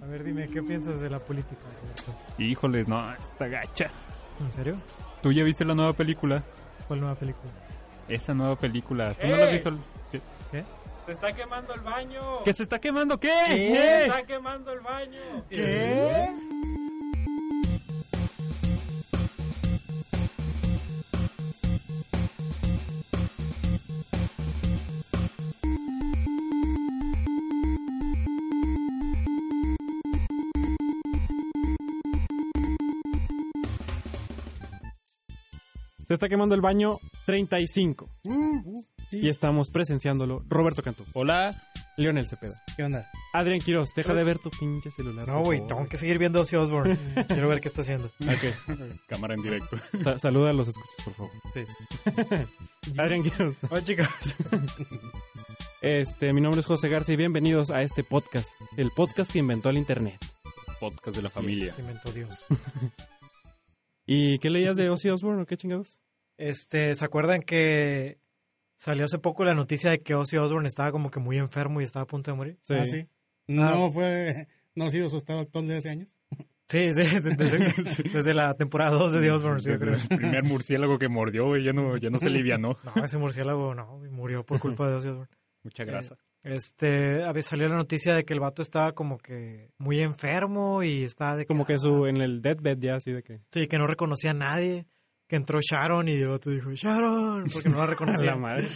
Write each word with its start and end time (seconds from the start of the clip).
A 0.00 0.06
ver, 0.06 0.24
dime, 0.24 0.48
¿qué 0.48 0.62
piensas 0.62 1.00
de 1.00 1.10
la 1.10 1.18
política? 1.18 1.60
Roberto? 1.82 2.14
Híjole, 2.38 2.84
no, 2.84 3.12
está 3.14 3.46
gacha. 3.46 3.90
¿En 4.40 4.52
serio? 4.52 4.76
¿Tú 5.22 5.32
ya 5.32 5.44
viste 5.44 5.64
la 5.64 5.74
nueva 5.74 5.92
película? 5.92 6.42
¿Cuál 6.88 7.00
nueva 7.00 7.14
película? 7.14 7.52
Esa 8.08 8.34
nueva 8.34 8.56
película. 8.56 9.14
¿Tú 9.14 9.26
no 9.26 9.36
la 9.36 9.44
has 9.46 9.52
visto? 9.52 9.70
¿Qué? 10.10 10.20
¿Qué? 10.50 10.64
Se 11.06 11.12
está 11.12 11.32
quemando 11.34 11.74
el 11.74 11.80
baño. 11.80 12.42
¿Que 12.44 12.52
se 12.52 12.62
está 12.62 12.78
quemando? 12.78 13.18
¿Qué? 13.18 13.28
Se 13.46 13.54
¿Qué? 13.56 14.02
está 14.06 14.22
quemando 14.24 14.72
el 14.72 14.80
baño. 14.80 15.20
¿Qué? 15.50 16.28
Se 36.12 36.16
está 36.16 36.28
quemando 36.28 36.54
el 36.54 36.60
baño 36.60 36.98
35. 37.24 38.06
Y 39.12 39.30
estamos 39.30 39.70
presenciándolo. 39.70 40.44
Roberto 40.46 40.82
Cantú, 40.82 41.06
Hola. 41.14 41.54
Leonel 41.96 42.28
Cepeda, 42.28 42.62
¿Qué 42.76 42.84
onda? 42.84 43.10
Adrián 43.32 43.60
Quiroz. 43.60 43.94
Deja 43.96 44.12
de 44.12 44.22
ver 44.22 44.38
tu 44.38 44.50
pinche 44.50 44.90
celular. 44.90 45.26
No, 45.26 45.40
güey, 45.40 45.66
tengo 45.66 45.88
que 45.88 45.96
seguir 45.96 46.18
viendo 46.18 46.42
Ozzy 46.42 46.56
Osbourne. 46.56 46.98
Quiero 47.28 47.48
ver 47.48 47.62
qué 47.62 47.68
está 47.68 47.80
haciendo. 47.80 48.08
Ok. 48.08 48.76
Cámara 49.08 49.32
en 49.32 49.40
directo. 49.42 49.78
Sa- 50.04 50.18
saluda 50.18 50.50
a 50.50 50.52
los 50.52 50.68
escuchas, 50.68 50.96
por 51.02 51.14
favor. 51.14 51.32
Sí. 51.54 52.92
Adrián 52.98 53.22
Quiroz. 53.22 53.60
Hola, 53.70 53.82
chicos. 53.82 54.06
Este, 55.80 56.34
mi 56.34 56.42
nombre 56.42 56.60
es 56.60 56.66
José 56.66 56.90
Garza 56.90 57.14
y 57.14 57.16
bienvenidos 57.16 57.70
a 57.70 57.80
este 57.80 58.04
podcast. 58.04 58.50
El 58.76 58.90
podcast 58.90 59.32
que 59.32 59.38
inventó 59.38 59.70
el 59.70 59.78
internet. 59.78 60.18
Podcast 60.78 61.16
de 61.16 61.22
la 61.22 61.30
familia. 61.30 61.72
Se 61.72 61.80
inventó 61.80 62.12
Dios. 62.12 62.44
¿Y 64.04 64.40
qué 64.40 64.50
leías 64.50 64.76
de 64.76 64.90
Ozzy 64.90 65.10
Osbourne 65.10 65.42
o 65.42 65.46
qué 65.46 65.56
chingados? 65.56 66.00
Este, 66.42 66.96
¿se 66.96 67.04
acuerdan 67.04 67.42
que 67.42 68.18
salió 68.74 69.04
hace 69.04 69.20
poco 69.20 69.44
la 69.44 69.54
noticia 69.54 69.90
de 69.90 70.00
que 70.00 70.16
Ozzy 70.16 70.38
Osbourne 70.38 70.66
estaba 70.66 70.90
como 70.90 71.08
que 71.08 71.20
muy 71.20 71.36
enfermo 71.36 71.80
y 71.80 71.84
estaba 71.84 72.02
a 72.02 72.06
punto 72.06 72.32
de 72.32 72.36
morir? 72.36 72.58
Sí. 72.62 72.74
Ah, 72.74 72.84
sí. 72.84 73.06
No 73.46 73.88
fue, 73.90 74.48
no 74.74 74.86
ha 74.86 74.90
sido 74.90 75.08
su 75.08 75.18
estado 75.18 75.38
actual 75.38 75.68
de 75.68 75.76
hace 75.76 75.90
años. 75.90 76.16
Sí, 76.68 76.90
sí, 76.92 77.20
desde, 77.20 77.72
desde 78.12 78.34
la 78.34 78.54
temporada 78.54 78.96
2 78.96 79.12
de 79.12 79.20
The 79.20 79.30
Osbourne, 79.30 79.60
sí, 79.60 79.70
Desde 79.70 79.92
el 79.92 80.18
primer 80.18 80.42
murciélago 80.42 80.98
que 80.98 81.08
mordió, 81.08 81.46
güey, 81.46 81.62
ya 81.62 81.72
no, 81.72 81.96
ya 81.96 82.10
no 82.10 82.18
se 82.18 82.28
livianó. 82.28 82.76
No, 82.96 83.04
ese 83.04 83.18
murciélago 83.18 83.76
no, 83.76 83.98
murió 84.10 84.44
por 84.44 84.58
culpa 84.58 84.88
de 84.88 84.96
Ozzy 84.96 85.08
Osbourne. 85.10 85.30
Mucha 85.62 85.84
grasa. 85.84 86.16
Este, 86.42 87.22
a 87.22 87.32
ver, 87.32 87.44
salió 87.44 87.68
la 87.68 87.76
noticia 87.76 88.14
de 88.14 88.24
que 88.24 88.34
el 88.34 88.40
vato 88.40 88.62
estaba 88.62 88.92
como 88.92 89.18
que 89.18 89.70
muy 89.78 90.00
enfermo 90.00 90.82
y 90.82 91.04
estaba 91.04 91.36
de 91.36 91.46
Como 91.46 91.64
que 91.64 91.78
su 91.78 92.06
en 92.06 92.16
el 92.16 92.42
deathbed 92.42 92.78
ya 92.80 92.96
así 92.96 93.12
de 93.12 93.22
que. 93.22 93.42
Sí, 93.52 93.68
que 93.68 93.78
no 93.78 93.86
reconocía 93.86 94.32
a 94.32 94.34
nadie. 94.34 94.86
Que 95.28 95.36
entró 95.36 95.60
Sharon 95.62 96.08
y 96.08 96.12
el 96.12 96.28
vato 96.28 96.50
dijo, 96.50 96.72
Sharon, 96.72 97.44
porque 97.52 97.70
no 97.70 97.78
la 97.78 97.86
reconocía. 97.86 98.26
La 98.32 98.36
madre. 98.36 98.68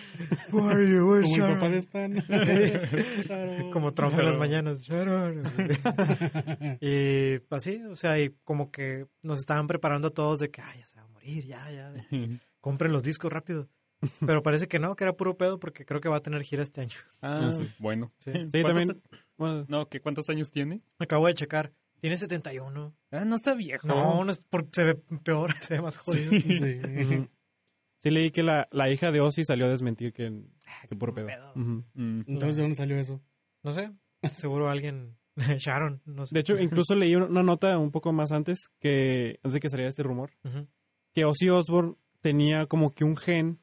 Who 0.51 0.69
are 0.69 0.91
you? 0.91 1.07
Where's 1.07 1.31
Como 1.31 1.35
el 1.35 1.41
Sharon? 1.41 1.55
papá 1.55 1.69
de 1.69 1.77
Stan. 1.79 2.15
Sharon. 3.27 3.71
Como 3.73 3.93
Trump 3.93 4.19
en 4.19 4.25
las 4.25 4.39
mañanas, 4.39 4.81
Sharon. 4.83 5.43
y 6.81 7.41
así, 7.51 7.83
o 7.91 7.97
sea, 7.97 8.19
y 8.19 8.31
como 8.45 8.71
que 8.71 9.07
nos 9.23 9.39
estaban 9.39 9.67
preparando 9.67 10.09
a 10.09 10.13
todos 10.13 10.39
de 10.39 10.51
que, 10.51 10.63
ay, 10.63 10.81
ya 10.81 10.87
se 10.87 10.97
va 10.99 11.05
a 11.05 11.09
morir, 11.09 11.45
ya, 11.45 11.71
ya. 11.71 11.93
Compren 12.61 12.93
los 12.93 13.03
discos 13.03 13.33
rápido. 13.33 13.69
Pero 14.25 14.43
parece 14.43 14.69
que 14.69 14.79
no, 14.79 14.95
que 14.95 15.05
era 15.05 15.15
puro 15.15 15.37
pedo 15.37 15.59
porque 15.59 15.85
creo 15.85 16.01
que 16.01 16.09
va 16.09 16.19
a 16.19 16.23
tener 16.23 16.43
gira 16.43 16.63
este 16.63 16.83
año. 16.83 16.97
Ah, 17.23 17.51
bueno. 17.79 18.13
Sí. 18.19 18.31
Sí, 18.33 18.63
¿Cuántos 18.63 18.65
también. 18.87 19.03
bueno, 19.39 19.65
No, 19.69 19.89
¿qué, 19.89 20.01
¿cuántos 20.01 20.29
años 20.29 20.51
tiene? 20.53 20.83
Acabo 20.99 21.27
de 21.27 21.35
checar. 21.35 21.73
Tiene 22.07 22.19
71. 22.19 22.95
Ah, 23.11 23.25
no 23.25 23.35
está 23.35 23.57
viejo. 23.57 23.89
No, 23.89 24.23
no 24.23 24.31
es 24.31 24.47
porque 24.49 24.69
se 24.75 24.85
ve 24.85 24.95
peor, 25.25 25.53
se 25.61 25.75
ve 25.75 25.83
más 25.83 25.97
jodido. 25.97 26.31
Sí. 26.31 26.79
ujú. 27.03 27.29
Sí 27.99 28.11
leí 28.11 28.31
que 28.31 28.45
la, 28.45 28.69
la 28.71 28.89
hija 28.89 29.11
de 29.11 29.21
Ozzy 29.21 29.43
salió 29.43 29.67
a 29.67 29.71
desmentir 29.71 30.13
que, 30.13 30.45
que 30.89 30.95
puro 30.95 31.13
pedo. 31.13 31.53
Mm. 31.57 31.81
Entonces, 32.29 32.55
¿de 32.59 32.63
dónde 32.63 32.77
salió 32.77 32.97
eso? 32.97 33.21
No 33.65 33.73
sé, 33.73 33.91
seguro 34.31 34.71
alguien, 34.71 35.17
Sharon, 35.59 36.01
no 36.05 36.27
sé. 36.27 36.33
De 36.33 36.43
hecho, 36.43 36.57
incluso 36.61 36.95
leí 36.95 37.17
una 37.17 37.43
nota 37.43 37.77
un 37.77 37.91
poco 37.91 38.13
más 38.13 38.31
antes 38.31 38.69
que 38.79 39.41
antes 39.43 39.55
de 39.55 39.59
que 39.59 39.69
saliera 39.69 39.89
este 39.89 40.05
rumor 40.05 40.31
que 41.13 41.25
Ozzy 41.25 41.49
Osbourne 41.49 41.97
tenía 42.21 42.67
como 42.67 42.95
que 42.95 43.03
un 43.03 43.17
gen 43.17 43.59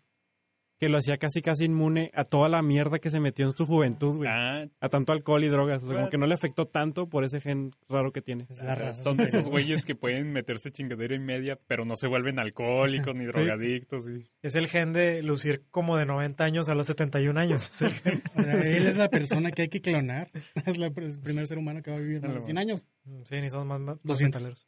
que 0.83 0.89
lo 0.89 0.97
hacía 0.97 1.17
casi 1.17 1.41
casi 1.41 1.63
inmune 1.65 2.11
a 2.13 2.25
toda 2.25 2.49
la 2.49 2.61
mierda 2.61 2.99
que 2.99 3.09
se 3.09 3.21
metió 3.21 3.45
en 3.45 3.53
su 3.53 3.65
juventud, 3.65 4.17
güey. 4.17 4.29
Ah, 4.29 4.65
A 4.81 4.89
tanto 4.89 5.13
alcohol 5.13 5.41
y 5.43 5.47
drogas. 5.47 5.81
O 5.83 5.87
sea, 5.87 5.95
como 5.95 6.09
que 6.09 6.17
no 6.17 6.27
le 6.27 6.33
afectó 6.33 6.65
tanto 6.67 7.07
por 7.07 7.23
ese 7.23 7.39
gen 7.39 7.71
raro 7.87 8.11
que 8.11 8.21
tiene. 8.21 8.47
Es 8.49 8.61
la 8.61 8.75
razón. 8.75 9.03
son 9.03 9.17
de 9.17 9.23
esos 9.25 9.45
güeyes 9.49 9.85
que 9.85 9.95
pueden 9.95 10.33
meterse 10.33 10.71
chingadera 10.71 11.15
y 11.15 11.19
media, 11.19 11.57
pero 11.67 11.85
no 11.85 11.95
se 11.95 12.07
vuelven 12.07 12.37
alcohólicos 12.37 13.15
ni 13.15 13.25
drogadictos. 13.27 14.09
Y... 14.09 14.29
Es 14.41 14.55
el 14.55 14.67
gen 14.67 14.91
de 14.91 15.23
lucir 15.23 15.63
como 15.71 15.95
de 15.95 16.05
90 16.05 16.43
años 16.43 16.67
a 16.67 16.75
los 16.75 16.87
71 16.87 17.39
años. 17.39 17.71
Es 17.73 17.81
el 17.81 17.93
gen. 17.93 18.23
O 18.35 18.41
sea, 18.43 18.53
él 18.61 18.87
es 18.87 18.97
la 18.97 19.09
persona 19.09 19.51
que 19.51 19.61
hay 19.61 19.69
que 19.69 19.79
clonar. 19.79 20.29
Es 20.65 20.77
la- 20.77 20.87
el 20.87 21.19
primer 21.19 21.47
ser 21.47 21.57
humano 21.59 21.81
que 21.81 21.91
va 21.91 21.97
a 21.97 21.99
vivir 22.01 22.21
más 22.21 22.33
de 22.33 22.39
100 22.41 22.57
años. 22.57 22.87
Sí, 23.23 23.39
ni 23.41 23.49
son 23.49 23.67
más, 23.67 23.79
más, 23.79 23.95
más 23.95 24.03
200. 24.03 24.41
metaleros. 24.41 24.67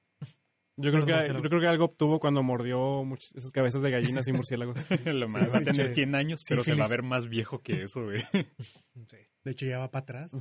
Yo 0.77 0.91
creo, 0.91 1.05
que, 1.05 1.33
yo 1.33 1.41
creo 1.41 1.61
que 1.61 1.67
algo 1.67 1.85
obtuvo 1.85 2.19
cuando 2.19 2.43
mordió 2.43 3.03
much- 3.05 3.33
esas 3.35 3.51
cabezas 3.51 3.81
de 3.81 3.91
gallinas 3.91 4.27
y 4.27 4.33
murciélagos. 4.33 4.75
Lo 5.05 5.29
más, 5.29 5.51
va 5.53 5.59
a 5.59 5.63
tener 5.63 5.87
sí. 5.89 5.93
100 5.95 6.15
años, 6.15 6.41
pero 6.47 6.63
se 6.65 6.75
va 6.75 6.83
a 6.85 6.89
ver 6.89 7.01
más 7.01 7.29
viejo 7.29 7.59
que 7.61 7.83
eso, 7.83 8.03
güey. 8.03 8.21
Sí. 9.07 9.17
De 9.43 9.51
hecho, 9.51 9.65
ya 9.67 9.77
va 9.79 9.89
para 9.91 10.03
atrás. 10.03 10.31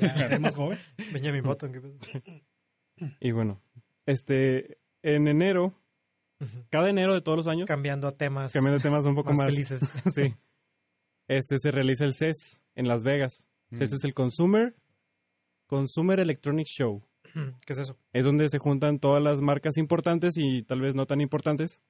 Ya 0.00 0.16
se 0.16 0.28
ve 0.28 0.38
más 0.40 0.56
joven. 0.56 0.78
Benjamin 1.12 1.42
Button. 1.42 1.72
¿qué 1.72 1.80
pedo? 1.80 1.98
y 3.20 3.30
bueno, 3.30 3.60
este, 4.06 4.78
en 5.02 5.28
enero, 5.28 5.74
cada 6.70 6.88
enero 6.90 7.14
de 7.14 7.20
todos 7.20 7.36
los 7.36 7.46
años, 7.46 7.66
Cambiando 7.66 8.08
a 8.08 8.16
temas 8.16 8.52
cambiando 8.52 8.80
temas 8.80 9.04
un 9.06 9.14
poco 9.14 9.30
más, 9.30 9.38
más, 9.38 9.46
felices. 9.54 9.92
sí. 10.14 10.34
Este 11.28 11.56
se 11.58 11.70
realiza 11.70 12.04
el 12.04 12.14
CES 12.14 12.62
en 12.74 12.88
Las 12.88 13.02
Vegas. 13.04 13.48
CES 13.72 13.92
Mm. 13.92 13.94
es 13.96 14.04
el 14.04 14.14
Consumer 14.14 14.74
Consumer 15.68 16.20
Electronic 16.20 16.66
Show. 16.66 17.02
¿Qué 17.64 17.72
es 17.72 17.78
eso? 17.78 17.96
Es 18.12 18.24
donde 18.24 18.48
se 18.48 18.58
juntan 18.58 18.98
todas 18.98 19.22
las 19.22 19.40
marcas 19.40 19.76
importantes 19.76 20.34
y 20.36 20.62
tal 20.62 20.80
vez 20.80 20.94
no 20.94 21.06
tan 21.06 21.20
importantes 21.20 21.80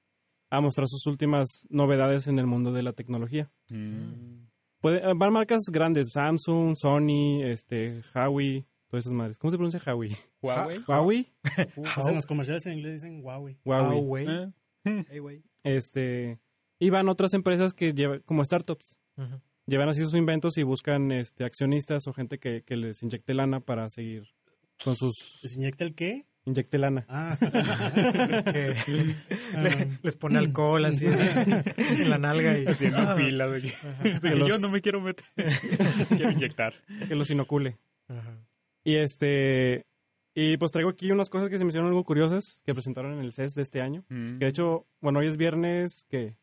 a 0.49 0.61
mostrar 0.61 0.87
sus 0.87 1.05
últimas 1.05 1.67
novedades 1.69 2.27
en 2.27 2.39
el 2.39 2.47
mundo 2.47 2.71
de 2.71 2.83
la 2.83 2.93
tecnología. 2.93 3.51
Mm. 3.69 4.47
Puede, 4.79 4.99
eh, 4.99 5.13
van 5.15 5.33
marcas 5.33 5.61
grandes, 5.71 6.09
Samsung, 6.13 6.75
Sony, 6.75 7.43
este, 7.43 8.01
Huawei, 8.13 8.65
todas 8.89 9.05
esas 9.05 9.13
madres. 9.13 9.37
¿Cómo 9.37 9.51
se 9.51 9.57
pronuncia 9.57 9.81
Huawei? 9.85 10.11
Huawei. 10.41 10.79
Huawei, 10.87 11.33
Pues 11.95 12.07
en 12.07 12.15
los 12.15 12.25
comerciales 12.25 12.65
en 12.65 12.73
inglés 12.73 12.93
dicen 13.01 13.21
Huawei. 13.23 13.57
Huawei. 13.65 13.99
Huawei. 13.99 14.27
Ah. 14.27 14.51
Este, 15.63 16.39
y 16.79 16.89
van 16.89 17.09
otras 17.09 17.33
empresas 17.33 17.73
que 17.73 17.93
llevan, 17.93 18.21
como 18.21 18.45
startups, 18.45 18.97
llevan 19.65 19.89
así 19.89 20.01
sus 20.03 20.15
inventos 20.15 20.57
y 20.57 20.63
buscan 20.63 21.11
este, 21.11 21.43
accionistas 21.43 22.07
o 22.07 22.13
gente 22.13 22.37
que, 22.37 22.63
que 22.63 22.77
les 22.77 23.03
inyecte 23.03 23.33
lana 23.33 23.59
para 23.59 23.89
seguir 23.89 24.23
con 24.83 24.95
sus... 24.95 25.39
¿Les 25.43 25.55
inyecta 25.55 25.83
el 25.85 25.95
qué? 25.95 26.25
Inyecte 26.45 26.77
lana. 26.77 27.05
Ah. 27.09 27.37
Que 27.41 28.73
Ah, 29.55 29.61
le- 29.63 29.99
les 30.01 30.15
pone 30.15 30.39
alcohol 30.39 30.85
así 30.85 31.05
en 31.77 32.09
la 32.09 32.17
nalga 32.17 32.57
y 32.57 32.65
Haciendo 32.65 33.15
fila, 33.17 33.47
güey. 33.47 33.61
De 33.61 34.19
que 34.21 34.29
los- 34.35 34.49
Yo 34.49 34.57
no 34.59 34.69
me 34.69 34.81
quiero 34.81 35.01
meter. 35.01 35.25
quiero 36.09 36.31
inyectar. 36.31 36.73
Que 37.07 37.15
los 37.15 37.29
inocule. 37.29 37.77
Ajá. 38.07 38.37
Y 38.83 38.95
este... 38.95 39.85
Y 40.33 40.55
pues 40.57 40.71
traigo 40.71 40.91
aquí 40.91 41.11
unas 41.11 41.29
cosas 41.29 41.49
que 41.49 41.57
se 41.57 41.65
me 41.65 41.69
hicieron 41.69 41.89
algo 41.89 42.03
curiosas 42.03 42.61
que 42.63 42.73
presentaron 42.73 43.13
en 43.13 43.19
el 43.25 43.33
CES 43.33 43.53
de 43.55 43.63
este 43.63 43.81
año. 43.81 44.05
Mm. 44.09 44.37
Que 44.37 44.45
de 44.45 44.49
hecho, 44.49 44.85
bueno, 45.01 45.19
hoy 45.19 45.27
es 45.27 45.35
viernes, 45.35 46.05
¿qué? 46.09 46.37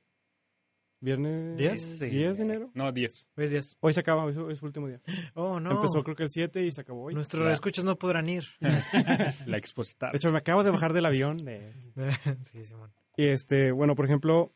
¿Viernes? 1.00 1.56
¿Diez? 1.59 2.00
10 2.00 2.38
de 2.38 2.43
enero. 2.44 2.71
No, 2.75 2.91
10. 2.91 3.28
Pues 3.34 3.50
yes. 3.50 3.77
Hoy 3.81 3.93
se 3.93 4.00
acaba, 4.00 4.25
hoy 4.25 4.53
es 4.53 4.59
su 4.59 4.65
último 4.66 4.88
día. 4.88 5.00
Oh, 5.34 5.60
no. 5.60 5.72
Empezó 5.72 6.03
creo 6.03 6.16
que 6.16 6.22
el 6.25 6.31
7 6.31 6.65
y 6.65 6.72
se 6.72 6.81
acabó 6.81 7.05
hoy. 7.05 7.15
Nuestros 7.15 7.53
escuchas 7.53 7.85
no 7.85 7.96
podrán 7.96 8.29
ir. 8.29 8.44
La 9.46 9.58
expostar. 9.58 10.12
De 10.12 10.17
hecho, 10.17 10.31
me 10.32 10.38
acabo 10.38 10.62
de 10.64 10.70
bajar 10.70 10.93
del 10.93 11.05
avión. 11.06 11.44
de- 11.44 11.73
sí, 12.43 12.64
Simón. 12.64 12.93
Y 13.17 13.26
este, 13.26 13.70
bueno, 13.73 13.94
por 13.94 14.06
ejemplo, 14.06 14.52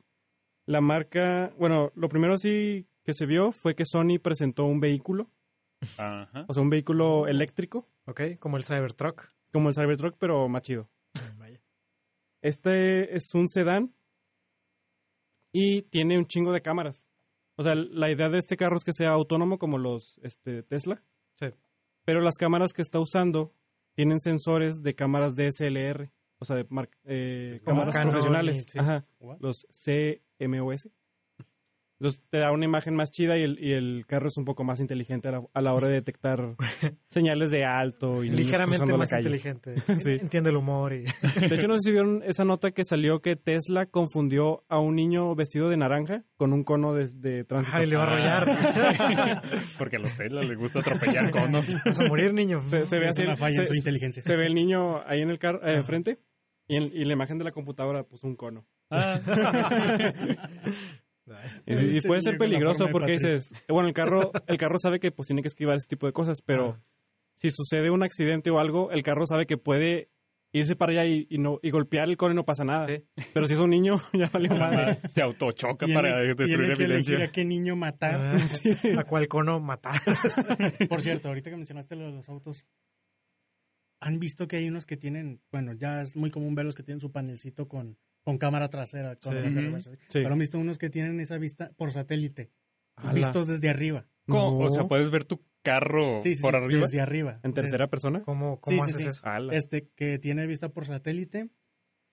la 0.67 0.81
marca, 0.81 1.53
bueno, 1.59 1.93
lo 1.95 2.09
primero 2.09 2.39
sí 2.39 2.87
que 3.05 3.15
se 3.15 3.27
vio 3.27 3.53
fue 3.53 3.75
que 3.75 3.85
Sony 3.85 4.19
presentó 4.23 4.65
un 4.65 4.81
vehículo, 4.81 5.31
Ajá. 5.97 6.45
o 6.49 6.53
sea, 6.55 6.63
un 6.63 6.71
vehículo 6.71 7.27
eléctrico, 7.27 7.87
Ok, 8.07 8.21
como 8.41 8.57
el 8.57 8.65
Cybertruck. 8.65 9.29
como 9.53 9.69
el 9.69 9.75
Cybertruck, 9.75 10.17
pero 10.19 10.49
más 10.49 10.63
chido. 10.63 10.89
Vaya. 11.39 11.61
Este 12.43 13.15
es 13.17 13.35
un 13.35 13.49
sedán 13.49 13.95
y 15.53 15.83
tiene 15.83 16.19
un 16.19 16.27
chingo 16.27 16.53
de 16.53 16.61
cámaras. 16.63 17.09
O 17.57 17.63
sea, 17.63 17.75
la 17.75 18.11
idea 18.11 18.29
de 18.29 18.39
este 18.39 18.57
carro 18.57 18.77
es 18.77 18.85
que 18.85 18.93
sea 18.93 19.11
autónomo 19.11 19.59
como 19.59 19.79
los 19.79 20.21
este, 20.23 20.63
Tesla. 20.63 21.03
Sí. 21.41 21.47
Pero 22.05 22.21
las 22.21 22.37
cámaras 22.37 22.73
que 22.73 22.83
está 22.83 23.01
usando 23.01 23.53
tienen 23.95 24.21
sensores 24.21 24.81
de 24.83 24.95
cámaras 24.95 25.35
DSLR, 25.35 26.11
o 26.39 26.45
sea, 26.45 26.57
de 26.57 26.67
eh, 27.05 27.61
cámaras 27.65 27.95
Canon 27.95 28.11
profesionales. 28.11 28.61
y- 28.69 28.71
sí. 28.71 28.79
Ajá, 28.79 29.07
los 29.41 29.67
CMOS. 30.39 30.89
Entonces 32.01 32.23
te 32.31 32.39
da 32.39 32.53
una 32.53 32.65
imagen 32.65 32.95
más 32.95 33.11
chida 33.11 33.37
y 33.37 33.43
el, 33.43 33.59
y 33.61 33.73
el 33.73 34.05
carro 34.07 34.29
es 34.29 34.37
un 34.37 34.45
poco 34.45 34.63
más 34.63 34.79
inteligente 34.79 35.27
a 35.29 35.33
la, 35.33 35.43
a 35.53 35.61
la 35.61 35.73
hora 35.75 35.89
de 35.89 35.95
detectar 35.95 36.55
señales 37.11 37.51
de 37.51 37.65
alto 37.65 38.23
y 38.23 38.29
Ligeramente 38.31 38.77
cruzando 38.77 38.93
la 38.93 38.99
más 38.99 39.11
calle. 39.11 39.23
inteligente. 39.37 39.75
Sí. 39.99 40.13
Entiende 40.13 40.51
el 40.51 40.57
humor 40.57 40.93
y... 40.93 41.03
De 41.03 41.57
hecho, 41.57 41.67
no 41.67 41.75
sé 41.77 41.87
si 41.87 41.91
vieron 41.91 42.23
esa 42.25 42.45
nota 42.45 42.71
que 42.71 42.85
salió 42.85 43.21
que 43.21 43.35
Tesla 43.35 43.87
confundió 43.87 44.65
a 44.69 44.79
un 44.79 44.95
niño 44.95 45.35
vestido 45.35 45.69
de 45.69 45.77
naranja 45.77 46.23
con 46.37 46.53
un 46.53 46.63
cono 46.63 46.95
de, 46.95 47.09
de 47.09 47.43
tránsito. 47.45 47.77
Ay, 47.77 47.87
le 47.87 47.97
va 47.97 48.05
a 48.05 48.07
arrollar. 48.07 49.43
Porque 49.79 49.97
a 49.97 49.99
los 49.99 50.17
Tesla 50.17 50.43
les 50.43 50.57
gusta 50.57 50.79
atropellar 50.79 51.31
conos. 51.33 51.75
Vas 51.85 51.99
a 51.99 52.07
morir, 52.07 52.33
niño. 52.33 52.61
Se, 52.71 52.87
se 52.87 52.99
ve 53.01 53.09
así, 53.09 53.23
una 53.25 53.37
falla 53.37 53.57
en 53.57 53.67
se- 53.67 53.73
su 53.73 53.75
inteligencia. 53.75 54.23
Se 54.23 54.37
ve 54.37 54.47
el 54.47 54.55
niño 54.55 55.03
ahí 55.05 55.21
en 55.21 55.31
el 55.31 55.39
carro, 55.41 55.67
eh, 55.67 55.77
enfrente, 55.77 56.21
y, 56.69 56.77
en, 56.77 56.85
y 56.95 57.05
la 57.05 57.15
imagen 57.15 57.39
de 57.39 57.45
la 57.45 57.51
computadora, 57.53 58.05
pues 58.05 58.23
un 58.23 58.37
cono. 58.37 58.67
Ah. 58.91 59.21
Y, 61.67 62.01
puede 62.07 62.21
ser 62.23 62.39
peligroso 62.39 62.87
porque 62.91 63.13
dices, 63.13 63.53
eh, 63.53 63.73
bueno, 63.73 63.89
el 63.89 63.95
carro, 63.95 64.33
el 64.47 64.57
carro 64.57 64.79
sabe 64.79 65.01
que 65.01 65.11
pues 65.11 65.27
tiene 65.27 65.43
que 65.43 65.49
esquivar 65.49 65.77
ese 65.77 65.89
tipo 65.89 66.07
de 66.07 66.13
cosas, 66.13 66.43
pero 66.45 66.77
Ah. 66.79 66.83
si 67.35 67.51
sucede 67.51 67.91
un 67.91 68.03
accidente 68.03 68.51
o 68.51 68.59
algo, 68.59 68.91
el 68.91 69.03
carro 69.03 69.27
sabe 69.27 69.47
que 69.47 69.57
puede 69.57 70.09
irse 70.51 70.77
para 70.77 70.93
allá 70.93 71.05
y, 71.05 71.27
y 71.29 71.37
no 71.37 71.61
y 71.63 71.71
golpear 71.71 72.09
el 72.09 72.17
cono 72.17 72.33
y 72.33 72.37
no 72.37 72.45
pasa 72.47 72.65
nada. 72.65 72.87
Sí. 72.87 73.05
Pero 73.35 73.47
si 73.47 73.53
es 73.55 73.61
un 73.61 73.69
niño, 73.71 73.97
ya 74.15 74.31
valió 74.33 74.55
madre. 74.55 74.99
Se 75.11 75.21
autochoca 75.23 75.87
para 75.93 76.21
destruir 76.21 76.47
tiene 76.49 76.63
que 76.75 76.85
elegir 76.85 76.85
evidencia. 76.87 77.25
a 77.25 77.29
qué 77.33 77.45
niño 77.45 77.77
matar. 77.77 78.15
Ah, 78.19 78.39
¿A 79.01 79.05
cuál 79.05 79.29
cono 79.29 79.61
matar? 79.61 80.01
Por 80.89 81.03
cierto, 81.03 81.29
ahorita 81.29 81.51
que 81.51 81.57
mencionaste 81.57 81.97
lo 81.97 82.07
de 82.07 82.13
los 82.13 82.29
autos, 82.31 82.65
han 84.01 84.19
visto 84.19 84.47
que 84.49 84.57
hay 84.57 84.69
unos 84.69 84.87
que 84.87 84.97
tienen, 84.97 85.41
bueno, 85.51 85.73
ya 85.73 86.03
es 86.03 86.17
muy 86.17 86.31
común 86.31 86.55
verlos 86.55 86.75
que 86.75 86.83
tienen 86.83 87.01
su 87.01 87.11
panelcito 87.13 87.67
con, 87.69 87.99
con 88.23 88.39
cámara 88.39 88.69
trasera, 88.71 89.17
con 89.17 89.35
Sí. 89.81 89.91
Sí. 90.09 90.21
pero 90.23 90.33
han 90.33 90.39
visto 90.39 90.59
unos 90.59 90.79
que 90.79 90.91
tienen 90.91 91.19
esa 91.21 91.39
vista 91.39 91.71
por 91.77 91.93
satélite, 91.93 92.51
Ala. 92.97 93.13
vistos 93.13 93.47
desde 93.47 93.69
arriba. 93.71 94.07
¿Cómo? 94.29 94.59
O 94.59 94.65
No. 94.65 94.71
sea, 94.71 94.85
puedes 94.87 95.11
ver 95.11 95.25
tu 95.25 95.43
carro 95.63 96.21
Sí, 96.21 96.35
sí, 96.35 96.43
por 96.43 96.53
sí, 96.53 96.57
arriba. 96.59 96.87
desde 96.87 97.01
arriba. 97.01 97.41
¿En 97.43 97.53
tercera 97.55 97.89
persona? 97.89 98.23
¿Cómo, 98.23 98.61
cómo 98.61 98.85
haces 98.85 98.97
sí. 98.97 99.09
eso? 99.09 99.27
Ala. 99.27 99.55
Este, 99.55 99.89
que 99.97 100.19
tiene 100.19 100.47
vista 100.47 100.69
por 100.69 100.85
satélite 100.87 101.49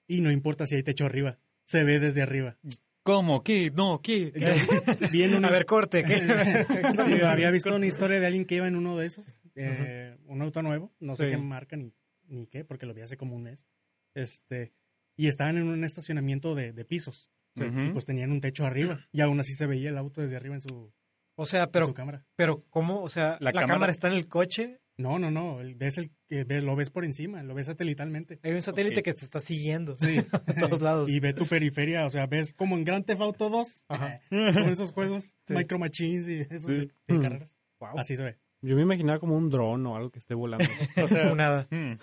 y 0.08 0.22
no 0.22 0.31
importa 0.31 0.66
si 0.66 0.76
hay 0.76 0.84
techo 0.84 1.06
arriba, 1.06 1.38
se 1.66 1.84
ve 1.84 2.00
desde 2.00 2.22
arriba. 2.22 2.58
¿Cómo? 3.04 3.44
¿Qué? 3.44 3.70
No, 3.72 4.02
¿qué? 4.02 4.31
En 5.14 5.36
una- 5.36 5.50
A 5.50 5.52
ver, 5.52 5.66
corte. 5.66 6.04
¿qué? 6.04 6.16
Sí, 7.06 7.22
había 7.22 7.52
visto 7.52 7.76
una 7.76 7.86
historia 7.86 8.20
de 8.20 8.26
alguien 8.26 8.46
que 8.46 8.56
iba 8.56 8.68
en 8.68 8.76
uno 8.76 8.98
de 8.98 9.06
esos, 9.08 9.38
eh, 9.56 10.18
un 10.25 10.42
auto 10.42 10.62
nuevo, 10.62 10.94
no 11.00 11.16
sé 11.16 11.28
qué 11.28 11.38
marca 11.38 11.75
ni, 11.75 11.94
ni 12.28 12.48
qué, 12.48 12.63
porque 12.66 12.86
lo 12.86 12.94
vi 12.94 13.02
hace 13.02 13.18
como 13.18 13.36
un 13.36 13.44
mes. 13.44 13.66
Este, 14.13 14.74
y 15.18 15.28
estaban 15.28 15.57
en 15.57 15.68
un 15.68 15.84
estacionamiento 15.84 16.56
de, 16.56 16.72
de 16.74 16.86
pisos. 16.86 17.30
Y 17.57 17.92
pues 17.94 18.04
tenían 18.04 18.31
un 18.31 18.42
techo 18.42 18.66
arriba. 18.66 19.07
Y 19.13 19.22
aún 19.22 19.40
así 19.40 19.54
se 19.54 19.66
veía 19.66 19.90
el 19.90 19.98
auto 19.98 20.19
desde 20.22 20.36
arriba 20.36 20.56
en 20.56 20.62
su, 20.62 20.92
O 21.36 21.46
sea, 21.46 21.63
en 21.63 21.72
pero, 21.72 21.86
su 21.86 21.94
cámara. 21.94 22.25
pero 22.36 22.66
¿cómo? 22.69 23.02
O 23.02 23.07
sea, 23.07 23.38
La 23.40 23.52
la, 23.52 23.52
cámara- 23.54 23.68
cámara... 23.75 23.92
está 23.94 24.07
en 24.10 24.13
el 24.16 24.28
coche. 24.28 24.81
No, 24.98 25.19
no, 25.19 25.31
no. 25.31 25.62
el- 25.62 25.75
Ves 25.75 25.98
el, 25.98 26.12
ves- 26.46 26.63
lo 26.66 26.75
ves 26.75 26.90
por 26.90 27.06
encima, 27.06 27.44
lo 27.44 27.54
ves 27.54 27.68
satelitalmente. 27.68 28.40
Hay 28.44 28.52
un 28.52 28.62
satélite 28.62 29.04
que 29.04 29.13
te 29.13 29.24
está 29.24 29.40
siguiendo. 29.40 29.96
Sí. 29.96 30.18
A 30.34 30.54
todos 30.68 30.81
lados. 30.81 31.10
Y 31.10 31.19
ve 31.22 31.34
tu 31.34 31.46
periferia, 31.46 32.06
o 32.06 32.10
sea, 32.10 32.28
ves 32.28 32.54
como 32.54 32.75
en 32.78 32.84
Grand 32.84 33.06
Theft 33.06 33.22
Auto 33.22 33.50
2, 33.50 33.86
Ajá. 33.88 34.19
con 34.30 34.69
esos 34.69 34.92
juegos, 34.92 35.34
Sí. 35.48 35.54
Micro 35.54 35.80
Machines 35.80 36.28
y 36.28 36.40
esos 36.42 36.66
de, 36.66 36.81
Sí. 36.81 36.92
de 37.07 37.19
carreras. 37.22 37.56
Wow. 37.80 38.00
Así 38.00 38.16
se 38.18 38.24
ve. 38.24 38.38
Yo 38.66 38.76
me 38.76 38.82
imaginaba 38.82 39.20
como 39.20 39.38
un 39.38 39.50
dron 39.50 39.86
o 39.86 39.96
algo 39.96 40.10
que 40.10 40.20
esté 40.20 40.34
volando. 40.34 40.66
O 41.04 41.08
sea, 41.08 41.34
Nada. 41.36 41.68
hmm. 41.70 41.94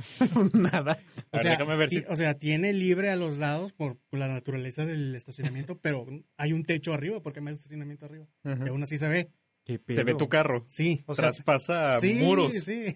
Nada. 0.63 0.99
A 1.33 1.39
ver, 1.39 1.45
déjame 1.59 1.77
ver 1.77 1.91
si... 1.91 2.05
o 2.09 2.17
sea, 2.17 2.35
tiene 2.35 2.73
libre 2.73 3.11
a 3.11 3.17
los 3.17 3.39
lados 3.39 3.73
por, 3.73 3.97
por 4.11 4.21
la 4.21 4.29
naturaleza 4.29 4.87
del 4.87 5.15
estacionamiento, 5.15 5.79
pero 5.79 6.07
hay 6.37 6.53
un 6.53 6.65
techo 6.65 6.93
arriba 6.93 7.21
porque 7.21 7.41
hay 7.41 7.45
más 7.45 7.57
estacionamiento 7.57 8.07
arriba. 8.07 8.27
Ajá. 8.45 8.65
Y 8.65 8.69
aún 8.69 8.83
así 8.83 8.97
se 8.97 9.09
ve. 9.09 9.29
¿Qué 9.65 9.81
Se 9.87 10.03
ve 10.03 10.15
tu 10.15 10.29
carro. 10.29 10.65
Sí. 10.67 11.05
O 11.07 11.15
sea, 11.15 11.31
Traspasa 11.31 12.01
sí, 12.01 12.15
muros. 12.15 12.53
sí. 12.55 12.93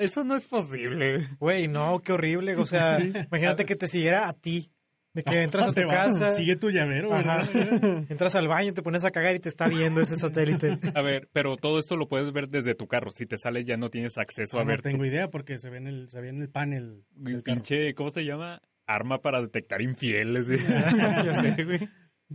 Eso 0.00 0.24
no 0.24 0.34
es 0.34 0.46
posible. 0.46 1.20
güey, 1.38 1.68
no, 1.68 2.00
qué 2.00 2.12
horrible. 2.12 2.56
O 2.56 2.66
sea, 2.66 2.98
imagínate 3.00 3.64
que 3.64 3.76
te 3.76 3.86
siguiera 3.88 4.28
a 4.28 4.32
ti. 4.32 4.71
De 5.14 5.22
que 5.22 5.42
entras 5.42 5.68
a 5.68 5.72
Te 5.74 5.82
tu 5.82 5.88
casa, 5.88 6.30
Sigue 6.34 6.56
tu 6.56 6.70
llavero, 6.70 7.12
Ajá. 7.12 7.46
¿verdad? 7.52 8.04
entras 8.08 8.34
al 8.34 8.48
baño, 8.48 8.72
te 8.72 8.82
pones 8.82 9.04
a 9.04 9.10
cagar 9.10 9.34
y 9.34 9.40
te 9.40 9.48
está 9.48 9.68
viendo 9.68 10.00
ese 10.00 10.16
satélite. 10.16 10.78
A 10.94 11.02
ver, 11.02 11.28
pero 11.32 11.56
todo 11.56 11.78
esto 11.78 11.96
lo 11.96 12.08
puedes 12.08 12.32
ver 12.32 12.48
desde 12.48 12.74
tu 12.74 12.86
carro. 12.86 13.10
Si 13.14 13.26
te 13.26 13.36
sale 13.38 13.64
ya 13.64 13.76
no 13.76 13.90
tienes 13.90 14.16
acceso 14.18 14.58
a 14.58 14.62
no 14.62 14.68
ver 14.68 14.82
tengo 14.82 15.04
idea 15.04 15.28
porque 15.28 15.58
se 15.58 15.68
ve 15.70 15.78
en 15.78 15.86
el, 15.86 16.08
se 16.08 16.20
ve 16.20 16.28
en 16.30 16.40
el 16.40 16.48
panel. 16.48 17.04
del 17.10 17.42
carro. 17.42 17.56
pinche, 17.60 17.94
¿cómo 17.94 18.10
se 18.10 18.24
llama? 18.24 18.60
Arma 18.86 19.20
para 19.20 19.40
detectar 19.42 19.82
infieles. 19.82 20.46
¿sí? 20.46 20.54
ya 20.68 21.34
sé, 21.34 21.62
güey. 21.64 21.88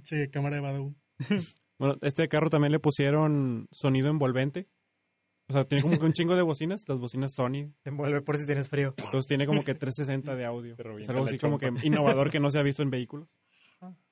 Che, 0.04 0.30
cámara 0.30 0.58
de 0.58 0.62
Badu. 0.62 0.96
Bueno, 1.80 1.96
este 2.02 2.28
carro 2.28 2.50
también 2.50 2.72
le 2.72 2.80
pusieron 2.80 3.68
sonido 3.72 4.10
envolvente. 4.10 4.68
O 5.50 5.54
sea, 5.54 5.66
tiene 5.66 5.82
como 5.82 5.98
que 5.98 6.06
un 6.06 6.14
chingo 6.14 6.36
de 6.36 6.42
bocinas, 6.42 6.84
las 6.88 7.00
bocinas 7.00 7.34
Sony. 7.34 7.72
Te 7.82 7.90
envuelve 7.90 8.22
por 8.22 8.38
si 8.38 8.46
tienes 8.46 8.70
frío. 8.70 8.94
Entonces 8.98 9.28
tiene 9.28 9.46
como 9.46 9.64
que 9.64 9.76
360 9.76 10.36
de 10.36 10.46
audio. 10.46 10.76
Es 11.00 11.10
algo 11.10 11.26
así 11.26 11.38
como 11.40 11.58
que 11.58 11.72
innovador 11.84 12.30
que 12.30 12.40
no 12.40 12.52
se 12.52 12.60
ha 12.60 12.64
visto 12.64 12.84
en 12.84 12.90
vehículos. 12.90 13.30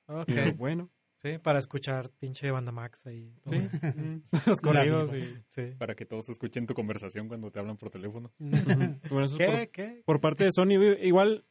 Ok. 0.06 0.28
Y 0.28 0.34
yo, 0.34 0.54
bueno, 0.56 0.90
Sí, 1.22 1.38
para 1.38 1.58
escuchar 1.58 2.10
pinche 2.20 2.50
banda 2.50 2.72
Max 2.72 3.06
ahí. 3.06 3.32
todo. 3.42 3.54
sí. 3.54 4.22
Los 4.46 4.60
corridos 4.60 5.12
y... 5.14 5.34
Sí. 5.48 5.72
Para 5.78 5.94
que 5.94 6.04
todos 6.04 6.28
escuchen 6.28 6.66
tu 6.66 6.74
conversación 6.74 7.26
cuando 7.26 7.50
te 7.50 7.58
hablan 7.58 7.76
por 7.78 7.90
teléfono. 7.90 8.32
Bueno, 8.38 9.24
eso 9.24 9.24
es 9.24 9.30
por, 9.30 9.38
¿Qué? 9.38 9.70
¿Qué? 9.72 10.02
por 10.04 10.20
parte 10.20 10.44
de 10.44 10.52
Sony. 10.52 10.74
Igual 11.02 11.44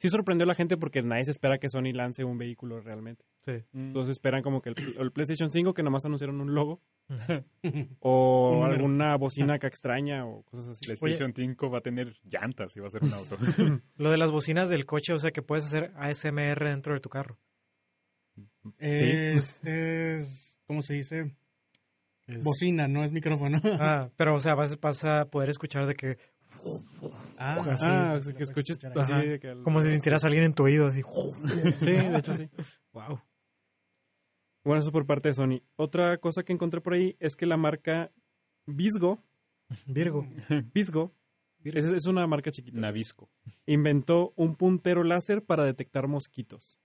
sí 0.00 0.08
sorprendió 0.08 0.44
a 0.44 0.48
la 0.48 0.54
gente 0.54 0.76
porque 0.76 1.02
nadie 1.02 1.26
se 1.26 1.30
espera 1.30 1.58
que 1.58 1.68
Sony 1.68 1.92
lance 1.92 2.24
un 2.24 2.38
vehículo 2.38 2.80
realmente. 2.80 3.24
Sí. 3.44 3.52
Entonces 3.72 4.12
esperan 4.12 4.42
como 4.42 4.62
que 4.62 4.70
el, 4.70 4.96
el 4.98 5.12
PlayStation 5.12 5.52
5 5.52 5.74
que 5.74 5.82
nomás 5.82 6.04
anunciaron 6.06 6.40
un 6.40 6.54
logo 6.54 6.80
o 8.00 8.64
alguna 8.64 9.16
bocina 9.16 9.54
acá 9.54 9.66
extraña 9.68 10.26
o 10.26 10.42
cosas 10.42 10.68
así. 10.68 10.86
PlayStation 10.86 11.32
5 11.34 11.70
va 11.70 11.78
a 11.78 11.82
tener 11.82 12.16
llantas 12.24 12.76
y 12.76 12.80
va 12.80 12.88
a 12.88 12.90
ser 12.90 13.04
un 13.04 13.12
auto. 13.12 13.36
Lo 13.96 14.10
de 14.10 14.16
las 14.16 14.30
bocinas 14.30 14.70
del 14.70 14.86
coche, 14.86 15.12
o 15.12 15.18
sea 15.18 15.30
que 15.30 15.42
puedes 15.42 15.66
hacer 15.66 15.92
ASMR 15.96 16.64
dentro 16.64 16.94
de 16.94 17.00
tu 17.00 17.08
carro. 17.10 17.38
Es, 18.78 19.60
es, 19.64 20.58
¿cómo 20.66 20.82
se 20.82 20.94
dice? 20.94 21.34
Es- 22.26 22.44
Bocina, 22.44 22.88
no 22.88 23.04
es 23.04 23.12
micrófono. 23.12 23.58
Ah, 23.64 24.10
pero 24.16 24.34
o 24.34 24.40
sea, 24.40 24.54
vas, 24.54 24.78
vas 24.80 25.04
a 25.04 25.26
poder 25.26 25.50
escuchar 25.50 25.86
de 25.86 25.94
que... 25.94 26.18
Ah, 27.38 27.54
así. 27.70 27.84
Ah, 27.88 28.12
lo 28.14 28.18
o 28.20 28.22
sea, 28.22 28.34
que 28.34 28.42
escuches 28.42 28.76
escuchar 28.76 28.92
ahí. 28.92 29.02
así. 29.02 29.12
Ajá. 29.12 29.22
de 29.22 29.40
que 29.40 29.48
el- 29.50 29.62
Como 29.62 29.80
si 29.82 29.90
sintieras 29.90 30.24
a 30.24 30.26
alguien 30.26 30.44
en 30.44 30.54
tu 30.54 30.64
oído, 30.64 30.86
así. 30.86 31.02
Sí, 31.80 31.90
de 31.92 32.18
hecho 32.18 32.34
sí. 32.34 32.48
Wow. 32.92 33.20
Bueno, 34.64 34.80
eso 34.82 34.92
por 34.92 35.06
parte 35.06 35.28
de 35.28 35.34
Sony. 35.34 35.62
Otra 35.76 36.18
cosa 36.18 36.42
que 36.42 36.52
encontré 36.52 36.80
por 36.80 36.92
ahí 36.92 37.16
es 37.18 37.34
que 37.34 37.46
la 37.46 37.56
marca 37.56 38.12
Visgo, 38.66 39.22
Virgo. 39.86 40.26
Visgo, 40.74 41.14
es, 41.64 41.84
es 41.86 42.06
una 42.06 42.26
marca 42.26 42.50
chiquita, 42.50 42.78
Navisco. 42.78 43.30
inventó 43.66 44.32
un 44.36 44.56
puntero 44.56 45.02
láser 45.02 45.42
para 45.44 45.64
detectar 45.64 46.08
mosquitos. 46.08 46.78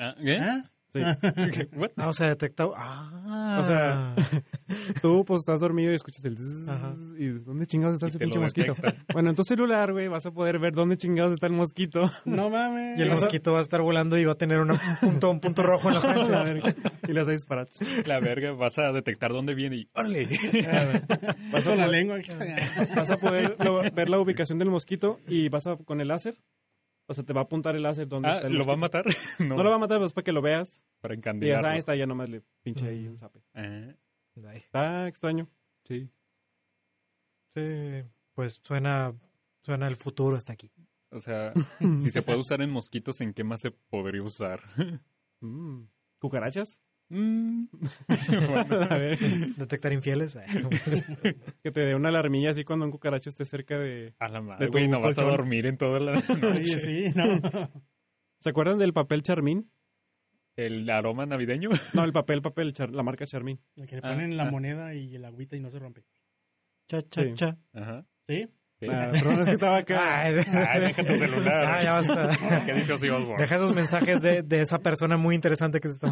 Ah, 0.00 0.16
¿eh? 0.18 0.62
¿Ah? 1.00 1.16
Sí. 1.52 1.68
What? 1.76 1.90
Ah, 1.96 2.08
o 2.08 2.12
sea, 2.12 2.28
detectado. 2.28 2.74
Ah. 2.76 3.58
O 3.60 3.64
sea, 3.64 4.14
Tú, 5.02 5.24
pues, 5.24 5.40
estás 5.40 5.60
dormido 5.60 5.92
y 5.92 5.94
escuchas 5.94 6.24
el... 6.24 6.36
Ajá. 6.68 6.94
¿Y 7.18 7.28
dónde 7.28 7.66
chingados 7.66 7.94
está 7.94 8.06
Y 8.06 8.08
ese 8.10 8.18
pinche 8.18 8.38
mosquito? 8.38 8.74
Bueno, 9.12 9.30
en 9.30 9.36
tu 9.36 9.44
celular, 9.44 9.92
güey, 9.92 10.08
vas 10.08 10.26
a 10.26 10.30
poder 10.30 10.58
ver 10.58 10.72
dónde 10.72 10.96
chingados 10.96 11.32
está 11.32 11.46
el 11.46 11.52
mosquito. 11.52 12.10
No 12.24 12.50
mames. 12.50 12.98
Y 12.98 13.02
el 13.02 13.10
mosquito 13.10 13.52
va 13.52 13.60
a 13.60 13.62
estar 13.62 13.80
volando 13.82 14.16
y 14.18 14.24
va 14.24 14.32
a 14.32 14.36
tener 14.36 14.58
una- 14.58 14.74
un, 14.74 14.96
punto, 15.10 15.30
un 15.30 15.40
punto 15.40 15.62
rojo 15.62 15.88
en 15.88 15.94
la 15.96 16.00
La 16.00 16.42
frente. 16.44 16.72
verga. 16.72 16.74
y 17.08 17.12
las 17.12 17.26
disparas. 17.26 17.78
La 18.06 18.20
verga, 18.20 18.52
vas 18.52 18.78
a 18.78 18.92
detectar 18.92 19.32
dónde 19.32 19.54
viene 19.54 19.76
y 19.76 19.86
¡órale! 19.94 20.28
Vas 21.50 21.64
con 21.64 21.76
la 21.78 21.86
lengua. 21.88 22.18
Vas 22.96 23.10
a 23.10 23.16
poder 23.18 23.56
lo- 23.60 23.82
ver 23.92 24.08
la 24.08 24.18
ubicación 24.18 24.58
del 24.58 24.70
mosquito 24.70 25.20
y 25.28 25.48
vas 25.48 25.66
a 25.66 25.76
con 25.76 26.00
el 26.00 26.08
láser. 26.08 26.34
O 27.12 27.14
sea, 27.14 27.24
te 27.24 27.32
va 27.32 27.42
a 27.42 27.44
apuntar 27.44 27.76
el 27.76 27.82
láser 27.82 28.08
donde 28.08 28.28
Ah, 28.28 28.32
está 28.36 28.46
el 28.48 28.54
¿lo 28.54 28.64
va 28.64 28.72
a 28.74 28.76
matar? 28.76 29.04
No, 29.38 29.56
No 29.56 29.62
lo 29.62 29.70
va 29.70 29.76
a 29.76 29.78
matar, 29.78 29.98
pues 30.00 30.12
para 30.12 30.24
que 30.24 30.32
lo 30.32 30.42
veas. 30.42 30.84
para 31.00 31.14
Y 31.14 31.18
encandilarlo. 31.18 31.68
ah, 31.68 31.76
está, 31.76 31.94
ya 31.94 32.06
nomás 32.06 32.28
le 32.28 32.42
pinche 32.62 32.88
ahí 32.88 33.06
un 33.06 33.16
zape. 33.18 33.40
Ah, 33.54 33.94
Ay, 34.48 34.58
Está 34.58 35.06
extraño. 35.08 35.48
sí. 35.84 36.08
Sí, 37.54 38.02
pues 38.34 38.60
suena, 38.64 39.14
suena 39.62 39.86
el 39.86 39.96
futuro 39.96 40.36
hasta 40.36 40.54
aquí. 40.54 40.70
O 41.10 41.20
sea, 41.20 41.52
si 41.98 42.10
se 42.10 42.22
puede 42.22 42.38
usar 42.38 42.62
en 42.62 42.70
mosquitos, 42.70 43.20
¿en 43.20 43.34
qué 43.34 43.44
más 43.44 43.60
se 43.60 43.70
podría 43.70 44.22
usar? 44.22 44.60
Mm. 45.44 45.88
¿Cucarachas? 46.20 46.80
Mm. 47.14 47.66
Bueno, 48.08 48.82
a 48.90 48.96
ver, 48.96 49.18
Detectar 49.56 49.92
infieles. 49.92 50.36
ay, 50.36 50.46
que 51.62 51.70
te 51.70 51.80
dé 51.80 51.94
una 51.94 52.08
alarmilla 52.08 52.50
así 52.50 52.64
cuando 52.64 52.86
un 52.86 52.90
cucaracho 52.90 53.28
esté 53.28 53.44
cerca 53.44 53.78
de... 53.78 54.14
a 54.18 54.28
la 54.28 54.40
De 54.40 54.46
madre, 54.46 54.66
güey, 54.68 54.88
no 54.88 55.00
vas 55.00 55.18
a 55.18 55.24
dormir 55.24 55.66
en 55.66 55.76
toda 55.76 56.00
la 56.00 56.20
Sí, 56.20 56.32
noche. 56.40 56.64
sí, 56.78 57.04
no. 57.14 57.40
¿Se 58.38 58.48
acuerdan 58.50 58.78
del 58.78 58.92
papel 58.94 59.22
Charmín? 59.22 59.70
¿El 60.56 60.88
aroma 60.90 61.26
navideño? 61.26 61.70
No, 61.94 62.04
el 62.04 62.12
papel, 62.12 62.42
papel, 62.42 62.72
Char- 62.72 62.90
la 62.94 63.02
marca 63.02 63.26
Charmín. 63.26 63.60
El 63.76 63.86
que 63.86 63.96
le 63.96 64.02
Ah, 64.04 64.10
ponen 64.10 64.36
la 64.36 64.48
ah. 64.48 64.50
moneda 64.50 64.94
y 64.94 65.14
el 65.14 65.24
agüita 65.24 65.56
y 65.56 65.60
no 65.60 65.70
se 65.70 65.78
rompe. 65.78 66.04
Cha, 66.88 67.02
cha, 67.02 67.22
Sí. 67.24 67.32
cha. 67.34 67.58
Ajá. 67.74 68.06
¿Sí? 68.28 68.48
Ah, 68.90 69.10
perdón, 69.12 69.40
es 69.40 69.46
que 69.48 69.52
estaba 69.54 69.76
acá. 69.78 70.20
Ay, 70.22 70.36
Ay, 70.68 70.80
deja 70.80 71.02
tu 71.04 71.14
celular. 71.14 71.64
Ah, 71.70 71.82
ya 71.82 71.92
basta. 71.92 72.30
¿Qué 72.66 72.72
dice 72.74 72.92
Ozzy 72.94 73.08
Osbourne? 73.08 73.42
Deja 73.42 73.56
esos 73.56 73.74
mensajes 73.74 74.20
de, 74.22 74.42
de 74.42 74.60
esa 74.62 74.78
persona 74.78 75.16
muy 75.16 75.34
interesante 75.34 75.80
que 75.80 75.88
se 75.88 75.94
está 75.94 76.08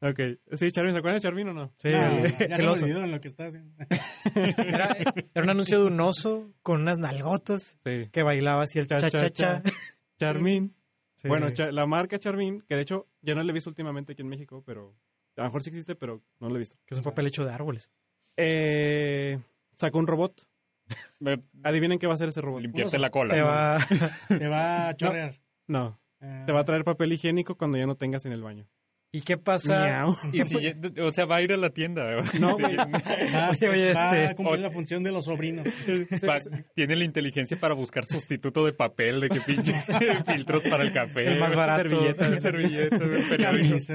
ok. 0.00 0.20
Sí, 0.52 0.70
Charmin, 0.70 0.92
¿se 0.92 0.98
acuerdan 0.98 1.16
de 1.16 1.20
Charmin 1.20 1.48
o 1.48 1.52
no? 1.54 1.72
Sí, 1.78 1.88
No, 1.90 2.26
ya 2.26 2.56
el 2.56 2.58
se 2.60 2.66
oso. 2.66 2.84
olvidó 2.84 3.02
en 3.04 3.12
lo 3.12 3.20
que 3.20 3.28
está 3.28 3.46
haciendo. 3.46 3.72
Era, 4.34 4.96
era 5.34 5.44
un 5.44 5.50
anuncio 5.50 5.80
de 5.80 5.86
un 5.86 6.00
oso 6.00 6.52
con 6.62 6.82
unas 6.82 6.98
nalgotas 6.98 7.76
Sí. 7.84 8.08
que 8.10 8.22
bailaba 8.22 8.64
así 8.64 8.78
el 8.78 8.86
cha 8.86 8.98
cha 8.98 9.30
cha. 9.30 9.62
Charmin. 10.18 10.74
Sí. 11.16 11.28
Bueno, 11.28 11.50
Cha- 11.50 11.70
la 11.70 11.86
marca 11.86 12.18
Charmin, 12.18 12.62
que 12.68 12.74
de 12.74 12.82
hecho 12.82 13.06
yo 13.20 13.34
no 13.34 13.42
la 13.42 13.50
he 13.50 13.54
visto 13.54 13.70
últimamente 13.70 14.12
aquí 14.12 14.22
en 14.22 14.28
México, 14.28 14.62
pero 14.66 14.94
a 15.36 15.42
lo 15.42 15.44
mejor 15.44 15.62
sí 15.62 15.70
existe, 15.70 15.94
pero 15.94 16.20
no 16.40 16.48
la 16.48 16.56
he 16.56 16.58
visto. 16.58 16.76
que 16.84 16.94
es 16.94 16.98
un 16.98 17.04
papel 17.04 17.26
hecho 17.28 17.44
de 17.44 17.52
árboles. 17.52 17.90
Eh, 18.36 19.38
sacó 19.72 19.98
un 19.98 20.06
robot. 20.06 20.48
Adivinen 21.62 21.98
qué 21.98 22.06
va 22.06 22.12
a 22.12 22.14
hacer 22.14 22.28
ese 22.28 22.40
robot. 22.40 22.62
Limpiarte 22.62 22.98
la 22.98 23.10
cola. 23.10 23.34
Te 23.34 23.40
¿no? 23.40 23.46
va 23.46 23.78
Te 24.28 24.48
va 24.48 24.88
a 24.88 24.96
chorrear. 24.96 25.40
No, 25.66 26.02
Ah, 26.22 26.44
te 26.46 26.52
va 26.52 26.60
a 26.60 26.64
traer 26.64 26.84
papel 26.84 27.12
higiénico 27.12 27.56
cuando 27.56 27.76
ya 27.76 27.86
no 27.86 27.96
tengas 27.96 28.24
en 28.26 28.32
el 28.32 28.42
baño. 28.42 28.66
¿Y 29.14 29.20
qué 29.20 29.36
pasa? 29.36 29.78
Miau. 29.84 30.16
Y 30.32 30.42
si 30.46 30.58
ya- 30.58 30.74
o 31.04 31.12
sea, 31.12 31.26
va 31.26 31.36
a 31.36 31.42
ir 31.42 31.52
a 31.52 31.58
la 31.58 31.68
tienda. 31.68 32.02
No, 32.40 32.56
Sí. 32.56 32.62
Oye, 32.64 33.68
oye, 33.68 33.92
va 33.92 34.04
este- 34.06 34.26
a 34.28 34.34
cumplir 34.34 34.60
la 34.60 34.70
función 34.70 35.02
de 35.02 35.12
los 35.12 35.26
sobrinos. 35.26 35.66
Va- 36.26 36.38
tiene 36.74 36.96
la 36.96 37.04
inteligencia 37.04 37.58
para 37.60 37.74
buscar 37.74 38.06
sustituto 38.06 38.64
de 38.64 38.72
papel, 38.72 39.20
de 39.20 39.28
que 39.28 39.40
pinche 39.42 39.74
filtros 40.26 40.62
para 40.62 40.82
el 40.84 40.92
café. 40.92 41.26
El 41.26 41.38
más 41.40 41.54
barato. 41.54 41.82
Servilletas, 41.90 42.40
servilletas, 42.42 43.90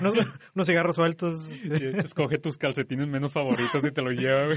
unos, 0.00 0.14
unos 0.54 0.66
cigarros 0.66 0.96
sueltos. 0.96 1.38
Sí, 1.46 1.70
Escoge 2.04 2.38
tus 2.38 2.58
calcetines 2.58 3.06
menos 3.06 3.30
favoritos 3.32 3.84
y 3.84 3.92
te 3.92 4.02
los 4.02 4.14
lleva. 4.14 4.54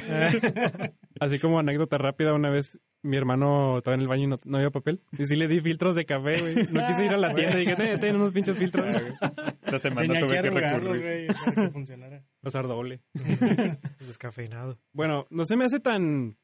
Así 1.20 1.38
como 1.38 1.60
anécdota 1.60 2.00
rápida, 2.00 2.34
una 2.34 2.50
vez 2.50 2.80
mi 3.03 3.17
hermano 3.17 3.77
estaba 3.77 3.96
en 3.96 4.01
el 4.01 4.08
baño 4.08 4.24
y 4.24 4.27
no, 4.27 4.38
no 4.46 4.58
había 4.58 4.70
papel. 4.70 5.01
Y 5.17 5.25
sí 5.25 5.36
le 5.36 5.48
di 5.48 5.60
filtros 5.62 5.96
de 5.96 6.05
café, 6.05 6.39
güey. 6.39 6.55
No 6.72 6.86
quise 6.88 7.05
ir 7.05 7.13
a 7.13 7.17
la 7.17 7.34
tienda 7.36 7.58
y 7.58 7.62
dije, 7.62 7.75
ten, 7.75 8.00
ten 8.00 8.15
unos 8.15 8.31
pinches 8.34 8.58
filtros. 8.58 8.86
Esta 9.63 9.79
semana 9.79 10.08
Tenía 10.08 10.20
tuve 10.22 10.34
que 10.34 10.48
arrugarlos, 10.48 11.00
recurrir. 11.00 11.27
güey, 11.27 11.27
para 11.46 11.67
que 11.67 11.72
funcionara. 11.72 12.24
Pasar 12.41 12.67
doble. 12.67 13.01
Descafeinado. 14.00 14.77
Bueno, 14.93 15.25
no 15.29 15.46
se 15.46 15.55
me 15.55 15.65
hace 15.65 15.79
tan 15.79 16.38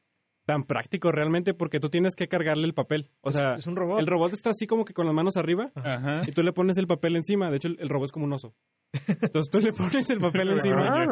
tan 0.46 0.64
práctico 0.64 1.12
realmente 1.12 1.52
porque 1.52 1.78
tú 1.78 1.90
tienes 1.90 2.14
que 2.16 2.26
cargarle 2.26 2.64
el 2.64 2.72
papel. 2.72 3.10
O 3.20 3.30
sea, 3.30 3.56
es 3.56 3.66
un 3.66 3.76
robot. 3.76 4.00
el 4.00 4.06
robot 4.06 4.32
está 4.32 4.48
así 4.48 4.66
como 4.66 4.86
que 4.86 4.94
con 4.94 5.04
las 5.04 5.14
manos 5.14 5.36
arriba 5.36 5.70
Ajá. 5.74 6.22
y 6.26 6.32
tú 6.32 6.42
le 6.42 6.54
pones 6.54 6.78
el 6.78 6.86
papel 6.86 7.16
encima. 7.16 7.50
De 7.50 7.58
hecho, 7.58 7.68
el, 7.68 7.76
el 7.80 7.88
robot 7.90 8.06
es 8.06 8.12
como 8.12 8.24
un 8.24 8.32
oso. 8.32 8.54
Entonces 9.06 9.50
tú 9.50 9.60
le 9.60 9.74
pones 9.74 10.08
el 10.08 10.18
papel 10.20 10.48
encima 10.52 11.04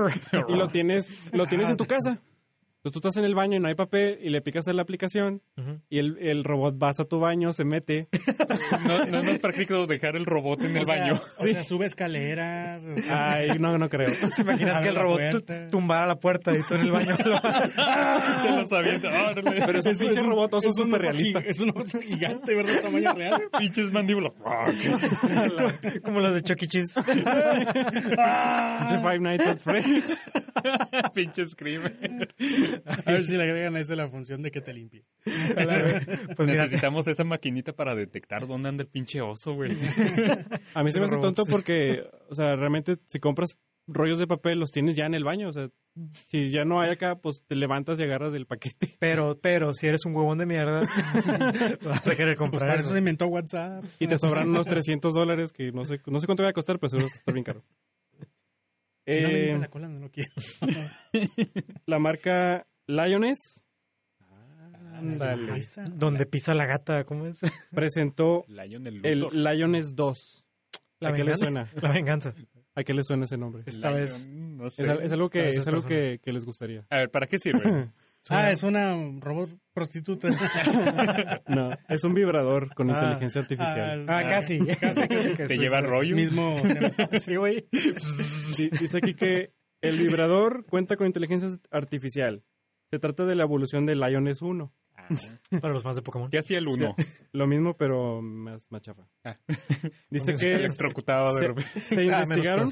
y 0.49 0.55
lo 0.57 0.69
tienes 0.69 1.23
lo 1.35 1.47
tienes 1.47 1.69
en 1.69 1.77
tu 1.77 1.85
casa. 1.85 2.23
Entonces 2.87 3.03
tú 3.03 3.09
estás 3.09 3.17
en 3.21 3.25
el 3.25 3.35
baño 3.35 3.57
y 3.57 3.61
no 3.61 3.67
hay 3.69 3.75
papel 3.75 4.19
y 4.23 4.31
le 4.31 4.41
picas 4.43 4.69
a 4.69 4.73
la 4.73 4.83
aplicación 4.83 5.43
Ujú. 5.57 5.81
y 5.91 5.99
el, 5.99 6.19
el 6.21 6.45
robot 6.45 6.81
va 6.81 6.89
hasta 6.91 7.05
tu 7.05 7.19
baño, 7.19 7.53
se 7.53 7.65
mete. 7.65 8.09
No, 8.87 9.05
no 9.07 9.21
es 9.21 9.25
más 9.31 9.39
práctico 9.39 9.87
dejar 9.87 10.17
el 10.17 10.25
robot 10.27 10.61
en 10.63 10.77
el 10.77 10.83
O 10.83 10.87
sea, 10.87 10.99
baño. 11.01 11.21
O 11.39 11.45
sea, 11.47 11.65
sube 11.65 11.87
escaleras. 11.87 12.83
o 12.85 12.97
sea, 12.99 13.31
Ay, 13.33 13.59
no, 13.59 13.79
no 13.79 13.89
creo. 13.89 14.09
¿Te 14.37 14.43
imaginas 14.43 14.77
Abre 14.77 14.83
que 14.85 14.89
el 14.97 15.03
robot 15.03 15.71
tumbara 15.71 16.07
la 16.07 16.19
puerta 16.21 16.57
y 16.57 16.63
tú 16.63 16.75
en 16.75 16.81
el 16.83 16.91
baño? 16.93 17.17
lo- 17.25 17.39
Se 18.43 18.57
los 18.63 18.73
avienta. 18.73 19.09
¡Órale! 19.31 19.63
Pero 19.67 19.79
es 19.81 19.87
un 19.87 19.97
pinche 19.99 20.23
robot 20.23 20.55
es 20.55 20.67
un 20.67 20.75
súper 20.75 21.01
realista. 21.01 21.39
Es 21.41 21.61
un 21.61 21.71
oso 21.77 22.01
gigante, 22.01 22.55
¿verdad? 22.55 22.83
Tamaño 22.83 23.13
real. 23.15 23.43
Pinches 23.59 23.93
mandíbulas. 23.93 24.33
como 26.05 26.21
los 26.21 26.35
de 26.35 26.43
Chucky 26.43 26.65
E. 26.67 26.69
Cheese. 26.69 26.95
Pinche 27.03 28.99
Five 29.03 29.19
Nights 29.21 29.47
at 29.47 29.59
Freddy's. 29.59 30.23
Pinches 31.15 31.55
crimen. 31.55 32.29
A 32.85 33.13
ver 33.13 33.25
si 33.25 33.37
le 33.37 33.45
agregan 33.45 33.77
a 33.77 33.81
eso 33.81 33.95
la 33.95 34.09
función 34.09 34.43
de 34.43 34.51
que 34.51 34.61
te 34.61 34.73
limpie. 34.73 35.05
Pues 35.25 36.49
mira, 36.49 36.65
Necesitamos 36.65 37.07
esa 37.07 37.25
maquinita 37.25 37.73
para 37.73 37.95
detectar 37.95 38.47
dónde 38.47 38.69
anda 38.69 38.83
el 38.83 38.89
pinche 38.89 39.21
oso, 39.21 39.55
güey. 39.55 39.73
A 40.75 40.83
mí 40.83 40.91
se 40.93 41.01
me 41.01 41.07
hace 41.07 41.17
tonto 41.19 41.45
porque, 41.51 42.05
o 42.29 42.35
sea, 42.35 42.57
realmente 42.57 42.97
si 43.07 43.19
compras 43.19 43.57
rollos 43.89 44.19
de 44.19 44.27
papel, 44.27 44.59
los 44.59 44.73
tienes 44.73 44.97
ya 44.97 45.07
en 45.07 45.15
el 45.15 45.25
baño. 45.25 45.49
O 45.49 45.53
sea, 45.53 45.69
si 46.27 46.51
ya 46.51 46.65
no 46.65 46.81
hay 46.81 46.91
acá, 46.91 47.17
pues 47.17 47.45
te 47.47 47.55
levantas 47.55 47.99
y 47.99 48.03
agarras 48.03 48.33
del 48.33 48.47
paquete. 48.47 48.97
pero, 48.99 49.39
pero, 49.41 49.73
si 49.75 49.87
eres 49.87 50.05
un 50.05 50.15
huevón 50.15 50.39
de 50.39 50.47
mierda, 50.47 50.81
vas 51.85 52.09
a 52.09 52.17
querer 52.17 52.37
Pues 52.37 52.51
comprar 52.51 52.61
para 52.61 52.75
eso. 52.75 52.81
eso 52.83 52.93
se 52.93 52.99
inventó 52.99 53.27
WhatsApp. 53.27 53.85
Y 53.99 54.07
te 54.07 54.19
sobran 54.19 54.49
unos 54.49 54.67
300 54.67 55.15
dólares 55.15 55.53
que 55.53 55.71
no 55.73 55.85
sé, 55.85 56.01
no 56.07 56.21
sé 56.21 56.27
cuánto 56.27 56.43
va 56.43 56.51
a 56.51 56.53
costar, 56.53 56.79
pero 56.79 56.91
seguro 56.91 57.09
que 57.09 57.19
está 57.19 57.33
bien 57.33 57.45
caro. 57.45 57.63
Si 59.07 59.21
no 59.21 59.29
me 59.29 59.51
Eh, 59.53 59.59
la 59.59 59.69
cola, 59.69 59.89
no 59.89 60.01
lo 60.01 60.11
quiero. 60.11 60.33
la 61.87 61.99
marca 61.99 62.67
Lioness 62.87 63.63
Ándale. 64.95 65.59
Esa. 65.59 65.83
Donde 65.85 66.25
pisa 66.27 66.55
la 66.55 66.65
gata, 66.67 67.05
¿cómo 67.05 67.27
es? 67.27 67.41
presentó 67.75 68.45
Lion 68.49 68.87
el 68.87 69.05
el. 69.05 69.29
Lioness 69.33 69.95
2. 69.95 70.45
La 71.01 71.11
¿A 71.11 71.13
qué 71.13 71.23
le 71.25 71.37
suena? 71.37 71.71
La 71.83 71.93
venganza. 71.93 72.35
¿A 72.75 72.83
qué 72.83 72.95
le 72.95 73.03
suena 73.05 73.25
ese 73.25 73.37
nombre? 73.37 73.63
Esta 73.67 73.91
Lion, 73.91 74.01
vez. 74.01 74.29
No 74.29 74.71
sé. 74.71 74.83
Es, 74.83 74.89
al- 74.89 75.03
es 75.03 75.13
algo 75.13 75.29
que, 75.29 75.49
es 75.49 75.67
algo 75.67 75.83
que, 75.83 76.19
que 76.23 76.33
les 76.33 76.45
gustaría. 76.47 76.87
A 76.89 76.97
ver, 76.97 77.11
¿para 77.11 77.27
qué 77.27 77.39
sirve? 77.39 77.63
Ah, 78.31 78.51
es 78.51 78.63
una 78.63 78.95
robot 79.21 79.51
prostituta. 79.73 80.29
No, 81.49 81.71
es 81.89 82.05
un 82.05 82.15
vibrador 82.15 82.75
con 82.75 82.91
Ah. 82.91 82.95
inteligencia 83.03 83.41
artificial. 83.43 84.05
Ah, 84.09 84.23
casi. 84.29 84.59
casi, 84.81 85.09
casi 85.09 85.35
que 85.35 85.47
¿Te 85.47 85.59
lleva 85.59 85.81
rollo? 85.81 86.15
Mismo. 86.17 86.57
Sí, 87.21 87.37
güey. 87.37 87.67
Di- 87.71 88.71
Dice 88.71 88.99
aquí 88.99 89.15
que 89.15 89.53
el 89.81 89.99
vibrador 89.99 90.65
cuenta 90.67 90.97
con 90.97 91.07
inteligencia 91.07 91.49
artificial. 91.71 92.43
Se 92.91 92.99
trata 92.99 93.25
de 93.27 93.35
la 93.35 93.45
evolución 93.45 93.85
del 93.87 94.01
Lioness 94.01 94.43
1. 94.43 94.73
Ah, 94.97 95.09
Para 95.61 95.75
los 95.75 95.83
fans 95.83 95.97
de 95.97 96.03
Pokémon. 96.03 96.31
¿Qué 96.31 96.39
hacía 96.39 96.59
el 96.59 96.69
uno? 96.69 96.95
Lo 97.33 97.47
mismo, 97.47 97.77
pero 97.77 98.23
más, 98.23 98.71
más 98.71 98.81
chafa. 98.83 99.07
Ah. 99.25 99.35
Dice 100.11 100.35
que 100.35 100.55
es- 100.55 100.61
Electrocutado 100.61 101.35
de 101.35 101.41
se, 101.41 101.47
repente. 101.49 101.81
se 101.81 101.95
Ah, 101.95 101.99
menos 101.99 102.21
investigaron, 102.31 102.69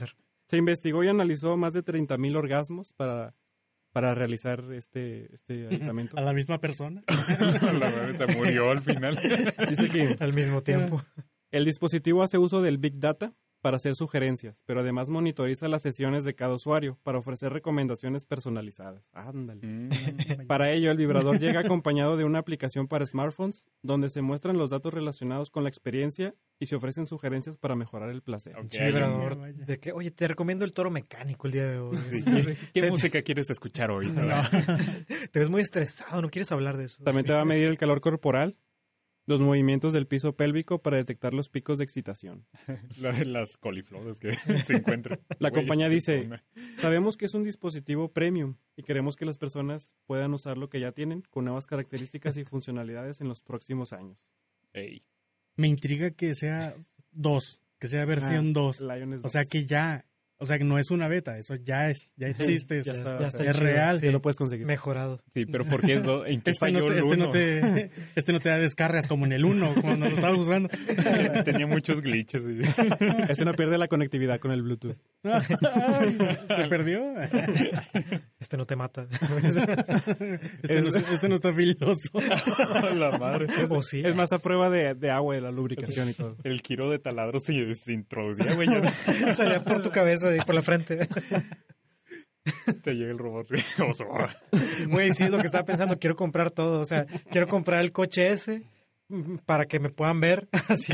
se 0.49 0.57
investigó 0.57 1.05
y 1.05 1.09
analizó 1.09 1.57
más 1.57 1.73
de 1.75 1.83
30.000 1.85 2.37
orgasmos 2.37 2.93
para, 2.93 3.35
para 3.95 4.13
realizar 4.13 4.65
este, 4.73 5.33
este 5.33 5.67
aditamiento. 5.69 6.19
A 6.19 6.21
la 6.21 6.33
misma 6.35 6.59
persona. 6.59 7.03
La 7.79 8.13
se 8.13 8.27
murió 8.37 8.73
al 8.73 8.81
final. 8.81 9.17
Dice 9.71 9.89
que 9.89 10.17
Al 10.19 10.35
mismo 10.35 10.63
tiempo. 10.63 11.01
el 11.53 11.65
dispositivo 11.65 12.25
hace 12.25 12.37
uso 12.37 12.61
del 12.61 12.79
Big 12.79 12.99
Data 12.99 13.33
para 13.65 13.79
hacer 13.79 13.95
sugerencias, 13.95 14.63
pero 14.67 14.81
además 14.81 15.09
monitoriza 15.09 15.69
las 15.69 15.81
sesiones 15.81 16.23
de 16.25 16.35
cada 16.35 16.53
usuario 16.53 16.99
para 17.03 17.17
ofrecer 17.17 17.51
recomendaciones 17.51 18.27
personalizadas. 18.27 19.09
Ándale. 19.15 19.67
Mm. 19.67 20.47
Para 20.47 20.71
ello, 20.71 20.91
el 20.91 20.99
vibrador 20.99 21.39
llega 21.41 21.61
acompañado 21.61 22.19
de 22.19 22.27
una 22.27 22.41
aplicación 22.41 22.89
para 22.89 23.07
smartphones 23.07 23.67
donde 23.81 24.11
se 24.11 24.21
muestran 24.21 24.59
los 24.59 24.69
datos 24.69 24.93
relacionados 24.93 25.51
con 25.51 25.63
la 25.63 25.71
experiencia 25.71 26.35
y 26.61 26.67
se 26.67 26.77
ofrecen 26.77 27.07
sugerencias 27.07 27.57
para 27.57 27.75
mejorar 27.75 28.11
el 28.11 28.21
placer. 28.21 28.55
Ok, 28.55 28.61
Pinche 28.65 28.85
vibrador. 28.85 29.55
De 29.55 29.81
que, 29.81 29.93
oye, 29.93 30.11
te 30.11 30.29
recomiendo 30.29 30.67
el 30.67 30.75
toro 30.75 30.91
mecánico 30.91 31.47
el 31.47 31.55
día 31.55 31.67
de 31.67 31.79
hoy. 31.79 31.97
Sí. 32.11 32.25
¿Qué 32.75 32.91
música 32.91 33.23
quieres 33.23 33.49
escuchar 33.49 33.91
hoy? 33.91 34.13
Te 35.33 35.39
ves 35.39 35.49
muy 35.49 35.63
estresado, 35.63 36.21
no 36.21 36.29
quieres 36.29 36.53
hablar 36.53 36.77
de 36.77 36.85
eso. 36.85 37.03
También 37.03 37.25
te 37.25 37.33
va 37.33 37.41
a 37.41 37.47
medir 37.47 37.69
el 37.69 37.79
calor 37.79 38.03
corporal, 38.03 38.59
los 39.27 39.41
movimientos 39.41 39.93
del 39.93 40.07
piso 40.07 40.35
pélvico 40.37 40.81
para 40.83 40.99
detectar 40.99 41.33
los 41.35 41.49
picos 41.49 41.79
de 41.79 41.85
excitación. 41.85 42.47
La 43.01 43.13
de 43.13 43.25
las 43.25 43.57
coliflores 43.57 44.19
que 44.21 44.33
se 44.65 44.75
encuentran. 44.77 45.21
La 45.39 45.51
compañía 45.51 45.89
dice-. 45.89 46.29
Sabemos 46.77 47.17
que 47.17 47.27
es 47.27 47.35
un 47.35 47.45
dispositivo 47.45 48.13
premium 48.13 48.57
y 48.77 48.83
queremos 48.83 49.17
que 49.17 49.25
las 49.25 49.39
personas 49.39 49.95
puedan 50.07 50.35
usar 50.35 50.59
lo 50.59 50.69
que 50.69 50.81
ya 50.81 50.93
tienen 50.93 51.23
con 51.31 51.45
nuevas 51.45 51.67
características 51.67 52.37
y 52.37 52.45
funcionalidades 52.45 53.21
en 53.21 53.29
los 53.29 53.41
próximos 53.43 53.93
años. 53.93 54.27
Ey. 54.73 55.03
Me 55.57 55.69
intriga 55.69 56.11
que 56.11 56.35
sea 56.35 56.75
dos, 57.13 57.63
que 57.79 57.87
sea 57.87 58.05
versión 58.05 58.49
Ah, 58.49 58.53
2. 58.55 58.81
Lioness 58.81 59.25
O 59.25 59.29
sea 59.29 59.43
2. 59.43 59.51
que 59.51 59.67
ya, 59.67 60.05
o 60.45 60.47
sea 60.47 60.59
que 60.59 60.65
no 60.65 60.79
es 60.79 60.91
una 60.91 61.09
beta, 61.09 61.37
eso 61.39 61.55
ya 61.57 61.89
es, 61.91 62.13
ya 62.17 62.29
existe, 62.29 62.81
ya 62.83 62.93
es, 62.93 62.99
está, 62.99 63.19
ya 63.19 63.27
está 63.29 63.45
es 63.45 63.51
chido. 63.57 63.61
real. 63.67 64.01
Ya 64.01 64.13
lo 64.13 64.21
puedes 64.23 64.37
conseguir. 64.37 64.67
Mejorado. 64.67 65.21
Sí, 65.33 65.47
pero 65.47 65.65
¿por 65.65 65.81
qué? 65.81 65.97
no? 66.01 66.25
¿En 66.27 66.41
qué 66.43 66.51
Este 66.51 66.67
falló 66.67 66.81
no, 66.81 66.87
te, 66.89 66.93
el 66.93 66.99
este, 66.99 67.17
no 67.17 67.31
te, 67.31 67.91
este 68.15 68.33
no 68.33 68.41
te 68.41 68.49
da 68.51 68.59
descargas 68.59 69.07
como 69.09 69.25
en 69.27 69.33
el 69.33 69.45
1, 69.45 69.75
cuando 69.81 70.09
lo 70.09 70.15
estabas 70.15 70.39
usando. 70.39 70.69
Tenía 71.45 71.67
muchos 71.67 72.01
glitches. 72.03 72.43
y- 72.45 72.63
Este 73.31 73.45
no 73.45 73.53
pierde 73.55 73.79
la 73.79 73.89
conectividad 73.89 74.39
con 74.39 74.51
el 74.53 74.63
Bluetooth. 74.63 74.97
Se 75.25 76.69
perdió. 76.69 77.01
Este 78.39 78.57
no 78.57 78.65
te 78.67 78.77
mata. 78.77 79.07
Este, 80.63 80.81
no, 80.83 80.89
este 80.89 81.29
no 81.29 81.35
está 81.37 81.53
filoso. 81.55 82.11
la 82.95 83.19
madre. 83.19 83.47
o 83.71 83.83
sí. 83.83 84.03
Es 84.05 84.15
más 84.15 84.33
a 84.33 84.39
prueba 84.39 84.71
de, 84.71 84.95
de 84.95 85.11
agua, 85.11 85.35
de 85.35 85.41
la 85.41 85.51
lubricación 85.51 86.11
y 86.11 86.13
todo. 86.15 86.37
El 86.45 86.61
giro 86.61 86.91
de 86.91 86.99
taladro 86.99 87.41
se, 87.41 87.75
se 87.75 87.93
introducía, 87.93 88.55
güey. 88.55 88.69
Salía 89.35 89.65
por 89.65 89.81
tu 89.83 89.91
cabeza 89.91 90.31
y 90.37 90.41
por 90.41 90.55
la 90.55 90.63
frente. 90.63 91.09
te 92.83 92.95
llega 92.95 93.11
el 93.11 93.19
robot. 93.19 93.49
Güey, 94.89 95.13
sí, 95.13 95.25
es 95.25 95.31
lo 95.31 95.39
que 95.39 95.47
estaba 95.47 95.65
pensando. 95.65 95.99
Quiero 95.99 96.17
comprar 96.17 96.51
todo. 96.51 96.81
O 96.81 96.85
sea, 96.85 97.07
quiero 97.31 97.49
comprar 97.49 97.81
el 97.81 97.93
coche 97.93 98.29
ese 98.29 98.63
mm, 99.09 99.37
para 99.47 99.67
que 99.67 99.81
me 99.81 99.89
puedan 99.89 100.21
ver 100.21 100.49
así 100.69 100.93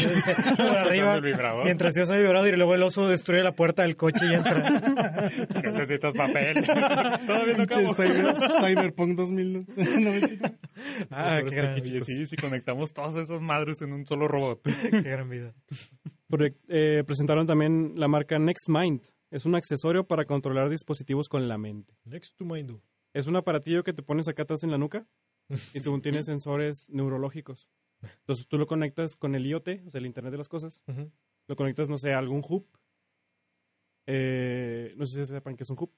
por 0.57 0.77
arriba. 0.77 1.21
Mientras 1.65 1.95
yo 1.97 2.07
soy 2.07 2.21
vibrador 2.21 2.49
y 2.49 2.57
luego 2.57 2.75
el 2.75 2.83
oso 2.83 3.09
destruye 3.09 3.43
la 3.43 3.53
puerta 3.53 3.83
del 3.83 3.97
coche 3.97 4.27
y 4.31 4.35
entra. 4.35 5.31
Necesitas 5.63 6.13
papel. 6.13 6.65
Todavía 6.65 7.57
no 7.57 7.63
acabo. 7.65 7.95
Cyberpunk 7.95 9.17
2099. 9.17 10.39
ah, 11.11 11.41
qué 11.49 11.57
gran, 11.57 11.85
sí, 12.05 12.27
si 12.27 12.37
conectamos 12.37 12.93
todas 12.93 13.17
esas 13.17 13.41
madres 13.41 13.83
en 13.83 13.93
un 13.93 14.07
solo 14.07 14.29
robot. 14.29 14.63
qué 14.63 15.03
gran 15.03 15.29
vida. 15.29 15.53
Eh, 16.69 17.03
presentaron 17.05 17.45
también 17.45 17.95
la 17.97 18.07
marca 18.07 18.39
NextMind. 18.39 19.03
Es 19.31 19.47
un 19.47 19.55
accesorio 19.55 20.07
para 20.07 20.25
controlar 20.25 20.69
dispositivos 20.69 21.29
con 21.29 21.47
la 21.49 21.57
mente. 21.59 21.95
Next 22.05 22.37
to 22.37 22.45
my 22.45 22.63
do. 22.63 22.83
Es 23.13 23.27
un 23.27 23.37
aparatillo 23.37 23.83
que 23.85 23.93
te 23.93 24.03
pones 24.03 24.29
acá 24.29 24.43
atrás 24.43 24.63
en 24.65 24.71
la 24.71 24.79
nuca 24.79 25.07
y 25.73 25.81
según 25.81 26.03
tiene 26.03 26.23
sensores 26.23 26.89
neurológicos. 26.91 27.69
Entonces 28.21 28.47
tú 28.49 28.57
lo 28.59 28.67
conectas 28.67 29.17
con 29.17 29.35
el 29.35 29.47
IoT, 29.47 29.69
o 29.87 29.91
sea, 29.91 29.99
el 30.01 30.07
Internet 30.07 30.33
de 30.33 30.39
las 30.39 30.49
Cosas. 30.49 30.83
Lo 31.49 31.57
conectas, 31.57 31.89
no 31.89 31.99
sé, 31.99 32.13
a 32.13 32.19
algún 32.19 32.43
hub. 32.49 32.67
Eh, 34.07 34.93
no 34.97 35.07
sé 35.07 35.25
si 35.25 35.33
sepan 35.33 35.57
qué 35.57 35.63
es 35.65 35.71
un 35.71 35.77
hub. 35.79 35.93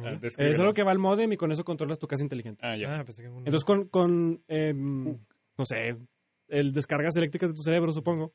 Ah, 0.00 0.12
Eh, 0.12 0.18
descríbelo. 0.20 0.54
es 0.54 0.60
algo 0.60 0.72
que 0.72 0.82
va 0.82 0.92
al 0.92 0.98
modem 0.98 1.32
y 1.32 1.36
con 1.36 1.52
eso 1.52 1.64
controlas 1.64 1.98
tu 1.98 2.06
casa 2.06 2.22
inteligente. 2.22 2.64
Ah, 2.64 2.76
ya. 2.76 3.00
Ah, 3.00 3.04
pensé 3.04 3.22
que 3.22 3.28
un- 3.28 3.38
Entonces 3.38 3.64
con, 3.64 3.88
con 3.88 4.42
em, 4.48 5.04
no 5.58 5.64
sé, 5.64 5.96
el 6.48 6.72
descargas 6.72 7.16
eléctricas 7.16 7.50
de 7.50 7.54
tu 7.56 7.62
cerebro, 7.62 7.92
supongo, 7.92 8.34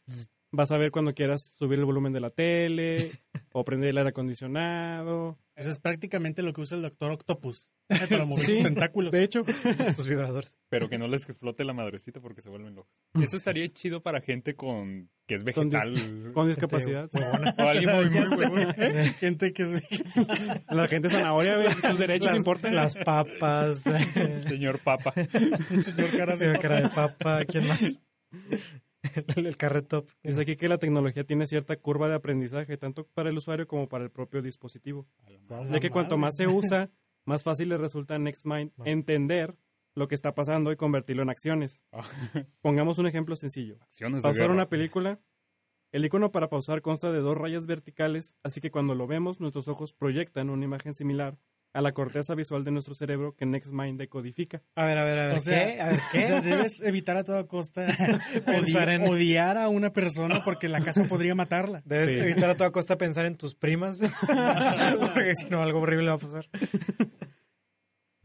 vas 0.51 0.71
a 0.71 0.77
ver 0.77 0.91
cuando 0.91 1.13
quieras 1.13 1.43
subir 1.57 1.79
el 1.79 1.85
volumen 1.85 2.13
de 2.13 2.19
la 2.21 2.29
tele 2.29 3.11
o 3.53 3.63
prender 3.65 3.89
el 3.89 3.97
aire 3.97 4.09
acondicionado. 4.11 5.37
Eso 5.55 5.69
es 5.69 5.79
prácticamente 5.79 6.41
lo 6.41 6.51
que 6.51 6.61
usa 6.61 6.75
el 6.75 6.83
Doctor 6.83 7.11
Octopus. 7.11 7.71
Para 7.87 8.25
mover 8.25 8.43
Sí, 8.45 8.55
sus 8.55 8.63
tentáculos. 8.63 9.11
De 9.11 9.23
hecho, 9.23 9.43
sus 9.95 10.07
vibradores. 10.07 10.57
Pero 10.69 10.89
que 10.89 10.97
no 10.97 11.07
les 11.07 11.23
explote 11.29 11.63
la 11.63 11.71
madrecita 11.73 12.19
porque 12.19 12.41
se 12.41 12.49
vuelven 12.49 12.75
locos. 12.75 12.91
Eso 13.21 13.37
estaría 13.37 13.67
chido 13.69 14.01
para 14.01 14.21
gente 14.21 14.55
con 14.55 15.09
que 15.27 15.35
es 15.35 15.43
Con 15.53 15.69
dis- 15.71 15.93
vegetal. 15.93 16.33
con 16.33 16.47
discapacidad. 16.47 17.09
o 17.57 17.61
alguien 17.63 17.89
muy, 17.95 18.45
muy. 18.47 18.65
Gente 19.19 19.53
que 19.53 19.63
es 19.63 19.71
La 20.69 20.87
gente 20.87 21.09
zanahoria, 21.09 21.71
sus 21.71 21.99
derechos 21.99 22.31
Las- 22.31 22.37
importan. 22.37 22.75
Las 22.75 22.97
papas. 22.97 23.83
Señor 24.47 24.79
Papa. 24.79 25.13
señor 25.13 26.09
cara 26.17 26.33
de 26.33 26.37
Señora 26.37 26.59
cara 26.59 26.81
de 26.81 26.89
papa. 26.89 27.45
¿Quién 27.45 27.67
más? 27.67 28.01
El, 29.35 29.57
carretop. 29.57 30.09
Dice 30.23 30.41
aquí 30.41 30.55
que 30.55 30.67
la 30.67 30.77
tecnología 30.77 31.23
tiene 31.23 31.47
cierta 31.47 31.75
curva 31.77 32.07
de 32.07 32.15
aprendizaje, 32.15 32.77
tanto 32.77 33.07
para 33.13 33.29
el 33.29 33.37
usuario 33.37 33.67
como 33.67 33.87
para 33.87 34.03
el 34.03 34.11
propio 34.11 34.41
dispositivo. 34.41 35.07
Ya 35.71 35.79
que 35.79 35.89
cuanto 35.89 36.17
más 36.17 36.35
se 36.35 36.47
usa, 36.47 36.89
más 37.25 37.43
fácil 37.43 37.69
le 37.69 37.77
resulta 37.77 38.15
a 38.15 38.19
NextMind 38.19 38.71
entender 38.85 39.55
lo 39.95 40.07
que 40.07 40.15
está 40.15 40.35
pasando 40.35 40.71
y 40.71 40.75
convertirlo 40.75 41.23
en 41.23 41.29
acciones. 41.29 41.83
Pongamos 42.61 42.97
un 42.97 43.07
ejemplo 43.07 43.35
sencillo. 43.35 43.77
Acciones 43.81 44.21
Pausar 44.21 44.51
una 44.51 44.67
película. 44.67 45.19
El 45.91 46.03
icono 46.03 46.31
para 46.31 46.49
pausar 46.49 46.81
consta 46.81 47.11
de 47.11 47.19
dos 47.19 47.37
rayas 47.37 47.67
verticales, 47.67 48.35
así 48.43 48.59
que 48.59 48.69
cuando 48.69 48.95
lo 48.95 49.07
vemos, 49.07 49.39
nuestros 49.39 49.69
ojos 49.69 49.93
proyectan 49.93 50.49
una 50.49 50.65
imagen 50.65 50.93
similar 50.93 51.37
a 51.75 51.81
la 51.81 51.91
corteza 51.91 52.33
visual 52.35 52.63
de 52.63 52.71
nuestro 52.71 52.93
cerebro 52.95 53.35
que 53.35 53.45
NextMind 53.45 53.99
decodifica. 53.99 54.61
A 54.75 54.85
ver, 54.85 54.97
a 54.97 55.03
ver, 55.03 55.19
a 55.19 55.27
ver. 55.27 55.37
O 55.37 55.39
sea, 55.41 55.65
¿Qué? 55.65 55.81
A 55.81 55.87
ver, 55.89 55.95
O 55.99 56.01
sea, 56.11 56.41
¿qué? 56.41 56.47
debes 56.49 56.81
evitar 56.81 57.17
a 57.17 57.23
toda 57.23 57.47
costa 57.47 57.85
Pensar 58.45 58.89
en- 58.89 59.07
odiar 59.07 59.57
a 59.57 59.67
una 59.69 59.91
persona 59.91 60.41
porque 60.45 60.69
la 60.69 60.81
casa 60.81 61.03
podría 61.09 61.35
matarla. 61.35 61.81
Debes 61.85 62.11
Sí. 62.11 62.17
evitar 62.17 62.49
a 62.49 62.55
toda 62.57 62.71
costa 62.71 62.97
pensar 62.97 63.25
en 63.25 63.35
tus 63.35 63.55
primas. 63.55 63.99
Porque 65.13 65.35
si 65.35 65.49
no, 65.49 65.61
algo 65.61 65.79
horrible 65.81 66.07
va 66.07 66.15
a 66.15 66.17
pasar. 66.17 66.47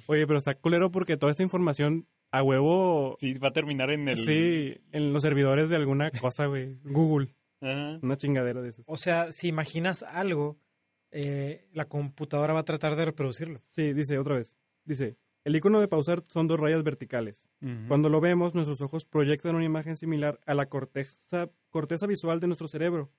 Oye, 0.07 0.27
pero 0.27 0.39
está 0.39 0.55
culero 0.55 0.91
porque 0.91 1.17
toda 1.17 1.31
esta 1.31 1.43
información 1.43 2.07
a 2.33 2.43
huevo, 2.43 3.17
Sí, 3.19 3.35
va 3.35 3.49
a 3.49 3.53
terminar 3.53 3.91
en 3.91 4.09
el. 4.09 4.17
sí, 4.17 4.77
en 4.93 5.13
los 5.13 5.23
servidores 5.23 5.71
de 5.71 5.77
alguna 5.77 6.11
cosa, 6.11 6.47
güey. 6.47 6.79
Google, 6.85 7.35
Ajá. 7.61 7.99
una 8.03 8.17
chingadera 8.17 8.61
de 8.61 8.71
esas. 8.71 8.85
O 8.89 8.97
sea, 8.97 9.33
si 9.33 9.49
imaginas 9.49 10.03
algo, 10.03 10.59
eh, 11.11 11.69
la 11.73 11.87
computadora 11.87 12.53
va 12.53 12.61
a 12.61 12.65
tratar 12.65 12.97
de 12.97 13.05
reproducirlo. 13.05 13.59
Sí, 13.63 13.93
dice 13.93 14.19
otra 14.19 14.37
vez. 14.37 14.57
Dice, 14.85 15.17
el 15.45 15.57
icono 15.57 15.81
de 15.81 15.89
pausar 15.89 16.23
son 16.29 16.47
dos 16.47 16.61
rayas 16.61 16.83
verticales. 16.83 17.49
Cuando 17.89 18.09
lo 18.11 18.21
vemos, 18.21 18.55
nuestros 18.55 18.83
ojos 18.83 19.07
proyectan 19.07 19.55
una 19.55 19.65
imagen 19.65 19.97
similar 19.97 20.39
a 20.45 20.55
la 20.55 20.67
corteza, 20.67 21.51
corteza 21.71 22.07
visual 22.07 22.41
de 22.41 22.47
nuestro 22.47 22.69
cerebro. 22.69 23.11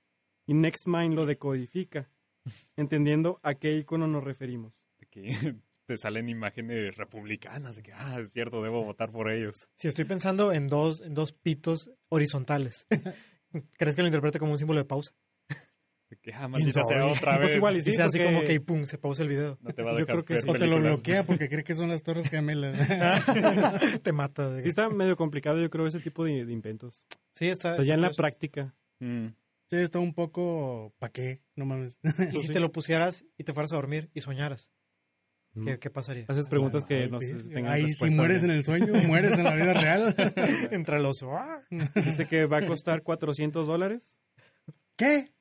Y 0.46 0.54
NextMind 0.54 1.16
lo 1.16 1.26
decodifica, 1.26 2.10
entendiendo 2.76 3.40
a 3.42 3.56
qué 3.56 3.76
icono 3.76 4.08
nos 4.08 4.24
referimos. 4.24 4.84
De 5.00 5.08
que 5.08 5.56
te 5.86 5.98
salen 5.98 6.30
imágenes 6.30 6.96
republicanas. 6.96 7.76
De 7.76 7.84
que, 7.84 7.94
ah, 7.94 8.20
es 8.20 8.32
cierto, 8.32 8.62
debo 8.62 8.84
votar 8.84 9.12
por 9.12 9.32
ellos. 9.32 9.68
Si 9.74 9.88
estoy 9.88 10.06
pensando 10.06 10.54
en 10.54 10.68
dos, 10.68 11.02
en 11.02 11.16
dos 11.16 11.34
pitos 11.34 11.92
horizontales, 12.10 12.88
¿crees 13.78 13.96
que 13.96 14.02
lo 14.04 14.08
interprete 14.08 14.38
como 14.38 14.52
un 14.52 14.58
símbolo 14.60 14.80
de 14.80 14.86
pausa? 14.86 15.14
Que, 16.18 16.34
ah, 16.34 16.48
maldita 16.48 16.84
sea 16.84 17.00
Sorry. 17.00 17.12
otra 17.14 17.36
Pues 17.38 17.48
vez. 17.48 17.56
igual 17.58 17.76
y 17.76 17.80
Y 17.80 17.82
sí, 17.84 18.02
así 18.02 18.18
porque- 18.18 18.26
como 18.34 18.44
que 18.46 18.54
y 18.54 18.60
pum, 18.60 18.86
se 18.86 18.98
pausa 18.98 19.24
el 19.24 19.30
video. 19.30 19.58
No 19.62 19.72
te 19.72 19.82
va 19.84 19.92
a 19.92 19.94
Yo 19.94 20.00
dejar 20.00 20.16
creo 20.16 20.26
que 20.26 20.38
sí. 20.42 20.50
O 20.50 20.54
te 20.54 20.68
lo 20.68 20.80
bloquea 20.80 21.24
porque 21.28 21.48
cree 21.50 21.64
que 21.64 21.74
son 21.76 21.90
las 21.90 22.04
torres 22.04 22.30
gemelas. 22.30 22.76
Te 24.04 24.12
mata. 24.12 24.62
Sí 24.62 24.68
está 24.70 24.90
medio 24.90 25.16
complicado, 25.16 25.60
yo 25.62 25.70
creo, 25.70 25.88
ese 25.88 26.00
tipo 26.00 26.26
de, 26.26 26.46
de 26.46 26.54
inventos. 26.54 27.06
Sí, 27.32 27.48
está. 27.48 27.74
O 27.74 27.76
sea, 27.76 27.82
está 27.82 27.86
ya 27.88 27.94
en 27.96 28.02
la 28.02 28.08
curioso. 28.10 28.18
práctica. 28.22 28.76
Mm. 29.00 29.28
Sí, 29.68 29.78
está 29.78 30.00
un 30.00 30.14
poco... 30.14 30.94
¿Pa' 31.00 31.10
qué? 31.10 31.40
No 31.56 31.66
mames. 31.66 31.98
Y 32.34 32.40
si 32.40 32.50
te 32.52 32.60
lo 32.60 32.72
pusieras 32.74 33.24
y 33.38 33.46
te 33.46 33.54
fueras 33.54 33.72
a 33.72 33.78
dormir 33.78 34.10
y 34.14 34.20
soñaras, 34.20 34.70
¿qué, 35.66 35.80
qué 35.80 35.90
pasaría? 35.90 36.26
Haces 36.28 36.50
preguntas 36.50 36.84
que 36.84 37.04
Ay, 37.04 37.10
no 37.10 37.20
tengan 37.20 37.72
Ahí 37.72 37.88
si 37.88 38.10
mueres 38.14 38.42
güey. 38.42 38.52
en 38.52 38.58
el 38.58 38.64
sueño, 38.66 38.94
mueres 39.08 39.38
en 39.40 39.46
la 39.46 39.56
vida 39.56 39.74
real. 39.74 40.14
Entre 40.72 41.00
los. 41.00 41.24
¡ah! 41.24 41.62
Dice 41.96 42.28
que 42.28 42.46
va 42.48 42.58
a 42.58 42.66
costar 42.66 43.02
400 43.02 43.66
dólares. 43.66 44.18
¿Qué? 44.98 45.32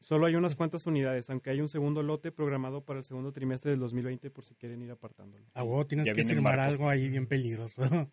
Solo 0.00 0.26
hay 0.26 0.34
unas 0.34 0.56
cuantas 0.56 0.86
unidades, 0.86 1.28
aunque 1.28 1.50
hay 1.50 1.60
un 1.60 1.68
segundo 1.68 2.02
lote 2.02 2.32
programado 2.32 2.82
para 2.84 2.98
el 3.00 3.04
segundo 3.04 3.32
trimestre 3.32 3.70
del 3.72 3.80
2020 3.80 4.30
por 4.30 4.44
si 4.46 4.54
quieren 4.54 4.80
ir 4.82 4.90
apartándolo. 4.90 5.44
A 5.52 5.62
huevo 5.62 5.86
tienes 5.86 6.06
Ya 6.06 6.14
que 6.14 6.24
firmar 6.24 6.58
algo 6.58 6.88
ahí 6.88 7.08
bien 7.08 7.26
peligroso. 7.26 7.82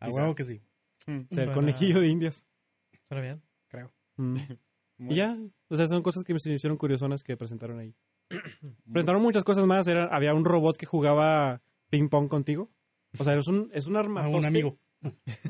A 0.00 0.08
huevo 0.08 0.34
que 0.34 0.44
sí. 0.44 0.62
Mm. 1.06 1.10
O 1.30 1.34
sea, 1.34 1.44
el 1.44 1.48
Suena- 1.50 1.52
conejillo 1.54 2.00
de 2.00 2.08
indias. 2.08 2.46
Suena 3.08 3.22
bien, 3.22 3.42
creo. 3.68 3.92
Mm. 4.16 4.36
Y 4.98 5.16
ya, 5.16 5.36
o 5.68 5.76
sea, 5.76 5.86
son 5.88 6.02
cosas 6.02 6.24
que 6.24 6.32
me 6.32 6.38
se 6.38 6.48
me 6.48 6.54
hicieron 6.54 6.78
curiosonas 6.78 7.22
que 7.22 7.36
presentaron 7.36 7.78
ahí. 7.78 7.94
Presentaron 8.90 9.20
muchas 9.20 9.44
cosas 9.44 9.66
más. 9.66 9.86
Era, 9.86 10.06
había 10.06 10.32
un 10.32 10.46
robot 10.46 10.78
que 10.78 10.86
jugaba 10.86 11.60
ping 11.90 12.08
pong 12.08 12.28
contigo. 12.28 12.70
O 13.18 13.22
sea, 13.22 13.34
es 13.34 13.46
un, 13.46 13.68
es 13.74 13.86
un 13.88 13.96
arma. 13.98 14.24
A 14.24 14.28
un 14.28 14.46
amigo. 14.46 14.78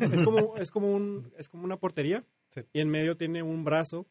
Es 0.01 0.23
como, 0.23 0.57
es 0.57 0.73
como 0.73 0.91
un, 0.93 1.33
es 1.39 1.49
como 1.49 1.63
una 1.63 1.77
portería. 1.77 2.25
Sí. 2.49 2.63
Y 2.73 2.81
en 2.81 2.89
medio 2.89 3.17
tiene 3.17 3.45
un 3.45 3.63
brazo 3.63 4.09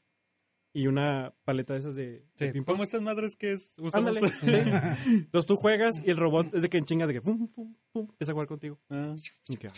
y 0.77 0.87
una 0.87 1.33
paleta 1.45 1.73
de 1.73 1.79
esas 1.79 1.95
de, 1.95 2.25
de 2.37 2.51
Sí. 2.51 2.59
pong. 2.59 2.65
¿Cómo 2.65 2.83
estas 2.83 3.01
madres 3.01 3.35
que 3.37 3.53
es? 3.53 3.73
usamos? 3.79 4.17
Ándale. 4.17 4.29
sí. 4.29 4.47
Entonces 5.25 5.47
tú 5.47 5.55
juegas 5.55 6.01
y 6.05 6.09
el 6.11 6.17
robot 6.17 6.53
es 6.53 6.61
de 6.61 6.69
que 6.69 6.77
en 6.77 6.83
chinga 6.85 7.07
de 7.07 7.13
que 7.13 7.21
pum, 7.21 7.47
pum, 7.47 7.75
pum, 7.93 8.07
empieza 8.09 8.31
a 8.31 8.33
jugar 8.33 8.47
contigo. 8.47 8.77
Ah, 8.89 9.15
Y 9.47 9.55
que, 9.57 9.67
ah. 9.67 9.71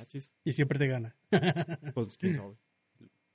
Y 0.44 0.52
siempre 0.54 0.80
te 0.80 0.88
gana. 0.88 1.16
Pues 1.94 2.18
quién 2.18 2.36
sabe. 2.36 2.56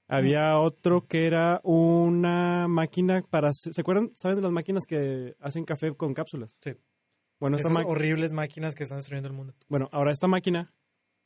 Había 0.08 0.58
otro 0.58 1.06
que 1.06 1.26
era 1.26 1.60
una 1.64 2.68
máquina 2.68 3.22
para... 3.30 3.50
¿Se 3.52 3.80
acuerdan? 3.80 4.10
¿Saben 4.16 4.36
de 4.36 4.42
las 4.42 4.52
máquinas 4.52 4.84
que 4.84 5.34
hacen 5.40 5.64
café 5.64 5.94
con 5.94 6.12
cápsulas? 6.12 6.58
Sí. 6.62 6.72
Bueno, 7.40 7.56
esta 7.56 7.70
Esas 7.70 7.84
horribles 7.86 8.32
máquinas 8.32 8.74
que 8.74 8.82
están 8.82 8.98
destruyendo 8.98 9.28
el 9.28 9.34
mundo. 9.34 9.54
bueno, 9.68 9.88
ahora 9.92 10.12
esta 10.12 10.26
máquina 10.28 10.74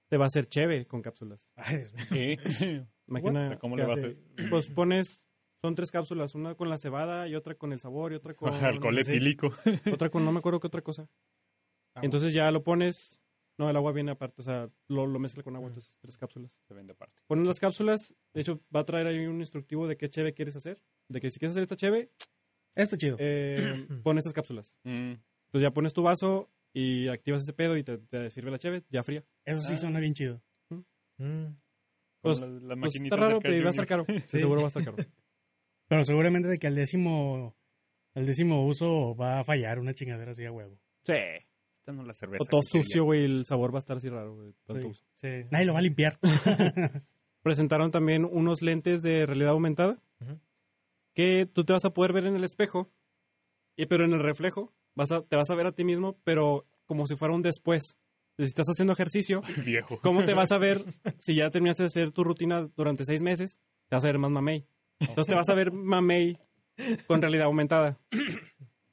te 0.08 0.16
va 0.18 0.24
a 0.24 0.26
hacer 0.28 0.46
cheve 0.46 0.86
con 0.86 1.02
cápsulas. 1.02 1.50
Ay, 1.56 1.78
Dios 1.78 1.92
mío. 1.94 2.06
¿qué? 2.10 2.86
Máquina 3.08 3.58
¿Cómo 3.58 3.76
le 3.76 3.84
va 3.86 3.94
a 3.94 3.96
hace- 3.96 4.16
Pues 4.50 4.68
pones... 4.68 5.25
Son 5.62 5.74
tres 5.74 5.90
cápsulas, 5.90 6.34
una 6.34 6.54
con 6.54 6.68
la 6.68 6.78
cebada 6.78 7.28
y 7.28 7.34
otra 7.34 7.54
con 7.54 7.72
el 7.72 7.80
sabor 7.80 8.12
y 8.12 8.16
otra 8.16 8.34
con... 8.34 8.50
Alcohol 8.64 8.98
etílico. 8.98 9.52
Otra 9.92 10.10
con 10.10 10.24
no 10.24 10.32
me 10.32 10.38
acuerdo 10.38 10.60
qué 10.60 10.66
otra 10.66 10.82
cosa. 10.82 11.02
Agua. 11.94 12.04
Entonces 12.04 12.32
ya 12.32 12.50
lo 12.50 12.62
pones... 12.62 13.18
No, 13.58 13.70
el 13.70 13.76
agua 13.76 13.92
viene 13.92 14.10
aparte, 14.10 14.42
o 14.42 14.44
sea, 14.44 14.68
lo, 14.86 15.06
lo 15.06 15.18
mezcla 15.18 15.42
con 15.42 15.56
agua, 15.56 15.68
entonces 15.68 15.96
tres 15.98 16.18
cápsulas. 16.18 16.60
Se 16.68 16.74
vende 16.74 16.92
aparte. 16.92 17.22
Pones 17.26 17.46
las 17.46 17.58
cápsulas, 17.58 18.14
de 18.34 18.42
hecho 18.42 18.60
va 18.74 18.80
a 18.80 18.84
traer 18.84 19.06
ahí 19.06 19.26
un 19.26 19.40
instructivo 19.40 19.88
de 19.88 19.96
qué 19.96 20.10
cheve 20.10 20.34
quieres 20.34 20.56
hacer. 20.56 20.78
De 21.08 21.22
que 21.22 21.30
si 21.30 21.38
quieres 21.38 21.52
hacer 21.52 21.62
esta 21.62 21.74
cheve, 21.76 22.10
Está 22.74 22.98
chido. 22.98 23.16
eh, 23.18 23.86
pon 24.04 24.18
estas 24.18 24.34
cápsulas. 24.34 24.76
Mm. 24.84 25.12
Entonces 25.46 25.62
ya 25.62 25.70
pones 25.70 25.94
tu 25.94 26.02
vaso 26.02 26.50
y 26.74 27.08
activas 27.08 27.44
ese 27.44 27.54
pedo 27.54 27.78
y 27.78 27.82
te, 27.82 27.96
te 27.96 28.28
sirve 28.28 28.50
la 28.50 28.58
cheve, 28.58 28.84
ya 28.90 29.02
fría. 29.02 29.24
Eso 29.46 29.62
sí 29.62 29.72
ah. 29.72 29.76
suena 29.78 30.00
bien 30.00 30.12
chido. 30.12 30.42
Mm. 30.68 30.82
Como 31.16 31.56
Pues- 32.20 32.40
las, 32.42 32.50
las 32.62 32.78
Pues 32.78 33.00
está 33.00 33.16
raro, 33.16 33.38
pero 33.40 33.58
va 33.62 33.68
a 33.68 33.70
estar 33.70 33.86
caro. 33.86 34.04
Sí, 34.26 34.38
seguro 34.38 34.60
va 34.60 34.66
a 34.66 34.68
estar 34.68 34.84
caro. 34.84 34.98
Pero 35.88 36.04
seguramente 36.04 36.48
de 36.48 36.58
que 36.58 36.66
al 36.66 36.74
décimo, 36.74 37.56
al 38.14 38.26
décimo 38.26 38.66
uso 38.66 39.14
va 39.14 39.40
a 39.40 39.44
fallar 39.44 39.78
una 39.78 39.94
chingadera 39.94 40.32
así 40.32 40.44
a 40.44 40.52
huevo. 40.52 40.78
Sí. 41.04 41.14
Esta 41.74 41.92
no 41.92 42.02
la 42.02 42.14
cerveza. 42.14 42.42
O 42.42 42.46
todo 42.46 42.62
sucio, 42.62 43.04
güey, 43.04 43.24
el 43.24 43.44
sabor 43.46 43.72
va 43.72 43.78
a 43.78 43.80
estar 43.80 43.96
así 43.96 44.08
raro, 44.08 44.34
güey. 44.34 44.52
Sí. 44.68 44.78
uso. 44.86 45.04
Sí. 45.14 45.28
Nadie 45.50 45.66
lo 45.66 45.72
va 45.72 45.78
a 45.78 45.82
limpiar. 45.82 46.18
Presentaron 47.42 47.92
también 47.92 48.24
unos 48.24 48.60
lentes 48.60 49.02
de 49.02 49.24
realidad 49.24 49.52
aumentada 49.52 50.02
que 51.16 51.46
tú 51.46 51.64
te 51.64 51.72
vas 51.72 51.84
a 51.84 51.90
poder 51.90 52.12
ver 52.12 52.26
en 52.26 52.36
el 52.36 52.44
espejo, 52.44 52.90
y, 53.74 53.86
pero 53.86 54.04
en 54.04 54.12
el 54.12 54.22
reflejo 54.22 54.74
vas 54.94 55.10
a, 55.12 55.22
te 55.22 55.34
vas 55.34 55.48
a 55.48 55.54
ver 55.54 55.66
a 55.66 55.72
ti 55.72 55.82
mismo, 55.82 56.18
pero 56.24 56.66
como 56.84 57.06
si 57.06 57.16
fuera 57.16 57.34
un 57.34 57.42
después. 57.42 57.96
si 58.36 58.44
estás 58.44 58.66
haciendo 58.68 58.92
ejercicio, 58.92 59.40
Viejo. 59.64 59.98
¿cómo 60.02 60.24
te 60.24 60.34
vas 60.34 60.52
a 60.52 60.58
ver 60.58 60.84
si 61.18 61.34
ya 61.36 61.50
terminaste 61.50 61.84
de 61.84 61.86
hacer 61.86 62.12
tu 62.12 62.22
rutina 62.22 62.68
durante 62.76 63.04
seis 63.04 63.22
meses? 63.22 63.58
Te 63.88 63.96
vas 63.96 64.04
a 64.04 64.08
ver 64.08 64.18
más 64.18 64.30
mamey. 64.30 64.66
Entonces 65.00 65.26
te 65.26 65.34
vas 65.34 65.48
a 65.48 65.54
ver 65.54 65.72
mamey 65.72 66.38
con 67.06 67.20
realidad 67.22 67.46
aumentada. 67.46 67.98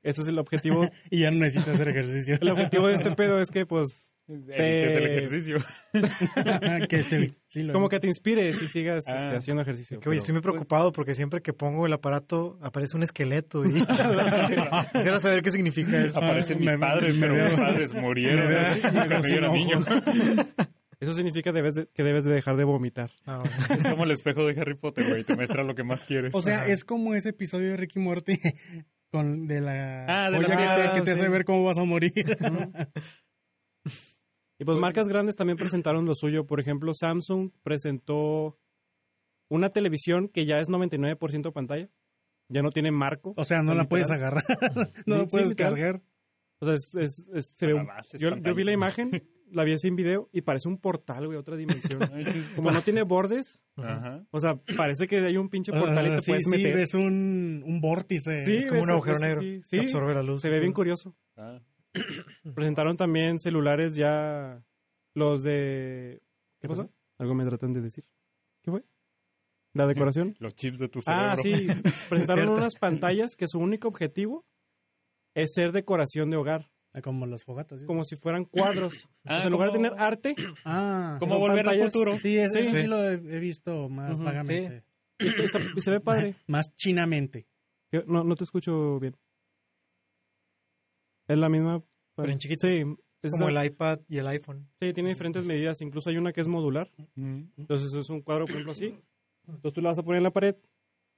Ese 0.02 0.22
es 0.22 0.28
el 0.28 0.38
objetivo. 0.40 0.90
Y 1.10 1.22
ya 1.22 1.32
no 1.32 1.40
necesitas 1.40 1.76
hacer 1.76 1.88
ejercicio. 1.90 2.38
El 2.42 2.50
objetivo 2.50 2.88
de 2.88 2.96
este 2.96 3.12
pedo 3.12 3.40
es 3.40 3.50
que, 3.52 3.66
pues, 3.66 4.10
Evites 4.28 4.96
el 4.96 5.06
ejercicio. 5.06 5.58
que 6.90 7.04
te, 7.04 7.34
sí, 7.50 7.64
lo- 7.64 7.74
como 7.74 7.90
que 7.90 8.00
te 8.00 8.08
inspires 8.08 8.62
y 8.62 8.68
sigas 8.70 9.04
Ah. 9.10 9.16
este, 9.24 9.36
haciendo 9.38 9.62
ejercicio. 9.62 10.00
Que, 10.00 10.08
oye, 10.10 10.18
estoy 10.20 10.34
muy 10.34 10.42
preocupado 10.42 10.92
porque 10.94 11.14
siempre 11.14 11.42
que 11.42 11.52
pongo 11.54 11.86
el 11.86 11.94
aparato 11.94 12.58
aparece 12.62 12.96
un 12.98 13.04
esqueleto. 13.04 13.64
Y... 13.66 13.74
Quisiera 14.94 15.20
saber 15.20 15.42
qué 15.42 15.52
significa 15.52 16.04
eso. 16.04 16.20
Aparecen 16.20 16.60
mis 16.60 16.68
me- 16.72 16.78
padres, 16.80 17.16
me 17.16 17.22
pero 17.28 17.36
veo- 17.36 17.48
mis 17.52 17.60
padres 17.60 17.94
murieron 17.94 18.40
me 18.46 18.48
veo 18.50 18.60
¿eh? 18.60 18.66
así, 18.66 18.82
cuando 18.82 19.00
me 19.02 19.08
veo 19.08 19.22
yo 19.22 19.36
era 19.36 19.52
sin 19.52 19.54
niño. 19.58 19.80
Eso 21.04 21.14
significa 21.14 21.52
debes 21.52 21.76
de- 21.76 21.88
que 21.94 22.04
debes 22.04 22.24
de 22.24 22.32
dejar 22.34 22.56
de 22.58 22.64
vomitar. 22.64 23.12
Ah, 23.26 23.40
bueno. 23.44 23.56
Es 23.76 23.84
como 23.92 24.04
el 24.06 24.12
espejo 24.12 24.46
de 24.46 24.60
Harry 24.60 24.76
Potter, 24.76 25.08
güey. 25.10 25.24
Te 25.24 25.36
muestra 25.36 25.64
lo 25.64 25.76
que 25.76 25.84
más 25.84 26.04
quieres. 26.06 26.34
O 26.34 26.42
sea, 26.42 26.62
Ajá. 26.62 26.68
es 26.68 26.84
como 26.86 27.14
ese 27.16 27.30
episodio 27.30 27.70
de 27.72 27.78
Ricky 27.78 28.00
Morty 28.00 28.38
con 29.12 29.46
de 29.48 29.62
la 29.62 30.06
Ah, 30.08 30.32
de 30.32 30.40
la 30.40 30.48
que 30.48 30.56
te, 30.56 31.00
que 31.00 31.02
te 31.06 31.12
hace 31.12 31.30
ver 31.30 31.46
cómo 31.46 31.64
vas 31.66 31.78
a 31.78 31.84
morir. 31.84 32.14
Y 34.60 34.66
pues 34.66 34.78
marcas 34.78 35.08
grandes 35.10 35.36
también 35.36 35.58
presentaron 35.58 36.06
lo 36.06 36.14
suyo. 36.16 36.46
Por 36.46 36.60
ejemplo, 36.60 36.94
Samsung 36.94 37.52
presentó 37.64 38.58
una 39.50 39.72
televisión 39.72 40.30
que 40.30 40.46
ya 40.46 40.60
es 40.60 40.70
99% 40.70 41.52
pantalla. 41.52 41.90
Ya 42.50 42.62
no 42.62 42.70
tiene 42.72 42.92
marco. 42.92 43.34
O 43.36 43.46
sea, 43.46 43.58
no 43.64 43.74
la 43.74 43.84
Literal. 43.84 43.88
puedes 43.90 44.12
agarrar, 44.12 44.44
no 45.06 45.18
la 45.18 45.26
puedes 45.28 45.56
cargar. 45.56 46.02
O 46.62 46.66
sea, 46.66 46.76
es, 46.76 46.96
es- 46.96 47.30
es- 47.34 47.54
se 47.58 47.66
ve 47.66 47.74
La 47.74 47.82
un- 47.82 47.88
base 47.88 48.16
es 48.18 48.22
yo, 48.22 48.30
vi 48.56 48.64
la 48.64 48.72
imagen, 48.74 49.12
la 49.54 49.64
vi 49.64 49.74
así 49.74 49.88
en 49.88 49.96
video 49.96 50.30
y 50.34 50.42
parece 50.42 50.68
un 50.68 50.78
portal, 50.78 51.26
güey, 51.28 51.38
otra 51.38 51.56
dimensión. 51.56 52.00
Sí. 52.34 52.44
Como 52.56 52.72
no 52.72 52.82
tiene 52.82 53.04
bordes, 53.04 53.64
Ajá. 53.78 54.26
o 54.32 54.40
sea, 54.40 54.56
parece 54.76 55.08
que 55.08 55.20
hay 55.20 55.38
un 55.38 55.50
pinche 55.50 55.72
portal 55.72 56.06
y 56.08 56.10
Ah, 56.12 56.16
te 56.16 56.22
sí, 56.22 56.32
puedes 56.32 56.44
sí, 56.46 56.50
meter. 56.52 56.76
ves 56.76 56.94
un, 56.96 57.64
un 57.66 57.80
vórtice. 57.82 58.46
Sí, 58.46 58.56
es 58.58 58.68
como 58.68 58.80
ves- 58.82 58.86
un 58.90 58.92
agujero 58.92 59.20
ves- 59.20 59.22
negro 59.22 59.42
sí, 59.42 59.58
que 59.58 59.64
sí. 59.64 59.80
absorbe 59.80 60.14
la 60.14 60.24
luz. 60.24 60.42
Se 60.42 60.50
ve 60.50 60.60
bien 60.60 60.74
curioso. 60.74 61.16
Ah. 61.38 61.60
Presentaron 62.56 62.98
también 62.98 63.40
celulares 63.40 63.96
ya 63.96 64.64
los 65.16 65.44
de... 65.44 66.22
¿Qué 66.60 66.68
pasó? 66.68 66.90
Algo 67.20 67.36
me 67.36 67.46
tratan 67.46 67.74
de 67.74 67.82
decir. 67.82 68.04
¿Qué 68.64 68.72
fue? 68.72 68.84
¿La 69.74 69.86
decoración? 69.88 70.36
Los 70.40 70.56
chips 70.56 70.80
de 70.80 70.88
tu 70.90 71.02
cerebro. 71.02 71.30
Ah, 71.32 71.38
sí. 71.38 71.68
Presentaron 72.10 72.50
unas 72.50 72.76
pantallas 72.76 73.36
que 73.36 73.48
su 73.48 73.60
único 73.60 73.88
objetivo 73.88 74.46
es 75.36 75.54
ser 75.54 75.72
decoración 75.72 76.30
de 76.30 76.38
hogar. 76.38 76.70
Ah, 76.96 77.02
Como 77.02 77.26
los 77.26 77.44
fogatas. 77.44 77.80
¿sí? 77.80 77.86
Como 77.86 78.04
si 78.04 78.16
fueran 78.16 78.46
cuadros. 78.46 79.10
Ah, 79.26 79.38
O 79.38 79.40
sea, 79.40 79.46
en 79.48 79.52
lugar 79.52 79.70
de 79.70 79.74
tener 79.78 79.94
arte, 79.98 80.36
Ah, 80.66 81.18
Como 81.20 81.40
volver 81.40 81.68
al 81.68 81.82
futuro. 81.84 82.20
sí, 82.20 82.38
ese, 82.38 82.64
Sí. 82.64 82.88
lo 82.88 82.98
he, 83.04 83.14
he 83.14 83.40
visto 83.40 83.90
más 83.90 84.16
Ujú, 84.16 84.24
vagamente. 84.26 84.84
y, 85.20 85.82
se 85.82 85.92
ve 85.92 86.00
padre. 86.02 86.36
Más 86.48 86.76
chinamente. 86.76 87.48
Yo- 87.92 88.04
No, 88.06 88.24
no 88.24 88.36
te 88.36 88.44
escucho 88.44 89.00
bien. 89.00 89.16
Es 91.28 91.38
la 91.38 91.50
misma. 91.50 91.82
Pero 92.16 92.32
en 92.32 92.38
chiquito. 92.38 92.68
Sí, 92.68 92.84
Es 93.22 93.32
como 93.32 93.50
esa- 93.50 93.62
el 93.62 93.66
iPad 93.68 94.00
y 94.10 94.18
el 94.18 94.28
iPhone. 94.28 94.68
sí, 94.82 94.94
tiene 94.94 95.10
diferentes 95.10 95.46
medidas. 95.46 95.82
Incluso 95.82 96.10
hay 96.10 96.18
una 96.18 96.34
que 96.34 96.42
es 96.42 96.48
modular. 96.48 96.92
Mm. 97.16 97.44
Entonces 97.58 97.94
es 97.94 98.10
un 98.10 98.22
cuadro, 98.22 98.46
por 98.46 98.52
ejemplo, 98.56 98.74
así. 98.74 99.00
Entonces 99.48 99.74
tú 99.74 99.82
la 99.82 99.90
vas 99.90 100.00
a 100.00 100.04
poner 100.04 100.18
en 100.18 100.24
la 100.24 100.32
pared 100.32 100.56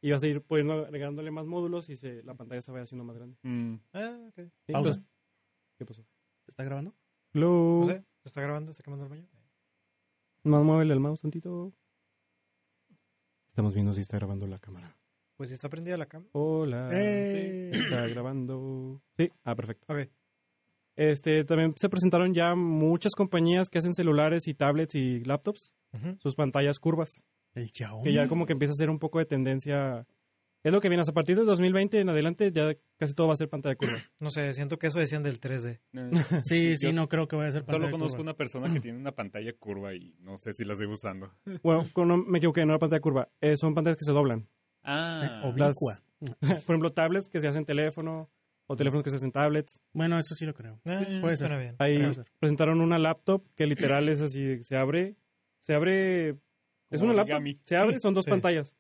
y 0.02 0.12
vas 0.12 0.22
a 0.24 0.28
ir 0.28 0.42
poniendo, 0.42 0.86
agregándole 0.86 1.32
más 1.32 1.46
módulos 1.46 1.90
y 1.90 1.96
se, 1.96 2.22
la 2.24 2.36
pantalla 2.36 2.62
se 2.62 2.72
va 2.72 2.82
haciendo 2.82 3.04
más 3.04 3.16
grande. 3.16 3.38
Mm. 3.44 3.76
Ah, 3.94 4.18
ok. 4.30 4.36
Sí, 4.68 4.74
Pausa. 4.74 4.90
entonces- 4.92 5.04
¿Qué 5.78 5.86
pasó? 5.86 6.06
¿Está 6.48 6.64
grabando? 6.64 6.94
Hello. 7.34 7.80
No 7.82 7.86
sé, 7.86 8.00
¿se 8.24 8.30
está 8.30 8.42
grabando? 8.42 8.72
¿Está 8.72 8.84
quemando 8.84 9.06
el 9.06 9.10
baño? 9.10 9.28
Más 10.44 10.64
muévele 10.64 10.94
el 10.94 11.00
mouse 11.00 11.22
tantito. 11.22 11.74
Estamos 13.48 13.74
viendo 13.74 13.94
si 13.94 14.02
está 14.02 14.18
grabando 14.18 14.48
la 14.48 14.60
cámara. 14.60 14.96
Pues 15.36 15.50
si 15.50 15.56
está 15.56 15.70
prendida 15.70 15.98
la 15.98 16.06
cámara. 16.06 16.30
Hola. 16.34 16.90
¡Eh! 16.94 17.72
Sí, 17.74 17.80
está 17.80 18.08
grabando. 18.08 19.02
Sí, 19.18 19.32
ah, 19.44 19.56
perfecto. 19.56 19.86
Ok. 19.92 20.10
Este, 20.96 21.44
también 21.44 21.74
se 21.76 21.90
presentaron 21.90 22.34
ya 22.34 22.56
muchas 22.56 23.14
compañías 23.16 23.68
que 23.70 23.80
hacen 23.80 23.94
celulares 23.94 24.48
y 24.48 24.54
tablets 24.54 24.96
y 24.96 25.20
laptops, 25.26 25.76
sus 26.20 26.36
pantallas 26.36 26.80
curvas, 26.80 27.22
El 27.54 27.70
Xiaomi. 27.70 28.04
que 28.04 28.14
ya 28.14 28.30
como 28.30 28.46
que 28.46 28.54
empieza 28.54 28.72
a 28.72 28.76
ser 28.76 28.90
un 28.90 29.00
poco 29.00 29.20
de 29.20 29.26
tendencia. 29.26 30.08
Es 30.66 30.72
lo 30.72 30.82
que 30.82 30.90
viene, 30.90 31.04
a 31.08 31.12
partir 31.14 31.38
del 31.38 31.46
2020 31.46 32.00
en 32.00 32.10
adelante 32.10 32.52
ya 32.52 32.74
casi 32.98 33.14
todo 33.14 33.28
va 33.28 33.36
a 33.36 33.38
ser 33.38 33.48
pantalla 33.50 33.76
curva. 33.76 34.00
No 34.20 34.32
sé, 34.32 34.52
siento 34.54 34.80
que 34.80 34.88
eso 34.88 35.00
decían 35.00 35.22
del 35.22 35.40
3D. 35.40 35.80
Eh, 35.94 36.10
Sí, 36.44 36.76
sí, 36.76 36.88
Yo 36.88 36.92
no 36.94 37.08
creo 37.08 37.28
que 37.28 37.36
vaya 37.36 37.50
a 37.50 37.52
ser 37.52 37.62
Solo 37.62 37.74
pantalla 37.78 37.92
conozco 37.92 38.18
curva. 38.18 38.32
una 38.32 38.34
persona 38.34 38.74
que 38.74 38.80
tiene 38.82 38.98
una 38.98 39.12
pantalla 39.12 39.54
curva 39.60 39.94
y 39.94 40.16
no 40.22 40.38
sé 40.38 40.54
si 40.54 40.66
la 40.66 40.74
estoy 40.74 40.88
usando. 40.88 41.32
Bueno, 41.64 41.86
no, 41.96 42.18
me 42.18 42.40
equivoqué, 42.40 42.66
no 42.66 42.72
era 42.74 42.80
pantalla 42.80 43.00
curva, 43.00 43.30
eh, 43.42 43.56
son 43.58 43.76
pantallas 43.76 43.98
que 43.98 44.06
se 44.06 44.12
doblan. 44.12 44.48
Ah, 44.84 45.44
Oblicua. 45.46 46.00
Por 46.42 46.50
ejemplo, 46.50 46.92
tablets 46.94 47.30
que 47.30 47.40
se 47.40 47.48
hacen 47.48 47.64
teléfono 47.66 48.32
o 48.66 48.76
teléfonos 48.76 49.04
que 49.04 49.12
se 49.12 49.18
hacen 49.18 49.32
tablets. 49.32 49.80
Bueno, 49.94 50.18
eso 50.18 50.34
sí 50.34 50.46
lo 50.48 50.56
creo. 50.56 50.80
Ah, 50.86 51.04
puede 51.22 51.38
ser. 51.38 51.56
Bien. 51.60 51.76
Ahí 51.78 51.98
ser. 52.14 52.26
presentaron 52.40 52.82
una 52.82 52.98
laptop 52.98 53.44
que 53.56 53.68
literal 53.68 54.10
es 54.10 54.20
así, 54.22 54.64
se 54.64 54.76
abre, 54.78 55.16
se 55.60 55.76
abre, 55.76 56.30
es 56.90 57.02
una 57.02 57.14
laptop, 57.14 57.44
se 57.66 57.76
abre, 57.78 58.00
son 58.00 58.16
dos 58.16 58.26
Sí. 58.26 58.32
pantallas. 58.32 58.76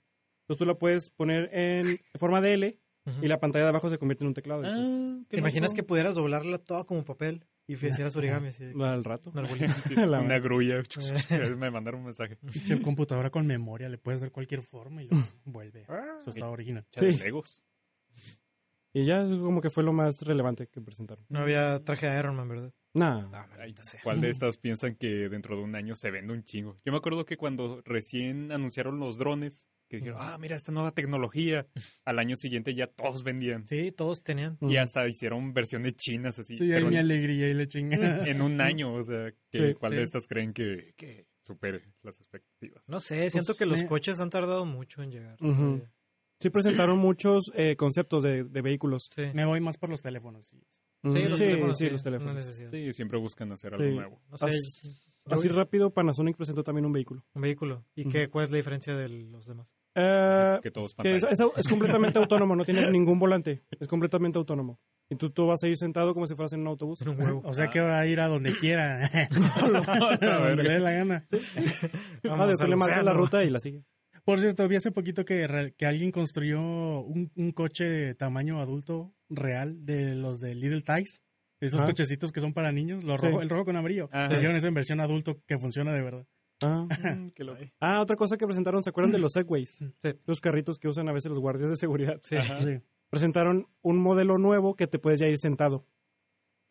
Entonces 0.45 0.60
tú 0.60 0.65
la 0.65 0.75
puedes 0.77 1.10
poner 1.10 1.49
en 1.53 1.99
forma 2.19 2.39
de 2.41 2.53
L 2.53 2.79
y 3.21 3.27
la 3.27 3.39
pantalla 3.39 3.65
de 3.65 3.69
abajo 3.69 3.89
se 3.89 3.97
convierte 3.99 4.23
en 4.23 4.29
un 4.29 4.34
teclado. 4.34 4.63
Ah, 4.65 5.19
¿Te 5.27 5.38
imaginas 5.38 5.73
que 5.73 5.84
pudieras 5.84 6.15
doblarla 6.15 6.58
toda 6.60 6.84
como 6.86 7.03
papel 7.03 7.45
y 7.67 7.73
hicieras 8.08 8.15
origami 8.15 8.47
así? 8.49 8.65
de- 8.65 8.84
al 8.86 9.03
rato. 9.03 9.31
una 9.31 9.41
arbolito? 9.41 9.73
Sí, 9.88 9.95
La- 9.95 10.21
una 10.21 10.39
grulla. 10.39 10.81
Me 11.58 11.69
mandaron 11.71 11.99
un 12.01 12.05
mensaje. 12.08 12.36
Pinche 12.38 12.81
computadora 12.81 13.29
con 13.31 13.45
memoria, 13.47 13.89
le 13.89 13.97
puedes 13.97 14.21
dar 14.21 14.31
cualquier 14.31 14.62
forma 14.62 15.01
y 15.03 15.08
lo 15.08 15.17
vuelve 15.45 15.86
a 15.88 16.23
su 16.23 16.29
estado 16.31 16.51
original. 16.51 16.86
Sí. 16.95 17.12
Legos. 17.17 17.63
Y 18.93 19.05
ya 19.05 19.23
como 19.27 19.62
que 19.62 19.69
fue 19.69 19.84
lo 19.84 19.91
más 19.91 20.21
relevante 20.21 20.67
que 20.67 20.79
presentaron. 20.79 21.25
No 21.27 21.39
había 21.39 21.84
traje 21.84 22.08
de 22.08 22.17
Iron 22.17 22.36
Man, 22.36 22.47
¿verdad? 22.47 22.73
Nah. 22.93 23.27
Ah, 23.34 23.47
maldita 23.58 23.84
sea. 23.84 23.99
¿Cuál 24.03 24.21
de 24.21 24.29
estas 24.29 24.58
piensan 24.58 24.95
que 24.95 25.27
dentro 25.27 25.58
de 25.58 25.63
un 25.63 25.75
año 25.75 25.95
se 25.95 26.12
vende 26.12 26.31
un 26.34 26.43
chingo? 26.43 26.79
Yo 26.86 26.93
me 26.93 26.97
acuerdo 26.99 27.25
que 27.25 27.36
cuando 27.36 27.81
recién 27.84 28.53
anunciaron 28.53 28.97
los 28.99 29.17
drones, 29.17 29.65
que 29.88 29.98
dijeron, 29.98 30.17
ah, 30.21 30.38
mira 30.39 30.56
esta 30.56 30.71
nueva 30.71 30.91
tecnología, 30.91 31.67
al 32.06 32.19
año 32.19 32.36
siguiente 32.36 32.74
ya 32.74 32.88
todos 32.88 33.24
vendían. 33.24 33.67
Sí, 33.67 33.91
todos 33.91 34.24
tenían. 34.24 34.58
Y 34.62 34.78
hasta 34.78 35.08
hicieron 35.08 35.54
versiones 35.54 35.95
chinas 35.95 36.39
así. 36.39 36.56
Sí, 36.56 36.63
mi 36.65 36.74
en, 36.76 36.98
alegría 36.98 37.50
y 37.50 37.54
la 37.54 37.67
chingada. 37.67 38.26
en 38.28 38.41
un 38.41 38.62
año, 38.62 38.93
o 38.93 39.04
sea, 39.04 39.32
que, 39.52 39.69
Sí, 39.69 39.74
¿cuál 39.76 39.91
sí. 39.93 39.98
de 39.98 40.04
estas 40.04 40.28
creen 40.28 40.54
que, 40.54 40.93
que 40.98 41.28
supere 41.41 41.84
las 42.04 42.19
expectativas? 42.19 42.84
No 42.88 43.00
sé, 43.00 43.30
siento 43.30 43.54
que 43.56 43.65
los 43.65 43.84
coches 43.84 44.19
han 44.19 44.30
tardado 44.30 44.65
mucho 44.65 45.04
en 45.04 45.12
llegar. 45.12 45.38
Sí 46.39 46.50
presentaron 46.50 47.00
muchos 47.00 47.45
eh, 47.56 47.78
conceptos 47.78 48.21
de, 48.21 48.43
de 48.43 48.62
vehículos. 48.62 49.10
Sí, 49.15 49.21
Me 49.34 49.45
voy 49.45 49.62
más 49.62 49.78
por 49.78 49.89
los 49.89 50.02
teléfonos. 50.02 50.48
sí. 50.48 50.58
los 51.02 51.13
sí, 51.15 51.21
teléfonos. 51.45 51.78
sí, 51.78 51.86
sí, 51.86 51.89
los 51.91 52.02
es 52.02 52.06
una 52.08 52.17
teléfonos. 52.17 52.36
necesidad. 52.36 52.71
Sí, 52.71 52.91
siempre 52.93 53.17
buscan 53.19 53.52
hacer 53.54 53.74
algo 53.74 53.86
nuevo. 53.95 54.21
No 54.30 54.38
sé, 54.38 54.48
Así 55.27 55.47
rápido, 55.49 55.91
Panasonic 55.91 56.38
presentó 56.38 56.63
también 56.63 56.85
un 56.85 56.91
vehículo. 56.93 57.23
un 57.33 57.41
vehículo. 57.41 57.83
¿Y 57.95 58.01
Ujú. 58.01 58.11
qué, 58.11 58.27
cuál 58.29 58.45
es 58.45 58.51
la 58.51 58.57
diferencia 58.57 58.95
de 58.95 59.09
los 59.09 59.45
demás? 59.45 59.73
Eh, 59.95 60.59
que 60.61 60.71
todos 60.71 60.93
que 60.93 61.15
es, 61.15 61.21
pantallas. 61.23 61.39
es- 61.55 61.59
es 61.59 61.67
completamente 61.67 62.19
autónomo, 62.19 62.55
no 62.55 62.65
tiene 62.65 62.89
ningún 62.91 63.17
volante. 63.17 63.63
Es 63.79 63.88
completamente 63.88 64.38
autónomo. 64.38 64.79
Y 65.09 65.15
tú, 65.15 65.29
tú 65.31 65.45
vas 65.47 65.63
a 65.63 65.67
ir 65.67 65.77
sentado 65.77 66.13
como 66.13 66.27
si 66.27 66.35
fueras 66.35 66.53
en 66.53 66.61
un 66.61 66.67
autobús. 66.67 67.01
En 67.01 67.09
un 67.09 67.21
huevo. 67.21 67.41
O 67.45 67.53
sea 67.53 67.65
Ah. 67.65 67.69
que 67.69 67.79
va 67.79 67.99
a 67.99 68.07
ir 68.07 68.19
a 68.19 68.27
donde 68.27 68.55
quiera. 68.59 69.03
a 69.61 70.47
donde 70.49 70.63
le 70.63 70.69
dé 70.73 70.79
la 70.79 70.91
gana. 70.91 71.23
Ah, 71.31 71.38
Vamos 72.23 72.47
después 72.49 72.81
al 72.81 72.97
le 72.97 73.03
la 73.03 73.13
ruta 73.13 73.43
y 73.43 73.49
la 73.49 73.59
sigue. 73.59 73.83
Por 74.23 74.39
cierto, 74.39 74.67
vi 74.67 74.75
hace 74.75 74.91
poquito 74.91 75.23
que, 75.23 75.73
que 75.77 75.85
alguien 75.85 76.11
construyó 76.11 76.59
un, 76.59 77.31
un 77.35 77.51
coche 77.51 77.83
de 77.85 78.15
tamaño 78.15 78.59
adulto 78.59 79.13
real 79.29 79.85
de 79.85 80.15
los 80.15 80.39
de 80.39 80.55
Little 80.55 80.81
Ties. 80.81 81.21
Esos 81.65 81.82
Ah. 81.82 81.86
cochecitos 81.86 82.32
que 82.32 82.39
son 82.39 82.54
para 82.54 82.71
niños, 82.71 83.04
los 83.04 83.19
Sí. 83.19 83.28
rojo, 83.28 83.41
el 83.41 83.49
rojo 83.49 83.65
con 83.65 83.75
amarillo. 83.75 84.10
Ajá. 84.12 84.32
Hicieron 84.34 84.56
eso 84.56 84.67
en 84.67 84.73
versión 84.73 84.99
adulto 84.99 85.39
que 85.47 85.58
funciona 85.60 85.93
de 85.93 86.01
verdad. 86.01 86.25
Ah. 86.63 86.88
Mm, 87.19 87.32
qué 87.32 87.43
loco. 87.43 87.60
Ah, 87.82 88.01
otra 88.01 88.15
cosa 88.15 88.38
que 88.38 88.45
presentaron, 88.45 88.84
¿se 88.84 88.89
acuerdan 88.89 89.12
de 89.12 89.19
los 89.19 89.34
Segways? 89.34 89.69
Sí. 90.01 90.13
Los 90.25 90.39
carritos 90.41 90.80
que 90.80 90.88
usan 90.88 91.10
a 91.10 91.13
veces 91.13 91.30
los 91.32 91.39
guardias 91.39 91.69
de 91.69 91.75
seguridad. 91.75 92.19
Sí. 92.23 92.36
Ajá. 92.38 92.62
Sí. 92.63 92.80
Presentaron 93.10 93.67
un 93.82 93.99
modelo 93.99 94.38
nuevo 94.38 94.75
que 94.75 94.88
te 94.88 94.97
puedes 94.99 95.19
ya 95.19 95.28
ir 95.28 95.38
sentado. 95.38 95.86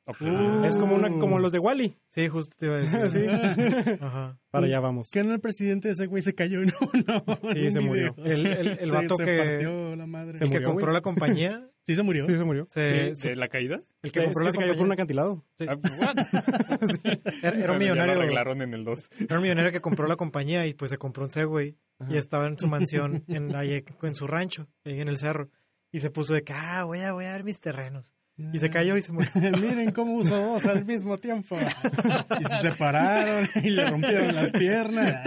Ah. 0.06 0.64
Es 0.66 0.76
como 0.76 0.94
una 0.96 1.08
como 1.18 1.38
los 1.38 1.50
de 1.52 1.58
Wally. 1.58 1.96
Sí, 2.08 2.28
justo 2.28 2.56
te 2.58 2.66
iba 2.66 2.76
a 2.76 2.78
decir. 2.80 3.00
Sí. 3.08 3.98
Ajá. 4.00 4.38
Para 4.50 4.66
allá 4.66 4.80
vamos. 4.80 5.08
¿Qué 5.10 5.24
no 5.24 5.32
el 5.32 5.40
presidente 5.40 5.88
de 5.88 5.92
ese 5.92 6.06
güey 6.06 6.20
se 6.22 6.34
cayó 6.34 6.60
en 6.60 6.72
uno? 6.80 7.24
Sí, 7.54 7.70
se 7.70 7.80
murió. 7.80 8.14
El, 8.24 8.46
el, 8.46 8.68
el 8.80 8.90
vato 8.90 9.16
se 9.16 9.24
que, 9.24 9.36
partió 9.38 9.96
la 9.96 10.06
madre. 10.06 10.36
Se 10.38 10.44
el 10.44 10.50
que 10.50 10.56
murió, 10.56 10.68
compró 10.68 10.86
güey. 10.86 10.94
la 10.94 11.00
compañía, 11.00 11.70
Sí, 11.86 11.94
se 11.96 12.02
murió. 12.02 12.26
Sí, 12.26 12.32
se 12.32 12.44
murió. 12.44 12.66
se, 12.68 12.80
¿De, 12.80 13.36
la 13.36 13.48
caída? 13.48 13.82
el 14.02 14.10
que 14.12 14.24
compró 14.24 14.44
la 14.44 14.50
se 14.50 14.58
cayó 14.58 14.72
por 14.74 14.86
un 14.86 14.88
compañía 14.88 14.94
acantilado. 14.94 15.44
Sí. 15.58 15.66
Ah, 15.68 15.76
what? 16.00 16.16
era, 17.42 17.48
era 17.50 17.54
un 17.56 17.60
Ya 17.60 17.66
lo 17.72 17.78
millonario. 17.78 18.14
arreglaron 18.14 18.62
en 18.62 18.74
el 18.74 18.84
2. 18.84 19.10
Era 19.20 19.36
un 19.36 19.42
millonario 19.42 19.70
que 19.72 19.80
compró 19.80 20.06
la 20.06 20.16
compañía 20.16 20.66
y 20.66 20.74
pues 20.74 20.90
se 20.90 20.98
compró 20.98 21.24
un 21.24 21.30
Segway 21.30 21.76
y 22.08 22.16
estaba 22.16 22.46
en 22.46 22.58
su 22.58 22.66
mansión 22.68 23.24
en, 23.28 23.54
en 23.54 24.14
su 24.14 24.26
rancho, 24.26 24.66
ahí 24.84 25.00
en 25.00 25.08
el 25.08 25.18
cerro. 25.18 25.50
Y 25.92 26.00
se 26.00 26.10
puso 26.10 26.34
de 26.34 26.42
que, 26.42 26.52
ah, 26.54 26.84
voy 26.84 27.00
a, 27.00 27.12
voy 27.12 27.26
a 27.26 27.32
ver 27.32 27.44
mis 27.44 27.60
terrenos. 27.60 28.14
Y 28.36 28.58
se 28.58 28.68
cayó 28.68 28.96
y 28.96 29.02
se 29.02 29.12
murió. 29.12 29.30
Miren 29.60 29.92
cómo 29.92 30.14
usó 30.16 30.36
dos 30.36 30.66
al 30.66 30.84
mismo 30.84 31.18
tiempo. 31.18 31.56
Y 32.40 32.44
se 32.44 32.60
separaron 32.62 33.46
y 33.62 33.70
le 33.70 33.86
rompieron 33.86 34.34
las 34.34 34.50
piernas. 34.50 35.24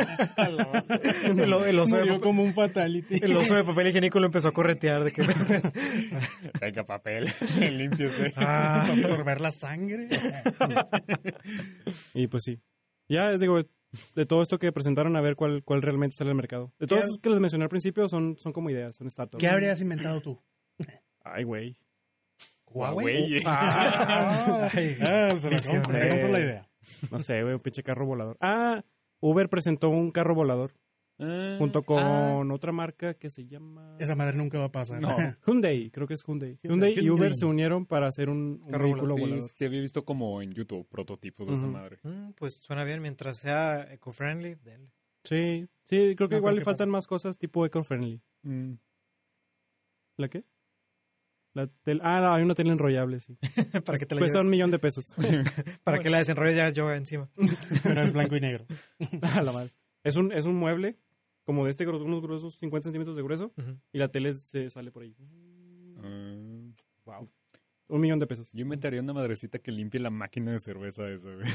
El, 1.24 1.40
el 1.40 1.80
oso 1.80 1.96
de 1.96 2.02
Murió 2.02 2.14
papel, 2.16 2.22
como 2.22 2.44
un 2.44 2.54
fatality. 2.54 3.24
el 3.24 3.38
oso 3.38 3.56
de 3.56 3.64
papel 3.64 3.88
higiénico 3.88 4.20
lo 4.20 4.26
empezó 4.26 4.50
a 4.50 4.52
corretear. 4.54 5.06
De 5.06 5.12
que, 5.14 5.22
Venga, 6.62 6.84
papel, 6.86 7.26
límpiese. 7.60 8.34
ah, 8.36 8.84
Para 8.88 8.94
absorber 9.02 9.40
la 9.42 9.52
sangre. 9.52 10.10
Y 12.14 12.28
pues 12.28 12.44
sí. 12.44 12.60
Ya, 13.10 13.30
les 13.32 13.40
digo, 13.40 13.62
de 14.16 14.26
todo 14.26 14.42
esto 14.42 14.60
que 14.60 14.72
presentaron, 14.74 15.16
a 15.16 15.22
ver 15.22 15.36
cuál, 15.36 15.64
cuál 15.64 15.82
realmente 15.82 16.16
sale 16.18 16.32
al 16.32 16.36
mercado. 16.36 16.74
De 16.78 16.88
todos 16.88 17.04
¿Qué- 17.04 17.08
los 17.08 17.20
que 17.20 17.30
les 17.30 17.40
mencioné 17.40 17.64
al 17.64 17.70
principio 17.70 18.08
son, 18.10 18.36
son 18.38 18.52
como 18.52 18.70
ideas, 18.70 18.96
son 18.98 19.10
startups. 19.10 19.40
¿Qué 19.40 19.48
habrías 19.48 19.80
inventado 19.82 20.22
tú? 20.22 20.44
Ay, 21.24 21.44
güey. 21.44 21.78
Huawei. 22.68 23.42
Ah, 23.46 24.70
ah, 25.02 25.40
se 25.40 25.50
la 25.50 25.60
compro, 25.62 25.94
me 25.94 26.10
compro 26.10 26.28
la 26.30 26.40
idea. 26.40 26.70
No 27.12 27.20
sé, 27.20 27.42
güey, 27.42 27.54
un 27.56 27.60
pinche 27.60 27.84
carro 27.84 28.06
volador. 28.06 28.38
Ah, 28.42 28.84
Uber 29.20 29.50
presentó 29.50 29.90
un 29.90 30.12
carro 30.12 30.36
volador 30.36 30.74
Ah, 31.20 31.56
junto 31.58 31.80
ah, 31.80 31.84
con 31.84 32.52
otra 32.52 32.72
marca 32.72 33.16
que 33.16 33.32
se 33.32 33.48
llama... 33.48 33.96
Esa 34.00 34.16
madre 34.16 34.38
nunca 34.38 34.60
va 34.60 34.66
a 34.66 34.72
pasar. 34.72 35.02
No. 35.02 35.10
Hyundai, 35.48 35.90
creo 35.90 36.08
que 36.08 36.14
es 36.14 36.24
Hyundai. 36.24 36.60
Hyundai 36.62 36.92
y 36.92 36.96
Hyundai. 36.96 37.10
Uber 37.10 37.36
se 37.36 37.46
unieron 37.46 37.86
para 37.88 38.08
hacer 38.08 38.30
un, 38.30 38.62
un 38.64 38.72
Carro 38.72 38.84
vehículo 38.86 39.16
sí, 39.16 39.22
volador. 39.22 39.50
sí 39.50 39.66
había 39.66 39.82
visto 39.82 40.06
como 40.06 40.42
en 40.44 40.54
YouTube 40.54 40.88
prototipos 40.88 41.48
de 41.48 41.54
esa 41.54 41.66
madre. 41.66 41.98
mm, 42.04 42.34
pues 42.34 42.58
suena 42.58 42.84
bien. 42.84 43.02
Mientras 43.02 43.40
sea 43.40 43.92
eco-friendly, 43.92 44.56
denle. 44.64 44.92
Sí, 45.24 45.68
sí, 45.86 46.14
creo 46.16 46.30
que 46.30 46.36
No 46.36 46.40
igual 46.40 46.52
creo 46.52 46.52
le 46.54 46.60
que 46.62 46.66
faltan 46.66 46.90
más 46.90 47.08
cosas 47.08 47.38
tipo 47.38 47.66
eco-friendly. 47.66 48.22
Mm. 48.44 48.74
¿La 50.18 50.30
qué? 50.30 50.44
La 51.54 51.68
tel- 51.84 52.02
ah, 52.04 52.20
no, 52.22 52.34
hay 52.34 52.44
una 52.44 52.54
tele 52.56 52.72
enrollable, 52.72 53.20
sí. 53.20 53.38
para 53.86 53.98
que 53.98 54.06
te 54.06 54.16
la 54.16 54.20
Cuesta 54.20 54.42
un 54.42 54.50
millón 54.50 54.70
de 54.72 54.80
pesos. 54.80 55.16
para 55.84 56.00
que 56.00 56.10
la 56.10 56.20
desenrolles 56.20 56.56
ya 56.56 56.70
yo 56.70 56.92
encima. 56.94 57.30
Pero 57.84 58.02
es 58.02 58.14
blanco 58.14 58.36
y 58.36 58.42
negro. 58.42 58.66
A 59.22 59.42
la 59.42 59.52
madre. 59.52 59.72
Es 60.04 60.16
un, 60.16 60.32
es 60.32 60.46
un 60.46 60.56
mueble 60.56 60.98
como 61.44 61.66
de 61.66 61.72
este 61.72 61.86
grueso, 61.86 62.06
unos 62.06 62.22
gruesos 62.22 62.56
50 62.56 62.86
centímetros 62.86 63.16
de 63.16 63.24
grueso 63.24 63.54
y 63.92 63.98
la 64.00 64.10
tele 64.10 64.36
se 64.36 64.70
sale 64.70 64.92
por 64.92 65.04
ahí. 65.04 65.16
Ah, 65.98 66.72
Wow. 67.06 67.30
Un 67.90 68.02
millón 68.02 68.20
de 68.20 68.28
pesos. 68.28 68.52
yo 68.52 68.64
inventaría 68.64 69.00
una 69.00 69.14
madrecita 69.14 69.60
que 69.60 69.72
limpie 69.72 70.02
la 70.02 70.10
máquina 70.10 70.52
de 70.52 70.60
cerveza 70.60 71.08
esa, 71.10 71.30
güey. 71.34 71.48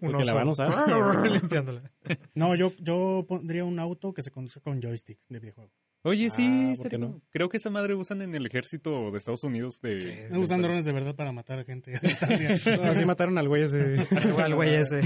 Porque 0.00 0.24
la 0.24 0.34
van 0.34 0.48
a 0.48 0.50
usar. 0.52 1.26
limpiándola. 1.28 1.90
No, 2.34 2.54
yo, 2.54 2.72
yo 2.78 3.24
pondría 3.28 3.64
un 3.64 3.78
auto 3.80 4.12
que 4.14 4.22
se 4.22 4.30
conduce 4.30 4.60
con 4.60 4.80
joystick 4.80 5.18
de 5.28 5.40
videojuego. 5.40 5.72
Oye, 6.04 6.30
sí, 6.30 6.46
Ah, 6.48 6.62
¿por 6.64 6.72
estaría 6.86 6.90
qué 6.90 6.98
no? 6.98 7.22
creo 7.30 7.48
que 7.48 7.58
esa 7.58 7.70
madre 7.70 7.94
usan 7.94 8.22
en 8.22 8.34
el 8.34 8.44
ejército 8.46 9.10
de 9.12 9.18
Estados 9.18 9.44
Unidos 9.44 9.80
de... 9.80 10.00
Sí. 10.00 10.08
de- 10.08 10.28
No 10.30 10.40
usan 10.40 10.60
drones 10.60 10.84
de 10.84 10.92
verdad 10.92 11.14
para 11.14 11.30
matar 11.30 11.60
a 11.60 11.64
gente 11.64 11.94
a 11.96 12.00
distancia. 12.00 12.48
No, 12.76 12.90
así 12.90 13.04
mataron 13.04 13.38
al 13.38 13.48
güey 13.48 13.62
ese. 13.62 14.04
Al 14.38 14.54
güey 14.56 14.74
ese. 14.74 15.00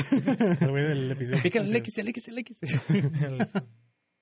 El 0.60 0.70
güey 0.70 0.84
del 0.84 1.10
episodio. 1.12 1.42
Pícale 1.42 1.68
el 1.68 1.76
X, 1.76 1.98
el 1.98 2.08
X, 2.08 2.28
el 2.28 2.38
X. 2.38 2.58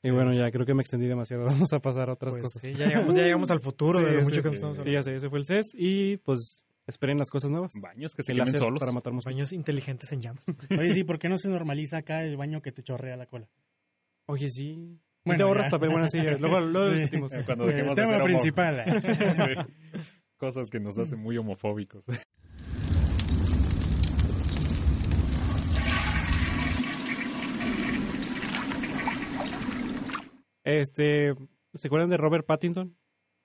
Y 0.03 0.11
bueno, 0.11 0.35
ya 0.35 0.51
creo 0.51 0.67
que 0.67 0.75
me 0.75 0.83
extendí 0.83 1.07
demasiado. 1.07 1.45
Vamos 1.47 1.73
a 1.73 1.81
pasar 1.81 2.11
a 2.11 2.13
otras 2.13 2.35
pues 2.35 2.43
cosas. 2.43 2.61
sí, 2.61 2.75
ya 2.75 2.87
llegamos, 2.89 3.15
ya 3.15 3.23
llegamos 3.23 3.51
al 3.51 3.61
futuro 3.61 4.01
Sí, 4.01 4.05
de 4.05 4.11
lo 4.13 4.19
sí, 4.19 4.25
mucho 4.27 4.43
que 4.43 4.49
sí. 4.51 4.55
estamos 4.57 4.77
Sí, 4.77 4.81
hablando. 4.83 4.99
ya 4.99 5.03
sé, 5.03 5.17
ese 5.17 5.31
fue 5.31 5.39
el 5.39 5.47
CES 5.47 5.75
y 5.79 6.17
pues 6.19 6.63
esperen 6.87 7.17
las 7.19 7.31
cosas 7.31 7.51
nuevas. 7.51 7.73
Baños 7.81 8.13
que 8.15 8.23
se 8.23 8.35
quemen 8.35 8.59
solos. 8.59 8.81
para 8.81 8.93
matar 8.93 9.15
mosquitos. 9.15 9.35
Baños 9.35 9.53
inteligentes 9.55 10.13
en 10.13 10.21
llamas. 10.21 10.45
Oye, 10.79 10.93
sí, 10.93 11.05
¿por 11.05 11.19
qué 11.19 11.31
no 11.31 11.39
se 11.39 11.49
normaliza 11.49 11.97
acá 11.97 12.23
el 12.23 12.37
baño 12.37 12.61
que 12.61 12.71
te 12.71 12.83
chorrea 12.83 13.17
la 13.17 13.25
cola? 13.25 13.49
Oye, 14.27 14.51
sí. 14.51 15.01
Bueno, 15.27 15.39
Bueno, 15.39 15.39
te 15.39 15.43
ahorras 15.45 15.71
papel, 15.71 15.89
bueno, 15.89 16.09
sí. 16.09 16.19
Luego, 16.39 16.61
luego 16.61 16.89
Sí. 16.95 17.01
discutimos. 17.01 17.33
Eh, 17.33 17.43
Cuando 17.47 17.65
El 17.65 17.71
dejemos 17.71 17.97
de 17.97 18.03
tema 18.03 18.15
ser 18.17 18.25
principal. 18.25 18.85
Sí. 19.65 20.05
Cosas 20.37 20.69
que 20.69 20.81
nos 20.81 20.99
hacen 20.99 21.19
muy 21.21 21.39
homofóbicos. 21.39 22.05
Este, 30.65 31.35
¿se 31.75 31.89
acuerdan 31.89 32.11
de 32.11 32.17
Robert 32.17 32.47
Pattinson? 32.47 32.97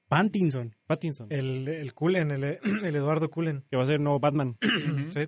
Pattinson. 0.08 0.76
Pattinson. 0.88 1.28
El, 1.30 1.68
el 1.68 1.94
Cullen, 1.94 2.32
el, 2.32 2.44
el 2.84 2.96
Eduardo 2.96 3.30
Cullen. 3.30 3.64
Que 3.70 3.78
va 3.78 3.84
a 3.84 3.86
ser 3.86 3.96
el 3.96 4.04
nuevo 4.04 4.20
Batman. 4.20 4.58
Sí. 5.10 5.28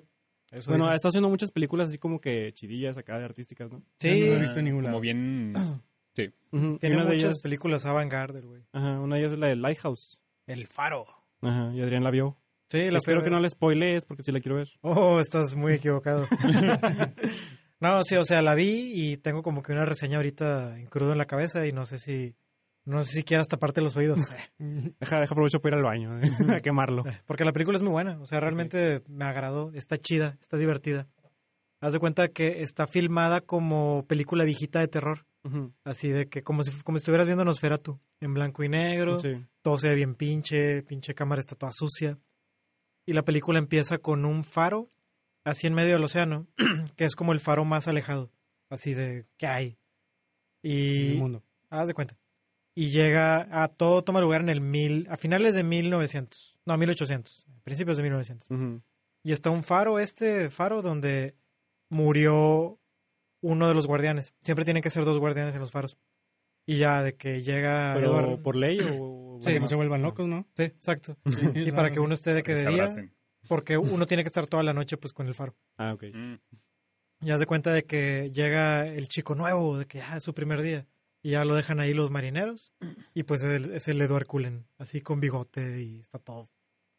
Eso 0.51 0.69
bueno, 0.69 0.93
está 0.93 1.07
haciendo 1.07 1.29
muchas 1.29 1.49
películas 1.49 1.87
así 1.87 1.97
como 1.97 2.19
que 2.19 2.51
chidillas 2.51 2.97
acá 2.97 3.17
de 3.17 3.23
artísticas, 3.23 3.71
¿no? 3.71 3.85
sí, 3.99 4.19
Yo 4.19 4.25
no 4.25 4.31
lo 4.33 4.37
he 4.37 4.41
visto 4.41 4.59
en 4.59 4.65
ningún 4.65 4.83
lado. 4.83 4.95
Como 4.95 5.01
bien... 5.01 5.53
Sí. 6.13 6.29
Tiene 6.51 6.95
una 6.95 7.05
de 7.05 7.13
muchas 7.13 7.23
ellas, 7.23 7.41
películas 7.41 7.85
avant-garde, 7.85 8.39
el 8.39 8.47
güey. 8.47 8.63
Ajá, 8.73 8.99
una 8.99 9.15
de 9.15 9.21
ellas 9.21 9.33
es 9.33 9.39
la 9.39 9.47
de 9.47 9.55
Lighthouse. 9.55 10.19
El 10.47 10.67
Faro. 10.67 11.05
Ajá, 11.41 11.71
y 11.73 11.81
Adrián 11.81 12.03
la 12.03 12.11
vio. 12.11 12.37
Sí, 12.71 12.89
la 12.89 12.99
Espero 12.99 13.21
que 13.21 13.29
no 13.29 13.39
la 13.39 13.49
spoilees 13.49 14.05
porque 14.05 14.23
sí 14.23 14.31
la 14.31 14.39
quiero 14.39 14.55
ver. 14.55 14.69
Oh, 14.79 15.19
estás 15.19 15.57
muy 15.57 15.73
equivocado. 15.73 16.25
no, 17.81 18.01
sí, 18.03 18.15
o 18.15 18.23
sea, 18.23 18.41
la 18.41 18.55
vi 18.55 18.91
y 18.93 19.17
tengo 19.17 19.43
como 19.43 19.61
que 19.61 19.73
una 19.73 19.83
reseña 19.83 20.17
ahorita 20.17 20.79
en 20.79 20.85
crudo 20.87 21.11
en 21.11 21.17
la 21.17 21.25
cabeza 21.25 21.67
y 21.67 21.73
no 21.73 21.85
sé 21.85 21.97
si... 21.97 22.33
No 22.83 23.03
sé 23.03 23.11
si 23.11 23.23
quieras 23.23 23.47
taparte 23.47 23.81
los 23.81 23.95
oídos. 23.95 24.19
Deja, 24.57 25.19
deja 25.19 25.33
aprovecho 25.33 25.59
para 25.59 25.75
ir 25.75 25.79
al 25.79 25.85
baño, 25.85 26.19
¿eh? 26.19 26.29
a 26.55 26.61
quemarlo. 26.61 27.03
Porque 27.27 27.43
la 27.45 27.51
película 27.51 27.77
es 27.77 27.83
muy 27.83 27.91
buena. 27.91 28.19
O 28.21 28.25
sea, 28.25 28.39
realmente 28.39 29.03
me 29.07 29.25
agradó. 29.25 29.71
Está 29.73 29.97
chida, 29.97 30.37
está 30.41 30.57
divertida. 30.57 31.07
Haz 31.81 31.93
de 31.93 31.99
cuenta 31.99 32.29
que 32.29 32.61
está 32.61 32.87
filmada 32.87 33.41
como 33.41 34.05
película 34.07 34.45
viejita 34.45 34.79
de 34.79 34.87
terror. 34.87 35.25
Así 35.83 36.09
de 36.09 36.29
que 36.29 36.43
como 36.43 36.63
si, 36.63 36.71
como 36.83 36.97
si 36.97 37.01
estuvieras 37.01 37.27
viendo 37.27 37.43
Nosferatu. 37.43 37.99
En 38.19 38.33
blanco 38.33 38.63
y 38.63 38.69
negro. 38.69 39.19
Sí. 39.19 39.45
Todo 39.61 39.77
se 39.77 39.89
ve 39.89 39.95
bien 39.95 40.15
pinche. 40.15 40.83
Pinche 40.83 41.15
cámara 41.15 41.39
está 41.39 41.55
toda 41.55 41.71
sucia. 41.73 42.19
Y 43.05 43.13
la 43.13 43.23
película 43.23 43.59
empieza 43.59 43.97
con 43.97 44.25
un 44.25 44.43
faro. 44.43 44.89
Así 45.43 45.67
en 45.67 45.73
medio 45.73 45.93
del 45.93 46.03
océano. 46.03 46.47
Que 46.95 47.05
es 47.05 47.15
como 47.15 47.33
el 47.33 47.39
faro 47.39 47.65
más 47.65 47.87
alejado. 47.87 48.31
Así 48.69 48.93
de 48.93 49.25
que 49.37 49.47
hay. 49.47 49.77
El 50.63 51.15
Y... 51.15 51.17
mundo. 51.17 51.43
Haz 51.69 51.87
de 51.87 51.93
cuenta. 51.93 52.17
Y 52.73 52.89
llega 52.89 53.63
a 53.63 53.67
todo 53.67 54.03
toma 54.03 54.21
lugar 54.21 54.41
en 54.41 54.49
el 54.49 54.61
mil, 54.61 55.05
a 55.09 55.17
finales 55.17 55.53
de 55.53 55.63
1900, 55.63 56.57
no, 56.65 56.77
1800, 56.77 57.45
principios 57.63 57.97
de 57.97 58.03
1900. 58.03 58.49
Ujú. 58.49 58.81
Y 59.23 59.33
está 59.33 59.49
un 59.49 59.63
faro, 59.63 59.99
este 59.99 60.49
faro 60.49 60.81
donde 60.81 61.35
murió 61.89 62.79
uno 63.41 63.67
de 63.67 63.73
los 63.73 63.87
guardianes. 63.87 64.33
Siempre 64.41 64.65
tienen 64.65 64.83
que 64.83 64.89
ser 64.89 65.03
dos 65.05 65.19
guardianes 65.19 65.53
en 65.55 65.61
los 65.61 65.71
faros. 65.71 65.97
Y 66.65 66.77
ya 66.77 67.01
de 67.01 67.15
que 67.15 67.41
llega 67.41 67.93
Pero 67.95 68.11
Eduardo- 68.11 68.41
por 68.43 68.55
ley 68.55 68.79
o... 68.81 69.39
Sí, 69.43 69.59
no 69.59 69.67
se 69.67 69.75
vuelvan 69.75 70.03
locos, 70.03 70.27
¿no? 70.27 70.47
Sí, 70.55 70.63
exacto. 70.63 71.17
Sí, 71.25 71.51
Y 71.55 71.71
para 71.71 71.89
que 71.91 71.99
uno 71.99 72.13
esté 72.13 72.33
de 72.33 72.43
que 72.43 72.53
de 72.53 72.63
se 72.63 72.69
día, 72.69 72.87
porque 73.47 73.77
uno 73.77 74.05
tiene 74.05 74.23
que 74.23 74.27
estar 74.27 74.45
toda 74.45 74.61
la 74.61 74.73
noche 74.73 74.97
pues 74.97 75.11
con 75.13 75.27
el 75.27 75.33
faro. 75.33 75.55
Ah, 75.77 75.93
ok. 75.93 76.03
Mm. 76.13 76.35
Y 77.23 77.31
haz 77.31 77.39
de 77.39 77.45
cuenta 77.47 77.71
de 77.71 77.83
que 77.85 78.31
llega 78.31 78.87
el 78.87 79.07
chico 79.07 79.33
nuevo, 79.35 79.77
de 79.79 79.85
que 79.87 79.97
ya 79.99 80.17
es 80.17 80.23
su 80.23 80.33
primer 80.33 80.61
día. 80.61 80.87
Y 81.23 81.31
ya 81.31 81.45
lo 81.45 81.53
dejan 81.55 81.79
ahí 81.79 81.93
los 81.93 82.09
marineros. 82.11 82.73
Y 83.13 83.23
pues 83.23 83.43
es 83.43 83.49
el, 83.65 83.73
es 83.75 83.87
el 83.87 84.01
Edward 84.01 84.25
Cullen, 84.25 84.65
así 84.77 85.01
con 85.01 85.19
bigote 85.19 85.81
y 85.81 85.99
está 85.99 86.17
todo, 86.19 86.49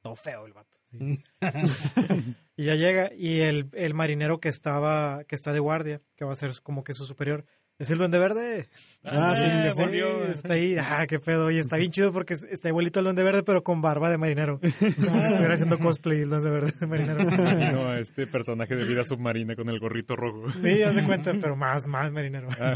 todo 0.00 0.14
feo 0.16 0.46
el 0.46 0.52
vato. 0.52 0.76
Sí. 0.98 1.20
y 2.57 2.64
ya 2.64 2.74
llega 2.74 3.11
y 3.16 3.40
el, 3.40 3.68
el 3.72 3.94
marinero 3.94 4.38
que 4.40 4.48
estaba, 4.48 5.24
que 5.24 5.35
está 5.35 5.52
de 5.52 5.61
guardia, 5.61 6.00
que 6.16 6.24
va 6.24 6.33
a 6.33 6.37
ser 6.37 6.52
como 6.62 6.85
que 6.85 6.92
su 6.94 7.07
superior, 7.07 7.44
es 7.78 7.90
el 7.90 7.98
Duende 7.98 8.18
Verde. 8.18 8.68
Ah, 9.02 9.35
sí, 9.37 9.44
Ah, 9.46 9.72
Sí, 9.74 9.83
volvió. 9.83 10.24
está 10.26 10.52
ahí, 10.55 10.76
ah, 10.78 11.05
qué 11.09 11.18
pedo. 11.18 11.50
Y 11.50 11.59
está 11.59 11.76
bien 11.78 11.90
chido 11.92 12.12
porque 12.12 12.35
es- 12.35 12.44
está 12.44 12.68
igualito 12.68 13.00
el 13.00 13.05
Duende 13.05 13.24
Verde, 13.24 13.42
pero 13.42 13.64
con 13.64 13.81
barba 13.81 14.09
de 14.11 14.18
marinero. 14.18 14.61
Como 14.61 15.20
si 15.20 15.26
estuviera 15.26 15.55
haciendo 15.55 15.78
cosplay 15.81 16.20
el 16.20 16.31
Duende 16.31 16.50
Verde 16.50 16.72
de 16.78 16.87
marinero. 16.87 17.88
A 17.88 17.98
este 17.98 18.26
personaje 18.28 18.76
de 18.76 18.85
vida 18.85 19.02
submarina 19.05 19.57
con 19.57 19.68
el 19.68 19.81
gorrito 19.81 20.14
rojo. 20.14 20.50
Sí, 20.62 20.83
haz 20.83 20.94
de 20.94 21.02
cuenta, 21.05 21.33
pero 21.40 21.57
más, 21.57 21.87
más 21.87 22.12
marinero. 22.12 22.48
Ah, 22.61 22.74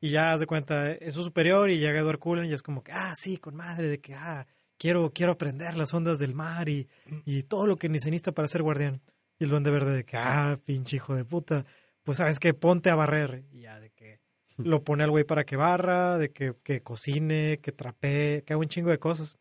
Y 0.00 0.10
ya 0.10 0.32
haz 0.32 0.40
de 0.40 0.46
cuenta, 0.46 0.90
es 0.92 1.14
su 1.14 1.22
superior 1.22 1.70
y 1.70 1.78
llega 1.78 1.98
Edward 2.00 2.18
Cullen 2.18 2.46
y 2.46 2.52
es 2.54 2.62
como 2.62 2.82
que, 2.82 2.92
ah, 2.92 3.12
sí, 3.14 3.36
con 3.36 3.54
madre, 3.56 3.88
de 3.88 4.00
que, 4.00 4.14
ah, 4.14 4.46
quiero, 4.78 5.12
quiero 5.12 5.32
aprender 5.32 5.76
las 5.76 5.92
ondas 5.92 6.18
del 6.18 6.34
mar 6.34 6.68
y, 6.68 6.88
y 7.24 7.42
todo 7.42 7.66
lo 7.66 7.76
que 7.76 7.88
necesita 7.88 8.32
para 8.32 8.48
ser 8.48 8.62
guardián. 8.62 9.00
Y 9.38 9.44
el 9.44 9.50
duende 9.50 9.70
verde 9.70 9.94
de 9.94 10.04
que, 10.04 10.16
ah, 10.16 10.58
pinche 10.64 10.96
hijo 10.96 11.14
de 11.14 11.24
puta, 11.24 11.64
pues 12.02 12.18
sabes 12.18 12.40
que 12.40 12.54
ponte 12.54 12.90
a 12.90 12.94
barrer. 12.96 13.44
Y 13.52 13.60
ya 13.60 13.78
de 13.78 13.90
que 13.90 14.20
lo 14.56 14.82
pone 14.82 15.04
al 15.04 15.10
güey 15.10 15.24
para 15.24 15.44
que 15.44 15.56
barra, 15.56 16.18
de 16.18 16.32
que, 16.32 16.54
que 16.64 16.82
cocine, 16.82 17.60
que 17.62 17.70
trapee, 17.72 18.42
que 18.44 18.52
haga 18.54 18.60
un 18.60 18.68
chingo 18.68 18.90
de 18.90 18.98
cosas. 18.98 19.38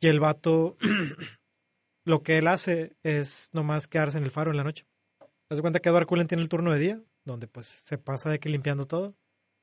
Y 0.00 0.08
el 0.08 0.20
vato, 0.20 0.76
lo 2.04 2.22
que 2.22 2.38
él 2.38 2.48
hace 2.48 2.96
es 3.02 3.50
nomás 3.52 3.86
quedarse 3.88 4.18
en 4.18 4.24
el 4.24 4.30
faro 4.30 4.50
en 4.50 4.56
la 4.58 4.64
noche. 4.64 4.86
Haz 5.48 5.58
de 5.58 5.62
cuenta 5.62 5.80
que 5.80 5.88
Edward 5.88 6.06
Cullen 6.06 6.26
tiene 6.26 6.42
el 6.42 6.48
turno 6.48 6.72
de 6.72 6.78
día, 6.78 7.02
donde 7.24 7.46
pues 7.46 7.66
se 7.66 7.96
pasa 7.98 8.30
de 8.30 8.38
que 8.40 8.48
limpiando 8.48 8.86
todo. 8.86 9.14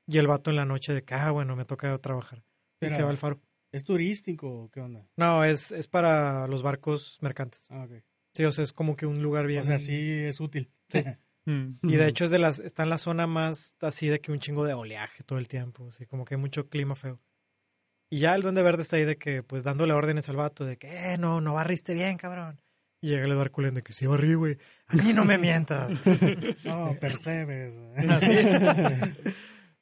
Y 0.08 0.18
el 0.18 0.26
vato 0.26 0.50
en 0.50 0.56
la 0.56 0.64
noche 0.64 0.92
de 0.92 1.04
que, 1.04 1.14
ah, 1.14 1.30
bueno, 1.30 1.54
me 1.54 1.64
toca 1.64 1.96
trabajar. 1.98 2.38
Y 2.38 2.42
Pero- 2.80 2.96
se 2.96 3.02
va 3.04 3.10
al 3.10 3.18
faro. 3.18 3.40
¿Es 3.72 3.84
turístico 3.84 4.64
o 4.64 4.70
qué 4.70 4.80
onda? 4.80 5.08
No, 5.16 5.44
es, 5.44 5.72
es 5.72 5.88
para 5.88 6.46
los 6.46 6.62
barcos 6.62 7.18
mercantes. 7.22 7.66
Ah, 7.70 7.84
ok. 7.84 8.04
Sí, 8.34 8.44
o 8.44 8.52
sea, 8.52 8.64
es 8.64 8.72
como 8.72 8.96
que 8.96 9.06
un 9.06 9.22
lugar 9.22 9.46
bien. 9.46 9.62
O 9.62 9.64
sea, 9.64 9.78
sí 9.78 9.94
es 9.94 10.40
útil. 10.40 10.70
mm. 11.46 11.78
Y 11.82 11.96
de 11.96 12.08
hecho 12.08 12.26
es 12.26 12.30
de 12.30 12.38
las, 12.38 12.58
está 12.58 12.82
en 12.82 12.90
la 12.90 12.98
zona 12.98 13.26
más 13.26 13.76
así 13.80 14.08
de 14.08 14.20
que 14.20 14.30
un 14.30 14.38
chingo 14.38 14.64
de 14.64 14.74
oleaje 14.74 15.24
todo 15.24 15.38
el 15.38 15.48
tiempo. 15.48 15.88
Así 15.88 16.06
como 16.06 16.24
que 16.24 16.34
hay 16.34 16.40
mucho 16.40 16.68
clima 16.68 16.94
feo. 16.94 17.20
Y 18.10 18.18
ya 18.18 18.34
el 18.34 18.42
Duende 18.42 18.62
Verde 18.62 18.82
está 18.82 18.96
ahí 18.96 19.06
de 19.06 19.16
que, 19.16 19.42
pues, 19.42 19.64
dándole 19.64 19.94
órdenes 19.94 20.28
al 20.28 20.36
vato 20.36 20.66
de 20.66 20.76
que, 20.76 21.14
eh, 21.14 21.16
no, 21.18 21.40
no 21.40 21.54
barriste 21.54 21.94
bien, 21.94 22.18
cabrón. 22.18 22.60
Y 23.00 23.08
llega 23.08 23.24
el 23.24 23.50
Cullen 23.50 23.74
de 23.74 23.82
que 23.82 23.94
sí 23.94 24.06
barrí, 24.06 24.34
güey. 24.34 24.58
A 24.86 24.94
mí 24.96 25.12
no 25.12 25.24
me 25.24 25.38
mientas. 25.38 25.90
No, 26.64 26.94
percebes. 27.00 27.74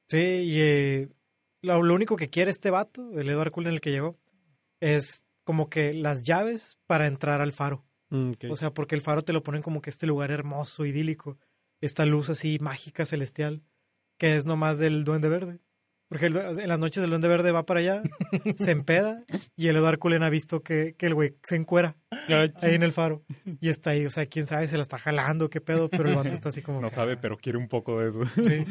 sí, 0.09 0.17
y 0.17 0.61
eh, 0.61 1.09
lo, 1.63 1.83
lo 1.83 1.95
único 1.95 2.17
que 2.17 2.31
quiere 2.31 2.51
este 2.51 2.71
vato, 2.71 3.19
el 3.19 3.29
Edward 3.29 3.51
Cullen 3.51 3.75
el 3.75 3.81
que 3.81 3.91
llegó, 3.91 4.19
es 4.81 5.25
como 5.45 5.69
que 5.69 5.95
las 5.95 6.23
llaves 6.23 6.79
para 6.87 7.07
entrar 7.07 7.41
al 7.41 7.53
faro. 7.53 7.85
Mm. 8.11 8.33
O 8.51 8.57
sea, 8.57 8.73
porque 8.75 8.95
el 8.95 9.03
faro 9.03 9.23
te 9.23 9.33
lo 9.33 9.43
ponen 9.43 9.63
como 9.63 9.81
que 9.81 9.91
este 9.91 10.07
lugar 10.07 10.31
hermoso, 10.31 10.85
idílico. 10.85 11.39
Esta 11.81 12.05
luz 12.05 12.29
así 12.29 12.59
mágica, 12.59 13.07
celestial, 13.07 13.63
que 14.19 14.37
es 14.37 14.45
nomás 14.45 14.79
del 14.79 15.05
Duende 15.05 15.29
Verde. 15.29 15.61
Porque 16.11 16.27
en 16.27 16.69
las 16.69 16.79
noches 16.81 17.03
el 17.05 17.09
Duende 17.11 17.29
Verde 17.29 17.53
va 17.53 17.65
para 17.65 17.79
allá, 17.81 18.03
se 18.59 18.73
empeda, 18.73 19.25
y 19.57 19.69
el 19.69 19.77
Edward 19.77 19.99
Cullen 20.01 20.23
ha 20.25 20.29
visto 20.29 20.61
que, 20.61 20.95
que 20.99 21.07
el 21.07 21.15
güey 21.15 21.37
se 21.45 21.55
encuera 21.57 21.97
ahí 22.29 22.75
en 22.75 22.83
el 22.83 22.93
faro. 22.93 23.23
Y 23.61 23.69
está 23.69 23.91
ahí, 23.91 24.05
o 24.07 24.11
sea, 24.11 24.27
quién 24.27 24.45
sabe, 24.47 24.67
se 24.67 24.77
la 24.77 24.83
está 24.83 24.99
jalando, 24.99 25.49
qué 25.49 25.61
pedo, 25.61 25.89
pero 25.89 26.09
el 26.09 26.17
vato 26.17 26.29
está 26.29 26.49
así 26.49 26.63
como... 26.63 26.81
No 26.81 26.89
que, 26.89 26.95
sabe, 26.95 27.13
ah, 27.13 27.19
pero 27.23 27.37
quiere 27.39 27.59
un 27.59 27.69
poco 27.69 28.01
de 28.01 28.09
eso. 28.09 28.25
Sí. 28.27 28.65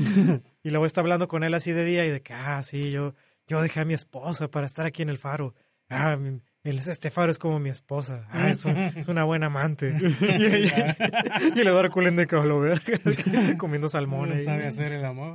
Y 0.63 0.71
luego 0.71 0.85
está 0.85 0.99
hablando 0.99 1.29
con 1.29 1.43
él 1.45 1.53
así 1.53 1.71
de 1.71 1.85
día 1.85 2.05
y 2.05 2.09
de 2.09 2.21
que, 2.21 2.33
ah, 2.33 2.61
sí, 2.61 2.91
yo, 2.91 3.15
yo 3.47 3.61
dejé 3.61 3.79
a 3.79 3.85
mi 3.85 3.93
esposa 3.93 4.51
para 4.51 4.67
estar 4.67 4.85
aquí 4.85 5.01
en 5.01 5.09
el 5.09 5.17
faro. 5.17 5.55
Ah, 5.87 6.17
mi- 6.17 6.41
el, 6.63 6.77
este 6.79 7.09
faro 7.11 7.31
es 7.31 7.39
como 7.39 7.59
mi 7.59 7.69
esposa. 7.69 8.27
Ah, 8.31 8.49
es, 8.49 8.65
un- 8.65 8.75
es 8.77 9.07
una 9.07 9.23
buena 9.23 9.47
amante. 9.47 9.95
y, 10.21 10.43
y, 10.43 10.71
y 11.55 11.59
el 11.59 11.67
Eduardo 11.67 11.89
Cullen 11.91 12.15
de 12.15 12.27
que 12.27 12.35
"A 12.35 12.43
lo 12.43 12.59
verga", 12.59 12.99
comiendo 13.57 13.87
salmón. 13.89 14.29
No 14.29 14.35
ahí. 14.35 14.43
sabe 14.43 14.67
hacer 14.67 14.91
el 14.93 15.05
amor. 15.05 15.33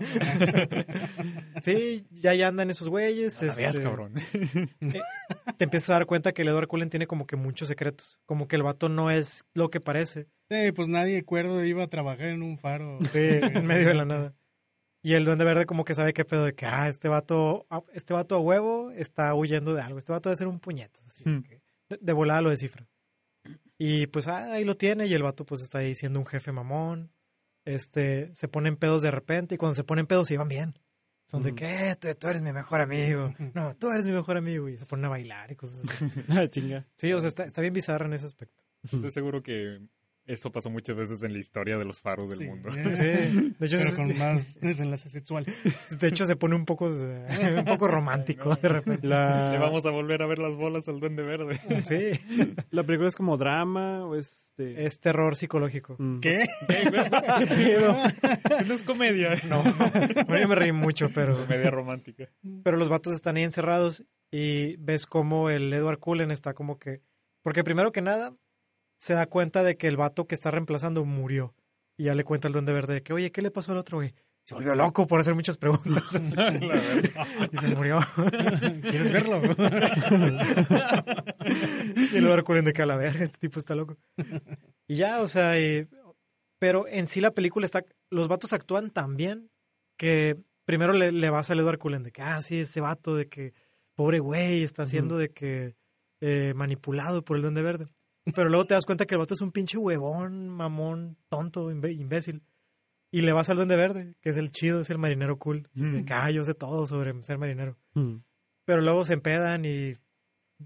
Sí, 1.63 2.07
ya, 2.11 2.35
ya 2.35 2.49
andan 2.49 2.71
esos 2.71 2.89
güeyes. 2.89 3.41
Veas, 3.41 3.59
este, 3.59 3.83
cabrón. 3.83 4.15
te 5.57 5.65
empiezas 5.65 5.91
a 5.91 5.95
dar 5.95 6.07
cuenta 6.07 6.33
que 6.33 6.43
el 6.43 6.49
Edward 6.49 6.69
Cullen 6.69 6.91
tiene 6.91 7.07
como 7.07 7.27
que 7.27 7.37
muchos 7.37 7.69
secretos. 7.69 8.19
Como 8.27 8.47
que 8.49 8.57
el 8.57 8.63
vato 8.63 8.89
no 8.89 9.11
es 9.11 9.45
lo 9.55 9.71
que 9.71 9.81
parece. 9.81 10.27
Sí, 10.51 10.73
pues 10.73 10.89
nadie 10.89 11.25
cuerdo 11.25 11.65
iba 11.65 11.83
a 11.85 11.89
trabajar 11.89 12.27
en 12.29 12.43
un 12.43 12.59
faro. 12.59 12.99
Sí, 13.13 13.19
en 13.41 13.67
medio 13.67 13.89
de 13.89 13.95
la 13.95 14.05
nada. 14.05 14.35
Y 15.05 15.13
el 15.13 15.25
Duende 15.27 15.45
Verde 15.45 15.67
como 15.67 15.85
que 15.85 15.93
sabe 15.95 16.15
qué 16.15 16.25
pedo 16.25 16.45
de 16.47 16.55
que, 16.55 16.65
ah, 16.67 16.89
este 16.89 17.09
vato, 17.09 17.67
ah, 17.71 17.83
este 17.93 18.15
vato 18.15 18.37
a 18.37 18.39
huevo 18.41 18.91
está 18.91 19.35
huyendo 19.35 19.75
de 19.75 19.83
algo. 19.83 19.99
Este 19.99 20.13
vato 20.13 20.31
debe 20.31 20.37
ser 20.39 20.49
un 20.49 20.59
puñetas. 20.61 21.07
así, 21.07 21.23
Hmm. 21.29 21.43
que 21.43 21.61
de, 21.91 21.99
de 22.01 22.13
volada 22.15 22.41
lo 22.41 22.49
descifra. 22.51 22.89
Y 23.79 24.07
pues 24.07 24.29
ah, 24.29 24.53
ahí 24.55 24.65
lo 24.65 24.77
tiene 24.77 25.07
y 25.07 25.13
el 25.15 25.23
vato 25.23 25.45
pues 25.45 25.61
está 25.61 25.79
ahí 25.79 25.95
siendo 25.95 26.19
un 26.19 26.27
jefe 26.27 26.51
mamón. 26.53 27.13
Este, 27.67 28.35
se 28.35 28.49
ponen 28.49 28.77
pedos 28.77 29.03
de 29.03 29.11
repente 29.11 29.55
y 29.55 29.59
cuando 29.59 29.75
se 29.75 29.85
ponen 29.85 30.07
pedos 30.07 30.29
se 30.29 30.35
iban 30.35 30.49
bien. 30.49 30.79
Son 31.31 31.43
de 31.43 31.51
Ujú. 31.51 31.57
que, 31.57 31.91
"Eh, 31.91 31.97
tú, 31.97 32.09
tú 32.15 32.29
eres 32.29 32.41
mi 32.43 32.53
mejor 32.53 32.81
amigo. 32.81 33.35
No, 33.55 33.75
tú 33.75 33.91
eres 33.91 34.07
mi 34.07 34.13
mejor 34.13 34.37
amigo. 34.39 34.69
Y 34.71 34.77
se 34.77 34.87
ponen 34.87 35.05
a 35.07 35.09
bailar 35.11 35.51
y 35.53 35.57
cosas 35.57 35.83
así. 35.89 36.05
Ah, 36.29 36.49
chinga. 36.49 36.87
Sí, 36.97 37.13
o 37.13 37.21
sea, 37.21 37.29
está, 37.29 37.45
está 37.45 37.61
bien 37.61 37.75
bizarro 37.75 38.07
en 38.07 38.15
ese 38.15 38.27
aspecto. 38.27 38.63
Estoy 38.85 39.11
seguro 39.11 39.43
que 39.43 39.81
eso 40.27 40.51
pasó 40.53 40.71
muchas 40.71 40.97
veces 40.97 41.23
en 41.23 41.33
la 41.33 41.39
historia 41.39 41.77
de 41.77 41.85
los 41.85 42.01
faros 42.01 42.29
del 42.31 42.39
Sí. 42.39 42.45
mundo. 42.47 42.71
Sí, 42.95 43.03
de 43.03 43.67
hecho, 43.67 43.77
Pero 43.79 43.89
es- 43.89 43.97
con 43.97 44.19
más 44.19 44.59
desenlaces 44.61 45.13
sexuales. 45.13 45.59
de 46.01 46.09
hecho 46.09 46.25
se 46.25 46.37
pone 46.37 46.55
un 46.57 46.65
poco, 46.65 46.87
un 47.59 47.65
poco 47.67 47.89
romántico 47.89 48.55
de 48.57 48.69
repente. 48.69 49.07
La, 49.07 49.53
Le 49.53 49.59
vamos 49.59 49.85
a 49.87 49.91
volver 49.91 50.23
a 50.23 50.27
ver 50.27 50.39
las 50.39 50.55
bolas 50.55 50.89
al 50.89 51.01
duende 51.01 51.23
verde. 51.23 51.59
Sí, 51.85 52.59
la 52.71 52.83
película 52.85 53.09
es 53.09 53.17
como 53.17 53.37
drama 53.37 54.05
o 54.07 54.15
este... 54.15 54.85
es 54.87 55.01
terror 55.01 55.37
psicológico. 55.37 55.97
Mm. 55.99 56.21
¿Qué? 56.21 56.47
¿Qué 56.69 57.47
pedo? 57.47 57.97
no 58.67 58.75
es 58.75 58.85
comedia. 58.85 59.31
No, 59.49 59.63
bueno, 60.27 60.39
yo 60.41 60.49
me 60.49 60.55
reí 60.55 60.73
mucho, 60.73 61.11
pero, 61.15 61.37
Comedia 61.37 61.71
romántica. 61.71 62.29
pero 62.63 62.77
los 62.77 62.89
vatos 62.89 63.13
están 63.15 63.37
ahí 63.37 63.43
encerrados 63.43 64.05
y 64.31 64.77
ves 64.77 65.07
como 65.07 65.51
el 65.51 65.73
Edward 65.73 65.99
Cullen 65.99 66.31
está 66.31 66.55
como 66.55 66.79
que... 66.79 67.03
Porque 67.43 67.63
primero 67.63 67.93
que 67.93 68.01
nada, 68.01 68.35
se 69.05 69.13
da 69.13 69.27
cuenta 69.27 69.63
de 69.63 69.77
que 69.77 69.87
el 69.87 69.99
vato 69.99 70.27
que 70.27 70.35
está 70.35 70.51
reemplazando 70.51 71.05
murió. 71.05 71.55
Y 71.99 72.05
ya 72.05 72.15
le 72.15 72.25
cuenta 72.25 72.49
al 72.49 72.55
Duende 72.55 72.73
Verde 72.73 72.95
de 72.95 73.03
que, 73.03 73.13
oye, 73.13 73.31
¿qué 73.31 73.43
le 73.43 73.51
pasó 73.51 73.73
al 73.73 73.79
otro 73.79 73.99
güey? 73.99 74.15
Se 74.47 74.55
volvió 74.55 74.75
loco 74.75 75.07
por 75.07 75.21
hacer 75.21 75.35
muchas 75.35 75.59
preguntas. 75.59 76.15
y 77.53 77.57
se 77.59 77.75
murió. 77.77 78.01
¿Quieres 78.81 79.13
verlo? 79.13 79.43
y 82.11 82.17
el 82.17 82.25
Edward 82.25 82.45
Cullen 82.45 82.65
de 82.65 82.73
que 82.73 82.81
a 82.81 82.87
la 82.87 82.97
verga, 82.97 83.23
este 83.23 83.37
tipo 83.37 83.59
está 83.59 83.75
loco. 83.75 83.99
Y 84.89 84.97
ya, 84.97 85.21
o 85.21 85.29
sea, 85.29 85.59
eh, 85.59 85.87
pero 86.59 86.89
en 86.89 87.07
sí 87.07 87.21
la 87.21 87.33
película 87.33 87.67
está, 87.67 87.85
los 88.09 88.27
vatos 88.27 88.55
actúan 88.55 88.91
tan 88.91 89.19
bien 89.19 89.51
que 89.99 90.39
primero 90.65 90.95
le, 90.95 91.13
le 91.13 91.29
vas 91.29 91.51
al 91.51 91.61
Edward 91.61 91.77
Cullen 91.77 92.05
de 92.05 92.11
que, 92.11 92.23
ah, 92.23 92.41
sí, 92.41 92.59
este 92.59 92.81
vato 92.81 93.15
de 93.17 93.29
que, 93.29 93.53
pobre 93.95 94.21
güey, 94.21 94.63
está 94.63 94.87
siendo 94.87 95.19
de 95.19 95.29
que 95.29 95.77
eh, 96.23 96.55
manipulado 96.57 97.23
por 97.23 97.37
el 97.37 97.43
Duende 97.43 97.61
Verde. 97.61 97.89
Pero 98.35 98.49
luego 98.49 98.65
te 98.65 98.75
das 98.75 98.87
cuenta 98.87 99.05
que 99.07 99.15
el 99.15 99.19
vato 99.21 99.35
es 99.35 99.41
un 99.43 99.53
pinche 99.53 99.77
huevón, 99.79 100.49
mamón, 100.49 101.17
tonto, 101.29 101.71
imbécil. 101.71 102.43
Y 103.11 103.21
le 103.21 103.33
vas 103.33 103.49
al 103.51 103.57
Duende 103.59 103.77
Verde, 103.77 104.17
que 104.21 104.31
es 104.31 104.37
el 104.37 104.51
chido, 104.51 104.81
es 104.81 104.91
el 104.91 104.99
marinero 104.99 105.39
cool. 105.39 105.69
Dice, 105.75 106.03
Mm. 106.03 106.07
ah, 106.11 106.31
yo 106.31 106.43
sé 106.43 106.55
todo 106.55 106.87
sobre 106.87 107.23
ser 107.23 107.39
marinero 107.39 107.77
Mm. 107.95 108.17
pero 108.65 108.81
luego 108.81 109.05
se 109.05 109.13
empedan 109.15 109.65
y 109.67 109.93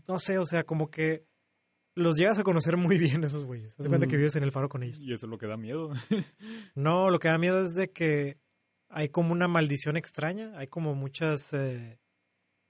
no 0.07 0.19
sé, 0.19 0.39
o 0.39 0.45
sea, 0.45 0.65
como 0.65 0.91
que 0.91 1.27
los 1.97 2.17
llegas 2.17 2.39
a 2.39 2.45
conocer 2.45 2.77
muy 2.77 2.97
bien 2.99 3.25
esos 3.25 3.45
güeyes. 3.45 3.73
Haz 3.73 3.85
de 3.85 3.89
cuenta 3.89 4.07
Mm. 4.07 4.11
que 4.11 4.17
vives 4.17 4.37
en 4.37 4.45
el 4.45 4.53
faro 4.53 4.69
con 4.69 4.83
ellos. 4.85 5.01
Y 5.03 5.13
eso 5.13 5.27
es 5.27 5.31
lo 5.31 5.37
que 5.39 5.47
da 5.49 5.57
miedo. 5.57 5.91
No, 6.77 7.11
lo 7.11 7.19
que 7.19 7.29
da 7.29 7.39
miedo 7.39 7.61
es 7.63 7.75
de 7.75 7.91
que 7.91 8.39
hay 8.89 9.09
como 9.09 9.33
una 9.33 9.49
maldición 9.49 9.97
extraña, 9.97 10.57
hay 10.57 10.69
como 10.69 10.95
muchas 10.95 11.53
eh, 11.53 11.99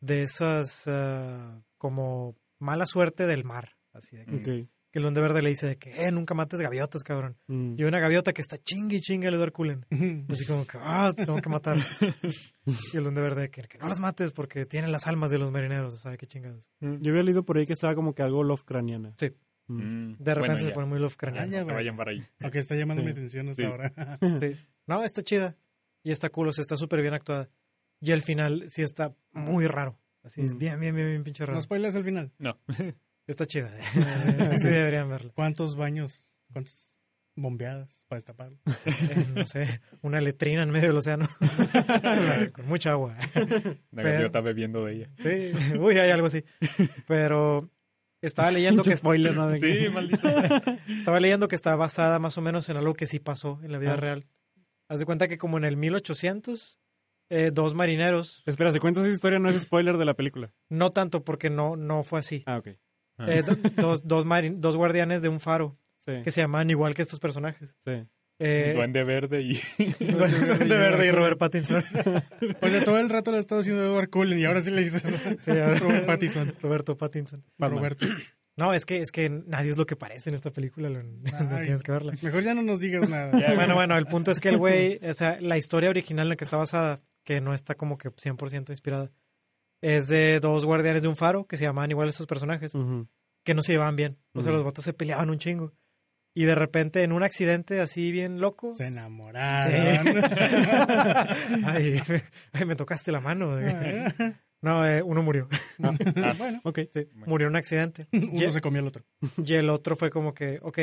de 0.01 0.23
esas 0.23 0.85
ah, 0.89 1.63
como 1.77 2.37
mala 2.59 2.87
suerte 2.87 3.27
del 3.27 3.45
mar, 3.45 3.77
así 3.93 4.17
de 4.17 4.25
que, 4.27 4.37
Ok. 4.65 4.69
Que 4.99 5.07
el 5.07 5.15
Duende 5.15 5.21
Verde 5.21 5.43
le 5.43 5.51
dice 5.51 5.67
de 5.69 5.77
que, 5.77 5.91
eh, 5.91 6.11
nunca 6.11 6.35
mates 6.35 6.61
gaviotas, 6.61 7.03
cabrón. 7.03 7.37
Mm. 7.47 7.75
Y 7.79 7.85
una 7.85 8.01
gaviota 8.01 8.33
que 8.33 8.43
está 8.43 8.59
chingue 8.59 8.97
y 8.97 9.01
chingue 9.01 9.29
al 9.29 9.35
Edward 9.35 9.53
Cullen. 9.53 9.87
Así 10.29 10.45
como 10.45 10.67
que, 10.67 10.79
ah, 10.81 11.13
te 11.17 11.25
tengo 11.25 11.41
que 11.41 11.49
matar. 11.49 11.77
y 12.67 12.97
el 12.97 13.03
Duende 13.05 13.21
Verde 13.23 13.49
que, 13.51 13.63
que 13.63 13.79
no 13.79 13.89
las 13.89 14.01
mates 14.01 14.33
porque 14.33 14.65
tienen 14.65 14.93
las 14.93 15.07
almas 15.07 15.31
de 15.31 15.39
los 15.39 15.51
marineros, 15.51 16.01
¿sabe 16.01 16.19
qué 16.19 16.27
chingados? 16.27 16.69
Yo 16.81 17.11
había 17.13 17.23
leído 17.23 17.45
por 17.45 17.57
ahí 17.59 17.67
que 17.67 17.73
estaba 17.75 17.95
como 17.95 18.13
que 18.15 18.23
algo 18.23 18.43
Lovecraftiana. 18.45 19.15
Sí. 19.19 19.31
Mm. 19.69 19.75
Mm, 19.83 20.17
De 20.19 20.35
repente 20.35 20.55
bueno, 20.55 20.59
se 20.69 20.71
pone 20.75 20.87
muy 20.87 20.97
Ah, 20.99 21.01
Lovecraftiano. 21.03 21.53
ya, 21.53 21.59
No 21.61 21.65
se 21.67 21.73
vayan 21.73 21.97
para 21.97 22.11
ahí. 22.13 22.23
Aunque 22.41 22.59
está 22.59 22.75
llamando 22.75 23.03
Sí. 23.03 23.07
mi 23.07 23.13
atención 23.13 23.49
hasta 23.49 23.63
Sí. 23.63 23.69
ahora. 23.69 23.93
Sí. 24.41 24.57
No, 24.87 25.05
está 25.05 25.23
chida. 25.23 25.57
Y 26.03 26.11
está 26.11 26.31
cool, 26.31 26.49
o 26.49 26.53
sea, 26.53 26.63
está 26.63 26.77
súper 26.77 27.03
bien 27.03 27.15
actuada. 27.15 27.49
Y 28.01 28.13
el 28.13 28.23
final 28.23 28.65
sí 28.69 28.83
está 28.83 29.15
muy 29.33 29.67
raro. 29.67 29.99
Así 30.23 30.41
es 30.43 30.55
Mm. 30.55 30.59
bien, 30.59 30.81
bien, 30.81 30.95
bien, 30.95 31.09
bien 31.09 31.25
pinche 31.25 31.45
raro. 31.45 31.57
No 31.57 31.61
spoilers 31.63 31.95
el 31.95 32.05
final. 32.05 32.33
No. 32.39 32.59
Está 33.29 33.47
chida. 33.47 33.71
Así 34.53 34.67
deberían 34.69 35.09
verla. 35.09 35.31
¿Cuántos 35.35 35.77
baños, 35.77 36.37
cuántas 36.53 36.97
bombeadas 37.37 38.03
para 38.09 38.17
destaparlo? 38.17 38.59
Eh, 38.87 39.27
no 39.37 39.47
sé, 39.47 39.81
una 40.03 40.21
letrina 40.21 40.65
en 40.65 40.71
medio 40.71 40.89
del 40.89 40.97
océano. 40.97 41.29
Con 42.53 42.67
mucha 42.67 42.91
agua. 42.93 43.17
La 43.35 44.03
Pero- 44.03 44.13
gaviota 44.13 44.41
bebiendo 44.41 44.85
de 44.85 44.95
ella. 44.95 45.11
Sí, 45.19 45.53
uy, 45.79 45.99
hay 45.99 46.11
algo 46.11 46.27
así. 46.27 46.43
Pero 47.07 47.71
estaba 48.23 48.51
leyendo 48.51 48.83
que 48.83 48.97
spoiler, 48.97 49.37
¿no? 49.37 49.49
De 49.49 49.61
que- 49.61 49.85
Sí, 49.85 49.89
maldito. 49.91 50.29
estaba 50.89 51.21
leyendo 51.21 51.47
que 51.49 51.55
está 51.57 51.77
basada 51.77 52.19
más 52.19 52.37
o 52.39 52.41
menos 52.41 52.69
en 52.69 52.77
algo 52.79 52.95
que 52.95 53.07
sí 53.07 53.21
pasó 53.21 53.61
en 53.63 53.73
la 53.73 53.79
vida 53.79 53.93
Ah. 53.93 53.97
real. 53.97 54.27
Haz 54.89 55.01
de 55.01 55.07
cuenta 55.07 55.29
que 55.29 55.37
como 55.39 55.59
en 55.59 55.65
el 55.65 55.77
1800 55.77 56.79
eh, 57.31 57.51
dos 57.53 57.75
marineros, 57.75 58.43
Espera, 58.47 58.73
si 58.73 58.79
cuentas 58.79 59.05
esa 59.05 59.13
historia 59.13 59.39
no 59.39 59.51
es 59.51 59.61
spoiler 59.63 59.99
de 59.99 60.07
la 60.07 60.15
película. 60.15 60.51
no 60.71 60.91
tanto 60.91 61.25
porque 61.25 61.51
no 61.51 61.77
no 61.77 62.03
fue 62.03 62.21
así. 62.21 62.43
Ah, 62.47 62.57
ok. 62.57 62.69
Eh, 63.27 63.43
do- 63.43 63.57
dos, 63.83 64.07
dos, 64.07 64.25
marin- 64.25 64.57
dos 64.57 64.77
guardianes 64.77 65.23
de 65.23 65.29
un 65.29 65.41
faro 65.41 65.77
Sí. 65.97 66.23
que 66.25 66.31
se 66.31 66.41
llaman 66.41 66.71
igual 66.71 66.95
que 66.95 67.03
estos 67.03 67.19
personajes. 67.21 67.77
Sí. 67.85 68.05
Eh, 68.41 68.73
Duende 68.77 69.03
verde 69.03 69.41
y... 69.43 69.61
Duende 69.99 70.77
Verde 70.79 71.07
y 71.07 71.11
Robert 71.11 71.39
Pattinson. 71.39 71.83
O 72.63 72.69
sea, 72.69 72.85
todo 72.85 72.99
el 73.01 73.09
rato 73.09 73.31
le 73.33 73.39
ha 73.39 73.41
estado 73.41 73.61
haciendo 73.63 73.85
Edward 73.85 74.09
Cullen 74.11 74.39
y 74.39 74.45
ahora 74.45 74.63
sí 74.63 74.71
le 74.71 74.83
dices 74.83 75.03
Sí, 75.43 75.51
ahora- 75.51 75.75
Robert 75.79 76.07
Pattinson. 76.07 76.55
Roberto 76.63 76.97
Pattinson. 76.97 77.45
Batman. 77.59 77.79
Roberto. 77.81 78.07
No, 78.57 78.73
es 78.75 78.87
que, 78.87 78.99
es 78.99 79.11
que 79.13 79.29
nadie 79.29 79.71
es 79.71 79.77
lo 79.77 79.87
que 79.87 79.97
parece 79.97 80.31
en 80.31 80.35
esta 80.35 80.51
película. 80.53 80.89
lo- 80.89 81.01
Ay. 81.51 81.63
tienes 81.65 81.83
que 81.83 81.93
verla. 81.93 82.13
Mejor 82.23 82.43
ya 82.43 82.55
no 82.55 82.63
nos 82.63 82.81
digas 82.81 83.09
nada. 83.09 83.33
Ya, 83.39 83.55
Bueno, 83.55 83.75
bueno, 83.75 83.99
el 83.99 84.07
punto 84.07 84.31
es 84.31 84.39
que 84.41 84.49
el 84.51 84.59
güey, 84.59 85.01
o 85.03 85.15
sea, 85.15 85.39
la 85.41 85.59
historia 85.59 85.91
original 85.91 86.27
en 86.27 86.29
la 86.31 86.37
que 86.37 86.45
está 86.45 86.57
basada, 86.57 87.01
que 87.25 87.41
no 87.41 87.55
está 87.55 87.75
como 87.75 87.99
que 87.99 88.09
100% 88.11 88.71
inspirada, 88.71 89.11
es 89.81 90.09
de 90.09 90.41
dos 90.41 90.65
guardianes 90.65 91.03
de 91.03 91.09
un 91.09 91.17
faro 91.17 91.47
que 91.47 91.57
se 91.57 91.65
llamaban 91.65 91.91
igual 91.91 92.09
estos 92.09 92.27
personajes, 92.27 92.73
que 93.45 93.55
no 93.55 93.63
se 93.63 93.73
llevaban 93.73 93.97
bien. 93.97 94.19
O 94.35 94.43
sea, 94.43 94.53
los 94.53 94.65
vatos 94.65 94.85
se 94.85 94.93
peleaban 94.93 95.31
un 95.31 95.39
chingo. 95.39 95.73
Y 96.35 96.45
de 96.45 96.55
repente, 96.55 97.03
en 97.03 97.11
un 97.13 97.23
accidente 97.25 97.81
así 97.81 98.13
bien 98.13 98.41
loco. 98.41 98.73
Se 98.75 98.89
Sí. 98.91 98.97
enamoraron. 98.97 99.73
ay, 101.67 102.01
ay, 102.53 102.65
me 102.65 102.77
tocaste 102.77 103.13
la 103.13 103.21
mano. 103.21 103.57
No, 104.61 104.85
eh, 104.85 105.03
uno 105.05 105.23
murió. 105.23 105.47
bueno, 105.79 106.61
Ok. 106.65 106.81
Sí, 106.93 107.07
murió 107.27 107.47
en 107.47 107.53
un 107.53 107.57
accidente. 107.59 108.09
Y, 108.11 108.43
uno 108.43 108.51
se 108.51 108.61
comió 108.61 108.81
al 108.81 108.89
otro. 108.89 109.05
y 109.37 109.55
el 109.55 109.71
otro 109.71 109.95
fue 109.95 110.11
como 110.11 110.35
que, 110.35 110.59
ok, 110.63 110.79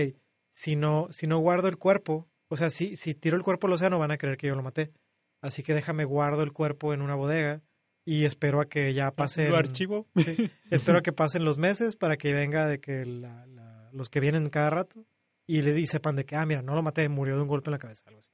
si 0.49 0.77
no, 0.77 1.09
si 1.11 1.27
no 1.27 1.39
guardo 1.39 1.67
el 1.67 1.75
cuerpo, 1.77 2.25
o 2.47 2.55
sea, 2.55 2.69
si, 2.69 2.95
si 2.95 3.15
tiro 3.15 3.35
el 3.35 3.43
cuerpo 3.43 3.67
al 3.67 3.73
océano 3.73 3.99
van 3.99 4.11
a 4.11 4.17
creer 4.17 4.37
que 4.37 4.47
yo 4.47 4.55
lo 4.55 4.63
maté. 4.63 4.93
Así 5.41 5.61
que 5.61 5.73
déjame 5.73 6.05
guardo 6.05 6.41
el 6.41 6.53
cuerpo 6.53 6.93
en 6.93 7.01
una 7.01 7.15
bodega 7.15 7.63
y 8.05 8.25
espero 8.25 8.61
a 8.61 8.69
que 8.69 8.93
ya 8.93 9.11
pasen... 9.11 9.49
Lo 9.49 9.57
archivo. 9.57 10.07
sí, 10.15 10.49
espero 10.69 10.99
a 10.99 11.01
que 11.01 11.11
pasen 11.11 11.43
los 11.43 11.57
meses 11.57 11.95
para 11.95 12.17
que 12.17 12.33
venga 12.33 12.67
de 12.67 12.79
que 12.79 13.05
la- 13.05 13.45
la- 13.47 13.89
los 13.91 14.09
que 14.09 14.19
vienen 14.19 14.49
cada 14.49 14.69
rato 14.69 15.05
y 15.47 15.61
les 15.61 15.77
y 15.77 15.87
sepan 15.87 16.15
de 16.15 16.25
que, 16.25 16.35
ah, 16.35 16.45
mira, 16.45 16.61
no 16.61 16.75
lo 16.75 16.83
maté, 16.83 17.07
murió 17.09 17.35
de 17.35 17.41
un 17.41 17.47
golpe 17.47 17.69
en 17.69 17.73
la 17.73 17.79
cabeza, 17.79 18.03
algo 18.07 18.19
así. 18.19 18.29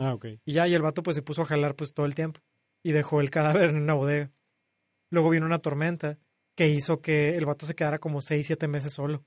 Ah, 0.00 0.14
ok. 0.14 0.26
Y 0.44 0.52
ya, 0.54 0.66
y 0.66 0.74
el 0.74 0.82
vato 0.82 1.02
pues 1.02 1.14
se 1.16 1.22
puso 1.22 1.42
a 1.42 1.46
jalar 1.46 1.74
pues 1.76 1.92
todo 1.94 2.06
el 2.06 2.14
tiempo 2.14 2.40
y 2.82 2.92
dejó 2.92 3.20
el 3.20 3.30
cadáver 3.30 3.70
en 3.70 3.76
una 3.76 3.94
bodega. 3.94 4.30
Luego 5.10 5.30
vino 5.30 5.46
una 5.46 5.58
tormenta 5.58 6.18
que 6.56 6.68
hizo 6.68 7.00
que 7.00 7.36
el 7.36 7.46
vato 7.46 7.66
se 7.66 7.74
quedara 7.74 7.98
como 7.98 8.20
seis, 8.20 8.46
siete 8.46 8.68
meses 8.68 8.92
solo. 8.92 9.24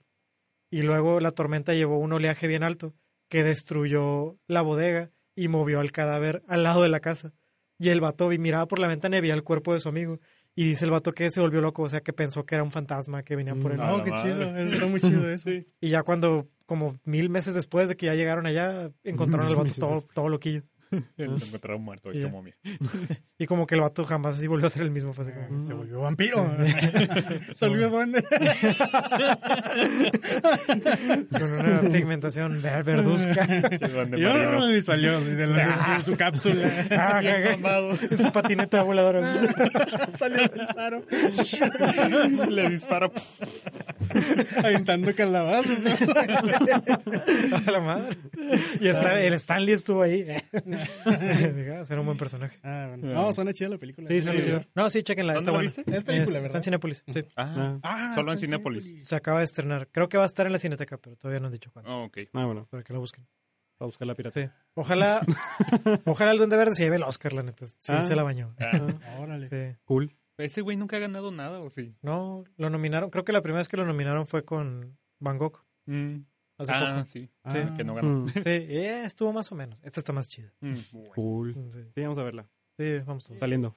Y 0.71 0.81
luego 0.83 1.19
la 1.19 1.31
tormenta 1.31 1.73
llevó 1.73 1.97
un 1.99 2.13
oleaje 2.13 2.47
bien 2.47 2.63
alto 2.63 2.93
que 3.29 3.43
destruyó 3.43 4.37
la 4.47 4.61
bodega 4.61 5.11
y 5.35 5.47
movió 5.47 5.79
al 5.79 5.91
cadáver 5.91 6.43
al 6.47 6.63
lado 6.63 6.81
de 6.83 6.89
la 6.89 6.99
casa. 6.99 7.33
Y 7.79 7.89
el 7.89 8.01
vato 8.01 8.29
vi- 8.29 8.37
miraba 8.37 8.67
por 8.67 8.79
la 8.79 8.87
ventana 8.87 9.17
y 9.17 9.21
veía 9.21 9.33
el 9.33 9.43
cuerpo 9.43 9.73
de 9.73 9.79
su 9.79 9.89
amigo. 9.89 10.19
Y 10.55 10.65
dice 10.65 10.85
el 10.85 10.91
vato 10.91 11.13
que 11.13 11.29
se 11.31 11.41
volvió 11.41 11.61
loco, 11.61 11.81
o 11.83 11.89
sea, 11.89 12.01
que 12.01 12.13
pensó 12.13 12.45
que 12.45 12.53
era 12.55 12.63
un 12.63 12.71
fantasma 12.71 13.23
que 13.23 13.35
venía 13.35 13.55
por 13.55 13.71
él. 13.71 13.81
A 13.81 13.87
No, 13.87 13.97
la 13.97 14.03
qué 14.03 14.11
madre. 14.11 14.23
chido. 14.33 14.57
Está 14.57 14.85
muy 14.85 15.01
chido 15.01 15.29
eso. 15.29 15.49
Y 15.81 15.89
ya 15.89 16.03
cuando, 16.03 16.47
como 16.67 16.99
mil 17.05 17.29
meses 17.29 17.55
después 17.55 17.89
de 17.89 17.95
que 17.97 18.05
ya 18.05 18.13
llegaron 18.13 18.45
allá, 18.45 18.91
encontraron 19.03 19.47
al 19.47 19.55
vato 19.55 19.71
todo, 19.79 20.03
todo 20.13 20.29
loquillo. 20.29 20.61
Lo 21.17 21.35
encontraron 21.35 21.81
muerto, 21.83 22.11
hecho 22.11 22.29
momia. 22.29 22.55
Y 23.39 23.45
como 23.45 23.67
que 23.67 23.75
el 23.75 23.81
vato 23.81 24.05
jamás 24.05 24.37
así 24.37 24.47
volvió 24.47 24.67
a 24.67 24.69
ser 24.69 24.83
el 24.83 24.91
mismo. 24.91 25.11
Fue 25.11 25.25
así 25.25 25.33
como, 25.33 25.65
Se 25.65 25.73
volvió 25.73 25.99
vampiro. 25.99 26.49
Se 27.51 27.67
volvió 27.67 27.89
duende. 27.91 28.23
con 31.31 31.53
una 31.53 31.81
pigmentación 31.81 32.61
ver- 32.61 32.83
verduzca. 32.83 33.45
Y, 34.71 34.81
salió 34.81 35.19
de, 35.21 35.47
la- 35.47 35.95
de 35.97 36.03
su 36.03 36.15
cápsula. 36.15 36.69
Ah. 36.91 37.21
En 38.09 38.21
su 38.23 38.31
patineta 38.31 38.83
voladora. 38.83 39.33
salió 40.13 40.47
del 40.47 40.67
faro. 40.67 41.03
Le 42.49 42.69
dispara. 42.69 43.11
Aventando 44.63 45.13
calabazas. 45.15 45.83
A 47.67 47.71
la 47.71 47.79
madre. 47.81 48.17
Y 48.79 48.87
está, 48.87 49.19
el 49.19 49.33
Stanley 49.33 49.73
estuvo 49.73 50.01
ahí. 50.01 50.25
Ah, 51.79 51.85
Será 51.85 51.99
un 52.01 52.05
buen 52.05 52.17
personaje. 52.17 52.59
Ah, 52.63 52.87
bueno. 52.89 53.13
No, 53.13 53.33
suena 53.33 53.53
chida 53.53 53.69
la 53.69 53.77
película. 53.77 54.07
Sí, 54.07 54.21
suena 54.21 54.39
Sí. 54.39 54.45
chido. 54.45 54.61
No, 54.75 54.89
sí, 54.89 55.03
chequenla. 55.03 55.33
¿Dónde 55.33 55.39
Está 55.49 55.51
buena. 55.51 55.63
viste? 55.67 55.81
Es 55.81 56.03
película, 56.03 56.21
Está- 56.21 56.33
¿verdad? 56.33 56.45
Está 56.45 56.57
en 56.57 56.63
Cinépolis. 56.63 57.03
Sí. 57.13 57.25
Ah, 57.35 57.79
Ah, 57.83 58.11
solo 58.15 58.31
en 58.31 58.35
está 58.35 58.47
Cinépolis. 58.47 59.07
Se 59.07 59.15
acaba 59.15 59.39
de 59.39 59.45
estrenar. 59.45 59.87
Creo 59.91 60.09
que 60.09 60.17
va 60.17 60.23
a 60.23 60.27
estar 60.27 60.45
en 60.45 60.51
la 60.53 60.59
Cineteca, 60.59 60.97
pero 60.97 61.15
todavía 61.15 61.39
no 61.39 61.47
han 61.47 61.53
dicho 61.53 61.71
cuándo. 61.71 61.91
Oh, 61.91 62.03
ok. 62.05 62.17
Ah, 62.33 62.45
bueno. 62.45 62.67
Para 62.69 62.83
que 62.83 62.93
la 62.93 62.99
busquen. 62.99 63.25
Para 63.77 63.87
buscar 63.87 64.07
la 64.07 64.15
pirata. 64.15 64.39
Sí. 64.41 64.49
Ojalá, 64.75 65.21
ojalá 66.05 66.31
el 66.31 66.37
Duende 66.37 66.57
Verde 66.57 66.75
se 66.75 66.83
lleve 66.83 66.97
el 66.97 67.03
Oscar, 67.03 67.33
la 67.33 67.43
neta. 67.43 67.65
Sí, 67.65 67.75
Ah. 67.89 68.03
se 68.03 68.15
la 68.15 68.23
bañó. 68.23 68.55
Ah, 68.59 69.19
Órale. 69.19 69.47
Sí. 69.47 69.77
Cool. 69.85 70.15
ese 70.37 70.61
güey 70.61 70.77
nunca 70.77 70.97
ha 70.97 70.99
ganado 70.99 71.31
nada, 71.31 71.59
¿o 71.59 71.69
sí? 71.69 71.95
No, 72.01 72.43
lo 72.57 72.69
nominaron. 72.69 73.09
Creo 73.09 73.23
que 73.23 73.31
la 73.31 73.41
primera 73.41 73.59
vez 73.59 73.67
que 73.67 73.77
lo 73.77 73.85
nominaron 73.85 74.25
fue 74.27 74.43
con 74.45 74.97
Van 75.19 75.37
Gogh. 75.37 75.63
Mm. 75.85 76.17
Hace 76.57 76.71
Ah, 76.73 76.93
poco. 76.95 77.05
sí. 77.05 77.29
Ah. 77.43 77.73
Que 77.75 77.83
no 77.83 77.95
ganó. 77.95 78.07
Mm, 78.25 78.27
Sí, 78.43 78.49
eh, 78.49 79.03
estuvo 79.05 79.33
más 79.33 79.51
o 79.51 79.55
menos. 79.55 79.79
Esta 79.83 79.99
está 79.99 80.13
más 80.13 80.29
chida. 80.29 80.53
Mm. 80.61 80.73
Cool. 81.15 81.53
Sí, 81.71 81.79
Sí, 81.95 82.01
vamos 82.01 82.17
a 82.17 82.23
verla. 82.23 82.47
sí 82.77 82.99
vamos 83.05 83.25
todos. 83.25 83.39
Saliendo. 83.39 83.75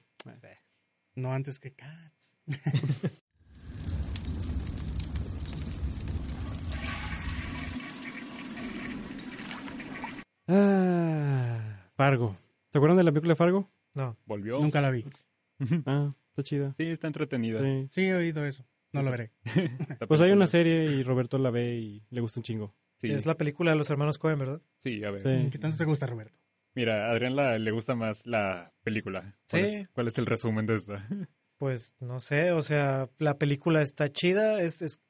No 1.15 1.31
antes 1.31 1.59
que 1.59 1.73
Cats. 1.73 2.37
Ah, 10.47 11.89
Fargo. 11.95 12.37
¿Se 12.71 12.77
acuerdan 12.77 12.97
de 12.97 13.03
la 13.03 13.11
película 13.11 13.31
de 13.31 13.35
Fargo? 13.35 13.69
No. 13.93 14.17
Volvió. 14.25 14.59
Nunca 14.59 14.81
la 14.81 14.91
vi. 14.91 15.05
Ah, 15.87 16.13
está 16.29 16.43
chida. 16.43 16.73
Sí, 16.77 16.83
está 16.85 17.07
entretenida. 17.07 17.59
Sí. 17.61 17.87
Sí, 17.91 18.01
he 18.05 18.13
oído 18.13 18.45
eso. 18.45 18.63
No 18.97 19.03
lo 19.03 19.11
veré. 19.11 19.31
Pues 20.07 20.21
hay 20.21 20.31
una 20.31 20.47
serie 20.47 20.85
y 20.91 21.03
Roberto 21.03 21.37
la 21.37 21.49
ve 21.51 21.75
y 21.77 22.03
le 22.09 22.21
gusta 22.21 22.39
un 22.39 22.43
chingo. 22.43 22.75
Sí, 22.97 23.11
Es 23.11 23.25
la 23.25 23.35
película 23.37 23.71
de 23.71 23.77
los 23.77 23.89
hermanos 23.89 24.17
Cohen, 24.17 24.39
¿verdad? 24.39 24.61
sí, 24.79 25.01
a 25.05 25.11
ver. 25.11 25.21
Sí. 25.21 25.49
¿Qué 25.51 25.57
tanto 25.59 25.77
te 25.77 25.85
gusta, 25.85 26.07
Roberto? 26.07 26.37
Mira, 26.75 27.07
a 27.07 27.11
Adrián 27.11 27.35
la- 27.35 27.57
le 27.57 27.71
gusta 27.71 27.95
más 27.95 28.25
la 28.25 28.73
película. 28.83 29.35
¿Cuál, 29.49 29.67
Sí. 29.69 29.75
es, 29.75 29.89
cuál 29.89 30.07
es 30.07 30.17
el 30.17 30.25
resumen 30.25 30.65
de 30.65 30.75
esta? 30.75 31.07
Pues 31.59 31.95
no 31.99 32.19
sé, 32.19 32.51
o 32.51 32.61
sea, 32.61 33.09
la 33.17 33.39
película 33.39 33.81
está 33.81 34.09
chida. 34.09 34.61
Es, 34.61 34.83
es, 34.83 35.01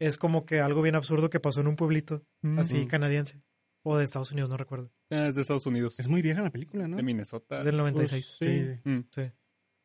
es 0.00 0.18
como 0.18 0.44
que 0.44 0.58
algo 0.60 0.82
bien 0.82 0.96
absurdo 0.96 1.30
que 1.30 1.38
pasó 1.38 1.60
en 1.60 1.68
un 1.68 1.76
pueblito 1.76 2.24
así 2.58 2.78
Ujú. 2.80 2.88
canadiense. 2.88 3.40
O 3.84 3.96
de 3.96 4.02
Estados 4.04 4.32
Unidos, 4.32 4.50
no 4.50 4.56
recuerdo. 4.56 4.90
Ah, 5.10 5.28
es 5.28 5.36
de 5.36 5.42
Estados 5.42 5.64
Unidos. 5.66 5.94
Es 6.00 6.08
muy 6.08 6.20
vieja 6.20 6.42
la 6.42 6.50
película, 6.50 6.88
¿no? 6.88 6.96
de 6.96 7.04
Minnesota. 7.04 7.58
Es 7.58 7.64
del 7.64 7.76
96. 7.76 8.36
Pues, 8.40 8.50
Sí, 8.50 8.64
Sí. 8.66 8.80
sí. 8.82 8.88
Mm. 8.90 9.04
Sí. 9.14 9.32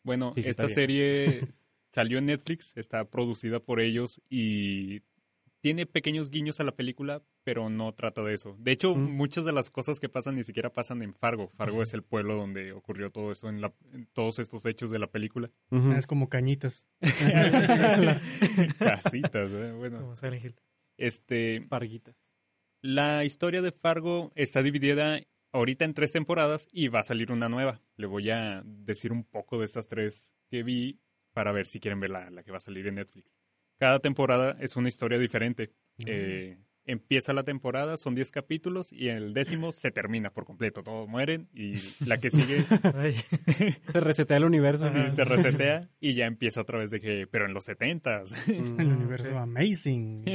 Bueno, 0.04 0.32
Sí, 0.34 0.42
sí, 0.42 0.50
esta 0.50 0.68
serie 0.70 1.42
salió 1.92 2.18
en 2.20 2.26
Netflix, 2.28 2.74
está 2.76 3.06
producida 3.10 3.60
por 3.60 3.80
ellos 3.80 4.22
y 4.30 5.02
tiene 5.60 5.86
pequeños 5.88 6.30
guiños 6.30 6.60
a 6.60 6.64
la 6.64 6.76
película, 6.76 7.24
pero 7.44 7.70
no 7.70 7.92
trata 7.94 8.22
de 8.24 8.36
eso. 8.36 8.56
De 8.60 8.72
hecho, 8.72 8.96
Mm. 8.96 9.12
muchas 9.18 9.44
de 9.44 9.52
las 9.52 9.72
cosas 9.72 10.00
que 10.00 10.08
pasan 10.08 10.36
ni 10.36 10.44
siquiera 10.44 10.72
pasan 10.72 11.02
en 11.02 11.14
Fargo. 11.14 11.50
Fargo 11.50 11.82
es 11.82 11.94
el 11.94 12.04
pueblo 12.04 12.36
donde 12.36 12.72
ocurrió 12.74 13.10
todo 13.12 13.32
eso, 13.32 13.50
en, 13.50 13.60
la, 13.62 13.74
en 13.92 14.06
todos 14.14 14.38
estos 14.40 14.66
hechos 14.66 14.92
de 14.92 15.00
la 15.00 15.08
película. 15.08 15.50
Es 15.98 16.06
como 16.08 16.30
cañitas. 16.30 16.86
Casitas, 18.80 19.50
¿eh? 19.52 19.72
Bueno, 19.74 20.00
Como 20.02 20.16
Silent 20.16 20.46
Hill. 20.46 20.56
este, 20.98 21.66
Farguitas. 21.70 22.34
la 22.82 23.26
historia 23.26 23.62
de 23.62 23.72
Fargo 23.72 24.32
está 24.36 24.62
dividida 24.62 25.20
ahorita 25.52 25.86
en 25.86 25.94
tres 25.94 26.12
temporadas 26.12 26.68
y 26.72 26.88
va 26.90 27.00
a 27.00 27.04
salir 27.04 27.32
una 27.32 27.50
nueva. 27.50 27.82
Le 27.96 28.08
voy 28.08 28.30
a 28.30 28.62
decir 28.66 29.12
un 29.12 29.24
poco 29.24 29.58
de 29.58 29.66
estas 29.66 29.88
tres 29.88 30.34
que 30.50 30.64
vi 30.64 31.00
para 31.38 31.52
ver 31.52 31.68
si 31.68 31.80
quieren 31.80 32.00
ver 32.00 32.10
la, 32.10 32.32
la 32.32 32.42
que 32.42 32.50
va 32.50 32.58
a 32.58 32.60
salir 32.60 32.88
en 32.88 32.96
Netflix. 32.96 33.32
Cada 33.78 34.00
temporada 34.00 34.58
es 34.60 34.76
una 34.76 34.88
historia 34.88 35.20
diferente. 35.20 35.72
Eh, 36.08 36.58
empieza 36.84 37.32
la 37.32 37.44
temporada, 37.44 37.96
son 37.96 38.16
10 38.16 38.32
capítulos 38.32 38.92
y 38.92 39.10
en 39.10 39.18
el 39.18 39.34
décimo 39.36 39.72
se 39.72 39.92
termina 39.92 40.32
por 40.34 40.46
completo. 40.46 40.82
Todos 40.82 41.08
mueren 41.08 41.48
y 41.54 41.76
la 42.04 42.20
que 42.20 42.32
sigue 42.32 42.62
Se 43.92 44.00
resetea 44.00 44.38
el 44.38 44.46
universo. 44.46 44.88
Ajá. 44.88 45.12
se 45.12 45.26
resetea 45.26 45.88
y 46.00 46.16
ya 46.16 46.26
empieza 46.26 46.62
otra 46.62 46.80
vez 46.80 46.90
de 46.90 47.00
que, 47.00 47.28
pero 47.28 47.46
en 47.46 47.54
los 47.54 47.70
70s. 47.70 48.48
Mm. 48.48 48.80
El 48.80 48.88
universo 48.88 49.38
amazing. 49.38 50.26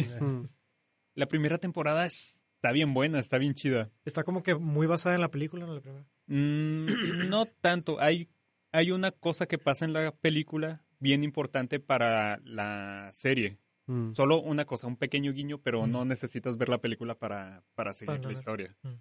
La 1.17 1.27
primera 1.27 1.59
temporada 1.59 2.07
está 2.07 2.71
bien 2.71 2.95
buena, 2.95 3.19
está 3.19 3.39
bien 3.39 3.55
chida. 3.55 3.91
está 4.05 4.23
como 4.23 4.45
que 4.45 4.55
muy 4.55 4.87
basada 4.87 5.17
en 5.17 5.21
la 5.21 5.33
película, 5.33 5.67
¿no? 5.67 5.75
La 5.75 5.81
primera. 5.81 6.07
Mm, 6.29 7.29
no 7.29 7.47
tanto. 7.47 7.99
Hay, 7.99 8.29
hay 8.71 8.93
una 8.93 9.11
cosa 9.11 9.47
que 9.47 9.59
pasa 9.59 9.85
en 9.85 9.95
la 9.95 10.13
película 10.13 10.85
bien 11.03 11.25
importante 11.25 11.81
para 11.81 12.39
la 12.45 13.11
serie. 13.13 13.59
Mm. 13.87 14.13
Solo 14.15 14.41
una 14.41 14.65
cosa, 14.65 14.87
un 14.87 14.97
pequeño 14.97 15.33
guiño, 15.33 15.59
pero 15.61 15.87
Mm. 15.87 15.91
no 15.91 16.05
necesitas 16.05 16.57
ver 16.57 16.69
la 16.69 16.79
película 16.79 17.17
para, 17.19 17.65
para 17.75 17.93
seguir 17.93 18.07
Para 18.15 18.21
la 18.23 18.29
ver. 18.29 18.37
historia. 18.37 18.77
Mm. 18.83 18.95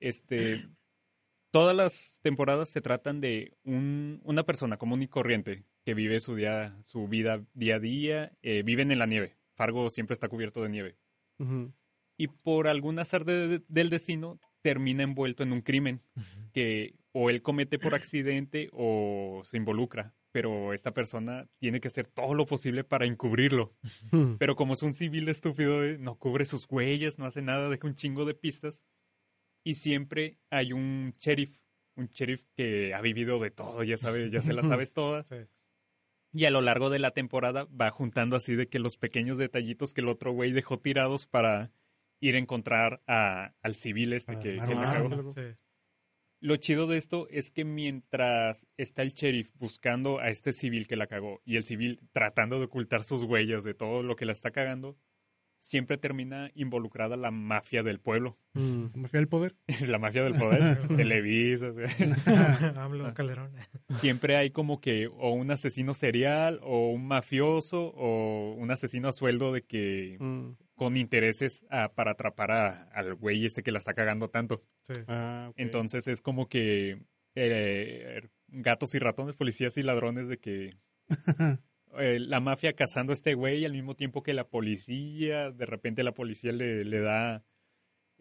Este, 0.00 0.66
todas 1.50 1.76
las 1.76 2.20
temporadas 2.22 2.70
se 2.70 2.80
tratan 2.80 3.20
de 3.20 3.52
un, 3.64 4.20
una 4.24 4.44
persona 4.44 4.78
común 4.78 5.02
y 5.02 5.08
corriente 5.08 5.64
que 5.84 5.94
vive 5.94 6.20
su 6.20 6.34
día, 6.36 6.76
su 6.84 7.06
vida 7.08 7.44
día 7.54 7.76
a 7.76 7.80
día, 7.80 8.32
eh, 8.42 8.62
viven 8.62 8.90
en 8.90 8.98
la 8.98 9.06
nieve. 9.06 9.36
Fargo 9.54 9.90
siempre 9.90 10.14
está 10.14 10.28
cubierto 10.28 10.62
de 10.62 10.68
nieve. 10.70 10.96
Y 12.18 12.28
por 12.28 12.68
algún 12.68 12.98
azar 12.98 13.24
de- 13.24 13.48
de- 13.48 13.62
del 13.68 13.88
destino 13.90 14.38
termina 14.62 15.02
envuelto 15.02 15.42
en 15.42 15.52
un 15.52 15.62
crimen 15.62 16.02
que 16.52 16.94
o 17.12 17.30
él 17.30 17.40
comete 17.42 17.78
por 17.78 17.94
accidente 17.94 18.68
o 18.72 19.40
se 19.44 19.56
involucra. 19.56 20.14
Pero 20.32 20.72
esta 20.72 20.92
persona 20.92 21.48
tiene 21.58 21.80
que 21.80 21.88
hacer 21.88 22.06
todo 22.06 22.34
lo 22.34 22.46
posible 22.46 22.84
para 22.84 23.04
encubrirlo. 23.06 23.74
Pero 24.38 24.54
como 24.54 24.74
es 24.74 24.82
un 24.82 24.94
civil 24.94 25.28
estúpido, 25.28 25.84
eh, 25.84 25.98
no 25.98 26.16
cubre 26.16 26.44
sus 26.44 26.66
huellas, 26.70 27.18
no 27.18 27.26
hace 27.26 27.42
nada, 27.42 27.68
deja 27.68 27.86
un 27.88 27.94
chingo 27.96 28.24
de 28.24 28.34
pistas. 28.34 28.82
Y 29.64 29.74
siempre 29.74 30.38
hay 30.50 30.72
un 30.72 31.12
sheriff, 31.18 31.58
un 31.96 32.06
sheriff 32.06 32.44
que 32.56 32.94
ha 32.94 33.00
vivido 33.00 33.38
de 33.40 33.50
todo, 33.50 33.82
ya 33.82 33.96
sabes, 33.96 34.30
ya 34.32 34.40
se 34.40 34.52
las 34.52 34.66
sabes 34.80 34.92
todas. 34.92 35.26
Sí. 35.26 35.36
Y 36.32 36.44
a 36.44 36.50
lo 36.50 36.60
largo 36.60 36.90
de 36.90 37.00
la 37.00 37.10
temporada 37.10 37.64
va 37.64 37.90
juntando 37.90 38.36
así 38.36 38.54
de 38.54 38.68
que 38.68 38.78
los 38.78 38.96
pequeños 38.96 39.36
detallitos 39.36 39.92
que 39.92 40.00
el 40.00 40.08
otro 40.08 40.32
güey 40.32 40.52
dejó 40.52 40.78
tirados 40.78 41.26
para 41.26 41.72
ir 42.20 42.36
a 42.36 42.38
encontrar 42.38 43.02
a- 43.08 43.52
al 43.62 43.74
civil 43.74 44.12
este 44.12 44.34
Para 44.34 44.42
que, 44.44 44.54
que 44.54 44.74
un 44.74 44.80
cagó. 44.82 45.32
Sí. 45.32 45.40
Lo 46.40 46.56
chido 46.56 46.86
de 46.86 46.96
esto 46.96 47.26
es 47.30 47.50
que 47.50 47.64
mientras 47.64 48.66
está 48.78 49.02
el 49.02 49.10
sheriff 49.10 49.50
buscando 49.58 50.18
a 50.20 50.30
este 50.30 50.52
civil 50.52 50.86
que 50.86 50.96
la 50.96 51.06
cagó 51.06 51.40
y 51.44 51.56
el 51.56 51.64
civil 51.64 52.00
tratando 52.12 52.58
de 52.58 52.64
ocultar 52.64 53.02
sus 53.02 53.24
huellas 53.24 53.62
de 53.62 53.74
todo 53.74 54.02
lo 54.02 54.16
que 54.16 54.24
la 54.24 54.32
está 54.32 54.50
cagando, 54.50 54.96
siempre 55.58 55.98
termina 55.98 56.50
involucrada 56.54 57.18
la 57.18 57.30
mafia 57.30 57.82
del 57.82 58.00
pueblo. 58.00 58.38
Mm. 58.54 58.86
Me 58.94 59.08
fui 59.08 59.18
al 59.18 59.28
poder. 59.28 59.54
la 59.86 59.98
mafia 59.98 60.24
del 60.24 60.34
poder, 60.34 60.88
Televisa. 60.96 61.68
o 61.68 61.74
sea, 61.74 62.72
AMLO, 62.82 63.12
Calderón. 63.12 63.52
siempre 63.96 64.36
hay 64.36 64.48
como 64.50 64.80
que 64.80 65.08
o 65.08 65.32
un 65.32 65.50
asesino 65.50 65.92
serial 65.92 66.58
o 66.62 66.88
un 66.88 67.06
mafioso 67.06 67.92
o 67.94 68.54
un 68.54 68.70
asesino 68.70 69.08
a 69.08 69.12
sueldo 69.12 69.52
de 69.52 69.60
que 69.62 70.16
Mm. 70.18 70.52
Con 70.80 70.96
intereses 70.96 71.66
ah, 71.68 71.92
para 71.94 72.12
atrapar 72.12 72.50
a- 72.52 72.84
al 72.94 73.14
güey 73.14 73.44
este 73.44 73.62
que 73.62 73.70
la 73.70 73.78
está 73.80 73.92
cagando 73.92 74.30
tanto. 74.30 74.62
Sí. 74.86 74.94
Ah. 75.08 75.52
Entonces 75.56 76.08
es 76.08 76.22
como 76.22 76.48
que 76.48 77.02
eh, 77.34 78.22
gatos 78.48 78.94
y 78.94 78.98
ratones, 78.98 79.36
policías 79.36 79.76
y 79.76 79.82
ladrones, 79.82 80.28
de 80.30 80.38
que 80.38 80.70
eh, 81.98 82.18
la 82.18 82.40
mafia 82.40 82.72
cazando 82.72 83.12
a 83.12 83.14
este 83.14 83.34
güey 83.34 83.66
al 83.66 83.72
mismo 83.74 83.94
tiempo 83.94 84.22
que 84.22 84.32
la 84.32 84.48
policía, 84.48 85.50
de 85.50 85.66
repente 85.66 86.02
la 86.02 86.12
policía 86.12 86.50
le, 86.52 86.82
le 86.86 87.00
da 87.00 87.44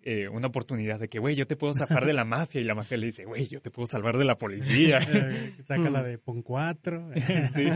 eh, 0.01 0.27
una 0.27 0.47
oportunidad 0.47 0.99
de 0.99 1.07
que, 1.07 1.19
güey, 1.19 1.35
yo 1.37 1.47
te 1.47 1.55
puedo 1.55 1.73
zafar 1.73 2.05
de 2.05 2.11
la 2.11 2.25
mafia, 2.25 2.59
y 2.59 2.65
la 2.65 2.75
mafia 2.75 2.97
le 2.97 3.05
dice, 3.05 3.23
güey, 3.23 3.47
yo 3.47 3.61
te 3.61 3.71
puedo 3.71 3.87
salvar 3.87 4.17
de 4.17 4.25
la 4.25 4.37
policía. 4.37 4.99
Eh, 5.13 5.53
saca 5.63 5.89
la 5.89 6.03
de 6.03 6.17
Pon 6.17 6.41
4. 6.41 7.11
Sí. 7.53 7.69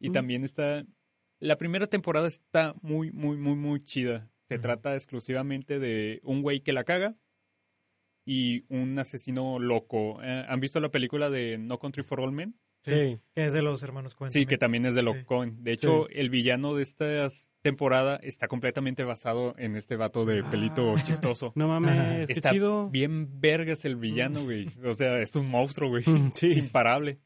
Y 0.00 0.10
también 0.10 0.42
está. 0.42 0.84
La 1.40 1.56
primera 1.56 1.86
temporada 1.86 2.28
está 2.28 2.74
muy, 2.82 3.10
muy, 3.12 3.36
muy, 3.36 3.54
muy 3.56 3.82
chida. 3.82 4.30
Se 4.44 4.58
trata 4.58 4.94
exclusivamente 4.94 5.78
de 5.78 6.20
un 6.24 6.42
güey 6.42 6.60
que 6.60 6.72
la 6.72 6.84
caga 6.84 7.16
y 8.26 8.62
un 8.72 8.98
asesino 8.98 9.58
loco. 9.58 10.20
Eh, 10.22 10.44
¿Han 10.48 10.60
visto 10.60 10.80
la 10.80 10.90
película 10.90 11.30
de 11.30 11.56
No 11.58 11.78
Country 11.78 12.02
for 12.02 12.20
All 12.20 12.32
Men? 12.32 12.56
Sí. 12.82 13.20
Que 13.34 13.44
es 13.44 13.52
de 13.52 13.60
los 13.62 13.82
hermanos 13.82 14.14
Coen. 14.14 14.32
Sí, 14.32 14.46
que 14.46 14.56
también 14.56 14.86
es 14.86 14.94
de 14.94 15.00
Sí. 15.02 15.06
Locón. 15.06 15.62
De 15.62 15.72
hecho, 15.72 16.08
el 16.08 16.30
villano 16.30 16.74
de 16.74 16.82
esta 16.82 17.28
temporada 17.62 18.16
está 18.22 18.48
completamente 18.48 19.04
basado 19.04 19.54
en 19.58 19.76
este 19.76 19.96
vato 19.96 20.24
de 20.24 20.42
pelito 20.42 20.94
Ah. 20.96 21.02
chistoso. 21.02 21.52
No 21.56 21.68
mames, 21.68 22.26
qué 22.26 22.32
Está 22.32 22.50
chido. 22.52 22.88
bien 22.88 23.40
vergas 23.40 23.84
el 23.84 23.96
villano, 23.96 24.44
güey. 24.44 24.68
O 24.84 24.94
sea, 24.94 25.20
es 25.20 25.36
un 25.36 25.48
monstruo, 25.50 25.90
güey. 25.90 26.04
Sí. 26.34 26.52
Imparable. 26.52 27.18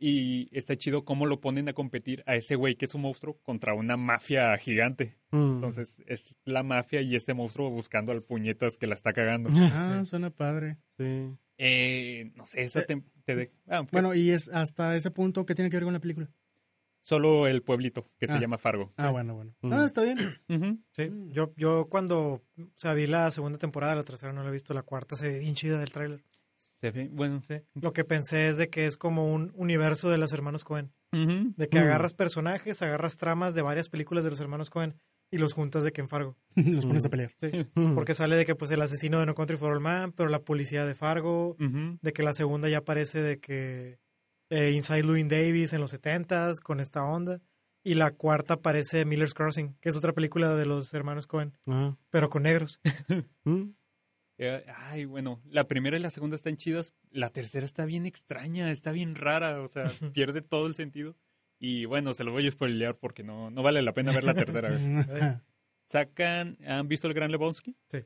Y 0.00 0.48
está 0.56 0.76
chido 0.76 1.04
cómo 1.04 1.26
lo 1.26 1.40
ponen 1.40 1.68
a 1.68 1.72
competir 1.72 2.22
a 2.26 2.36
ese 2.36 2.54
güey 2.54 2.76
que 2.76 2.84
es 2.84 2.94
un 2.94 3.00
monstruo 3.02 3.38
contra 3.42 3.74
una 3.74 3.96
mafia 3.96 4.56
gigante. 4.58 5.16
Mm. 5.32 5.54
Entonces, 5.56 6.00
es 6.06 6.36
la 6.44 6.62
mafia 6.62 7.00
y 7.02 7.16
este 7.16 7.34
monstruo 7.34 7.68
buscando 7.70 8.12
al 8.12 8.22
puñetas 8.22 8.78
que 8.78 8.86
la 8.86 8.94
está 8.94 9.12
cagando. 9.12 9.48
Ah, 10.00 10.04
suena 10.04 10.30
padre. 10.30 10.76
Sí. 10.96 11.34
Eh, 11.58 12.30
no 12.36 12.46
sé, 12.46 12.62
esa 12.62 12.80
Eh, 12.80 12.86
tem- 12.86 13.02
te 13.24 13.34
de- 13.34 13.50
ah, 13.68 13.82
Bueno, 13.90 14.14
y 14.14 14.30
es 14.30 14.48
hasta 14.48 14.94
ese 14.94 15.10
punto 15.10 15.44
que 15.44 15.56
tiene 15.56 15.68
que 15.70 15.76
ver 15.76 15.84
con 15.84 15.92
la 15.92 16.00
película. 16.00 16.30
solo 17.02 17.46
el 17.48 17.62
pueblito 17.62 18.06
que 18.18 18.26
se 18.28 18.34
Ah. 18.34 18.40
llama 18.40 18.58
Fargo. 18.58 18.92
Ah, 18.98 19.10
bueno, 19.10 19.34
bueno. 19.34 19.54
Mm. 19.62 19.72
Ah, 19.72 19.86
está 19.86 20.02
bien. 20.02 20.18
Sí, 20.92 21.10
yo, 21.32 21.52
yo 21.56 21.88
cuando 21.88 22.42
o 22.58 22.68
sea, 22.76 22.92
vi 22.94 23.06
la 23.06 23.30
segunda 23.30 23.58
temporada, 23.58 23.94
la 23.96 24.02
tercera 24.02 24.32
no 24.32 24.42
la 24.42 24.50
he 24.50 24.52
visto, 24.52 24.74
la 24.74 24.82
cuarta 24.82 25.16
se 25.16 25.28
ve 25.28 25.38
bien 25.38 25.54
chida 25.54 25.78
del 25.78 25.90
tráiler. 25.90 26.22
Bueno, 27.12 27.42
Sí. 27.46 27.56
Lo 27.74 27.92
que 27.92 28.04
pensé 28.04 28.48
es 28.48 28.56
de 28.56 28.68
que 28.70 28.86
es 28.86 28.96
como 28.96 29.32
un 29.32 29.52
universo 29.56 30.10
de 30.10 30.18
los 30.18 30.32
hermanos 30.32 30.64
Cohen. 30.64 30.92
De 31.12 31.68
que 31.68 31.78
Mm. 31.80 31.82
agarras 31.82 32.14
personajes, 32.14 32.82
agarras 32.82 33.16
tramas 33.16 33.54
de 33.54 33.62
varias 33.62 33.88
películas 33.88 34.24
de 34.24 34.30
los 34.30 34.40
hermanos 34.40 34.70
Cohen 34.70 34.94
y 35.30 35.38
los 35.38 35.52
juntas 35.54 35.82
de 35.84 35.92
que 35.92 36.00
en 36.00 36.08
Fargo. 36.08 36.36
Los 36.84 36.86
pones 36.86 37.04
a 37.04 37.08
Mm. 37.08 37.10
pelear. 37.10 37.32
Sí. 37.40 37.66
Mm. 37.74 37.94
Porque 37.94 38.14
sale 38.14 38.36
de 38.36 38.46
que 38.46 38.54
pues 38.54 38.70
el 38.70 38.80
asesino 38.82 39.18
de 39.20 39.26
No 39.26 39.34
Country 39.34 39.56
for 39.56 39.72
All 39.72 39.80
Man, 39.80 40.12
pero 40.12 40.28
la 40.28 40.40
policía 40.40 40.84
de 40.86 40.94
Fargo, 40.94 41.56
de 41.58 42.12
que 42.12 42.22
la 42.22 42.32
segunda 42.34 42.68
ya 42.68 42.78
aparece 42.78 43.20
de 43.22 43.38
que 43.38 43.98
eh, 44.50 44.70
Inside 44.72 45.02
Louis 45.02 45.28
Davis 45.28 45.72
en 45.74 45.80
los 45.82 45.92
70s 45.92 46.60
con 46.60 46.80
esta 46.80 47.02
onda. 47.04 47.40
Y 47.84 47.94
la 47.94 48.10
cuarta 48.12 48.54
aparece 48.54 49.04
Miller's 49.04 49.34
Crossing, 49.34 49.76
que 49.80 49.88
es 49.88 49.96
otra 49.96 50.12
película 50.12 50.54
de 50.56 50.66
los 50.66 50.92
hermanos 50.94 51.26
Cohen, 51.26 51.52
Ah. 51.66 51.96
pero 52.10 52.28
con 52.30 52.42
negros. 52.44 52.80
Mm. 54.38 54.42
Eh, 54.42 54.64
Ay, 54.76 55.04
bueno, 55.04 55.40
la 55.50 55.66
primera 55.66 55.96
y 55.96 56.00
la 56.00 56.10
segunda 56.10 56.36
están 56.36 56.56
chidas. 56.56 56.92
La 57.10 57.28
tercera 57.30 57.64
está 57.66 57.84
bien 57.84 58.06
extraña, 58.06 58.70
está 58.70 58.92
bien 58.92 59.14
rara, 59.14 59.60
o 59.62 59.68
sea, 59.68 59.84
pierde 60.14 60.42
todo 60.42 60.66
el 60.66 60.74
sentido. 60.74 61.16
Y 61.58 61.86
bueno, 61.86 62.14
se 62.14 62.22
lo 62.24 62.30
voy 62.32 62.46
a 62.46 62.50
spoilear 62.50 62.96
porque 62.96 63.24
no, 63.24 63.50
no 63.50 63.62
vale 63.62 63.82
la 63.82 63.92
pena 63.92 64.12
ver 64.12 64.24
la 64.24 64.34
tercera. 64.34 64.70
Sacan, 65.86 66.58
¿han 66.66 66.86
visto 66.86 67.08
el 67.08 67.14
Gran 67.14 67.32
Lebowski? 67.32 67.74
Sí. 67.88 68.00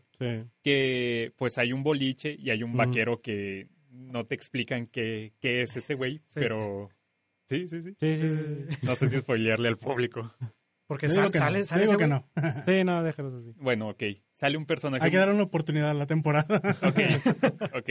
Que 0.62 1.32
pues 1.36 1.58
hay 1.58 1.72
un 1.72 1.82
boliche 1.82 2.34
y 2.38 2.50
hay 2.50 2.62
un 2.62 2.70
Ujú. 2.70 2.78
vaquero 2.78 3.20
que 3.20 3.68
no 3.90 4.24
te 4.24 4.34
explican 4.36 4.86
qué, 4.86 5.32
qué 5.40 5.62
es 5.62 5.76
ese 5.76 5.94
güey, 5.94 6.22
pero 6.32 6.90
sí, 7.48 7.68
sí, 7.68 7.82
sí. 7.82 7.94
Sí, 7.98 8.16
sí, 8.16 8.28
sí. 8.28 8.66
sí. 8.70 8.78
No 8.86 8.94
sé 8.96 9.08
si 9.08 9.18
spoilearle 9.18 9.68
al 9.68 9.78
público. 9.78 10.32
Porque 10.93 11.07
Yo 11.09 11.12
digo 11.14 11.22
sal- 11.24 11.32
que 11.32 11.38
sale, 11.38 11.59
no. 11.61 11.64
sale 11.64 11.84
Yo 11.86 11.90
digo 11.93 12.01
ese 12.01 12.05
que 12.05 12.09
no. 12.09 12.28
Sí, 12.66 12.84
no, 12.84 13.03
déjalos 13.03 13.34
así. 13.34 13.55
Bueno, 13.57 13.88
ok. 13.88 14.03
Sale 14.34 14.57
un 14.59 14.66
personaje 14.66 15.05
Hay 15.05 15.11
que 15.11 15.16
dar 15.16 15.30
una 15.32 15.43
oportunidad 15.45 15.90
a 15.90 15.95
la 15.95 16.07
temporada. 16.07 16.47
Ok, 16.82 16.99
ok. 17.76 17.90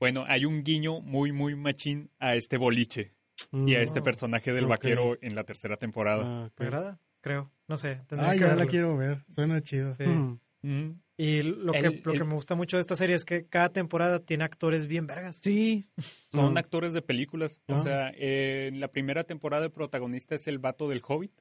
Bueno, 0.00 0.24
hay 0.26 0.44
un 0.46 0.64
guiño 0.64 1.00
muy, 1.00 1.32
muy 1.32 1.54
machín 1.54 2.10
a 2.18 2.34
este 2.34 2.56
boliche 2.56 3.14
y 3.52 3.74
a 3.74 3.82
este 3.82 4.00
Oh, 4.00 4.02
personaje 4.02 4.52
del 4.52 4.66
vaquero 4.66 5.16
en 5.20 5.34
la 5.34 5.44
tercera 5.44 5.76
temporada. 5.76 6.24
Ah. 6.26 6.50
¿Me 6.58 6.66
agrada? 6.66 6.98
Creo. 7.20 7.50
No 7.68 7.76
sé. 7.76 8.00
que 8.08 8.16
ya 8.38 8.54
la 8.54 8.66
quiero 8.66 8.96
ver. 8.96 9.24
Suena 9.28 9.60
chido. 9.60 9.94
Sí. 9.94 10.04
Mm. 10.04 10.40
Mm. 10.62 11.00
Y 11.16 11.42
lo, 11.42 11.72
que, 11.72 11.78
El- 11.78 12.00
lo 12.04 12.12
que 12.12 12.18
el- 12.18 12.24
me 12.24 12.34
gusta 12.34 12.54
mucho 12.54 12.76
de 12.76 12.80
esta 12.80 12.96
serie 12.96 13.14
es 13.14 13.24
que 13.24 13.46
cada 13.46 13.68
temporada 13.68 14.18
tiene 14.18 14.44
actores 14.44 14.86
bien 14.88 15.06
vergas. 15.06 15.40
Sí, 15.42 15.86
son 16.32 16.56
Ah. 16.56 16.60
actores 16.60 16.92
de 16.92 17.02
películas. 17.02 17.60
O 17.68 17.74
Ah. 17.74 17.82
sea, 17.82 18.12
eh, 18.16 18.66
en 18.72 18.80
la 18.80 18.88
primera 18.88 19.24
temporada 19.24 19.64
el 19.66 19.70
protagonista 19.72 20.34
es 20.34 20.46
el 20.48 20.58
vato 20.58 20.88
del 20.88 21.02
Hobbit. 21.06 21.32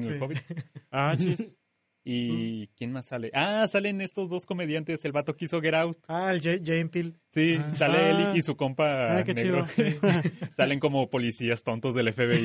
Bueno, 0.00 0.14
el. 0.14 0.22
Hobbit. 0.22 0.38
Ah, 0.90 1.16
chis. 1.18 1.52
¿Y 2.06 2.66
quién 2.76 2.92
más 2.92 3.06
sale? 3.06 3.30
Ah, 3.32 3.66
salen 3.66 4.02
estos 4.02 4.28
dos 4.28 4.44
comediantes. 4.44 5.02
El 5.06 5.12
vato 5.12 5.36
que 5.36 5.46
hizo 5.46 5.60
Get 5.62 5.72
Out. 5.74 5.96
Ah, 6.06 6.32
el 6.34 6.42
Jane 6.42 6.88
Peel. 6.88 7.18
Sí, 7.30 7.56
Ah. 7.58 7.74
sale 7.76 7.96
Ah. 7.98 8.10
él 8.30 8.36
y, 8.36 8.38
y 8.38 8.42
su 8.42 8.56
compa 8.56 9.16
Ah, 9.18 9.24
qué 9.24 9.32
negro. 9.32 9.66
chido. 9.74 10.00
Salen 10.52 10.80
como 10.80 11.08
policías 11.08 11.62
tontos 11.62 11.94
del 11.94 12.12
FBI. 12.12 12.44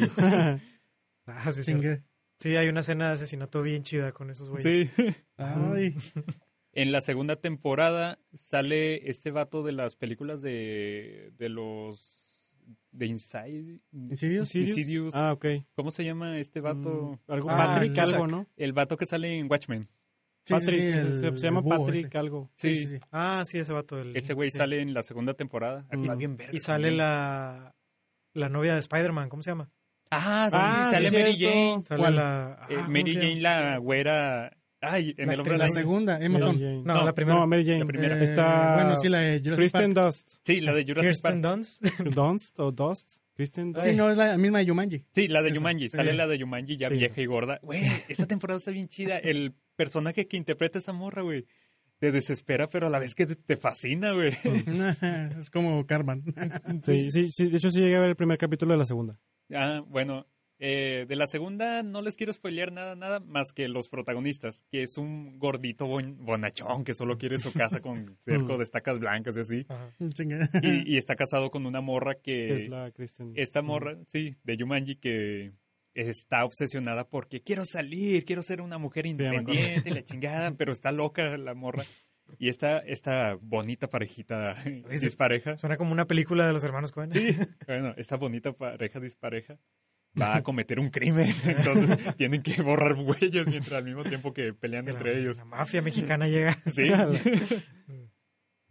Ah, 1.26 1.52
sí, 1.52 1.64
sí. 1.64 1.74
Sí, 2.40 2.56
hay 2.56 2.70
una 2.70 2.80
escena 2.80 3.08
de 3.10 3.14
asesinato 3.16 3.62
bien 3.62 3.84
chida 3.84 4.14
con 4.14 4.30
esos 4.30 4.50
güeyes. 4.50 4.90
sí. 4.96 5.14
Ay. 5.36 5.94
En 6.72 6.92
la 6.94 7.02
segunda 7.02 7.36
temporada 7.36 8.20
sale 8.34 9.10
este 9.10 9.32
vato 9.32 9.62
de 9.64 9.74
las 9.74 9.96
películas 9.98 10.42
de, 10.42 11.34
de 11.38 11.50
los... 11.50 12.19
de 12.92 13.06
Inside... 13.06 13.80
¿Insidious? 13.92 14.56
Insidious. 14.56 15.14
Ah, 15.16 15.34
ok. 15.34 15.46
¿Cómo 15.76 15.92
se 15.92 16.04
llama 16.04 16.38
este 16.40 16.60
vato? 16.62 17.20
Mm, 17.28 17.32
algo 17.32 17.50
Ah, 17.52 17.58
Patrick, 17.58 17.94
el 17.94 18.00
algo. 18.00 18.28
¿no? 18.28 18.48
El 18.58 18.74
vato 18.74 18.98
que 18.98 19.06
sale 19.06 19.38
en 19.38 19.50
Watchmen. 19.50 19.88
Sí, 20.44 20.54
sí, 20.54 20.54
Patrick, 20.54 20.80
sí, 20.82 20.92
se- 20.92 21.00
el- 21.00 21.14
se, 21.14 21.20
se 21.20 21.28
el 21.28 21.36
llama 21.38 21.64
Patrick 21.64 22.06
ese. 22.08 22.18
algo. 22.18 22.50
Sí, 22.56 22.70
Sí, 22.80 22.86
sí, 22.88 22.94
sí. 22.96 23.00
Ah, 23.12 23.44
sí, 23.46 23.58
ese 23.60 23.74
vato. 23.74 24.00
El, 24.00 24.16
ese 24.16 24.34
güey 24.34 24.50
sí. 24.52 24.58
sale 24.58 24.82
en 24.82 24.94
la 24.94 25.04
segunda 25.04 25.34
temporada. 25.34 25.86
Mm. 25.92 26.18
bien 26.18 26.38
verga 26.38 26.54
Y 26.56 26.60
sale 26.60 26.84
también. 26.88 26.98
la, 26.98 27.76
la 28.34 28.50
novia 28.50 28.74
de 28.74 28.80
Spider-Man, 28.80 29.30
¿cómo 29.30 29.44
se 29.44 29.52
llama? 29.52 29.70
Ah, 30.12 30.48
sí, 30.50 30.58
Ah, 30.60 30.88
sale 30.92 31.10
sí, 31.10 31.16
Mary 31.18 31.36
cierto. 31.36 31.56
Jane. 31.60 31.84
Sale 31.84 32.12
la... 32.12 32.54
ah, 32.54 32.68
Eh, 32.70 32.76
¿cómo 32.78 32.88
Mary 32.90 33.14
Jane, 33.14 33.42
la 33.42 33.78
güera... 33.78 34.58
Ay, 34.82 35.14
en 35.18 35.28
La- 35.28 35.34
el 35.34 35.40
hombre 35.42 35.58
La 35.58 35.66
araña. 35.66 35.74
segunda, 35.82 36.20
Emma 36.22 36.38
Stone. 36.38 36.82
No, 36.84 36.94
No, 36.96 37.06
la 37.06 37.14
primera. 37.14 37.38
No, 37.40 37.48
Mary 37.48 37.66
Jane. 37.66 37.80
La 37.80 37.86
primera. 37.86 38.18
Eh, 38.20 38.24
Está 38.24 38.76
Bueno, 38.76 38.96
sí, 38.96 39.10
la 39.10 39.20
de 39.20 39.40
Jurassic 39.40 39.58
Kristen 39.58 39.94
Park. 39.94 40.06
Dust. 40.08 40.32
Sí, 40.44 40.62
la 40.62 40.74
de 40.74 40.84
Jurassic 40.86 41.10
Kirsten 41.12 41.42
Park. 41.42 41.54
Dunst. 41.56 41.84
Dunst 42.16 42.60
o 42.60 42.72
Dust. 42.72 43.18
Kristen 43.36 43.72
Dust. 43.74 43.88
Sí, 43.88 43.96
no, 43.96 44.10
es 44.10 44.18
la 44.18 44.38
misma 44.38 44.60
de 44.60 44.66
Yumanji. 44.66 45.06
Sí, 45.14 45.28
la 45.28 45.42
de 45.42 45.50
Esa, 45.50 45.60
sí. 45.90 45.96
Sale 45.98 46.14
la 46.14 46.28
de 46.28 46.38
Yumanji 46.38 46.78
ya 46.78 46.90
Sí. 46.90 46.96
vieja 46.98 47.22
y 47.22 47.26
gorda. 47.26 47.60
Güey, 47.62 47.84
esa 48.08 48.26
temporada 48.28 48.58
está 48.60 48.72
bien 48.72 48.88
chida. 48.90 49.18
El 49.18 49.54
personaje 49.76 50.28
que 50.28 50.38
interpreta 50.38 50.80
esa 50.80 50.92
morra, 50.94 51.22
güey, 51.24 51.46
te 52.00 52.12
desespera, 52.12 52.70
pero 52.70 52.88
a 52.88 52.90
la 52.90 53.00
vez 53.00 53.16
que 53.16 53.26
te, 53.26 53.36
te 53.36 53.58
fascina, 53.58 54.12
güey. 54.14 54.32
es 55.40 55.50
como 55.50 55.86
Carmen. 55.86 56.24
Sí, 56.84 57.12
sí, 57.12 57.28
sí, 57.32 57.48
de 57.50 57.58
hecho 57.58 57.70
sí 57.70 57.80
llegué 57.82 57.98
a 57.98 58.00
ver 58.02 58.10
el 58.10 58.16
primer 58.16 58.38
capítulo 58.38 58.74
de 58.74 58.78
la 58.80 58.86
segunda. 58.86 59.18
Ah, 59.54 59.84
bueno. 59.88 60.26
Eh, 60.60 61.06
de 61.08 61.16
la 61.16 61.26
segunda 61.28 61.82
no 61.84 62.02
les 62.02 62.16
quiero 62.18 62.34
spoilear 62.34 62.72
nada, 62.72 62.96
nada 62.96 63.20
más 63.22 63.54
que 63.54 63.68
los 63.68 63.88
protagonistas, 63.90 64.64
que 64.72 64.84
es 64.84 64.98
un 64.98 65.40
gordito 65.40 65.88
bon- 65.88 66.18
bonachón 66.26 66.84
que 66.84 66.94
solo 66.94 67.18
quiere 67.18 67.38
su 67.38 67.54
casa 67.54 67.80
con 67.82 68.16
cerco 68.20 68.58
de 68.58 68.64
estacas 68.64 69.00
blancas 69.00 69.38
y 69.38 69.40
así. 69.40 69.66
Y, 70.62 70.94
y 70.94 70.98
está 70.98 71.16
casado 71.16 71.50
con 71.52 71.66
una 71.66 71.82
morra 71.82 72.16
que... 72.16 72.64
es 72.64 72.70
la 72.70 72.92
Kristen. 72.92 73.34
Esta 73.36 73.62
morra, 73.62 73.98
sí, 74.08 74.36
de 74.44 74.58
Yumanji, 74.58 74.98
que 74.98 75.54
está 75.94 76.46
obsesionada 76.46 77.08
porque 77.08 77.42
quiero 77.42 77.66
salir, 77.66 78.24
quiero 78.26 78.42
ser 78.44 78.62
una 78.62 78.78
mujer 78.78 79.06
independiente, 79.06 79.90
la 79.92 80.04
chingada, 80.06 80.52
pero 80.52 80.72
está 80.72 80.92
loca 80.92 81.38
la 81.38 81.54
morra. 81.54 81.84
Y 82.38 82.50
esta, 82.50 82.78
esta 82.80 83.38
bonita 83.42 83.90
parejita 83.90 84.56
dispareja, 84.90 85.58
Suena 85.58 85.78
como 85.78 85.92
una 85.92 86.06
película 86.06 86.46
de 86.46 86.54
los 86.54 86.64
hermanos 86.64 86.92
Cohen. 86.92 87.12
sí, 87.12 87.36
bueno, 87.66 87.94
esta 87.98 88.18
bonita 88.18 88.54
pareja 88.54 89.00
dispareja 89.00 89.58
va 90.20 90.36
a 90.38 90.44
cometer 90.44 90.80
un 90.80 90.90
crimen, 90.90 91.28
entonces 91.46 92.16
tienen 92.16 92.42
que 92.42 92.62
borrar 92.62 92.94
huellas 92.96 93.48
mientras 93.48 93.74
al 93.74 93.86
mismo 93.86 94.04
tiempo 94.04 94.34
que 94.34 94.54
pelean 94.54 94.86
la- 94.86 94.92
entre 94.92 95.20
ellos. 95.20 95.38
La 95.38 95.46
mafia 95.46 95.82
mexicana 95.82 96.28
llega. 96.28 96.58
Sí, 96.72 96.90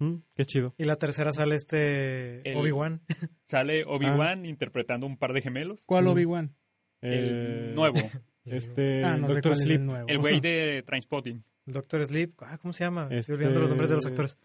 Mm, 0.01 0.18
qué 0.36 0.45
chido. 0.47 0.74
Y 0.78 0.84
la 0.84 0.95
tercera 0.95 1.32
sale 1.32 1.57
este 1.57 2.43
Obi-Wan. 2.55 3.03
sale 3.45 3.84
Obi-Wan 3.84 4.47
interpretando 4.47 5.09
un 5.09 5.16
par 5.16 5.32
de 5.32 5.43
gemelos. 5.43 5.82
¿Cuál 5.86 6.05
Mm. 6.05 6.09
Obi-Wan? 6.09 6.55
El 7.01 7.70
Eh, 7.70 7.72
nuevo, 7.74 7.99
Este, 8.45 9.05
Ah, 9.05 9.16
no 9.16 9.26
Doctor 9.26 9.57
Sleep. 9.57 9.80
el 10.07 10.18
güey 10.18 10.41
de 10.41 10.82
Trainspotting. 10.86 11.43
El 11.66 11.72
Doctor 11.72 12.05
Sleep. 12.07 12.32
Ah, 12.43 12.59
¿Cómo 12.59 12.72
se 12.72 12.84
llama? 12.84 13.09
Este- 13.11 13.18
Estoy 13.18 13.34
olvidando 13.34 13.61
los 13.61 13.68
nombres 13.70 13.91
de 13.91 13.97
los 13.97 14.07
actores. 14.07 14.39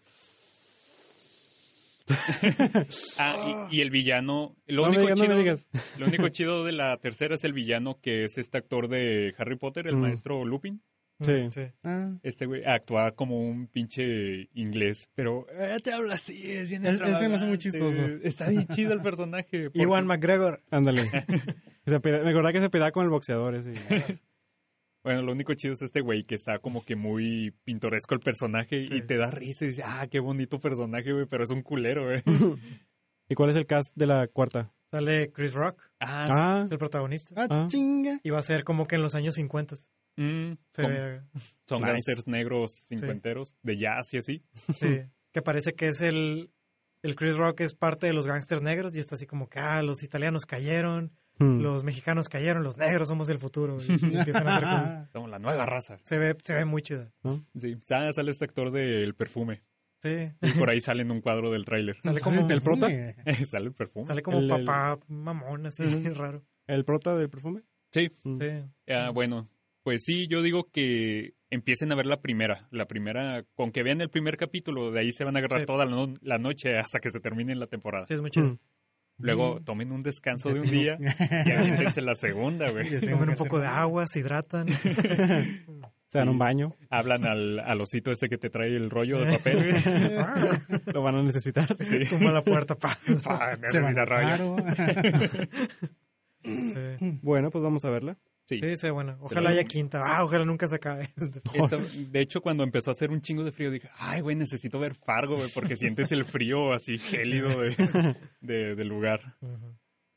Ah, 3.18 3.68
y, 3.70 3.76
y 3.78 3.80
el 3.80 3.90
villano, 3.90 4.56
lo 4.66 4.82
No 4.82 4.88
único 4.88 5.02
digas, 5.02 5.20
chido, 5.20 5.34
me 5.34 5.40
digas. 5.42 5.68
Lo 5.98 6.06
único 6.06 6.28
chido 6.28 6.64
de 6.64 6.72
la 6.72 6.96
tercera 6.98 7.34
es 7.34 7.44
el 7.44 7.52
villano, 7.52 7.98
que 8.00 8.24
es 8.24 8.38
este 8.38 8.58
actor 8.58 8.88
de 8.88 9.34
Harry 9.38 9.56
Potter, 9.56 9.86
el 9.86 9.96
Mm. 9.96 10.00
maestro 10.00 10.44
Lupin. 10.44 10.82
Sí. 11.20 11.48
Sí. 11.50 11.60
Ah, 11.84 12.10
Este 12.24 12.44
güey 12.46 12.64
actuaba 12.64 13.12
como 13.12 13.40
un 13.40 13.68
pinche 13.68 14.48
inglés, 14.52 15.08
pero 15.14 15.46
eh, 15.52 15.78
te 15.82 15.92
habla 15.92 16.14
así, 16.14 16.50
es 16.50 16.68
bien 16.68 16.82
me 16.82 16.88
hace 16.88 16.98
muy 17.04 17.10
extravagante. 17.12 17.58
chistoso. 17.58 18.02
Está 18.24 18.48
bien 18.50 18.66
chido 18.66 18.92
el 18.92 19.00
personaje. 19.00 19.64
porque- 19.70 19.80
Iwan 19.82 20.06
McGregor. 20.06 20.60
Ándale. 20.70 21.04
Me 21.86 21.94
acordaba 22.30 22.52
que 22.52 22.60
se 22.60 22.68
pidaba 22.70 22.90
con 22.90 23.04
el 23.04 23.10
boxeador 23.10 23.54
ese. 23.54 23.72
Bueno, 25.04 25.22
lo 25.22 25.32
único 25.32 25.52
chido 25.54 25.74
es 25.74 25.82
este 25.82 26.00
güey 26.00 26.22
que 26.24 26.34
está 26.34 26.58
como 26.58 26.84
que 26.84 26.96
muy 26.96 27.54
pintoresco 27.64 28.14
el 28.14 28.20
personaje 28.20 28.86
Sí. 28.86 28.94
y 28.96 29.02
te 29.02 29.16
da 29.16 29.30
risa 29.30 29.64
y 29.66 29.68
dices, 29.68 29.84
ah, 29.86 30.06
qué 30.10 30.18
bonito 30.18 30.58
personaje, 30.60 31.12
güey, 31.12 31.26
pero 31.26 31.44
es 31.44 31.50
un 31.50 31.62
culero, 31.62 32.04
güey. 32.06 32.22
¿Y 33.28 33.34
cuál 33.34 33.50
es 33.50 33.56
el 33.56 33.66
cast 33.66 33.94
de 33.94 34.06
la 34.06 34.26
cuarta? 34.28 34.72
Sale 34.90 35.30
Chris 35.32 35.52
Rock, 35.54 35.82
Ah, 36.00 36.28
Ah, 36.30 36.62
es 36.64 36.70
el 36.70 36.78
protagonista. 36.78 37.34
ah, 37.36 37.46
Ah. 37.50 37.66
chinga. 37.68 38.18
Y 38.22 38.30
va 38.30 38.38
a 38.38 38.42
ser 38.42 38.64
como 38.64 38.86
que 38.86 38.96
en 38.96 39.02
los 39.02 39.14
años 39.14 39.34
50. 39.34 39.74
mm, 40.16 40.52
Se 40.72 40.82
son, 40.82 40.90
ve- 40.92 41.20
son 41.68 41.78
Nice. 41.80 41.86
gangsters 41.92 42.26
negros 42.26 42.72
cincuenteros 42.88 43.56
de 43.62 43.76
jazz 43.78 44.12
y 44.14 44.18
así. 44.18 44.42
sí, 44.74 45.00
que 45.32 45.42
parece 45.42 45.74
que 45.74 45.88
es 45.88 46.00
el, 46.00 46.50
el 47.02 47.14
Chris 47.16 47.36
Rock 47.36 47.60
es 47.60 47.74
parte 47.74 48.06
de 48.06 48.12
los 48.14 48.26
gangsters 48.26 48.62
negros 48.62 48.94
y 48.94 49.00
está 49.00 49.16
así 49.16 49.26
como 49.26 49.48
que, 49.48 49.58
ah, 49.58 49.82
los 49.82 50.02
italianos 50.02 50.46
cayeron, 50.46 51.12
hmm. 51.38 51.60
los 51.60 51.84
mexicanos 51.84 52.28
cayeron, 52.28 52.62
los 52.62 52.76
negros 52.76 53.08
somos 53.08 53.28
el 53.28 53.38
futuro. 53.38 53.76
Y 53.80 53.86
empiezan 54.16 54.46
a 54.48 54.56
hacer 54.56 54.64
cosas. 54.68 55.10
Somos 55.12 55.30
la 55.30 55.38
nueva 55.38 55.66
raza. 55.66 55.98
Se 56.04 56.18
ve, 56.18 56.36
se 56.42 56.54
ve 56.54 56.64
muy 56.64 56.82
chida. 56.82 57.12
Sí, 57.56 57.76
sale 57.86 58.30
este 58.30 58.44
actor 58.44 58.70
del 58.70 59.14
perfume. 59.14 59.62
Sí. 60.02 60.30
Y 60.42 60.50
por 60.58 60.68
ahí 60.68 60.80
sale 60.80 61.02
en 61.02 61.10
un 61.10 61.20
cuadro 61.22 61.50
del 61.50 61.64
tráiler. 61.64 61.96
Sale 62.02 62.20
como, 62.20 62.46
¿El 62.48 62.60
prota? 62.60 62.88
sale 63.50 63.66
el 63.66 63.72
perfume. 63.72 64.06
sale 64.06 64.22
como 64.22 64.38
El- 64.38 64.50
el- 64.50 64.64
papá 64.64 64.98
mamón, 65.08 65.66
así, 65.66 65.82
raro. 66.10 66.44
¿El 66.66 66.84
prota 66.84 67.16
del 67.16 67.30
perfume? 67.30 67.62
Sí, 67.92 68.10
Mm. 68.24 68.38
Sí. 68.40 68.48
Ah, 68.92 69.10
bueno, 69.14 69.48
pues 69.82 70.02
sí, 70.04 70.26
yo 70.28 70.42
digo 70.42 70.68
que 70.72 71.34
empiecen 71.50 71.92
a 71.92 71.94
ver 71.94 72.06
la 72.06 72.20
primera. 72.20 72.66
La 72.70 72.86
primera, 72.86 73.44
con 73.54 73.70
que 73.70 73.82
vean 73.82 74.00
el 74.00 74.10
primer 74.10 74.36
capítulo, 74.36 74.90
de 74.90 75.00
ahí 75.00 75.12
se 75.12 75.24
van 75.24 75.36
a 75.36 75.38
agarrar 75.38 75.60
Sí. 75.60 75.66
toda 75.66 75.84
la, 75.86 75.92
no- 75.92 76.14
la 76.20 76.38
noche 76.38 76.76
hasta 76.76 76.98
que 77.00 77.10
se 77.10 77.20
termine 77.20 77.54
la 77.54 77.66
temporada. 77.68 78.06
Sí, 78.08 78.14
es 78.14 78.20
muy 78.20 78.30
chido. 78.30 78.46
Mm. 78.48 78.58
Luego 79.18 79.60
tomen 79.64 79.92
un 79.92 80.02
descanso 80.02 80.52
de 80.52 80.60
un 80.60 80.70
día 80.70 80.98
y 81.00 81.50
aviéntense 81.50 82.02
la 82.02 82.14
segunda, 82.14 82.70
güey. 82.70 83.00
Tomen 83.00 83.30
un 83.30 83.36
poco 83.36 83.58
de 83.58 83.66
agua, 83.66 84.06
se 84.06 84.20
hidratan. 84.20 84.68
Se 86.06 86.18
dan 86.18 86.28
un 86.28 86.38
baño. 86.38 86.76
Hablan 86.90 87.24
al, 87.24 87.58
al 87.58 87.80
osito 87.80 88.12
este 88.12 88.28
que 88.28 88.38
te 88.38 88.48
trae 88.48 88.68
el 88.68 88.88
rollo 88.88 89.18
de 89.18 89.32
papel. 89.32 89.74
Lo 90.94 91.02
van 91.02 91.16
a 91.16 91.22
necesitar. 91.24 91.66
Sí. 91.80 92.04
Tumba 92.08 92.30
la 92.30 92.40
puerta, 92.40 92.76
pa. 92.76 92.96
Pa, 93.24 93.58
Se 93.64 93.80
van 93.80 93.98
a. 93.98 94.04
Bueno, 97.20 97.50
pues 97.50 97.64
vamos 97.64 97.84
a 97.84 97.90
verla. 97.90 98.16
Sí. 98.46 98.58
Sí, 98.60 98.76
sí, 98.76 98.90
bueno. 98.90 99.16
Ojalá 99.20 99.50
haya 99.50 99.64
quinta. 99.64 100.02
Ah, 100.04 100.22
ojalá 100.22 100.44
nunca 100.44 100.68
se 100.68 100.76
acabe. 100.76 101.08
Esta- 101.54 101.78
de 101.78 102.20
hecho, 102.20 102.40
cuando 102.42 102.62
empezó 102.62 102.90
a 102.90 102.92
hacer 102.92 103.10
un 103.10 103.20
chingo 103.20 103.42
de 103.42 103.52
frío, 103.52 103.70
dije, 103.70 103.88
ay, 103.96 104.20
güey, 104.20 104.36
necesito 104.36 104.78
ver 104.78 104.94
Fargo, 104.94 105.36
güey, 105.36 105.48
porque 105.54 105.76
sientes 105.76 106.12
el 106.12 106.24
frío 106.26 106.72
así 106.74 106.98
gélido 106.98 107.48
de, 107.60 107.70
de- 108.42 108.74
del 108.74 108.88
lugar. 108.88 109.36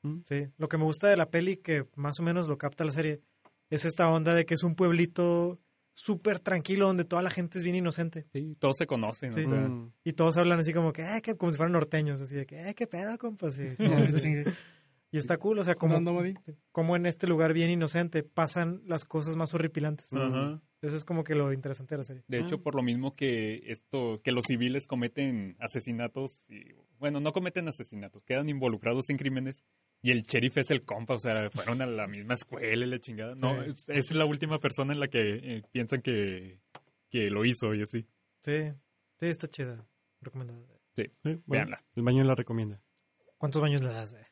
Mm. 0.03 0.19
Sí, 0.27 0.47
lo 0.57 0.67
que 0.67 0.77
me 0.77 0.83
gusta 0.83 1.07
de 1.07 1.17
la 1.17 1.29
peli, 1.29 1.57
que 1.57 1.85
más 1.95 2.19
o 2.19 2.23
menos 2.23 2.47
lo 2.47 2.57
capta 2.57 2.83
la 2.83 2.91
serie, 2.91 3.21
es 3.69 3.85
esta 3.85 4.09
onda 4.09 4.33
de 4.33 4.45
que 4.45 4.53
es 4.55 4.63
un 4.63 4.75
pueblito 4.75 5.59
súper 5.93 6.39
tranquilo 6.39 6.85
donde 6.85 7.05
toda 7.05 7.23
la 7.23 7.31
gente 7.31 7.57
es 7.57 7.63
bien 7.63 7.75
inocente. 7.75 8.27
Sí, 8.31 8.55
todos 8.59 8.75
se 8.77 8.85
conocen. 8.87 9.33
Sí. 9.33 9.41
o 9.41 9.45
sea, 9.47 9.67
Mm. 9.67 9.91
Y 10.03 10.13
todos 10.13 10.37
hablan 10.37 10.59
así 10.59 10.71
como 10.73 10.93
que, 10.93 11.01
eh, 11.01 11.21
que 11.23 11.35
como 11.35 11.51
si 11.51 11.57
fueran 11.57 11.73
norteños, 11.73 12.21
así 12.21 12.35
de 12.35 12.45
que, 12.45 12.61
eh, 12.69 12.75
qué 12.75 12.85
pedo, 12.87 13.17
compa. 13.17 13.47
Sí. 13.51 13.63
Y 15.11 15.17
está 15.17 15.37
cool, 15.37 15.59
o 15.59 15.63
sea, 15.63 15.75
¿Cómo 15.75 15.95
como, 16.03 16.21
como 16.71 16.95
en 16.95 17.05
este 17.05 17.27
lugar 17.27 17.53
bien 17.53 17.69
inocente 17.69 18.23
pasan 18.23 18.81
las 18.85 19.05
cosas 19.05 19.35
más 19.35 19.53
horripilantes. 19.53 20.11
Ajá. 20.13 20.61
Eso 20.81 20.95
es 20.95 21.05
como 21.05 21.23
que 21.23 21.33
lo 21.33 21.53
interesante 21.53 21.95
de 21.95 21.97
la 21.99 22.03
serie. 22.03 22.23
De 22.27 22.39
hecho, 22.39 22.61
por 22.61 22.75
lo 22.75 22.83
mismo 22.83 23.15
que 23.15 23.63
esto, 23.71 24.21
que 24.23 24.31
los 24.31 24.45
civiles 24.45 24.85
cometen 24.85 25.55
asesinatos, 25.59 26.45
y, 26.49 26.73
bueno, 26.99 27.19
no 27.19 27.31
cometen 27.33 27.67
asesinatos, 27.67 28.23
quedan 28.25 28.47
involucrados 28.49 29.09
en 29.09 29.17
crímenes, 29.17 29.63
y 30.03 30.11
el 30.11 30.21
sheriff 30.21 30.57
es 30.57 30.69
el 30.69 30.83
compa, 30.83 31.15
o 31.15 31.19
sea, 31.19 31.49
fueron 31.49 31.81
a 31.81 31.87
la 31.87 32.07
misma 32.07 32.35
escuela 32.35 32.85
y 32.85 32.89
la 32.89 32.99
chingada. 32.99 33.33
No, 33.33 33.63
Sí. 33.63 33.69
es, 33.87 33.89
es 33.89 34.15
la 34.15 34.25
última 34.25 34.59
persona 34.59 34.93
en 34.93 34.99
la 34.99 35.07
que 35.07 35.19
eh, 35.57 35.63
piensan 35.71 36.01
que, 36.03 36.59
que 37.09 37.31
lo 37.31 37.43
hizo 37.45 37.73
y 37.73 37.81
así. 37.81 38.05
Sí, 38.41 38.71
sí, 39.19 39.25
está 39.25 39.47
chida. 39.47 39.83
Recomendada. 40.21 40.59
Sí, 40.95 41.05
bueno, 41.23 41.41
Véanla. 41.47 41.83
el 41.95 42.03
baño 42.03 42.23
la 42.23 42.35
recomienda. 42.35 42.79
¿Cuántos 43.39 43.61
baños 43.61 43.81
le 43.81 43.87
das? 43.89 44.13
eh? 44.13 44.25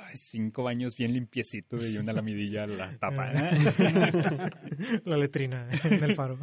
Ay, 0.00 0.16
cinco 0.16 0.62
baños 0.62 0.96
bien 0.96 1.12
limpiecitos 1.12 1.82
y 1.84 1.98
una 1.98 2.12
lamidilla 2.12 2.64
a 2.64 2.66
la 2.66 2.90
tapa. 2.98 3.32
la 5.04 5.16
letrina 5.16 5.68
en 5.84 6.04
el 6.04 6.14
faro. 6.14 6.38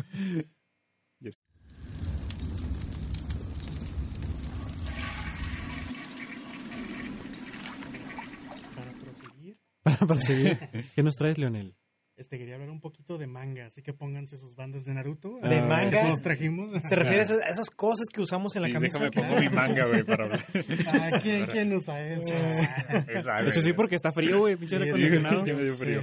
Para 8.73 8.91
proseguir, 8.91 9.57
Para, 9.83 9.97
para 10.07 10.19
seguir. 10.21 10.57
¿Qué 10.95 11.03
nos 11.03 11.15
traes, 11.15 11.37
Leonel? 11.37 11.75
Este, 12.17 12.37
quería 12.37 12.55
hablar 12.55 12.69
un 12.69 12.79
poquito 12.79 13.17
de 13.17 13.27
manga, 13.27 13.65
así 13.65 13.81
que 13.81 13.93
pónganse 13.93 14.37
sus 14.37 14.55
bandas 14.55 14.85
de 14.85 14.93
Naruto. 14.93 15.37
¿De 15.43 15.59
Ah, 15.59 15.65
manga? 15.65 15.99
que 15.99 16.05
Todos 16.05 16.21
trajimos. 16.21 16.81
¿Te 16.89 16.95
refieres 16.95 17.29
a 17.31 17.35
esas 17.49 17.69
cosas 17.69 18.05
que 18.13 18.21
usamos 18.21 18.55
en 18.55 18.61
la 18.61 18.67
Sí, 18.69 18.73
camisa? 18.73 18.99
déjame 18.99 19.27
pongo 19.27 19.41
mi 19.41 19.49
manga, 19.49 19.85
güey, 19.85 20.03
para 20.03 20.23
hablar. 20.25 20.45
Ah, 20.93 21.19
¿quién, 21.21 21.45
¿Quién 21.47 21.73
usa 21.73 22.01
eso? 22.07 22.33
De 22.33 23.49
hecho, 23.49 23.61
sí, 23.61 23.73
porque 23.73 23.95
está 23.95 24.11
frío, 24.11 24.39
güey. 24.39 24.55
Pinche 24.55 24.75
aire 24.75 24.85
Sí, 24.85 24.89
acondicionado. 24.91 25.43
Me 25.43 25.63
dio 25.63 25.75
frío. 25.75 26.01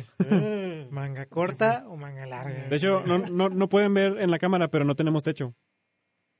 ¿Manga 0.90 1.26
corta 1.26 1.84
o 1.88 1.96
manga 1.96 2.26
larga? 2.26 2.68
De 2.68 2.76
hecho, 2.76 3.02
no, 3.06 3.18
no, 3.18 3.48
no 3.48 3.68
pueden 3.68 3.94
ver 3.94 4.18
en 4.20 4.30
la 4.30 4.38
cámara, 4.38 4.68
pero 4.68 4.84
no 4.84 4.94
tenemos 4.94 5.22
techo. 5.22 5.54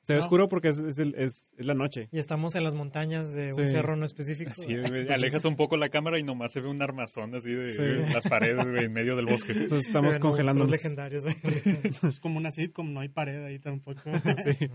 Se 0.04 0.14
ve 0.14 0.18
No. 0.18 0.24
oscuro 0.24 0.48
porque 0.48 0.68
es, 0.68 0.78
es, 0.78 0.98
el- 0.98 1.14
es- 1.16 1.54
es 1.56 1.64
la 1.66 1.74
noche. 1.74 2.08
Y 2.10 2.18
estamos 2.18 2.54
en 2.56 2.64
las 2.64 2.74
montañas 2.74 3.32
de 3.34 3.52
un 3.52 3.66
Sí. 3.68 3.74
cerro 3.74 3.94
no 3.96 4.04
específico. 4.04 4.50
Así, 4.50 4.76
güey, 4.76 5.08
alejas 5.12 5.44
un 5.44 5.54
poco 5.56 5.76
la 5.76 5.88
cámara 5.90 6.18
y 6.18 6.22
nomás 6.24 6.52
se 6.52 6.60
ve 6.60 6.68
un 6.68 6.82
armazón 6.82 7.34
así 7.34 7.50
de 7.52 7.72
Sí. 7.72 7.82
de 7.82 8.10
las 8.10 8.28
paredes, 8.28 8.66
en 8.66 8.92
medio 8.92 9.14
del 9.16 9.26
bosque. 9.26 9.52
Entonces 9.52 9.86
estamos 9.86 10.16
congelando. 10.18 10.64
legendarios. 10.64 11.24
Es 12.14 12.20
como 12.20 12.38
una 12.38 12.50
sitcom, 12.50 12.92
no 12.92 13.00
hay 13.00 13.08
pared 13.08 13.44
ahí 13.44 13.58
tampoco. 13.58 14.00
Sí. 14.58 14.68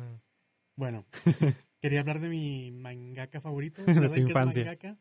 Bueno, 0.78 1.06
quería 1.82 2.00
hablar 2.02 2.20
de 2.20 2.30
mi 2.30 2.72
mangaka 2.72 3.42
favorito. 3.42 3.84
De 3.84 3.94
¿Saben 3.94 4.10
tu 4.10 4.14
qué 4.16 4.22
es 4.22 4.28
infancia. 4.28 4.64
mangaka? 4.64 4.98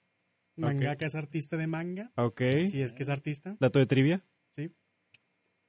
Mangaka 0.57 1.07
es 1.07 1.15
artista 1.15 1.57
de 1.59 1.67
manga, 1.67 2.11
Ok. 2.17 2.41
si 2.67 2.81
es 2.81 2.93
que 2.93 3.03
es 3.03 3.09
artista. 3.11 3.57
Dato 3.61 3.79
de 3.79 3.87
trivia. 3.87 4.25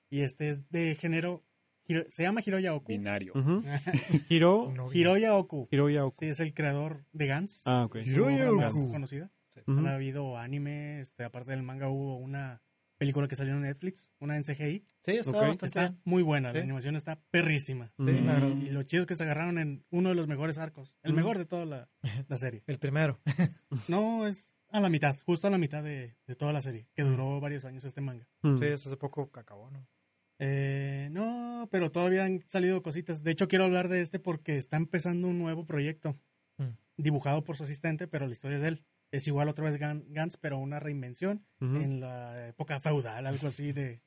Y 0.10 0.22
este 0.22 0.48
es 0.50 0.70
de 0.70 0.96
género, 0.96 1.44
Hiro- 1.88 2.06
se 2.10 2.24
llama 2.24 2.42
Hiroya 2.46 2.74
Oku. 2.74 2.88
Binario. 2.90 3.34
Ujú. 3.36 3.64
Hiro. 4.30 4.72
No, 4.76 4.92
Hiroya 4.94 5.36
Oku. 5.36 5.68
Hiroya 5.72 6.06
Oku. 6.06 6.18
Sí, 6.20 6.26
es 6.28 6.40
el 6.40 6.54
creador 6.54 7.06
de 7.14 7.28
Gans. 7.28 7.62
Ah, 7.66 7.86
ok. 7.86 7.98
su 8.06 8.24
obra 8.24 8.52
más 8.52 8.76
Oku. 8.76 8.92
conocida. 8.92 9.32
Ha 9.68 9.94
habido 9.96 10.38
anime, 10.38 11.02
este, 11.02 11.24
aparte 11.24 11.52
del 11.52 11.64
manga 11.64 11.90
hubo 11.90 12.18
una 12.18 12.62
película 12.98 13.28
que 13.28 13.36
salió 13.36 13.54
en 13.56 13.62
Netflix, 13.62 14.10
una 14.20 14.38
en 14.38 14.44
CGI. 14.44 14.86
Sí, 15.04 15.12
está 15.12 15.32
Ok. 15.32 15.36
bastante 15.48 15.66
Está 15.68 15.96
muy 16.04 16.24
buena, 16.24 16.52
la 16.54 16.60
animación 16.62 16.96
está 16.96 17.20
perrísima. 17.32 17.88
Sí, 17.98 18.04
verdad. 18.06 18.40
Mm. 18.50 18.62
Y 18.66 18.70
lo 18.70 18.84
chido 18.84 19.02
es 19.02 19.08
que 19.08 19.16
se 19.16 19.24
agarraron 19.24 19.58
en 19.60 19.84
uno 19.90 20.10
de 20.10 20.16
los 20.16 20.28
mejores 20.28 20.58
arcos, 20.58 20.96
el 21.04 21.14
Mm. 21.14 21.16
mejor 21.16 21.38
de 21.38 21.46
toda 21.46 21.66
la, 21.66 21.90
la 22.28 22.38
serie. 22.38 22.64
El 22.68 22.80
primero. 22.80 23.20
No, 23.88 24.26
es 24.28 24.54
a 24.70 24.80
la 24.80 24.90
mitad, 24.90 25.18
justo 25.26 25.48
a 25.48 25.50
la 25.52 25.58
mitad 25.58 25.84
de, 25.84 26.16
de 26.28 26.36
toda 26.36 26.54
la 26.54 26.62
serie, 26.62 26.88
que 26.94 27.04
duró 27.04 27.40
varios 27.40 27.66
años 27.66 27.84
este 27.86 28.02
manga. 28.02 28.28
Mm. 28.44 28.58
Sí, 28.58 28.66
eso 28.66 28.90
hace 28.90 28.98
poco 28.98 29.32
que 29.32 29.40
acabó, 29.40 29.70
¿no? 29.72 29.88
Eh, 30.40 31.10
no, 31.12 31.68
pero 31.72 31.92
todavía 31.92 32.26
han 32.26 32.42
salido 32.48 32.82
cositas. 32.84 33.24
De 33.24 33.32
hecho, 33.32 33.48
quiero 33.48 33.66
hablar 33.66 33.88
de 33.90 34.02
este 34.02 34.20
porque 34.20 34.58
está 34.58 34.78
empezando 34.78 35.28
un 35.28 35.40
nuevo 35.40 35.66
proyecto, 35.66 36.20
Mm. 36.60 36.76
dibujado 36.98 37.44
por 37.44 37.56
su 37.58 37.64
asistente, 37.64 38.08
pero 38.08 38.26
la 38.28 38.32
historia 38.34 38.58
es 38.58 38.62
de 38.64 38.68
él. 38.70 38.84
Es 39.12 39.28
igual 39.28 39.48
otra 39.48 39.66
vez 39.66 39.80
Gan- 39.80 40.06
Gantz, 40.10 40.38
pero 40.38 40.58
una 40.58 40.80
reinvención 40.80 41.46
en 41.62 42.00
la 42.02 42.48
época 42.50 42.80
feudal, 42.80 43.26
algo 43.26 43.48
así 43.48 43.72
de, 43.72 44.02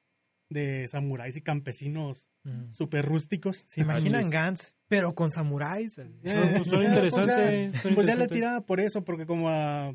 de 0.50 0.86
samuráis 0.88 1.36
y 1.36 1.42
campesinos 1.42 2.26
Mm. 2.44 2.72
súper 2.72 3.04
rústicos. 3.06 3.64
¿Se 3.66 3.80
imaginan. 3.82 4.30
Gantz, 4.30 4.74
pero 4.88 5.14
con 5.14 5.30
samuráis? 5.30 5.98
Eh, 5.98 6.10
pues, 6.22 6.68
suena 6.68 6.84
eh, 6.84 6.88
interesante, 6.88 7.70
Pues 7.82 8.06
ya, 8.06 8.14
pues 8.16 8.18
le 8.18 8.28
tiraba 8.28 8.60
por 8.66 8.80
eso, 8.80 9.04
porque 9.04 9.26
como 9.26 9.48
a 9.48 9.94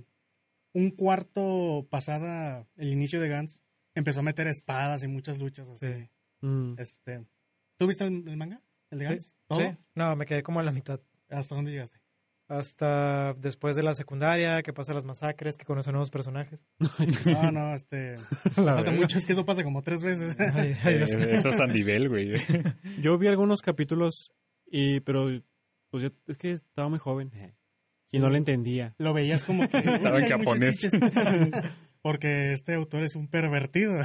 un 0.73 0.91
cuarto 0.91 1.87
pasada 1.89 2.67
el 2.77 2.89
inicio 2.91 3.19
de 3.21 3.29
Gantz, 3.29 3.61
empezó 3.95 4.19
a 4.21 4.23
meter 4.23 4.47
espadas 4.47 5.03
y 5.03 5.07
muchas 5.07 5.39
luchas 5.39 5.69
así. 5.69 5.85
Sí. 5.87 6.09
Mm. 6.45 6.75
Este, 6.79 7.25
¿Tú 7.77 7.87
viste 7.87 8.05
el, 8.05 8.27
el 8.27 8.37
manga? 8.37 8.61
¿El 8.91 8.99
de 8.99 9.05
Sí. 9.05 9.09
Gantz? 9.11 9.35
¿Todo? 9.47 9.59
Sí. 9.59 9.77
No, 9.95 10.15
me 10.15 10.25
quedé 10.25 10.43
como 10.43 10.59
a 10.59 10.63
la 10.63 10.71
mitad. 10.71 10.99
¿Hasta 11.29 11.55
dónde 11.55 11.71
llegaste? 11.71 11.99
Hasta 12.47 13.33
después 13.33 13.75
de 13.75 13.81
la 13.81 13.95
secundaria, 13.95 14.61
que 14.61 14.71
pasa 14.71 14.93
las 14.93 15.03
masacres, 15.05 15.57
que 15.57 15.65
conocen 15.65 15.93
nuevos 15.93 16.11
personajes. 16.11 16.63
No, 17.25 17.51
no, 17.51 17.73
este. 17.73 18.17
La 18.57 18.75
falta 18.75 18.91
mucho, 18.91 19.17
es 19.17 19.25
que 19.25 19.31
eso 19.33 19.45
pasa 19.45 19.63
como 19.63 19.81
tres 19.81 20.03
veces. 20.03 20.35
Ay, 20.53 20.75
ay, 20.83 20.97
Dios. 20.97 21.15
Eh, 21.15 21.37
eso 21.37 21.49
es 21.49 21.57
Sandivel, 21.57 22.07
güey. 22.09 22.33
Yo 23.01 23.17
vi 23.17 23.27
algunos 23.27 23.61
capítulos, 23.61 24.31
y 24.67 24.99
pero 24.99 25.25
pues 25.89 26.03
yo 26.03 26.09
es 26.27 26.37
que 26.37 26.51
estaba 26.51 26.87
muy 26.89 26.99
joven 26.99 27.31
eh, 27.33 27.55
y 28.11 28.19
no 28.19 28.29
le 28.29 28.37
entendía. 28.37 28.93
Lo 28.99 29.13
veías 29.13 29.43
como 29.43 29.67
que. 29.67 29.77
Estaba 29.79 30.19
en 30.19 30.25
"Uy, 30.25 30.31
hay 30.31 30.37
muchas 30.37 30.39
japonés". 30.39 30.79
chiches". 30.79 30.99
Porque 32.03 32.53
este 32.53 32.75
autor 32.75 33.03
es 33.03 33.15
un 33.15 33.27
pervertido. 33.27 33.97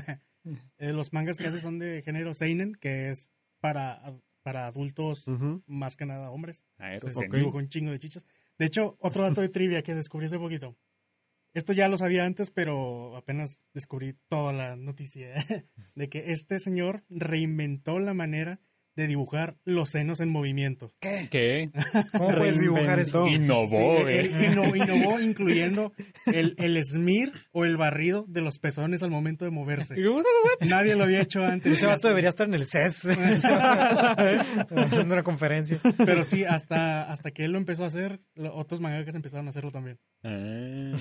Eh, 0.78 0.92
los 0.92 1.12
mangas 1.12 1.36
que 1.36 1.46
hace 1.46 1.60
son 1.60 1.78
de 1.78 2.02
género 2.02 2.34
Seinen, 2.34 2.74
que 2.74 3.08
es 3.10 3.30
para, 3.60 4.00
para 4.42 4.66
adultos, 4.66 5.26
Ujú. 5.28 5.62
más 5.66 5.96
que 5.96 6.06
nada 6.06 6.30
hombres. 6.30 6.64
Aeros, 6.78 7.14
Pues, 7.14 7.26
en- 7.26 7.32
dibujó 7.32 7.58
un 7.58 7.68
chingo 7.68 7.90
de 7.90 7.98
chichas. 7.98 8.24
De 8.58 8.66
hecho, 8.66 8.96
otro 9.00 9.22
dato 9.22 9.40
de 9.40 9.48
trivia 9.50 9.82
que 9.82 9.94
descubrí 9.94 10.26
hace 10.26 10.38
poquito. 10.38 10.76
Esto 11.52 11.72
ya 11.72 11.88
lo 11.88 11.98
sabía 11.98 12.24
antes, 12.24 12.50
pero 12.50 13.16
apenas 13.16 13.62
descubrí 13.74 14.14
toda 14.28 14.52
la 14.52 14.76
noticia 14.76 15.34
de 15.94 16.08
que 16.08 16.32
este 16.32 16.58
señor 16.60 17.04
reinventó 17.08 17.98
la 17.98 18.14
manera 18.14 18.60
de 18.96 19.06
dibujar 19.06 19.56
los 19.64 19.90
senos 19.90 20.20
en 20.20 20.30
movimiento. 20.30 20.92
¿Qué? 21.00 21.70
¿Cómo 22.16 22.36
puedes 22.36 22.60
dibujar 22.60 22.98
eso? 22.98 23.26
Innovó, 23.26 23.98
Sí, 23.98 24.02
eh. 24.08 24.20
él 24.20 24.32
inno- 24.56 24.76
innovó 24.76 25.20
incluyendo 25.20 25.92
el, 26.26 26.54
el 26.58 26.84
smear 26.84 27.30
o 27.52 27.64
el 27.64 27.76
barrido 27.76 28.24
de 28.28 28.40
los 28.42 28.58
pezones 28.58 29.02
al 29.02 29.10
momento 29.10 29.44
de 29.44 29.50
moverse. 29.50 29.94
Nadie 30.68 30.96
lo 30.96 31.04
había 31.04 31.20
hecho 31.22 31.44
antes. 31.44 31.72
Ese 31.72 31.86
vato 31.86 32.08
debería 32.08 32.30
estar 32.30 32.46
en 32.48 32.54
el 32.54 32.66
CES. 32.66 33.04
Dando 34.70 35.02
una 35.14 35.22
conferencia. 35.22 35.78
Pero 36.04 36.24
sí, 36.24 36.44
hasta, 36.44 37.10
hasta 37.10 37.30
que 37.30 37.44
él 37.44 37.52
lo 37.52 37.58
empezó 37.58 37.84
a 37.84 37.88
hacer, 37.88 38.20
otros 38.52 38.80
mangakas 38.80 39.14
empezaron 39.14 39.46
a 39.46 39.50
hacerlo 39.50 39.70
también. 39.70 39.98
Ah. 40.24 40.92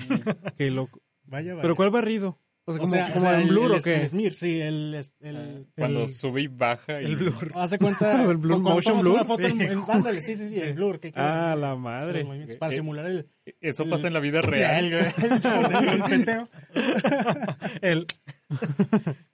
Qué 0.56 0.70
loco. 0.70 1.00
Vaya, 1.24 1.52
vaya. 1.54 1.62
¿Pero 1.62 1.76
cuál 1.76 1.90
barrido? 1.90 2.40
O 2.66 2.72
sea, 2.72 2.78
O 2.80 2.84
como, 2.84 2.92
sea, 2.92 3.06
como 3.06 3.16
o 3.16 3.20
sea, 3.20 3.34
en 3.34 3.40
el- 3.40 3.48
Blur 3.48 3.72
el, 3.72 3.78
o 3.78 3.82
qué? 3.82 3.94
El 4.02 4.08
smear, 4.08 4.32
sí, 4.34 4.60
el... 4.60 4.94
es- 4.94 5.14
el- 5.20 5.66
Cuando 5.76 6.02
El- 6.04 6.12
sube 6.12 6.42
y 6.42 6.46
baja. 6.48 7.00
y- 7.02 7.04
El 7.06 7.16
blur. 7.16 7.52
Hace 7.54 7.78
cuenta... 7.78 8.22
El 8.30 8.36
blur, 8.36 8.62
cuando 8.62 8.70
motion 8.70 8.92
tomas 9.00 9.04
blur. 9.04 9.14
una 9.14 9.24
foto 9.24 9.42
en- 9.42 9.58
Sí. 9.58 9.64
en- 9.64 9.82
ándale, 9.88 10.20
sí, 10.20 10.34
sí, 10.36 10.48
sí, 10.48 10.60
el 10.60 10.74
blur. 10.74 11.00
que 11.00 11.12
Ah, 11.16 11.56
la 11.58 11.74
madre. 11.76 12.22
movimientos 12.24 12.56
para 12.58 12.72
Eh, 12.72 12.76
simular 12.76 13.06
el... 13.06 13.28
Eso 13.60 13.88
pasa 13.88 14.06
en 14.08 14.12
la 14.14 14.20
vida 14.20 14.42
real. 14.42 14.90
el, 17.82 18.06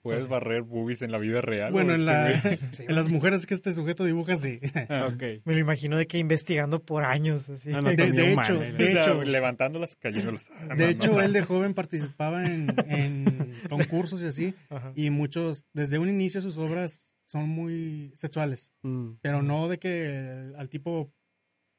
Puedes 0.01 0.27
barrer 0.27 0.61
boobies 0.61 1.01
en 1.01 1.11
la 1.11 1.17
vida 1.17 1.41
real. 1.41 1.71
Bueno, 1.71 1.93
en, 1.93 2.05
la, 2.05 2.31
este 2.31 2.59
en 2.87 2.95
las 2.95 3.09
mujeres 3.09 3.45
que 3.45 3.53
este 3.53 3.73
sujeto 3.73 4.03
dibuja, 4.05 4.35
sí. 4.37 4.59
Ok. 5.07 5.23
me 5.45 5.53
lo 5.53 5.59
imagino 5.59 5.97
de 5.97 6.07
que 6.07 6.17
investigando 6.19 6.83
por 6.83 7.03
años. 7.03 7.49
Así. 7.49 7.71
Ah, 7.73 7.81
no, 7.81 7.89
De- 7.89 7.97
también 7.97 8.15
de 8.15 8.33
hecho, 8.33 8.63
eh. 8.63 8.73
de 8.73 8.91
hecho- 8.93 9.23
levantándolas, 9.23 9.95
cayéndolas. 9.95 10.49
Ah, 10.55 10.65
no, 10.69 10.75
De 10.75 10.83
no, 10.85 10.89
hecho, 10.91 11.11
no. 11.13 11.21
él 11.21 11.33
de 11.33 11.41
joven 11.41 11.73
participaba 11.73 12.45
en, 12.45 12.67
en 12.87 13.53
concursos 13.69 14.21
y 14.21 14.25
así, 14.25 14.53
Ajá. 14.69 14.91
y 14.95 15.09
muchos, 15.09 15.65
desde 15.73 15.99
un 15.99 16.09
inicio 16.09 16.41
sus 16.41 16.57
obras 16.57 17.13
son 17.25 17.49
muy 17.49 18.13
sexuales, 18.15 18.71
Mm. 18.83 19.13
pero 19.21 19.41
no 19.41 19.67
de 19.67 19.79
que 19.79 20.53
al 20.57 20.69
tipo, 20.69 21.11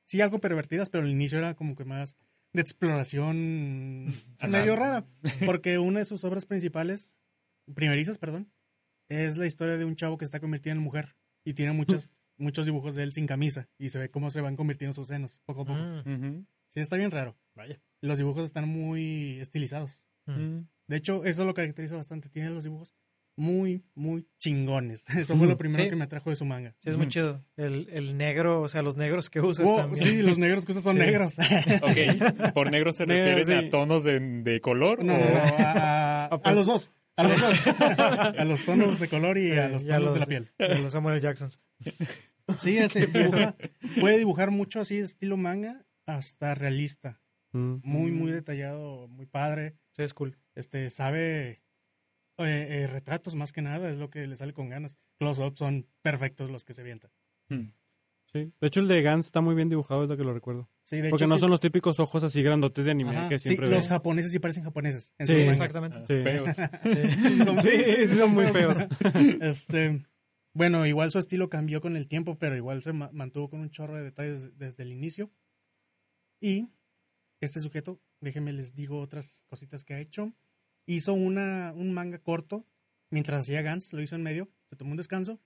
sí 0.06 0.20
algo 0.20 0.40
pervertidas, 0.40 0.90
pero 0.90 1.04
el 1.04 1.10
inicio 1.10 1.38
era 1.38 1.54
como 1.54 1.74
que 1.76 1.84
más 1.84 2.16
de 2.52 2.62
exploración 2.62 4.14
medio 4.48 4.76
rara, 4.76 5.06
porque 5.44 5.78
una 5.78 6.00
de 6.00 6.04
sus 6.04 6.24
obras 6.24 6.46
principales, 6.46 7.16
primerizas, 7.74 8.18
perdón, 8.18 8.50
es 9.08 9.36
la 9.36 9.46
historia 9.46 9.76
de 9.76 9.84
un 9.84 9.96
chavo 9.96 10.18
que 10.18 10.24
está 10.24 10.40
convirtiendo 10.40 10.80
en 10.80 10.84
mujer 10.84 11.16
y 11.44 11.54
tiene 11.54 11.72
muchos, 11.72 12.10
muchos 12.36 12.64
dibujos 12.64 12.94
de 12.94 13.02
él 13.04 13.12
sin 13.12 13.26
camisa 13.26 13.68
y 13.78 13.88
se 13.90 13.98
ve 13.98 14.10
cómo 14.10 14.30
se 14.30 14.40
van 14.40 14.56
convirtiendo 14.56 14.94
sus 14.94 15.08
senos 15.08 15.40
poco 15.44 15.62
a 15.62 15.64
poco. 15.64 15.78
Mm. 15.78 16.46
Sí, 16.68 16.80
está 16.80 16.96
bien 16.96 17.10
raro. 17.10 17.36
Vaya. 17.54 17.80
Los 18.00 18.18
dibujos 18.18 18.44
están 18.44 18.68
muy 18.68 19.38
estilizados. 19.40 20.04
Mm. 20.26 20.60
De 20.86 20.96
hecho, 20.96 21.24
eso 21.24 21.44
lo 21.44 21.54
caracteriza 21.54 21.96
bastante. 21.96 22.28
Tiene 22.28 22.50
los 22.50 22.64
dibujos 22.64 22.94
muy, 23.38 23.84
muy 23.94 24.26
chingones. 24.38 25.08
Eso 25.16 25.36
fue 25.36 25.46
lo 25.46 25.56
primero 25.56 25.82
Sí. 25.84 25.88
que 25.90 25.96
me 25.96 26.04
atrajo 26.04 26.30
de 26.30 26.36
su 26.36 26.44
manga. 26.44 26.74
Sí, 26.80 26.90
es 26.90 26.96
muy 26.96 27.08
chido. 27.08 27.44
El, 27.56 27.88
el 27.92 28.16
negro, 28.18 28.60
o 28.62 28.68
sea, 28.68 28.82
los 28.82 28.96
negros 28.96 29.30
que 29.30 29.40
usas 29.40 29.66
Oh, 29.68 29.76
también. 29.76 30.04
sí, 30.04 30.22
los 30.22 30.38
negros 30.38 30.66
que 30.66 30.72
usas 30.72 30.84
son 30.84 30.94
Sí. 30.94 30.98
negros. 30.98 31.34
Ok, 31.82 32.52
por 32.52 32.70
negro 32.70 32.92
se 32.92 33.04
sí. 33.44 33.52
a 33.52 33.70
tonos 33.70 34.02
de, 34.04 34.18
de 34.20 34.60
color 34.60 35.04
No, 35.04 35.14
o 35.14 35.18
no, 35.18 35.24
no, 35.24 35.36
a, 35.58 36.24
a- 36.26 36.30
pues. 36.30 36.40
a 36.44 36.52
los 36.52 36.66
dos. 36.66 36.90
A 37.16 37.22
los 37.24 37.40
dos. 37.40 37.66
a 38.38 38.44
los 38.44 38.64
tonos 38.64 39.00
de 39.00 39.08
color 39.08 39.38
y 39.38 39.50
Sí, 39.50 39.58
a 39.58 39.68
los 39.68 39.84
y 39.84 39.90
a 39.90 39.96
tonos 39.96 40.12
de 40.14 40.18
la 40.18 40.20
los- 40.20 40.28
piel. 40.28 40.50
de 40.58 40.78
los 40.82 40.92
Samuel 40.92 41.20
Jacksons. 41.20 41.60
Sí, 42.58 42.78
ese 42.78 43.06
dibuja, 43.06 43.56
puede 44.00 44.18
dibujar 44.18 44.50
mucho 44.50 44.80
así 44.80 44.96
de 44.98 45.04
estilo 45.04 45.36
manga 45.36 45.84
hasta 46.06 46.54
realista. 46.54 47.20
Mm. 47.52 47.76
Muy, 47.82 48.10
muy 48.10 48.30
detallado, 48.32 49.08
muy 49.08 49.26
padre. 49.26 49.76
Sí, 49.96 50.02
es 50.02 50.14
cool. 50.14 50.38
Este, 50.54 50.90
sabe 50.90 51.60
eh, 52.38 52.82
eh, 52.82 52.86
retratos 52.86 53.34
más 53.34 53.52
que 53.52 53.62
nada, 53.62 53.90
es 53.90 53.98
lo 53.98 54.10
que 54.10 54.26
le 54.26 54.36
sale 54.36 54.52
con 54.52 54.68
ganas. 54.68 54.98
Close-ups 55.18 55.58
son 55.58 55.86
perfectos 56.02 56.50
los 56.50 56.64
que 56.64 56.72
se 56.74 56.82
avientan. 56.82 57.10
Hmm. 57.48 57.72
Sí. 58.30 58.52
De 58.60 58.66
hecho, 58.68 58.80
el 58.80 58.88
de 58.88 59.00
Gans 59.00 59.24
está 59.26 59.40
muy 59.40 59.54
bien 59.54 59.70
dibujado, 59.70 60.02
es 60.02 60.08
lo 60.10 60.16
que 60.18 60.22
lo 60.22 60.34
recuerdo. 60.34 60.68
Sí, 60.84 60.96
de 61.00 61.08
Porque 61.08 61.24
hecho, 61.24 61.28
no 61.30 61.36
sí- 61.36 61.40
son 61.40 61.50
los 61.50 61.60
típicos 61.60 61.98
ojos 61.98 62.22
así 62.24 62.42
grandotes 62.42 62.84
de 62.84 62.90
anime 62.90 63.16
Ajá, 63.16 63.28
que 63.30 63.38
sí, 63.38 63.48
siempre 63.48 63.68
los 63.68 63.78
ves. 63.78 63.88
japoneses 63.88 64.32
sí 64.32 64.38
parecen 64.38 64.64
japoneses. 64.64 65.14
en 65.18 65.26
Sí, 65.26 65.32
sus. 65.32 65.42
Exactamente. 65.44 65.98
Sí. 66.06 66.22
feos. 66.22 66.56
Sí, 66.82 67.38
son, 67.38 67.58
Sí, 67.62 68.06
sí, 68.06 68.16
son 68.16 68.32
muy 68.34 68.46
feos. 68.48 68.76
Este, 69.40 70.04
bueno, 70.52 70.84
igual 70.86 71.10
su 71.10 71.18
estilo 71.18 71.48
cambió 71.48 71.80
con 71.80 71.96
el 71.96 72.06
tiempo, 72.06 72.38
pero 72.38 72.54
igual 72.54 72.82
se 72.82 72.92
ma- 72.92 73.10
mantuvo 73.14 73.48
con 73.48 73.60
un 73.60 73.70
chorro 73.70 73.96
de 73.96 74.02
detalles 74.04 74.58
desde 74.58 74.82
el 74.82 74.92
inicio. 74.92 75.30
Y 76.40 76.68
este 77.40 77.60
sujeto, 77.60 77.98
déjenme 78.20 78.52
les 78.52 78.74
digo 78.74 79.00
otras 79.00 79.42
cositas 79.48 79.84
que 79.86 79.94
ha 79.94 80.00
hecho. 80.00 80.34
Hizo 80.90 81.12
una, 81.12 81.72
un 81.76 81.92
manga 81.92 82.18
corto 82.18 82.66
mientras 83.10 83.40
hacía 83.42 83.60
Gans, 83.62 83.92
lo 83.92 84.00
hizo 84.02 84.16
en 84.16 84.22
medio, 84.22 84.48
se 84.66 84.74
tomó 84.76 84.92
un 84.92 84.96
descanso. 84.96 85.38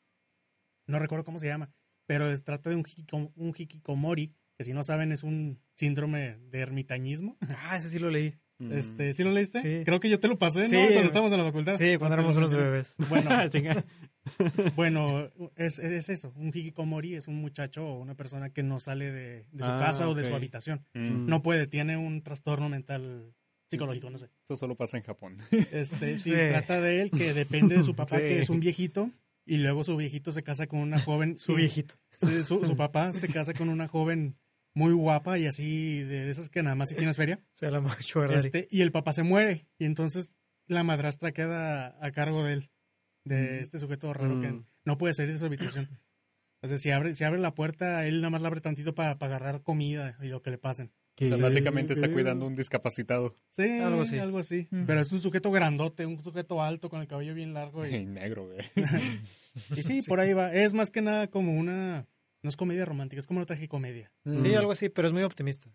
No 0.86 0.99
recuerdo 0.99 1.24
cómo 1.24 1.38
se 1.40 1.49
llama, 1.49 1.70
pero 2.07 2.40
trata 2.43 2.70
de 2.70 2.76
un, 2.76 2.84
hikiko- 2.84 3.32
un 3.34 3.53
hikikomori, 3.57 4.34
que 4.57 4.64
si 4.64 4.72
no 4.72 4.84
saben 4.84 5.11
es 5.12 5.22
un 5.24 5.61
síndrome 5.74 6.38
de 6.51 6.61
ermitañismo. 6.61 7.36
Ah, 7.59 7.76
ese 7.76 7.88
sí 7.88 7.99
lo 7.99 8.09
leí. 8.11 8.34
Mm. 8.59 8.72
Este, 8.72 9.12
¿Sí 9.14 9.24
lo 9.24 9.32
leíste? 9.32 9.61
Sí. 9.61 9.84
Creo 9.84 9.99
que 9.99 10.09
yo 10.09 10.20
te 10.20 10.28
lo 10.28 10.38
pasé, 10.38 10.66
Sí, 10.66 10.74
¿no? 10.76 10.82
Cuando 10.82 11.03
estábamos 11.07 11.32
en 11.32 11.38
la 11.38 11.45
facultad. 11.45 11.74
Sí, 11.74 11.97
cuando 11.99 12.14
éramos 12.14 12.36
unos 12.36 12.55
bebés. 12.55 12.95
Bueno, 13.09 13.30
bueno, 14.76 15.30
es, 15.57 15.78
es 15.80 16.09
eso. 16.09 16.32
Un 16.36 16.49
hikikomori 16.49 17.14
es 17.16 17.26
un 17.28 17.36
muchacho 17.40 17.84
o 17.84 18.01
una 18.01 18.14
persona 18.14 18.51
que 18.51 18.62
no 18.62 18.78
sale 18.78 19.11
de, 19.11 19.47
de 19.51 19.64
su 19.64 19.70
Ah, 19.70 19.80
casa 19.80 20.09
o 20.09 20.14
de 20.14 20.24
su 20.24 20.34
habitación. 20.34 20.84
Mm. 20.95 21.26
No 21.26 21.43
puede, 21.43 21.66
tiene 21.66 21.97
un 21.97 22.22
trastorno 22.22 22.68
mental 22.68 23.34
psicológico, 23.73 24.09
no 24.11 24.18
sé. 24.18 24.31
Eso 24.45 24.57
solo 24.57 24.77
pasa 24.77 24.97
en 24.97 25.03
Japón. 25.03 25.37
Este, 25.73 26.16
sí, 26.18 26.31
Sí. 26.31 26.37
trata 26.37 26.81
de 26.81 27.03
él 27.03 27.11
que 27.11 27.33
depende 27.35 27.77
de 27.77 27.83
su 27.83 27.95
papá, 27.97 28.16
Sí. 28.16 28.23
que 28.23 28.41
es 28.41 28.51
un 28.51 28.61
viejito, 28.61 29.11
y 29.45 29.57
luego 29.59 29.83
su 29.85 29.97
viejito 29.97 30.31
se 30.33 30.43
casa 30.43 30.66
con 30.66 30.79
una 30.81 31.01
joven. 31.01 31.37
Su 31.39 31.53
y- 31.53 31.57
viejito. 31.57 31.95
sí, 32.18 32.45
su, 32.45 32.64
su 32.64 32.77
papá 32.77 33.12
se 33.12 33.29
casa 33.29 33.53
con 33.55 33.68
una 33.68 33.89
joven 33.89 34.37
muy 34.75 34.93
guapa 34.95 35.39
y 35.39 35.47
así 35.47 36.03
de 36.03 36.31
esas 36.31 36.49
que 36.49 36.62
nada 36.62 36.75
más 36.77 36.89
si 36.91 36.95
tienes 36.95 37.16
feria. 37.16 37.41
Se 37.53 37.70
la 37.70 37.81
macho. 37.81 38.25
Este, 38.25 38.68
y 38.70 38.81
el 38.83 38.93
papá 38.93 39.12
se 39.12 39.23
muere, 39.23 39.66
y 39.79 39.85
entonces 39.87 40.33
la 40.68 40.83
madrastra 40.85 41.33
queda 41.33 41.97
a 42.01 42.11
cargo 42.12 42.45
de 42.45 42.53
él, 42.55 42.70
de 43.25 43.59
este 43.61 43.79
sujeto 43.79 44.12
raro 44.14 44.41
que 44.41 44.49
Mm. 44.53 44.64
no 44.85 44.97
puede 44.99 45.12
salir 45.14 45.33
de 45.33 45.39
su 45.39 45.45
habitación. 45.47 45.89
O 46.62 46.68
sea, 46.68 46.79
si 46.79 46.91
abre, 46.93 47.12
si 47.14 47.25
abre 47.25 47.41
la 47.41 47.55
puerta, 47.55 48.07
él 48.07 48.20
nada 48.20 48.31
más 48.31 48.41
la 48.43 48.49
abre 48.49 48.61
tantito 48.61 48.95
para 48.95 49.11
agarrar 49.11 49.62
comida 49.62 50.16
y 50.23 50.29
lo 50.29 50.41
que 50.43 50.51
le 50.53 50.59
pasen. 50.59 50.93
O 51.25 51.29
sea, 51.29 51.37
¿Qué? 51.37 51.43
básicamente 51.43 51.93
está 51.95 52.11
cuidando 52.12 52.47
un 52.47 52.55
discapacitado. 52.57 53.37
Sí, 53.51 53.62
Algo 53.62 54.03
así. 54.03 54.18
Algo 54.18 54.39
así. 54.39 54.68
Pero 54.87 55.01
es 55.01 55.12
un 55.12 55.20
sujeto 55.20 55.51
grandote, 55.51 56.07
un 56.07 56.23
sujeto 56.23 56.62
alto 56.62 56.89
con 56.91 57.01
el 57.01 57.07
cabello 57.07 57.35
bien 57.35 57.53
largo. 57.55 57.87
Y, 57.87 57.95
Y 57.97 58.07
negro, 58.07 58.47
güey. 58.47 58.59
y 59.77 59.83
sí, 59.83 60.01
por 60.07 60.20
ahí 60.20 60.33
va. 60.33 60.53
Es 60.53 60.75
más 60.75 60.91
que 60.91 61.01
nada 61.03 61.29
como 61.29 61.53
una... 61.55 62.07
No 62.43 62.49
es 62.49 62.57
comedia 62.57 62.85
romántica, 62.85 63.20
es 63.20 63.27
como 63.27 63.39
una 63.39 63.47
tragicomedia. 63.47 64.12
Sí, 64.25 64.31
Mm. 64.31 64.57
algo 64.57 64.73
así, 64.73 64.89
pero 64.89 65.07
es 65.09 65.14
muy 65.14 65.23
optimista. 65.23 65.70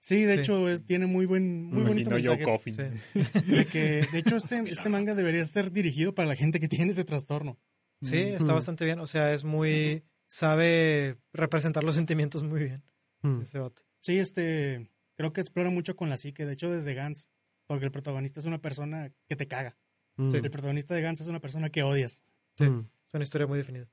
Sí, 0.00 0.22
de 0.24 0.34
Sí. 0.34 0.40
hecho, 0.40 0.68
es, 0.68 0.84
tiene 0.84 1.06
muy 1.06 1.26
buen 1.26 1.64
muy 1.66 1.84
bonito 1.84 2.16
yo 2.18 2.30
mensaje. 2.32 2.42
Coffin. 2.42 2.74
Sí. 2.74 3.20
De, 3.54 3.66
que, 3.66 4.04
de 4.10 4.18
hecho, 4.18 4.36
este, 4.36 4.58
este 4.70 4.88
manga 4.88 5.14
debería 5.14 5.44
ser 5.44 5.70
dirigido 5.70 6.14
para 6.14 6.26
la 6.26 6.36
gente 6.36 6.58
que 6.58 6.68
tiene 6.68 6.90
ese 6.92 7.04
trastorno. 7.04 7.58
Sí, 8.02 8.16
está 8.16 8.54
bastante 8.54 8.86
bien. 8.86 8.98
O 8.98 9.06
sea, 9.06 9.32
es 9.34 9.44
muy. 9.44 10.02
Sabe 10.26 11.18
representar 11.34 11.84
los 11.84 11.94
sentimientos 11.96 12.42
muy 12.44 12.60
bien. 12.64 12.82
Mm. 13.22 13.42
Ese 13.42 13.58
vato. 13.58 13.82
Sí, 14.00 14.18
este, 14.18 14.90
creo 15.16 15.32
que 15.32 15.40
explora 15.40 15.70
mucho 15.70 15.96
con 15.96 16.08
la 16.08 16.16
psique, 16.16 16.46
de 16.46 16.54
hecho 16.54 16.70
desde 16.70 16.94
Gans, 16.94 17.30
porque 17.66 17.84
el 17.84 17.90
protagonista 17.90 18.40
es 18.40 18.46
una 18.46 18.60
persona 18.60 19.12
que 19.26 19.36
te 19.36 19.46
caga. 19.46 19.76
Mm. 20.16 20.34
El 20.34 20.50
protagonista 20.50 20.94
de 20.94 21.02
Gans 21.02 21.20
es 21.20 21.26
una 21.26 21.40
persona 21.40 21.70
que 21.70 21.82
odias. 21.82 22.24
Sí. 22.56 22.64
Mm. 22.64 22.88
Es 23.08 23.14
una 23.14 23.24
historia 23.24 23.46
muy 23.46 23.58
definida. 23.58 23.88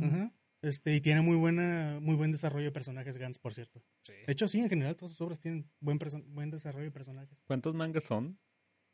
Ajá. 0.00 0.32
Este, 0.62 0.94
y 0.94 1.00
tiene 1.00 1.22
muy 1.22 1.36
buena, 1.36 1.98
muy 2.00 2.14
buen 2.14 2.30
desarrollo 2.30 2.66
de 2.66 2.72
personajes 2.72 3.18
Gans, 3.18 3.38
por 3.38 3.52
cierto. 3.52 3.82
Sí. 4.04 4.12
De 4.26 4.32
hecho, 4.32 4.46
sí, 4.46 4.60
en 4.60 4.68
general 4.68 4.94
todas 4.94 5.10
sus 5.10 5.20
obras 5.20 5.40
tienen 5.40 5.68
buen, 5.80 5.98
buen 6.28 6.50
desarrollo 6.50 6.84
de 6.84 6.92
personajes. 6.92 7.36
¿Cuántos 7.46 7.74
mangas 7.74 8.04
son? 8.04 8.38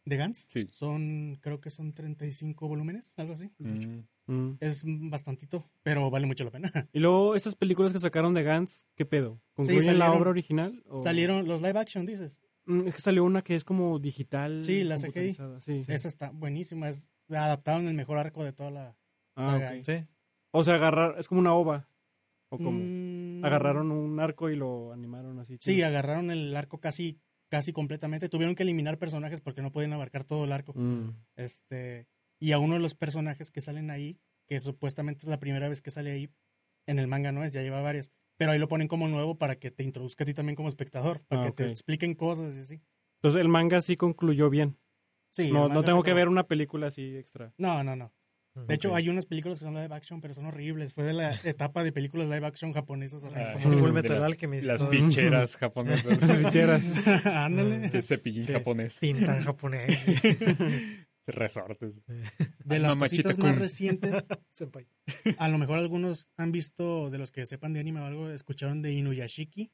¿De 0.06 0.16
Gans? 0.16 0.46
Sí. 0.48 0.66
Son, 0.72 1.36
creo 1.42 1.60
que 1.60 1.68
son 1.68 1.92
35 1.92 2.66
volúmenes, 2.66 3.18
algo 3.18 3.34
así. 3.34 3.50
Mm. 3.58 4.00
Mm. 4.28 4.52
Es 4.60 4.84
bastantito, 4.86 5.64
pero 5.82 6.10
vale 6.10 6.26
mucho 6.26 6.44
la 6.44 6.50
pena. 6.50 6.70
Y 6.92 7.00
luego, 7.00 7.34
estas 7.34 7.56
películas 7.56 7.92
que 7.92 7.98
sacaron 7.98 8.32
de 8.34 8.42
Gantz, 8.44 8.84
¿qué 8.94 9.04
pedo? 9.04 9.40
¿Concluyen 9.54 9.98
la 9.98 10.06
salieron- 10.06 10.20
obra 10.20 10.30
original? 10.30 10.82
o- 10.88 11.00
Salieron 11.00 11.48
los 11.48 11.60
live 11.62 11.78
action, 11.78 12.06
dices. 12.06 12.40
Mm, 12.66 12.86
Es 12.88 12.94
que 12.94 13.00
salió 13.00 13.24
una 13.24 13.42
que 13.42 13.54
es 13.56 13.64
como 13.64 13.98
digital. 13.98 14.62
Sí, 14.62 14.84
la 14.84 14.98
CGI. 14.98 15.32
Sí. 15.60 15.82
Esa 15.88 16.06
está 16.08 16.30
buenísima, 16.30 16.88
es 16.88 17.10
adaptaron 17.30 17.88
el 17.88 17.94
mejor 17.94 18.18
arco 18.18 18.44
de 18.44 18.52
toda 18.52 18.70
la 18.70 18.96
Ah, 19.34 19.44
saga. 19.58 19.72
Sí. 19.84 20.06
O 20.50 20.62
sea, 20.64 20.74
agarrar, 20.74 21.16
es 21.18 21.28
como 21.28 21.40
una 21.40 21.54
ova. 21.54 21.88
O 22.50 22.56
como. 22.58 22.72
Mm, 22.72 23.44
Agarraron 23.44 23.90
un 23.92 24.18
arco 24.20 24.50
y 24.50 24.56
lo 24.56 24.92
animaron 24.92 25.38
así. 25.38 25.56
Sí, 25.60 25.80
agarraron 25.82 26.30
el 26.30 26.54
arco 26.56 26.80
casi, 26.80 27.20
casi 27.48 27.72
completamente. 27.72 28.28
Tuvieron 28.28 28.54
que 28.54 28.62
eliminar 28.64 28.98
personajes 28.98 29.40
porque 29.40 29.62
no 29.62 29.70
pueden 29.70 29.92
abarcar 29.92 30.24
todo 30.24 30.44
el 30.44 30.52
arco. 30.52 30.72
Mm. 30.74 31.10
Este, 31.36 32.06
y 32.40 32.52
a 32.52 32.58
uno 32.58 32.74
de 32.74 32.80
los 32.80 32.94
personajes 32.94 33.50
que 33.50 33.60
salen 33.60 33.90
ahí 33.90 34.18
que 34.46 34.60
supuestamente 34.60 35.20
es 35.22 35.28
la 35.28 35.38
primera 35.40 35.68
vez 35.68 35.82
que 35.82 35.90
sale 35.90 36.10
ahí. 36.12 36.30
En 36.86 36.98
el 36.98 37.06
manga 37.06 37.32
no 37.32 37.44
es, 37.44 37.52
ya 37.52 37.60
lleva 37.62 37.82
varias. 37.82 38.10
Pero 38.38 38.52
ahí 38.52 38.58
lo 38.58 38.68
ponen 38.68 38.88
como 38.88 39.08
nuevo 39.08 39.36
para 39.36 39.56
que 39.56 39.70
te 39.70 39.82
introduzca 39.82 40.24
a 40.24 40.26
ti 40.26 40.32
también 40.32 40.56
como 40.56 40.68
espectador, 40.70 41.20
para 41.28 41.42
Ah, 41.42 41.44
que 41.46 41.52
te 41.52 41.70
expliquen 41.70 42.14
cosas 42.14 42.54
y 42.56 42.60
así. 42.60 42.80
Entonces 43.18 43.40
el 43.42 43.48
manga 43.48 43.80
sí 43.82 43.96
concluyó 43.96 44.48
bien. 44.48 44.78
Sí, 45.30 45.50
no, 45.52 45.68
no 45.68 45.84
tengo 45.84 46.02
que 46.02 46.14
ver 46.14 46.28
una 46.28 46.46
película 46.46 46.86
así 46.86 47.16
extra. 47.16 47.52
No, 47.58 47.84
no, 47.84 47.94
no. 47.96 48.14
De 48.66 48.74
hecho, 48.74 48.92
hay 48.96 49.08
unas 49.08 49.24
películas 49.26 49.58
que 49.60 49.66
son 49.66 49.74
live 49.74 49.94
action, 49.94 50.20
pero 50.20 50.34
son 50.34 50.46
horribles. 50.46 50.92
Fue 50.92 51.04
de 51.04 51.12
la 51.12 51.32
etapa 51.44 51.84
de 51.84 51.92
películas 51.92 52.28
live 52.28 52.44
action 52.46 52.72
japonesas. 52.72 53.22
Ah, 53.24 53.54
Como 53.62 53.86
Metal 53.92 54.18
la- 54.18 54.26
Alchemist. 54.26 54.66
Las 54.66 54.78
todo. 54.78 54.90
ficheras 54.90 55.56
japonesas. 55.58 56.18
Ficheras. 56.38 57.06
Ándale. 57.26 57.90
De 57.90 58.02
cepillín 58.02 58.44
Sí. 58.46 58.52
japonés. 58.52 58.98
Tinta 58.98 59.36
en 59.36 59.44
japonés. 59.44 59.96
Resortes. 61.32 61.94
De 62.64 62.78
las 62.78 62.96
cositas 62.96 63.38
más 63.38 63.58
recientes, 63.58 64.24
Senpai. 64.50 64.86
a 65.38 65.48
lo 65.48 65.58
mejor 65.58 65.78
algunos 65.78 66.26
han 66.36 66.52
visto, 66.52 67.10
de 67.10 67.18
los 67.18 67.32
que 67.32 67.46
sepan 67.46 67.72
de 67.72 67.80
anime 67.80 68.00
o 68.00 68.04
algo, 68.04 68.30
escucharon 68.30 68.82
de 68.82 68.92
Inuyashiki, 68.92 69.70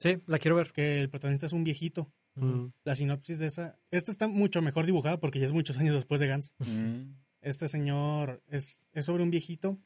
Sí, 0.00 0.18
la 0.26 0.38
quiero 0.38 0.56
ver. 0.56 0.72
que 0.72 1.00
el 1.00 1.08
protagonista 1.08 1.46
es 1.46 1.52
un 1.52 1.64
viejito. 1.64 2.12
Mm. 2.34 2.66
La 2.84 2.96
sinopsis 2.96 3.38
de 3.38 3.46
esa... 3.46 3.78
Esta 3.90 4.10
está 4.10 4.28
mucho 4.28 4.60
mejor 4.60 4.86
dibujada 4.86 5.20
porque 5.20 5.38
ya 5.38 5.46
es 5.46 5.52
muchos 5.52 5.78
años 5.78 5.94
después 5.94 6.20
de 6.20 6.26
Gans. 6.26 6.54
Mm. 6.58 7.12
Este 7.40 7.68
señor 7.68 8.42
es, 8.48 8.86
es 8.92 9.04
sobre 9.04 9.22
un 9.22 9.30
viejito 9.30 9.78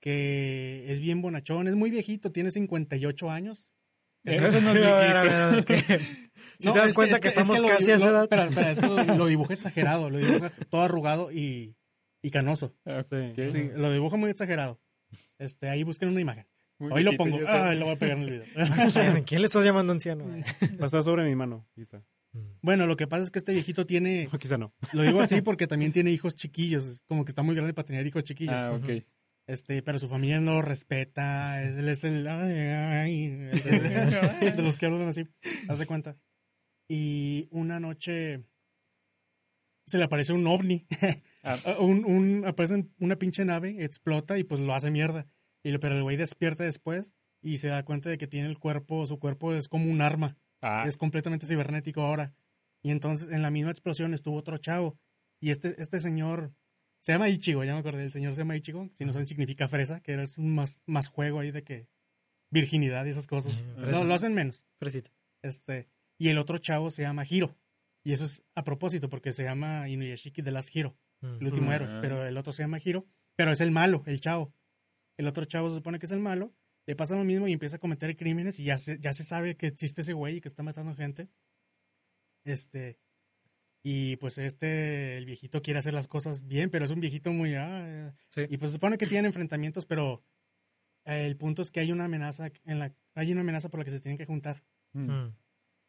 que 0.00 0.84
es 0.92 1.00
bien 1.00 1.20
bonachón, 1.20 1.66
es 1.66 1.74
muy 1.74 1.90
viejito, 1.90 2.30
tiene 2.30 2.50
58 2.50 3.30
años. 3.30 3.72
Eso 4.24 4.60
no 4.60 4.72
es 4.72 6.06
Si 6.60 6.66
No, 6.68 6.72
te 6.74 6.78
das 6.80 6.90
es 6.90 6.96
cuenta 6.96 7.18
que, 7.20 7.28
es 7.28 7.36
estamos 7.36 7.60
casi 7.62 7.90
a 7.92 7.94
esa 7.96 8.08
edad. 8.08 8.22
Espera, 8.24 8.44
espera, 8.46 8.70
es 8.72 8.80
que 8.80 8.86
lo, 8.88 9.02
lo 9.16 9.26
dibuja 9.26 9.54
exagerado, 9.54 10.10
lo 10.10 10.18
dibuja 10.18 10.50
todo 10.70 10.82
arrugado 10.82 11.30
y, 11.32 11.76
y 12.22 12.30
canoso. 12.30 12.74
Sí. 12.84 13.32
¿Qué? 13.36 13.46
Sí, 13.48 13.70
lo 13.76 13.92
dibuja 13.92 14.16
muy 14.16 14.30
exagerado. 14.30 14.80
Este, 15.38 15.68
ahí 15.68 15.84
busquen 15.84 16.08
una 16.10 16.20
imagen. 16.20 16.46
Muy 16.80 16.92
Hoy 16.92 17.02
lo 17.02 17.12
pongo. 17.12 17.38
Ah, 17.46 17.74
lo 17.74 17.86
voy 17.86 17.94
a 17.94 17.98
pegar 17.98 18.18
en 18.18 18.22
el 18.24 18.30
video. 18.30 18.46
¿Quién, 18.92 19.22
quién 19.24 19.40
le 19.40 19.46
estás 19.46 19.64
llamando 19.64 19.92
anciano? 19.92 20.26
Va 20.28 20.84
a 20.84 20.86
estar 20.86 21.02
sobre 21.02 21.24
mi 21.24 21.34
mano. 21.34 21.66
Quizá. 21.74 22.02
bueno, 22.62 22.86
lo 22.86 22.96
que 22.96 23.06
pasa 23.08 23.22
es 23.22 23.30
que 23.30 23.38
este 23.38 23.52
viejito 23.52 23.86
tiene, 23.86 24.28
O 24.32 24.38
quizá 24.38 24.58
no. 24.58 24.72
lo 24.92 25.02
digo 25.02 25.20
así 25.20 25.42
porque 25.42 25.66
también 25.68 25.92
tiene 25.92 26.10
hijos 26.12 26.34
chiquillos, 26.36 26.86
es 26.86 27.02
como 27.08 27.24
que 27.24 27.30
está 27.30 27.42
muy 27.42 27.54
grande 27.54 27.72
para 27.74 27.86
tener 27.86 28.06
hijos 28.06 28.22
chiquillos. 28.24 28.54
Ah, 28.54 28.72
ok. 28.72 29.04
Este, 29.46 29.82
pero 29.82 29.98
su 29.98 30.08
familia 30.08 30.40
no 30.40 30.52
lo 30.54 30.62
respeta, 30.62 31.62
es- 31.62 31.78
él 31.78 31.88
es 31.88 32.04
el, 32.04 32.26
ay, 32.28 32.52
ay, 32.52 33.24
el 33.24 33.62
de, 33.62 34.52
de 34.56 34.62
los 34.62 34.76
que 34.76 34.86
hablan 34.86 35.08
así, 35.08 35.26
haz 35.68 35.78
de 35.78 35.86
cuenta. 35.86 36.16
Y 36.88 37.48
una 37.50 37.78
noche 37.78 38.44
se 39.86 39.98
le 39.98 40.04
aparece 40.04 40.32
un 40.32 40.46
ovni, 40.46 40.86
Ah, 41.44 41.56
un, 41.78 42.04
un, 42.04 42.44
aparece 42.46 42.88
una 42.98 43.16
pinche 43.16 43.44
nave, 43.44 43.84
explota 43.84 44.38
y 44.38 44.44
pues 44.44 44.60
lo 44.60 44.74
hace 44.74 44.90
mierda. 44.90 45.26
Y 45.62 45.70
lo, 45.70 45.80
pero 45.80 45.96
el 45.96 46.02
güey 46.02 46.16
despierta 46.16 46.64
después 46.64 47.12
y 47.40 47.58
se 47.58 47.68
da 47.68 47.84
cuenta 47.84 48.10
de 48.10 48.18
que 48.18 48.26
tiene 48.26 48.48
el 48.48 48.58
cuerpo, 48.58 49.06
su 49.06 49.18
cuerpo 49.18 49.54
es 49.54 49.68
como 49.68 49.90
un 49.90 50.00
arma, 50.00 50.36
ah, 50.60 50.84
es 50.86 50.96
completamente 50.96 51.46
cibernético 51.46 52.02
ahora. 52.02 52.34
Y 52.82 52.90
entonces 52.90 53.32
en 53.32 53.42
la 53.42 53.50
misma 53.50 53.70
explosión 53.70 54.14
estuvo 54.14 54.36
otro 54.36 54.58
chavo. 54.58 54.98
Y 55.40 55.50
este, 55.50 55.80
este 55.80 56.00
señor 56.00 56.52
se 57.00 57.12
llama 57.12 57.28
Ichigo, 57.28 57.64
ya 57.64 57.72
me 57.72 57.80
acordé, 57.80 58.04
el 58.04 58.12
señor 58.12 58.34
se 58.34 58.42
llama 58.42 58.56
Ichigo, 58.56 58.90
si 58.94 59.04
no 59.04 59.12
saben 59.12 59.28
significa 59.28 59.68
fresa, 59.68 60.00
que 60.00 60.20
es 60.20 60.36
un 60.36 60.54
más, 60.54 60.80
más 60.86 61.08
juego 61.08 61.40
ahí 61.40 61.52
de 61.52 61.62
que 61.62 61.88
virginidad 62.50 63.06
y 63.06 63.10
esas 63.10 63.26
cosas. 63.26 63.64
Fresa. 63.76 64.04
lo 64.04 64.14
hacen 64.14 64.34
menos. 64.34 64.66
Fresita. 64.78 65.10
Este, 65.42 65.88
y 66.18 66.28
el 66.28 66.38
otro 66.38 66.58
chavo 66.58 66.90
se 66.90 67.02
llama 67.02 67.24
Hiro. 67.28 67.56
Y 68.04 68.12
eso 68.12 68.24
es 68.24 68.42
a 68.54 68.64
propósito, 68.64 69.08
porque 69.08 69.32
se 69.32 69.44
llama 69.44 69.88
Inuyashiki 69.88 70.42
de 70.42 70.52
las 70.52 70.74
Hiro, 70.74 70.96
el 71.22 71.44
último 71.46 71.70
Mm. 71.70 71.72
héroe. 71.72 72.00
Pero 72.00 72.26
el 72.26 72.36
otro 72.36 72.52
se 72.52 72.62
llama 72.62 72.78
Hiro, 72.82 73.06
pero 73.36 73.52
es 73.52 73.60
el 73.60 73.70
malo, 73.70 74.02
el 74.06 74.20
chavo. 74.20 74.54
El 75.16 75.26
otro 75.26 75.44
chavo 75.44 75.68
se 75.68 75.76
supone 75.76 75.98
que 75.98 76.06
es 76.06 76.12
el 76.12 76.20
malo, 76.20 76.54
le 76.86 76.96
pasa 76.96 77.16
lo 77.16 77.24
mismo 77.24 77.48
y 77.48 77.52
empieza 77.52 77.76
a 77.76 77.80
cometer 77.80 78.16
crímenes 78.16 78.58
y 78.60 78.64
ya 78.64 78.78
se, 78.78 78.98
ya 79.00 79.12
se 79.12 79.24
sabe 79.24 79.56
que 79.56 79.66
existe 79.66 80.00
ese 80.02 80.12
güey 80.12 80.36
y 80.36 80.40
que 80.40 80.48
está 80.48 80.62
matando 80.62 80.94
gente. 80.94 81.28
Este, 82.44 82.98
y 83.82 84.16
pues 84.16 84.38
este, 84.38 85.16
el 85.18 85.26
viejito 85.26 85.60
quiere 85.60 85.80
hacer 85.80 85.92
las 85.92 86.08
cosas 86.08 86.46
bien, 86.46 86.70
pero 86.70 86.84
es 86.84 86.90
un 86.90 87.00
viejito 87.00 87.32
muy... 87.32 87.54
ah, 87.56 88.14
Sí. 88.30 88.42
y 88.48 88.56
pues 88.56 88.70
se 88.70 88.74
supone 88.76 88.96
que 88.96 89.06
tienen 89.06 89.26
enfrentamientos, 89.26 89.86
pero 89.86 90.22
el 91.04 91.36
punto 91.36 91.62
es 91.62 91.70
que 91.70 91.80
hay 91.80 91.92
una 91.92 92.04
amenaza 92.04 92.50
en 92.64 92.78
la 92.78 92.94
hay 93.14 93.32
una 93.32 93.40
amenaza 93.40 93.68
por 93.70 93.80
la 93.80 93.84
que 93.84 93.90
se 93.90 94.00
tienen 94.00 94.18
que 94.18 94.26
juntar. 94.26 94.62
mm. 94.92 95.28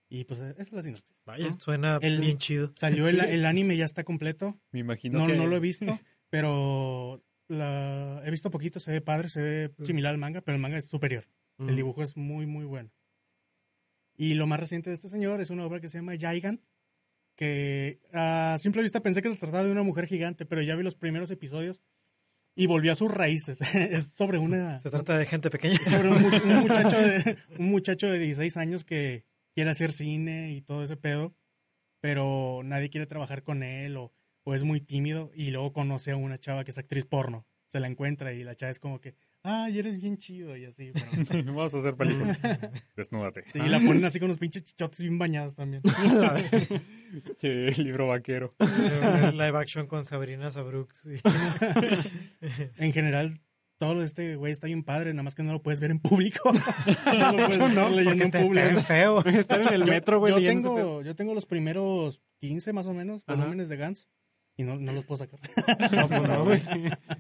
Mm. 0.10 0.16
Y 0.16 0.24
pues 0.26 0.40
esa 0.40 0.62
es 0.62 0.72
la 0.72 0.82
sinopsis. 0.82 1.24
Vaya, 1.26 1.56
suena 1.60 2.00
El- 2.02 2.20
bien 2.20 2.38
chido. 2.38 2.72
Salió 2.76 3.08
el, 3.08 3.20
el 3.20 3.46
anime, 3.46 3.78
ya 3.78 3.86
está 3.86 4.04
completo. 4.04 4.60
Me 4.72 4.80
imagino 4.80 5.20
No, 5.20 5.28
que... 5.28 5.36
no 5.36 5.46
lo 5.48 5.56
he 5.56 5.60
visto, 5.60 5.86
pero 6.30 7.24
la, 7.48 8.22
he 8.26 8.32
visto 8.32 8.50
poquito, 8.52 8.80
se 8.80 8.92
ve 8.92 9.02
padre, 9.02 9.30
se 9.30 9.42
ve 9.42 9.72
similar 9.84 10.12
al 10.14 10.18
manga, 10.20 10.42
pero 10.42 10.56
el 10.56 10.62
manga 10.62 10.78
es 10.78 10.88
superior. 10.90 11.28
Mm. 11.58 11.70
El 11.70 11.76
dibujo 11.76 12.04
es 12.04 12.18
muy, 12.18 12.46
muy 12.46 12.66
bueno. 12.66 12.92
Y 14.16 14.34
lo 14.34 14.48
más 14.48 14.60
reciente 14.60 14.90
de 14.90 14.96
este 14.96 15.08
señor 15.10 15.40
es 15.42 15.50
una 15.50 15.66
obra 15.66 15.80
que 15.80 15.88
se 15.90 15.98
llama 15.98 16.14
Gigant, 16.18 16.62
que 17.36 18.02
a 18.12 18.58
simple 18.60 18.82
vista 18.82 19.00
pensé 19.02 19.22
que 19.22 19.32
se 19.32 19.38
trataba 19.38 19.64
de 19.64 19.72
una 19.72 19.84
mujer 19.84 20.08
gigante, 20.08 20.46
pero 20.46 20.62
ya 20.62 20.76
vi 20.76 20.84
los 20.84 20.96
primeros 20.96 21.32
episodios 21.32 21.82
y 22.54 22.68
volvió 22.68 22.92
a 22.92 22.96
sus 22.96 23.10
raíces. 23.10 23.62
es 23.76 24.14
sobre 24.14 24.38
una 24.40 24.80
Se 24.80 24.90
trata 24.90 25.18
de 25.18 25.26
gente 25.26 25.50
pequeña. 25.50 25.80
sobre 25.86 26.10
un 26.10 26.56
muchacho 26.62 26.98
de, 26.98 27.38
un 27.58 27.70
muchacho 27.72 28.08
de 28.12 28.20
16 28.20 28.58
años 28.58 28.84
que 28.84 29.24
quiere 29.56 29.70
hacer 29.72 29.92
cine 29.92 30.52
y 30.54 30.62
todo 30.62 30.84
ese 30.84 30.98
pedo, 30.98 31.36
pero 32.02 32.62
nadie 32.64 32.90
quiere 32.90 33.06
trabajar 33.08 33.44
con 33.44 33.64
él 33.64 33.98
o, 33.98 34.14
o 34.44 34.56
es 34.56 34.64
muy 34.64 34.82
tímido 34.82 35.32
y 35.34 35.52
luego 35.52 35.74
conoce 35.74 36.12
a 36.12 36.16
una 36.18 36.40
chava 36.40 36.64
que 36.64 36.72
es 36.72 36.78
actriz 36.78 37.06
porno. 37.06 37.46
Se 37.68 37.80
la 37.80 37.88
encuentra 37.88 38.34
y 38.34 38.44
la 38.44 38.56
chava 38.56 38.72
es 38.72 38.80
como 38.80 39.00
que, 39.00 39.14
ay, 39.44 39.78
eres 39.78 40.02
bien 40.02 40.18
chido 40.18 40.58
y 40.58 40.66
así. 40.66 40.92
Pero, 41.30 41.44
Vamos 41.54 41.74
a 41.76 41.80
hacer 41.80 41.96
películas. 41.96 42.42
Desnúdate. 42.96 43.44
sí, 43.52 43.60
y 43.64 43.70
la 43.70 43.78
ponen 43.80 44.04
así 44.06 44.20
con 44.20 44.28
los 44.30 44.40
pinches 44.40 44.64
chichotes 44.64 45.02
bien 45.02 45.20
bañados 45.20 45.56
también. 45.56 45.84
Che, 47.38 47.72
libro 47.84 48.08
vaquero. 48.08 48.50
Live 49.34 49.58
action 49.58 49.88
con 49.88 50.04
Sabrina 50.06 50.50
Sabrux. 50.52 51.06
y- 51.08 51.20
En 52.78 52.92
general, 52.94 53.40
todo 53.80 53.94
lo 53.96 54.00
de 54.02 54.06
este 54.06 54.36
güey 54.36 54.52
está 54.52 54.68
bien 54.68 54.84
padre, 54.84 55.14
nada 55.14 55.24
más 55.24 55.34
que 55.36 55.42
no 55.42 55.52
lo 55.54 55.62
puedes 55.64 55.80
ver 55.80 55.90
en 55.92 56.00
público. 56.00 56.52
no 57.06 57.32
lo 57.32 57.36
puedes 57.48 57.58
estar 57.58 57.92
leyendo 57.92 58.24
en 58.26 58.32
público. 58.32 58.54
caen 58.68 58.84
feo. 58.84 59.26
Estar 59.26 59.62
en 59.62 59.74
el 59.74 59.86
metro, 59.86 60.20
güey, 60.20 60.34
yo, 60.34 60.38
pedo. 60.40 60.50
tengo, 60.50 61.02
yo 61.02 61.16
tengo 61.16 61.34
los 61.34 61.46
primeros 61.46 62.22
15 62.42 62.74
más 62.74 62.88
o 62.88 62.94
menos 62.94 63.24
Ajá. 63.26 63.38
volúmenes 63.38 63.70
de 63.70 63.78
Gans 63.78 64.08
y 64.58 64.64
no, 64.64 64.76
no 64.78 64.92
los 64.92 65.06
puedo 65.06 65.20
sacar. 65.20 65.40
No, 65.94 66.08
pues 66.10 66.22
no, 66.24 66.44
güey. 66.44 66.62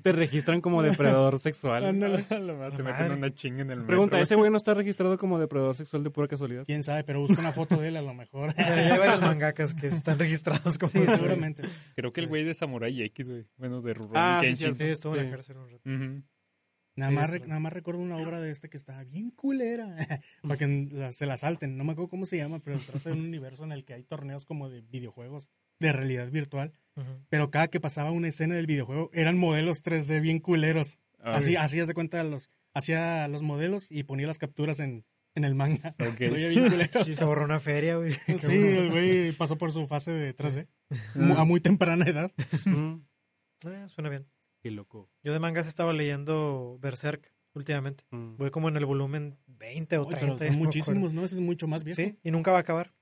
Te 0.03 0.11
registran 0.11 0.59
como 0.59 0.83
depredador 0.83 1.39
sexual. 1.39 1.85
Ándale. 1.85 2.25
Madre, 2.29 2.75
te 2.75 2.83
meten 2.83 3.11
una 3.13 3.33
chinga 3.33 3.61
en 3.61 3.71
el 3.71 3.77
metro. 3.77 3.87
Pregunta, 3.87 4.19
¿ese 4.19 4.35
güey 4.35 4.51
no 4.51 4.57
está 4.57 4.73
registrado 4.73 5.17
como 5.17 5.39
depredador 5.39 5.77
sexual 5.77 6.03
de 6.03 6.09
pura 6.09 6.27
casualidad? 6.27 6.65
Quién 6.65 6.83
sabe, 6.83 7.05
pero 7.05 7.21
busca 7.21 7.39
una 7.39 7.53
foto 7.53 7.77
de 7.77 7.87
él 7.87 7.95
a 7.95 8.01
lo 8.01 8.13
mejor. 8.13 8.53
Hay 8.57 8.97
varios 8.99 9.21
mangakas 9.21 9.73
que 9.73 9.87
están 9.87 10.19
registrados 10.19 10.77
como. 10.77 10.91
Sí, 10.91 10.99
seguramente. 11.05 11.63
Creo 11.95 12.11
que 12.11 12.19
el 12.19 12.27
güey 12.27 12.43
de 12.43 12.53
Samurai 12.55 13.01
X, 13.03 13.25
güey. 13.29 13.45
Bueno, 13.55 13.81
de 13.81 13.93
Rurouni 13.93 14.15
Ah, 14.19 14.39
sí, 14.41 14.47
Kenshin. 14.47 14.75
Sí, 14.75 14.83
estuvo 14.83 15.15
en 15.15 15.21
Sí. 15.21 15.25
la 15.27 15.31
cárcel 15.31 15.57
un 15.59 15.69
rato. 15.69 15.89
Ujú. 15.89 16.23
Nada, 16.99 17.09
Sí, 17.11 17.15
más, 17.15 17.29
re- 17.31 17.39
nada 17.47 17.59
más 17.59 17.73
recuerdo 17.73 18.01
una 18.01 18.17
obra 18.17 18.39
de 18.41 18.51
este 18.51 18.69
que 18.69 18.77
está 18.77 19.03
bien 19.03 19.31
culera. 19.31 19.95
para 20.43 20.57
que 20.57 20.87
la- 20.91 21.11
se 21.11 21.25
la 21.25 21.37
salten. 21.37 21.77
No 21.77 21.83
me 21.83 21.93
acuerdo 21.93 22.09
cómo 22.09 22.25
se 22.25 22.37
llama, 22.37 22.59
pero 22.59 22.77
trata 22.79 23.09
de 23.09 23.15
un 23.15 23.25
universo 23.25 23.63
en 23.63 23.71
el 23.71 23.85
que 23.85 23.93
hay 23.93 24.03
torneos 24.03 24.45
como 24.45 24.69
de 24.69 24.81
videojuegos 24.81 25.49
de 25.79 25.91
realidad 25.93 26.29
virtual. 26.29 26.73
Ujú. 26.95 27.07
Pero 27.29 27.49
cada 27.51 27.69
que 27.69 27.79
pasaba 27.79 28.11
una 28.11 28.27
escena 28.27 28.55
del 28.55 28.67
videojuego 28.67 29.09
eran 29.13 29.37
modelos 29.37 29.83
3D 29.83 30.21
bien 30.21 30.39
culeros. 30.39 30.99
Ah, 31.19 31.33
Así, 31.37 31.55
así 31.55 31.79
haz 31.79 31.87
de 31.87 31.93
cuenta, 31.93 32.23
los, 32.23 32.49
hacía 32.73 33.27
los 33.27 33.41
modelos 33.41 33.91
y 33.91 34.03
ponía 34.03 34.27
las 34.27 34.37
capturas 34.39 34.79
en, 34.79 35.05
en 35.35 35.43
el 35.45 35.55
manga. 35.55 35.95
Se. 36.17 36.29
Sí, 37.05 37.13
se 37.13 37.23
borró 37.25 37.45
una 37.45 37.59
feria, 37.59 37.95
güey. 37.97 38.13
Sí, 38.37 38.51
el 38.53 38.89
güey 38.89 39.31
pasó 39.33 39.57
por 39.57 39.71
su 39.71 39.85
fase 39.87 40.11
de 40.11 40.35
3D 40.35 40.67
mu- 41.15 41.35
a 41.37 41.43
muy 41.45 41.59
temprana 41.61 42.05
edad. 42.05 42.31
Mm. 42.65 42.95
Eh, 43.67 43.85
suena 43.87 44.09
bien. 44.09 44.25
Qué 44.61 44.71
loco. 44.71 45.09
Yo 45.23 45.33
de 45.33 45.39
mangas 45.39 45.67
estaba 45.67 45.93
leyendo 45.93 46.77
Berserk 46.81 47.31
últimamente. 47.53 48.03
Mm. 48.11 48.35
Voy 48.37 48.51
como 48.51 48.69
en 48.69 48.77
el 48.77 48.85
volumen 48.85 49.37
20 49.47 49.97
o 49.97 50.03
Ay, 50.03 50.09
30. 50.09 50.19
pero 50.19 50.37
ya 50.37 50.47
son 50.51 50.57
muchísimos, 50.63 51.13
¿no? 51.13 51.25
Ese 51.25 51.35
es 51.35 51.41
mucho 51.41 51.67
más 51.67 51.83
viejo. 51.83 51.95
Sí, 51.95 52.17
y 52.23 52.31
nunca 52.31 52.51
va 52.51 52.57
a 52.57 52.61
acabar. 52.61 52.93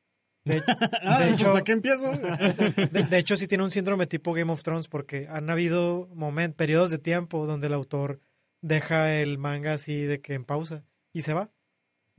De, 0.46 0.62
Ah, 1.04 1.20
de 1.26 1.32
hecho, 1.32 1.48
¿para 1.48 1.64
qué 1.64 1.72
empiezo? 1.74 2.12
de, 2.92 3.04
de 3.10 3.18
hecho, 3.18 3.36
sí 3.36 3.48
tiene 3.48 3.64
un 3.64 3.72
síndrome 3.72 4.08
tipo 4.08 4.34
Game 4.34 4.52
of 4.52 4.64
Thrones 4.64 4.88
porque 4.88 5.28
han 5.30 5.50
habido 5.50 6.08
momentos, 6.14 6.56
periodos 6.58 6.90
de 6.92 7.00
tiempo 7.00 7.46
donde 7.46 7.68
el 7.68 7.74
autor 7.74 8.20
deja 8.62 9.14
el 9.20 9.38
manga 9.38 9.74
así 9.74 10.02
de 10.04 10.22
que 10.22 10.34
en 10.36 10.46
pausa 10.46 10.86
y 11.14 11.22
se 11.24 11.34
va. 11.34 11.52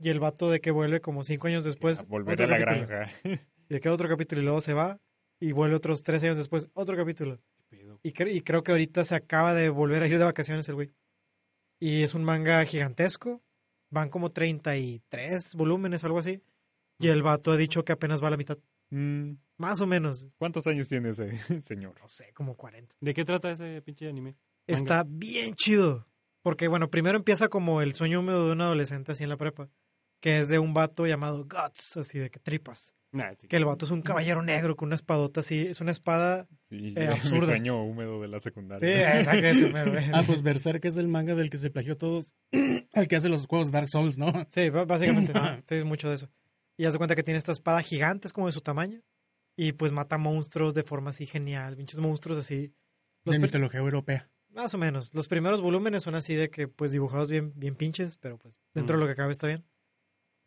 Y 0.01 0.09
el 0.09 0.19
vato 0.19 0.49
de 0.49 0.61
que 0.61 0.71
vuelve 0.71 1.01
como 1.01 1.23
cinco 1.23 1.47
años 1.47 1.63
después. 1.63 1.99
A 2.01 2.03
volver 2.03 2.41
a 2.41 2.47
la 2.47 2.59
capítulo. 2.59 2.87
granja. 2.87 3.11
Y 3.23 3.73
de 3.73 3.79
que 3.81 3.89
otro 3.89 4.07
capítulo 4.07 4.41
y 4.41 4.45
luego 4.45 4.61
se 4.61 4.73
va 4.73 4.99
y 5.41 5.51
vuelve 5.51 5.75
otros 5.75 6.03
tres 6.03 6.23
años 6.23 6.37
después, 6.37 6.69
otro 6.73 6.95
capítulo. 6.95 7.39
Y, 8.03 8.11
cre- 8.13 8.33
y 8.33 8.41
creo 8.41 8.63
que 8.63 8.71
ahorita 8.71 9.03
se 9.03 9.15
acaba 9.15 9.53
de 9.53 9.69
volver 9.69 10.03
a 10.03 10.07
ir 10.07 10.17
de 10.17 10.23
vacaciones 10.25 10.67
el 10.69 10.75
güey. 10.75 10.91
Y 11.79 12.03
es 12.03 12.13
un 12.13 12.23
manga 12.23 12.63
gigantesco. 12.65 13.41
Van 13.91 14.09
como 14.09 14.31
33 14.31 15.55
volúmenes, 15.55 16.03
algo 16.03 16.19
así. 16.19 16.41
Y 16.99 17.07
el 17.07 17.23
vato 17.23 17.51
ha 17.51 17.57
dicho 17.57 17.83
que 17.83 17.93
apenas 17.93 18.21
va 18.21 18.27
a 18.27 18.31
la 18.31 18.37
mitad. 18.37 18.57
Mm, 18.91 19.33
Más 19.57 19.81
o 19.81 19.87
menos. 19.87 20.27
¿Cuántos 20.37 20.67
años 20.67 20.87
tiene 20.87 21.09
ese 21.09 21.29
señor? 21.63 21.95
No 21.99 22.07
sé, 22.07 22.31
como 22.33 22.55
40. 22.55 22.95
¿De 22.99 23.13
qué 23.13 23.25
trata 23.25 23.51
ese 23.51 23.81
pinche 23.81 24.07
anime? 24.07 24.35
Está 24.67 25.03
bien 25.07 25.55
chido. 25.55 26.05
Porque, 26.41 26.67
bueno, 26.67 26.89
primero 26.89 27.17
empieza 27.17 27.49
como 27.49 27.81
el 27.81 27.93
sueño 27.93 28.19
húmedo 28.19 28.45
de 28.47 28.53
un 28.53 28.61
adolescente 28.61 29.11
así 29.11 29.23
en 29.23 29.29
la 29.29 29.37
prepa. 29.37 29.69
Que 30.19 30.39
es 30.39 30.49
de 30.49 30.59
un 30.59 30.73
vato 30.73 31.07
llamado 31.07 31.45
Guts, 31.45 31.97
así 31.97 32.19
de 32.19 32.29
que 32.29 32.39
tripas. 32.39 32.93
Nah, 33.11 33.31
sí. 33.39 33.47
Que 33.47 33.55
el 33.57 33.65
vato 33.65 33.85
es 33.85 33.91
un 33.91 34.01
caballero 34.03 34.43
negro 34.43 34.75
con 34.75 34.87
una 34.87 34.95
espadota 34.95 35.39
así. 35.39 35.61
Es 35.65 35.81
una 35.81 35.91
espada. 35.91 36.47
Sí, 36.69 36.93
Eh, 36.95 37.07
mi 37.07 37.13
absurda. 37.13 37.45
sueño 37.45 37.83
húmedo 37.83 38.21
de 38.21 38.27
la 38.27 38.39
Sí, 38.39 38.43
secundaria. 38.43 39.17
exacto, 39.19 39.45
ese 39.47 39.73
mero, 39.73 39.97
eh. 39.97 40.11
Ah, 40.13 40.23
pues 40.25 40.41
Berserk 40.43 40.83
es 40.85 40.97
el 40.97 41.07
manga 41.07 41.33
del 41.35 41.49
que 41.49 41.57
se 41.57 41.69
plagió 41.71 41.97
todo. 41.97 42.23
el 42.51 43.07
que 43.07 43.15
hace 43.15 43.29
los 43.29 43.47
juegos 43.47 43.71
Dark 43.71 43.89
Souls, 43.89 44.17
¿no? 44.17 44.31
Sí, 44.51 44.69
básicamente, 44.69 45.33
¿no? 45.33 45.41
Sí, 45.67 45.75
es 45.75 45.85
mucho 45.85 46.09
de 46.09 46.15
eso. 46.15 46.29
Y 46.77 46.85
hace 46.85 46.97
cuenta 46.97 47.15
que 47.15 47.23
tiene 47.23 47.37
esta 47.37 47.51
espada 47.51 47.81
gigante, 47.81 48.27
es 48.27 48.33
como 48.33 48.47
de 48.47 48.53
su 48.53 48.61
tamaño. 48.61 49.01
Y 49.57 49.71
pues 49.73 49.91
mata 49.91 50.17
monstruos 50.17 50.73
de 50.73 50.83
forma 50.83 51.09
así 51.09 51.25
genial. 51.25 51.75
Pinches 51.75 51.99
monstruos 51.99 52.37
así. 52.37 52.73
Los 53.25 53.35
de 53.35 53.39
mitología 53.41 53.79
europea. 53.79 54.29
Más 54.49 54.73
o 54.73 54.77
menos. 54.77 55.13
Los 55.13 55.27
primeros 55.27 55.61
volúmenes 55.61 56.03
son 56.03 56.15
así 56.15 56.35
de 56.35 56.49
que, 56.49 56.67
pues, 56.67 56.91
dibujados 56.91 57.29
bien, 57.29 57.51
bien 57.55 57.75
pinches, 57.75 58.17
pero 58.17 58.37
pues 58.37 58.57
dentro 58.73 58.97
de 58.97 59.01
lo 59.03 59.07
que 59.09 59.15
cabe 59.15 59.31
está 59.31 59.47
bien. 59.47 59.65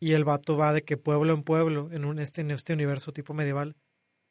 Y 0.03 0.11
el 0.11 0.25
vato 0.25 0.57
va 0.57 0.73
de 0.73 0.83
que 0.83 0.97
pueblo 0.97 1.33
en 1.33 1.43
pueblo, 1.43 1.89
en, 1.91 2.03
un, 2.03 2.19
este, 2.19 2.41
en 2.41 2.51
este 2.51 2.73
universo 2.73 3.13
tipo 3.13 3.33
medieval, 3.33 3.77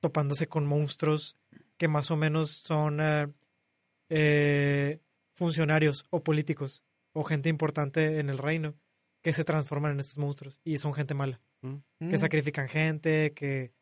topándose 0.01 0.47
con 0.47 0.67
monstruos 0.67 1.39
que 1.79 1.89
más 1.89 2.11
o 2.11 2.17
menos 2.19 2.51
son 2.51 3.01
eh, 3.01 3.29
eh, 4.11 5.01
funcionarios 5.35 6.05
o 6.11 6.23
políticos 6.23 6.83
o 7.15 7.25
gente 7.25 7.49
importante 7.49 8.21
en 8.21 8.29
el 8.29 8.37
reino 8.37 8.75
que 9.23 9.33
se 9.33 9.45
transforman 9.45 9.93
en 9.93 10.01
estos 10.01 10.19
monstruos 10.19 10.61
y 10.63 10.77
son 10.77 10.93
gente 10.93 11.15
mala, 11.15 11.41
que 11.63 12.17
Mm. 12.17 12.19
sacrifican 12.19 12.69
gente, 12.69 13.33
que 13.33 13.73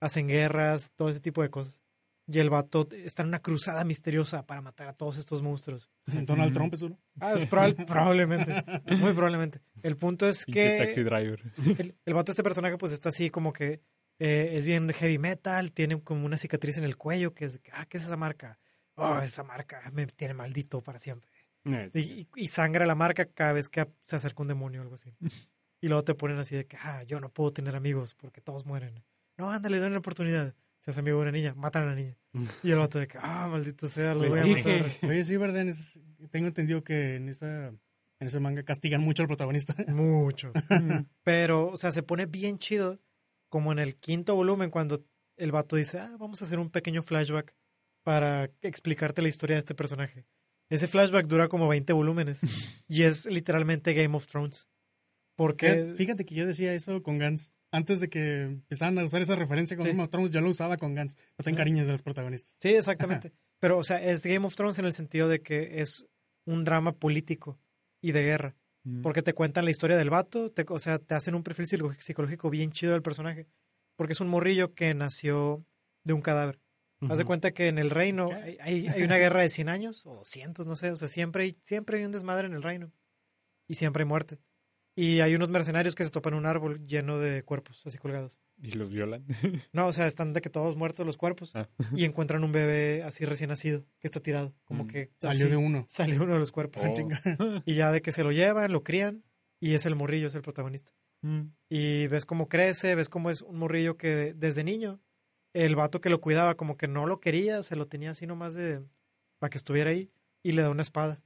hacen 0.00 0.26
guerras, 0.26 0.90
todo 0.96 1.10
ese 1.10 1.20
tipo 1.20 1.42
de 1.42 1.50
cosas. 1.50 1.80
Y 2.28 2.40
el 2.40 2.50
vato 2.50 2.88
está 2.92 3.22
en 3.22 3.28
una 3.28 3.40
cruzada 3.40 3.84
misteriosa 3.84 4.44
para 4.46 4.60
matar 4.60 4.88
a 4.88 4.92
todos 4.94 5.16
estos 5.16 5.42
monstruos. 5.42 5.88
Donald 6.06 6.52
Trump 6.52 6.74
es 6.74 6.82
uno. 6.82 6.98
Ah, 7.20 7.34
es 7.34 7.48
probable- 7.48 7.84
probablemente. 7.86 8.52
Muy 8.96 9.12
probablemente. 9.12 9.60
El 9.82 9.96
punto 9.96 10.26
es 10.26 10.44
Pinche 10.44 10.78
taxi 10.78 10.94
que 10.96 11.04
driver. 11.04 11.40
el, 11.78 11.94
el 12.04 12.14
vato, 12.14 12.32
este 12.32 12.42
personaje, 12.42 12.76
pues 12.78 12.92
está 12.92 13.10
así 13.10 13.30
como 13.30 13.52
que 13.52 13.80
eh, 14.18 14.50
es 14.54 14.66
bien 14.66 14.88
heavy 14.92 15.18
metal, 15.18 15.70
tiene 15.72 16.00
como 16.02 16.26
una 16.26 16.36
cicatriz 16.38 16.78
en 16.78 16.84
el 16.84 16.96
cuello, 16.96 17.32
que 17.34 17.44
es, 17.44 17.60
ah, 17.72 17.86
¿qué 17.86 17.98
es 17.98 18.04
esa 18.04 18.16
marca? 18.16 18.58
Oh, 18.96 19.18
esa 19.18 19.42
marca 19.44 19.82
me 19.92 20.06
tiene 20.06 20.32
maldito 20.34 20.80
para 20.82 20.98
siempre. 20.98 21.30
Sí. 21.92 22.28
Y, 22.34 22.42
y 22.44 22.48
sangra 22.48 22.86
la 22.86 22.94
marca 22.94 23.26
cada 23.26 23.52
vez 23.52 23.68
que 23.68 23.86
se 24.04 24.16
acerca 24.16 24.40
un 24.42 24.48
demonio 24.48 24.80
o 24.80 24.82
algo 24.84 24.94
así. 24.94 25.12
Y 25.82 25.88
luego 25.88 26.02
te 26.04 26.14
ponen 26.14 26.38
así 26.38 26.56
de 26.56 26.64
que, 26.66 26.76
ah, 26.80 27.02
yo 27.02 27.20
no 27.20 27.28
puedo 27.28 27.50
tener 27.52 27.76
amigos 27.76 28.14
porque 28.14 28.40
todos 28.40 28.64
mueren. 28.64 29.04
No, 29.36 29.50
ándale, 29.50 29.78
dale 29.80 29.92
la 29.92 29.98
oportunidad. 29.98 30.54
Se 30.86 30.90
hace 30.92 31.00
amigo 31.00 31.16
de 31.18 31.22
una 31.22 31.32
niña, 31.32 31.52
matan 31.56 31.82
a 31.82 31.86
la 31.86 31.94
niña. 31.96 32.16
Y 32.62 32.70
el 32.70 32.78
vato 32.78 32.98
de 33.00 33.08
que, 33.08 33.18
ah, 33.20 33.48
maldito 33.50 33.88
sea, 33.88 34.14
lo 34.14 34.28
voy 34.28 34.38
a 34.38 34.46
matar. 34.46 34.86
Oye, 35.10 35.24
sí, 35.24 35.36
¿verdad? 35.36 35.62
En 35.62 35.68
ese- 35.70 36.00
tengo 36.30 36.46
entendido 36.46 36.82
que 36.84 37.16
en 37.16 37.28
esa 37.28 37.68
en 38.18 38.28
ese 38.28 38.38
manga 38.40 38.62
castigan 38.62 39.02
mucho 39.02 39.22
al 39.22 39.26
protagonista. 39.26 39.74
Mucho. 39.88 40.52
Pero, 41.22 41.68
o 41.68 41.76
sea, 41.76 41.92
se 41.92 42.02
pone 42.02 42.24
bien 42.26 42.58
chido 42.58 42.98
como 43.50 43.72
en 43.72 43.78
el 43.78 43.96
quinto 43.96 44.34
volumen 44.34 44.70
cuando 44.70 45.04
el 45.36 45.52
vato 45.52 45.76
dice, 45.76 45.98
ah, 45.98 46.16
vamos 46.18 46.40
a 46.40 46.44
hacer 46.46 46.58
un 46.58 46.70
pequeño 46.70 47.02
flashback 47.02 47.52
para 48.04 48.50
explicarte 48.62 49.20
la 49.22 49.28
historia 49.28 49.56
de 49.56 49.60
este 49.60 49.74
personaje. 49.74 50.24
Ese 50.70 50.88
flashback 50.88 51.26
dura 51.26 51.48
como 51.48 51.68
20 51.68 51.92
volúmenes 51.92 52.40
y 52.88 53.02
es 53.02 53.26
literalmente 53.26 53.92
Game 53.92 54.16
of 54.16 54.26
Thrones. 54.26 54.66
Porque... 55.36 55.92
Fíjate, 55.96 56.24
que 56.24 56.34
yo 56.34 56.46
decía 56.46 56.74
eso 56.74 57.02
con 57.02 57.18
Gans. 57.18 57.54
Antes 57.70 58.00
de 58.00 58.08
que 58.08 58.42
empezaran 58.42 58.98
a 58.98 59.04
usar 59.04 59.20
esa 59.22 59.36
referencia 59.36 59.76
con 59.76 59.84
Sí. 59.84 59.90
Game 59.90 60.02
of 60.02 60.08
Thrones, 60.10 60.30
yo 60.30 60.40
lo 60.40 60.48
usaba 60.50 60.76
con 60.78 60.94
Gans. 60.94 61.16
No 61.38 61.42
te 61.44 61.50
encariñes 61.50 61.86
de 61.86 61.92
los 61.92 62.02
protagonistas. 62.02 62.56
Sí, 62.60 62.70
exactamente. 62.70 63.32
Pero, 63.60 63.78
o 63.78 63.84
sea, 63.84 64.02
es 64.02 64.24
Game 64.24 64.46
of 64.46 64.54
Thrones 64.56 64.78
en 64.78 64.86
el 64.86 64.92
sentido 64.94 65.28
de 65.28 65.40
que 65.42 65.80
es 65.80 66.06
un 66.46 66.64
drama 66.64 66.92
político 66.92 67.58
y 68.00 68.12
de 68.12 68.22
guerra. 68.22 68.56
Porque 69.02 69.20
te 69.20 69.32
cuentan 69.34 69.64
la 69.64 69.72
historia 69.72 69.96
del 69.96 70.10
vato, 70.10 70.52
te- 70.52 70.64
o 70.68 70.78
sea, 70.78 71.00
te 71.00 71.14
hacen 71.16 71.34
un 71.34 71.42
perfil 71.42 71.66
psico- 71.66 71.92
psicológico 71.98 72.50
bien 72.50 72.70
chido 72.70 72.92
del 72.92 73.02
personaje. 73.02 73.48
Porque 73.96 74.12
es 74.12 74.20
un 74.20 74.28
morrillo 74.28 74.74
que 74.74 74.94
nació 74.94 75.66
de 76.04 76.12
un 76.12 76.22
cadáver. 76.22 76.60
Haz 77.10 77.18
de 77.18 77.24
cuenta 77.24 77.50
que 77.50 77.66
en 77.66 77.78
el 77.78 77.90
reino 77.90 78.28
hay- 78.32 78.56
hay 78.88 79.02
una 79.02 79.16
guerra 79.18 79.42
de 79.42 79.50
100 79.50 79.68
años 79.68 80.06
o 80.06 80.14
200, 80.14 80.68
no 80.68 80.76
sé. 80.76 80.92
O 80.92 80.96
sea, 80.96 81.08
siempre 81.08 81.42
hay, 81.42 81.58
siempre 81.62 81.98
hay 81.98 82.04
un 82.04 82.12
desmadre 82.12 82.46
en 82.46 82.54
el 82.54 82.62
reino. 82.62 82.92
Y 83.68 83.74
siempre 83.74 84.02
hay 84.04 84.08
muerte. 84.08 84.38
Y 84.98 85.20
hay 85.20 85.34
unos 85.34 85.50
mercenarios 85.50 85.94
que 85.94 86.04
se 86.04 86.10
topan 86.10 86.32
un 86.34 86.46
árbol 86.46 86.86
lleno 86.86 87.18
de 87.18 87.42
cuerpos 87.42 87.82
así 87.84 87.98
colgados. 87.98 88.38
Y 88.62 88.72
los 88.72 88.90
violan. 88.90 89.26
No, 89.72 89.86
o 89.88 89.92
sea, 89.92 90.06
están 90.06 90.32
de 90.32 90.40
que 90.40 90.48
todos 90.48 90.74
muertos 90.76 91.04
los 91.04 91.18
cuerpos. 91.18 91.50
Ah. 91.54 91.68
Y 91.94 92.04
encuentran 92.06 92.42
un 92.44 92.50
bebé 92.52 93.02
así 93.02 93.26
recién 93.26 93.50
nacido 93.50 93.84
que 94.00 94.08
está 94.08 94.20
tirado. 94.20 94.54
Como 94.64 94.84
Mm. 94.84 94.88
que 94.88 95.10
Salió 95.20 95.44
así- 95.44 95.50
de 95.50 95.56
uno. 95.56 95.84
salió 95.90 96.22
uno 96.22 96.32
de 96.32 96.38
los 96.38 96.50
cuerpos. 96.52 96.82
Oh. 96.84 96.94
Chinga. 96.94 97.20
Y 97.66 97.74
ya 97.74 97.92
de 97.92 98.00
que 98.00 98.10
se 98.12 98.24
lo 98.24 98.32
llevan, 98.32 98.72
lo 98.72 98.82
crían. 98.82 99.22
Y 99.60 99.74
es 99.74 99.84
el 99.84 99.94
morrillo, 99.96 100.26
es 100.28 100.34
el 100.34 100.42
protagonista. 100.42 100.92
Y 101.68 102.06
ves 102.06 102.24
cómo 102.24 102.48
crece, 102.48 102.94
ves 102.94 103.08
cómo 103.08 103.30
es 103.30 103.42
un 103.42 103.58
morrillo 103.58 103.96
que 103.96 104.32
desde 104.36 104.62
niño, 104.62 105.00
el 105.54 105.74
vato 105.74 106.00
que 106.00 106.08
lo 106.10 106.20
cuidaba 106.20 106.54
como 106.56 106.76
que 106.76 106.86
no 106.88 107.06
lo 107.06 107.18
quería, 107.20 107.62
se 107.64 107.74
lo 107.74 107.86
tenía 107.86 108.10
así 108.12 108.26
nomás 108.26 108.54
de 108.54 108.82
para 109.38 109.50
que 109.50 109.58
estuviera 109.58 109.90
ahí 109.90 110.10
y 110.44 110.52
le 110.52 110.62
da 110.62 110.70
una 110.70 110.82
espada. 110.82 111.20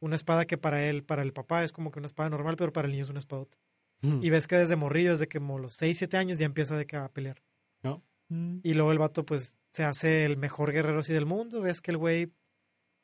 Una 0.00 0.16
espada 0.16 0.46
que 0.46 0.58
para 0.58 0.84
él, 0.84 1.04
para 1.04 1.22
el 1.22 1.32
papá 1.32 1.64
es 1.64 1.72
como 1.72 1.90
que 1.90 1.98
una 1.98 2.06
espada 2.06 2.28
normal, 2.28 2.56
pero 2.56 2.72
para 2.72 2.86
el 2.86 2.92
niño 2.92 3.04
es 3.04 3.10
una 3.10 3.18
espadota. 3.18 3.56
Ujú. 4.02 4.20
Y 4.22 4.30
ves 4.30 4.46
que 4.46 4.56
desde 4.56 4.76
morrillo, 4.76 5.12
desde 5.12 5.28
que 5.28 5.38
como 5.38 5.58
los 5.58 5.74
6, 5.74 5.98
7 5.98 6.16
años 6.16 6.38
ya 6.38 6.46
empieza 6.46 6.76
de 6.76 6.86
que 6.86 6.96
a 6.96 7.08
pelear. 7.08 7.42
¿No? 7.82 8.02
Y 8.28 8.74
luego 8.74 8.90
el 8.90 8.98
vato 8.98 9.24
pues 9.24 9.56
se 9.72 9.84
hace 9.84 10.24
el 10.24 10.36
mejor 10.36 10.72
guerrero 10.72 10.98
así 10.98 11.12
del 11.12 11.26
mundo, 11.26 11.60
ves 11.60 11.80
que 11.80 11.92
el 11.92 11.96
güey 11.96 12.32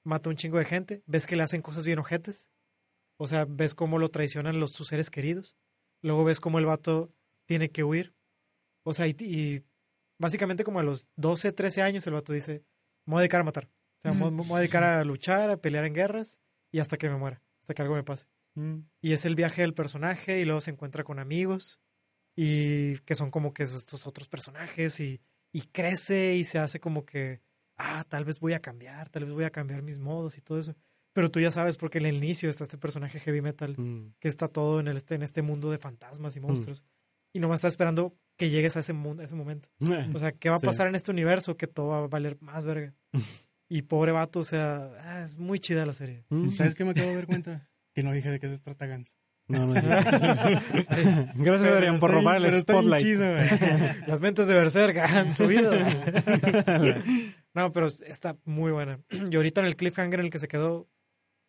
mata 0.05 0.30
un 0.30 0.36
chingo 0.36 0.59
de 0.59 0.64
gente, 0.64 1.03
ves 1.07 1.26
que 1.26 1.36
le 1.36 1.45
hacen 1.45 1.62
cosas 1.62 1.86
bien 1.86 2.01
ojetes. 2.01 2.51
O 3.18 3.28
sea, 3.28 3.45
ves 3.49 3.74
cómo 3.74 3.99
lo 3.99 4.09
traicionan 4.09 4.59
los 4.59 4.72
sus 4.72 4.88
seres 4.88 5.11
queridos. 5.11 5.57
Luego 6.03 6.24
ves 6.24 6.40
cómo 6.40 6.59
el 6.59 6.66
vato 6.66 7.12
tiene 7.45 7.70
que 7.70 7.84
huir. 7.84 8.14
O 8.82 8.95
sea, 8.95 9.07
y, 9.07 9.14
y 9.20 9.62
básicamente 10.18 10.64
como 10.64 10.80
a 10.80 10.82
los 10.82 11.09
12, 11.16 11.53
13 11.53 11.82
años 11.82 12.07
el 12.09 12.14
vato 12.14 12.32
dice, 12.32 12.64
me 13.07 13.12
voy 13.12 13.18
a 13.18 13.22
dedicar 13.22 13.43
a 13.43 13.45
matar. 13.45 13.70
O 13.99 14.03
sea, 14.03 14.12
me, 14.12 14.28
me 14.30 14.43
voy 14.43 14.57
a 14.57 14.61
dedicar 14.61 14.82
a 14.82 15.05
luchar, 15.05 15.51
a 15.51 15.57
pelear 15.57 15.84
en 15.84 15.95
guerras 15.95 16.41
y 16.73 16.81
hasta 16.81 16.97
que 16.97 17.09
me 17.09 17.16
muera, 17.16 17.41
hasta 17.61 17.75
que 17.75 17.83
algo 17.83 17.95
me 17.95 18.03
pase. 18.03 18.27
Y 19.01 19.12
es 19.12 19.25
el 19.25 19.35
viaje 19.37 19.62
del 19.62 19.73
personaje 19.75 20.41
y 20.41 20.45
luego 20.45 20.61
se 20.61 20.70
encuentra 20.73 21.05
con 21.05 21.18
amigos 21.20 21.81
y 22.37 22.99
que 23.01 23.14
son 23.14 23.31
como 23.31 23.53
que 23.55 23.62
estos 23.62 24.07
otros 24.07 24.29
personajes 24.29 24.99
y, 25.01 25.20
y 25.53 25.62
crece 25.68 26.35
y 26.35 26.45
se 26.45 26.59
hace 26.59 26.81
como 26.81 27.05
que, 27.05 27.41
ah, 27.77 28.05
tal 28.09 28.25
vez 28.25 28.41
voy 28.41 28.53
a 28.55 28.61
cambiar, 28.61 29.09
tal 29.11 29.25
vez 29.25 29.33
voy 29.35 29.45
a 29.45 29.51
cambiar 29.51 29.83
mis 29.83 29.99
modos 29.99 30.37
y 30.39 30.41
todo 30.43 30.59
eso. 30.59 30.75
Pero 31.14 31.31
tú 31.31 31.41
ya 31.41 31.51
sabes 31.51 31.77
porque 31.77 31.99
en 31.99 32.07
el 32.07 32.16
inicio 32.16 32.49
está 32.51 32.64
este 32.64 32.79
personaje 32.79 33.20
heavy 33.20 33.41
metal 33.43 33.75
Mm. 33.79 34.14
que 34.18 34.29
está 34.29 34.49
todo 34.49 34.81
en, 34.81 34.89
el, 34.89 34.97
este, 34.97 35.14
en 35.14 35.23
este 35.23 35.43
mundo 35.43 35.70
de 35.70 35.79
fantasmas 35.79 36.37
y 36.37 36.41
monstruos. 36.41 36.83
Y 37.35 37.39
nomás 37.41 37.59
está 37.61 37.68
esperando 37.68 38.14
que 38.39 38.51
llegues 38.51 38.77
a 38.77 38.81
ese, 38.81 38.93
mundo, 38.93 39.23
a 39.23 39.25
ese 39.27 39.35
momento. 39.35 39.68
O 40.14 40.18
sea, 40.18 40.33
¿qué 40.33 40.51
va 40.51 40.57
a 40.57 40.59
Sí. 40.59 40.66
pasar 40.66 40.87
en 40.89 40.95
este 40.95 41.11
universo 41.11 41.57
que 41.57 41.66
todo 41.66 41.89
va 41.89 41.99
a 42.05 42.07
valer 42.07 42.37
más 42.43 42.64
verga? 42.66 42.95
Y 43.68 43.82
pobre 43.82 44.12
vato, 44.12 44.40
o 44.40 44.44
sea, 44.44 44.90
ah, 45.02 45.22
es 45.22 45.38
muy 45.38 45.58
chida 45.58 45.86
la 45.86 45.92
serie. 45.94 46.24
Mm. 46.28 46.50
¿Sabes 46.50 46.74
qué 46.74 46.84
me 46.84 46.90
acabo 46.90 47.08
de 47.08 47.14
dar 47.14 47.26
cuenta? 47.26 47.68
Que 47.94 48.02
no 48.02 48.12
dije 48.12 48.30
de 48.30 48.38
qué 48.40 48.48
se 48.48 48.58
trata 48.58 48.86
Gans. 48.86 49.16
No, 49.48 49.66
no, 49.66 49.74
no. 49.74 49.80
Gracias, 51.34 51.72
Adrián, 51.72 51.98
por 51.98 52.10
robar 52.12 52.36
el 52.44 52.52
spotlight. 52.62 53.02
chido, 53.02 53.24
güey. 53.32 53.48
Las 54.06 54.20
mentes 54.20 54.46
de 54.46 54.54
Berserk 54.54 54.96
han 54.98 55.32
subido. 55.34 55.72
no, 57.54 57.72
pero 57.72 57.86
está 57.86 58.36
muy 58.44 58.72
buena. 58.72 59.00
Y 59.30 59.36
ahorita 59.36 59.60
en 59.60 59.66
el 59.66 59.76
cliffhanger 59.76 60.20
en 60.20 60.26
el 60.26 60.32
que 60.32 60.38
se 60.38 60.48
quedó, 60.48 60.88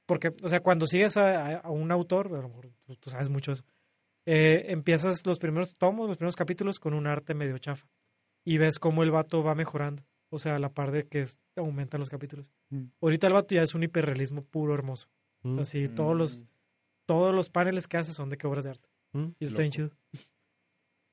porque, 0.05 0.34
o 0.41 0.49
sea, 0.49 0.61
cuando 0.61 0.88
sigues 0.88 1.18
a, 1.18 1.45
a- 1.45 1.57
a 1.59 1.70
un 1.70 1.91
autor, 1.91 2.28
a 2.28 2.41
lo 2.41 2.49
mejor 2.49 2.72
tú, 2.86 2.95
tú 2.97 3.09
sabes 3.09 3.30
mucho 3.30 3.51
eso, 3.51 3.64
eh, 4.26 4.66
empiezas 4.70 5.26
los 5.26 5.39
primeros 5.39 5.74
tomos, 5.76 6.07
los 6.07 6.18
primeros 6.18 6.36
capítulos 6.36 6.80
con 6.80 6.93
un 6.93 7.07
arte 7.07 7.34
medio 7.34 7.57
chafa. 7.57 7.88
Y 8.45 8.57
ves 8.57 8.80
cómo 8.80 9.03
el 9.03 9.11
vato 9.11 9.43
va 9.43 9.55
mejorando. 9.55 10.03
O 10.34 10.40
sea, 10.40 10.56
a 10.56 10.60
la 10.60 10.74
par 10.74 10.92
de 10.92 11.08
que 11.08 11.22
es- 11.22 11.40
aumentan 11.56 12.00
los 12.00 12.10
capítulos. 12.10 12.52
Mm. 12.70 12.86
Ahorita 13.02 13.28
el 13.28 13.34
vato 13.34 13.54
ya 13.54 13.62
es 13.64 13.76
un 13.76 13.84
hiperrealismo 13.84 14.44
puro 14.44 14.74
hermoso. 14.74 15.08
Mm. 15.44 15.60
Así, 15.60 15.88
todos 15.90 16.16
los, 16.18 16.46
todos 17.06 17.36
los 17.36 17.50
paneles 17.50 17.88
que 17.88 17.98
hace 17.98 18.14
son 18.14 18.30
de 18.30 18.38
que 18.38 18.48
obras 18.48 18.64
de 18.64 18.72
arte. 18.72 18.90
Mm. 19.12 19.26
Y 19.40 19.46
está 19.46 19.60
bien 19.62 19.72
chido. 19.72 19.92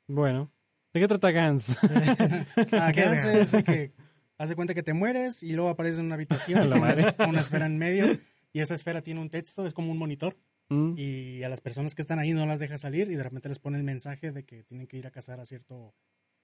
Bueno, 0.09 0.51
¿de 0.93 1.01
qué 1.01 1.09
trata 1.09 1.31
Gans? 1.31 1.77
Ah, 2.73 2.93
¿Qué 2.95 3.01
es 3.01 3.11
Gans 3.13 3.25
es 3.27 3.53
de 3.53 3.65
que 3.65 3.93
hace 4.39 4.57
cuenta 4.57 4.75
que 4.75 4.83
te 4.83 4.93
mueres 4.95 5.43
y 5.43 5.53
luego 5.53 5.69
apareces 5.71 5.99
en 5.99 6.07
una 6.07 6.15
habitación 6.15 6.59
La 6.71 6.77
con 6.77 6.83
una, 6.89 6.95
madre. 6.95 7.17
con 7.17 7.29
una 7.31 7.41
esfera 7.41 7.67
en 7.67 7.79
medio 7.79 8.07
y 8.53 8.61
esa 8.61 8.75
esfera 8.75 9.03
tiene 9.03 9.21
un 9.21 9.31
texto, 9.31 9.67
es 9.67 9.75
como 9.75 9.93
un 9.93 9.99
monitor 9.99 10.37
Mm. 10.73 10.95
y 10.97 11.43
a 11.43 11.49
las 11.49 11.61
personas 11.61 11.97
que 11.97 12.03
están 12.03 12.21
ahí 12.21 12.33
no 12.33 12.47
las 12.47 12.61
deja 12.61 12.79
salir 12.79 13.11
y 13.11 13.17
de 13.17 13.25
repente 13.25 13.49
les 13.49 13.59
pone 13.59 13.77
el 13.77 13.83
mensaje 13.83 14.31
de 14.31 14.45
que 14.45 14.63
tienen 14.63 14.87
que 14.87 14.99
ir 14.99 15.07
a 15.09 15.11
cazar 15.11 15.41
a 15.41 15.45
cierto 15.45 15.97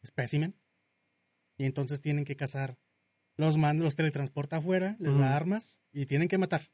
espécimen 0.03 0.57
y 1.59 1.65
entonces 1.65 2.01
tienen 2.01 2.25
que 2.25 2.37
cazar 2.37 2.79
los 3.39 3.57
manda, 3.59 3.85
los 3.85 3.97
teletransporta 3.97 4.57
afuera, 4.57 4.97
les 4.99 5.13
Ujú. 5.13 5.21
da 5.21 5.37
armas 5.37 5.79
y 5.93 6.07
tienen 6.07 6.29
que 6.29 6.39
matar. 6.39 6.71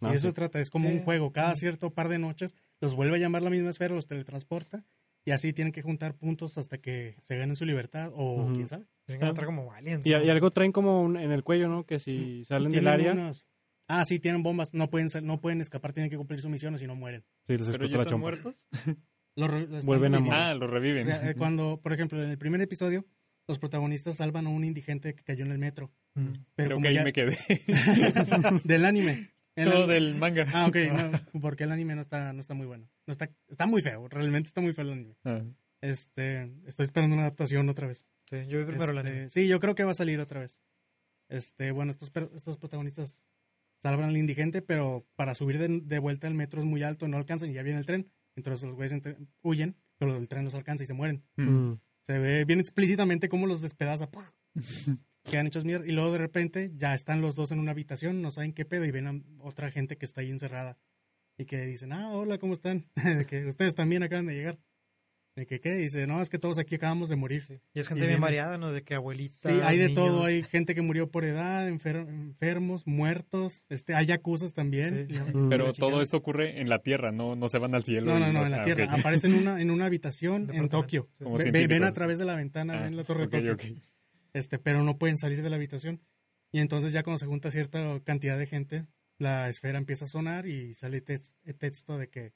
No, 0.00 0.12
y 0.12 0.16
eso 0.16 0.28
Ah, 0.28 0.30
sí. 0.30 0.34
trata, 0.34 0.60
es 0.60 0.70
como 0.70 0.88
Sí. 0.88 0.96
un 0.96 1.02
juego. 1.04 1.32
Cada 1.32 1.54
cierto 1.54 1.90
par 1.92 2.08
de 2.08 2.18
noches 2.18 2.54
los 2.80 2.94
vuelve 2.94 3.16
a 3.16 3.20
llamar 3.20 3.42
la 3.42 3.50
misma 3.50 3.70
esfera, 3.70 3.94
los 3.94 4.06
teletransporta 4.06 4.84
y 5.24 5.30
así 5.30 5.52
tienen 5.52 5.72
que 5.72 5.82
juntar 5.82 6.16
puntos 6.16 6.58
hasta 6.58 6.78
que 6.78 7.16
se 7.20 7.36
ganen 7.36 7.54
su 7.56 7.64
libertad 7.64 8.10
o 8.14 8.42
Ujú. 8.44 8.54
quién 8.54 8.68
sabe. 8.68 8.86
Tienen 9.04 9.20
que 9.20 9.26
matar 9.26 9.44
como 9.44 9.72
aliens. 9.72 10.06
Y, 10.06 10.10
¿no? 10.10 10.22
y 10.24 10.30
algo 10.30 10.50
traen 10.50 10.72
como 10.72 11.02
un- 11.02 11.16
en 11.16 11.30
el 11.30 11.44
cuello, 11.44 11.68
¿no? 11.68 11.84
Que 11.86 11.98
si 11.98 12.44
salen 12.46 12.72
del 12.72 12.88
área. 12.88 13.12
unos- 13.12 13.46
Ah, 13.88 14.04
sí, 14.06 14.18
tienen 14.18 14.42
bombas. 14.42 14.72
No 14.74 14.88
pueden, 14.88 15.08
no 15.24 15.40
pueden 15.40 15.60
escapar, 15.60 15.92
tienen 15.92 16.08
que 16.10 16.16
cumplir 16.16 16.40
su 16.40 16.48
misión 16.48 16.74
o 16.74 16.78
si 16.78 16.86
no 16.86 16.94
mueren. 16.96 17.24
Sí, 17.46 17.58
les 17.58 17.68
¿Pero 17.68 17.86
ya 17.86 17.96
la 17.98 18.02
están 18.04 18.20
muertos? 18.20 18.66
Los 19.36 19.68
los 19.68 19.84
Vuelven 19.86 20.14
a 20.14 20.20
morir. 20.20 20.32
Ah, 20.34 20.54
los 20.54 20.68
O 20.70 20.72
reviven. 20.72 21.04
sea, 21.04 21.28
eh, 21.30 21.34
cuando, 21.34 21.80
por 21.82 21.92
ejemplo, 21.92 22.22
en 22.22 22.30
el 22.30 22.38
primer 22.38 22.60
episodio, 22.60 23.04
los 23.52 23.58
protagonistas 23.58 24.16
salvan 24.16 24.46
a 24.46 24.50
un 24.50 24.64
indigente 24.64 25.14
que 25.14 25.22
cayó 25.22 25.44
en 25.44 25.52
el 25.52 25.58
metro. 25.58 25.92
Mm. 26.14 26.26
Pero 26.54 26.68
Creo 26.68 26.76
como 26.76 26.82
que 26.82 26.88
ahí 26.88 26.94
ya- 26.94 27.04
me 27.04 27.12
quedé. 27.12 27.38
del 28.64 28.84
anime. 28.84 29.30
En 29.54 29.70
Todo 29.70 29.84
el- 29.92 30.04
del 30.12 30.14
manga. 30.18 30.46
Ah, 30.52 30.66
ok, 30.66 30.76
no, 30.92 31.10
porque 31.42 31.64
el 31.64 31.72
anime 31.72 31.94
no 31.94 32.00
está, 32.00 32.32
no 32.32 32.40
está 32.40 32.54
muy 32.54 32.66
bueno. 32.66 32.88
No 33.06 33.12
está, 33.12 33.30
está 33.48 33.66
muy 33.66 33.82
feo, 33.82 34.08
realmente 34.08 34.48
está 34.48 34.60
muy 34.60 34.72
feo 34.72 34.84
el 34.84 34.92
anime. 34.92 35.16
Ah. 35.24 35.42
Este, 35.82 36.50
estoy 36.66 36.84
esperando 36.84 37.14
una 37.14 37.24
adaptación 37.24 37.68
otra 37.68 37.86
vez. 37.86 38.04
Sí, 38.30 38.36
yo 38.48 38.58
vi 38.60 38.64
primero 38.64 38.92
el 38.92 38.98
Este, 38.98 39.10
anime. 39.10 39.28
Sí, 39.28 39.46
yo 39.48 39.60
creo 39.60 39.74
que 39.74 39.84
va 39.84 39.90
a 39.90 39.94
salir 39.94 40.20
otra 40.20 40.40
vez. 40.40 40.60
Este, 41.28 41.70
bueno, 41.70 41.90
estos, 41.90 42.10
estos 42.34 42.56
protagonistas 42.58 43.26
salvan 43.82 44.08
al 44.08 44.16
indigente, 44.16 44.62
pero 44.62 45.06
para 45.16 45.34
subir 45.34 45.58
de, 45.58 45.80
de 45.82 45.98
vuelta 45.98 46.28
el 46.28 46.34
metro 46.34 46.60
es 46.60 46.66
muy 46.66 46.82
alto, 46.82 47.08
no 47.08 47.16
alcanzan 47.16 47.50
y 47.50 47.54
ya 47.54 47.62
viene 47.62 47.78
el 47.80 47.86
tren. 47.86 48.10
Entonces 48.36 48.66
los 48.66 48.76
güeyes 48.76 48.94
huyen, 49.42 49.76
pero 49.98 50.16
el 50.16 50.28
tren 50.28 50.44
los 50.44 50.54
alcanza 50.54 50.84
y 50.84 50.86
se 50.86 50.94
mueren. 50.94 51.24
Mm. 51.36 51.72
Se 52.02 52.18
ve 52.18 52.44
bien 52.44 52.60
explícitamente 52.60 53.28
cómo 53.28 53.46
los 53.46 53.60
despedaza. 53.60 54.08
Quedan 55.24 55.46
hechos 55.46 55.64
mierda. 55.64 55.86
Y 55.86 55.92
luego 55.92 56.12
de 56.12 56.18
repente 56.18 56.72
ya 56.74 56.94
están 56.94 57.20
los 57.20 57.36
dos 57.36 57.52
en 57.52 57.60
una 57.60 57.70
habitación, 57.70 58.22
no 58.22 58.30
saben 58.30 58.52
qué 58.52 58.64
pedo 58.64 58.84
y 58.84 58.90
ven 58.90 59.06
a 59.06 59.22
otra 59.40 59.70
gente 59.70 59.96
que 59.96 60.04
está 60.04 60.20
ahí 60.20 60.30
encerrada. 60.30 60.78
Y 61.38 61.46
que 61.46 61.64
dicen, 61.64 61.92
ah, 61.92 62.10
hola, 62.12 62.38
¿cómo 62.38 62.52
están? 62.52 62.86
que 63.28 63.46
ustedes 63.46 63.74
también 63.74 64.02
acaban 64.02 64.26
de 64.26 64.34
llegar. 64.34 64.58
De 65.34 65.46
que, 65.46 65.60
¿qué? 65.60 65.74
Dice, 65.74 66.06
no, 66.06 66.20
es 66.20 66.28
que 66.28 66.38
todos 66.38 66.58
aquí 66.58 66.74
acabamos 66.74 67.08
de 67.08 67.16
morir. 67.16 67.44
Sí, 67.46 67.54
Y 67.72 67.80
es 67.80 67.88
gente 67.88 68.04
Y 68.04 68.08
bien 68.08 68.20
variada, 68.20 68.58
¿no? 68.58 68.70
De 68.70 68.82
que 68.82 68.94
abuelita. 68.94 69.48
hay 69.66 69.78
de 69.78 69.88
niños. 69.88 69.94
todo. 70.04 70.24
Hay 70.24 70.42
gente 70.42 70.74
que 70.74 70.82
murió 70.82 71.10
por 71.10 71.24
edad, 71.24 71.66
enfer- 71.70 72.06
enfermos, 72.06 72.86
muertos. 72.86 73.64
Este, 73.70 73.94
hay 73.94 74.12
acusas 74.12 74.52
también. 74.52 75.08
Sí. 75.08 75.18
Mm. 75.34 75.48
Pero 75.48 75.68
la 75.68 75.72
todo 75.72 76.02
esto 76.02 76.18
ocurre 76.18 76.60
en 76.60 76.68
la 76.68 76.80
Tierra, 76.80 77.12
no, 77.12 77.34
no 77.34 77.48
se 77.48 77.56
van 77.58 77.74
al 77.74 77.82
cielo. 77.82 78.12
No, 78.12 78.18
no, 78.18 78.30
no, 78.32 78.44
en 78.44 78.50
la 78.50 78.60
ah, 78.60 78.64
Tierra. 78.64 78.84
ok. 78.84 78.90
Aparecen 79.00 79.32
en 79.32 79.38
una, 79.38 79.60
en 79.62 79.70
una 79.70 79.86
habitación 79.86 80.50
en. 80.54 80.68
Tokio. 80.68 81.08
Sí. 81.18 81.50
Ve- 81.50 81.66
ven 81.66 81.84
a 81.84 81.92
través 81.92 82.18
de 82.18 82.26
la 82.26 82.34
ventana, 82.34 82.80
Ah, 82.80 82.82
ven 82.82 82.96
la 82.96 83.04
torre 83.04 83.24
ok, 83.24 83.32
de 83.32 83.48
Tokio. 83.50 83.72
ok. 83.74 83.78
este, 84.34 84.58
pero 84.58 84.82
no 84.82 84.98
pueden 84.98 85.16
salir 85.16 85.42
de 85.42 85.48
la 85.48 85.56
habitación. 85.56 86.02
Y 86.52 86.58
entonces 86.60 86.92
ya 86.92 87.02
cuando 87.02 87.18
se 87.18 87.24
junta 87.26 87.50
cierta 87.50 87.98
cantidad 88.04 88.36
de 88.38 88.46
gente, 88.46 88.86
la 89.18 89.48
esfera 89.48 89.78
empieza 89.78 90.04
a 90.04 90.08
sonar 90.08 90.46
y 90.46 90.74
sale 90.74 91.02
eh, 91.06 91.54
texto 91.54 91.96
de 91.96 92.08
que, 92.10 92.32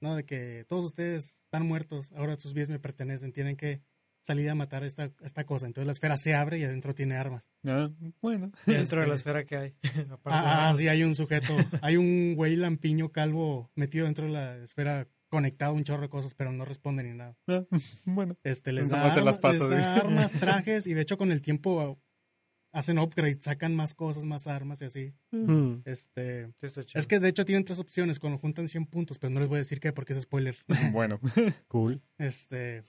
no, 0.00 0.14
de 0.16 0.24
que 0.24 0.64
todos 0.68 0.84
ustedes 0.84 1.40
están 1.44 1.66
muertos, 1.66 2.12
ahora 2.12 2.36
sus 2.38 2.54
vidas 2.54 2.68
me 2.68 2.78
pertenecen, 2.78 3.32
tienen 3.32 3.56
que 3.56 3.82
salir 4.20 4.50
a 4.50 4.54
matar 4.54 4.84
esta, 4.84 5.10
esta 5.22 5.44
cosa. 5.44 5.66
Entonces 5.66 5.86
la 5.86 5.92
esfera 5.92 6.16
se 6.16 6.34
abre 6.34 6.58
y 6.58 6.64
adentro 6.64 6.94
tiene 6.94 7.16
armas. 7.16 7.50
Ah, 7.66 7.88
bueno. 8.20 8.50
Y 8.66 8.72
dentro 8.72 9.00
de 9.00 9.06
la 9.06 9.14
Este- 9.14 9.30
esfera 9.30 9.44
que 9.46 9.56
hay. 9.56 9.74
Ah, 10.24 10.68
ah, 10.70 10.74
sí, 10.76 10.88
hay 10.88 11.02
un 11.02 11.14
sujeto, 11.14 11.56
hay 11.82 11.96
un 11.96 12.34
güey 12.34 12.56
lampiño 12.56 13.10
calvo 13.10 13.70
metido 13.74 14.04
dentro 14.04 14.26
de 14.26 14.32
la 14.32 14.56
esfera 14.58 15.08
conectado 15.30 15.72
un 15.74 15.84
chorro 15.84 16.02
de 16.02 16.08
cosas, 16.08 16.34
pero 16.34 16.52
no 16.52 16.64
responde 16.64 17.02
ni 17.04 17.14
nada. 17.16 17.36
Ah, 17.46 17.64
bueno. 18.04 18.36
Este, 18.44 18.72
les 18.72 18.88
da, 18.88 18.98
Nomás 18.98 19.14
te 19.14 19.20
las 19.22 19.36
arma- 19.36 19.40
paso, 19.40 19.68
les 19.68 19.78
da 19.78 19.94
armas, 19.96 20.32
trajes, 20.40 20.86
y 20.86 20.94
de 20.94 21.02
hecho 21.02 21.16
con 21.16 21.32
el 21.32 21.40
tiempo 21.42 21.98
hacen 22.78 22.98
upgrade, 22.98 23.40
sacan 23.40 23.74
más 23.74 23.92
cosas, 23.94 24.24
más 24.24 24.46
armas 24.46 24.80
y 24.82 24.84
así. 24.84 25.14
Mm. 25.32 25.82
Este, 25.84 26.52
es 26.94 27.06
que 27.06 27.18
de 27.18 27.28
hecho 27.28 27.44
tienen 27.44 27.64
tres 27.64 27.78
opciones 27.78 28.18
cuando 28.18 28.38
juntan 28.38 28.68
100 28.68 28.86
puntos, 28.86 29.18
pero 29.18 29.30
no 29.30 29.40
les 29.40 29.48
voy 29.48 29.56
a 29.56 29.58
decir 29.58 29.80
qué 29.80 29.92
porque 29.92 30.12
es 30.12 30.20
spoiler. 30.20 30.56
Bueno. 30.92 31.20
Cool. 31.68 32.00
Este, 32.18 32.84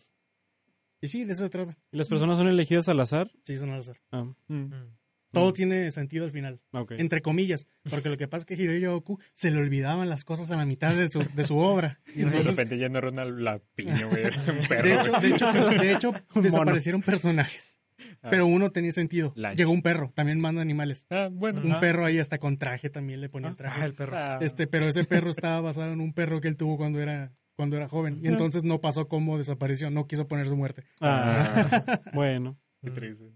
y 1.01 1.07
sí, 1.07 1.25
de 1.25 1.33
eso 1.33 1.43
se 1.45 1.49
trata. 1.49 1.77
¿Y 1.91 1.97
las 1.97 2.07
personas 2.07 2.37
son 2.37 2.47
elegidas 2.47 2.87
al 2.89 2.99
azar? 2.99 3.31
Sí, 3.43 3.57
son 3.57 3.71
al 3.71 3.79
azar. 3.81 3.97
Ah, 4.11 4.25
Mm. 4.47 4.55
Mm. 4.55 4.97
Todo 5.31 5.53
tiene 5.53 5.91
sentido 5.91 6.25
al 6.25 6.31
final, 6.31 6.59
entre 6.97 7.21
comillas, 7.21 7.67
porque 7.87 8.09
lo 8.09 8.17
que 8.17 8.27
pasa 8.27 8.41
es 8.41 8.45
que 8.47 8.55
Hiroshi 8.63 8.87
Oku 8.87 9.19
se 9.31 9.51
le 9.51 9.59
olvidaban 9.59 10.09
las 10.09 10.23
cosas 10.23 10.49
a 10.49 10.57
la 10.57 10.65
mitad 10.65 10.95
de 10.95 11.11
su, 11.11 11.19
de 11.19 11.45
su 11.45 11.59
obra. 11.59 11.99
Y 12.15 12.23
de 12.23 12.41
repente 12.41 12.79
ya 12.79 12.89
no 12.89 12.97
era 12.97 13.09
una 13.09 13.25
lapiño, 13.25 14.09
güey. 14.09 14.23
Era 14.23 14.41
un 14.51 14.67
perro. 14.67 14.87
de 14.87 14.95
hecho, 14.95 15.11
de 15.21 15.27
hecho, 15.29 15.51
de 15.69 15.93
hecho 15.93 16.13
desaparecieron 16.33 17.03
personajes. 17.03 17.78
Pero 18.21 18.45
uno 18.45 18.71
tenía 18.71 18.91
sentido. 18.91 19.33
Lunch. 19.35 19.57
Llegó 19.57 19.71
un 19.71 19.81
perro, 19.81 20.11
también 20.15 20.39
manda 20.39 20.61
animales. 20.61 21.05
Ah, 21.09 21.29
bueno. 21.31 21.61
Un 21.61 21.73
ah. 21.73 21.79
perro 21.79 22.05
ahí 22.05 22.19
hasta 22.19 22.37
con 22.37 22.57
traje 22.57 22.89
también 22.89 23.21
le 23.21 23.29
ponía 23.29 23.49
el 23.49 23.53
Ah, 23.53 23.57
traje. 23.57 23.85
el 23.85 23.93
perro. 23.93 24.17
Ah. 24.17 24.39
Este, 24.41 24.67
pero 24.67 24.87
ese 24.87 25.03
perro 25.03 25.29
estaba 25.29 25.61
basado 25.61 25.91
en 25.91 26.01
un 26.01 26.13
perro 26.13 26.41
que 26.41 26.47
él 26.47 26.57
tuvo 26.57 26.77
cuando 26.77 27.01
era 27.01 27.31
cuando 27.55 27.75
era 27.75 27.89
joven 27.89 28.19
y 28.23 28.27
entonces 28.27 28.63
no 28.63 28.79
pasó 28.79 29.09
como 29.09 29.37
desapareció, 29.37 29.89
no 29.89 30.07
quiso 30.07 30.27
poner 30.27 30.47
su 30.47 30.55
muerte. 30.55 30.85
Ah, 31.01 31.43
bueno. 32.13 32.57
Qué 32.81 32.89
triste. 32.89 33.33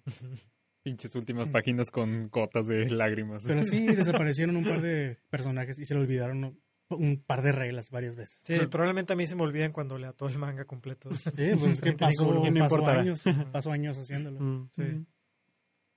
Pinches 0.81 1.15
últimas 1.15 1.49
páginas 1.49 1.91
con 1.91 2.29
cotas 2.29 2.67
de 2.67 2.89
lágrimas. 2.89 3.43
Pero 3.45 3.63
sí 3.65 3.85
desaparecieron 3.85 4.55
un 4.55 4.63
par 4.63 4.81
de 4.81 5.17
personajes 5.29 5.77
y 5.79 5.85
se 5.85 5.93
le 5.93 5.99
olvidaron 6.01 6.57
un 6.95 7.17
par 7.25 7.41
de 7.41 7.51
reglas 7.51 7.89
varias 7.89 8.15
veces. 8.15 8.39
Sí, 8.43 8.57
probablemente 8.67 9.13
a 9.13 9.15
mí 9.15 9.25
se 9.27 9.35
me 9.35 9.43
olvidan 9.43 9.71
cuando 9.71 9.97
lea 9.97 10.13
todo 10.13 10.29
el 10.29 10.37
manga 10.37 10.65
completo. 10.65 11.09
Sí, 11.15 11.31
pues 11.31 11.73
es 11.73 11.81
que 11.81 11.93
35 11.93 12.23
pasó, 12.25 12.51
no 12.51 12.59
pasó 12.69 12.87
años, 12.87 13.23
pasó 13.51 13.71
años 13.71 13.97
haciéndolo. 13.97 14.39
Mm. 14.39 14.69
Sí. 14.75 14.83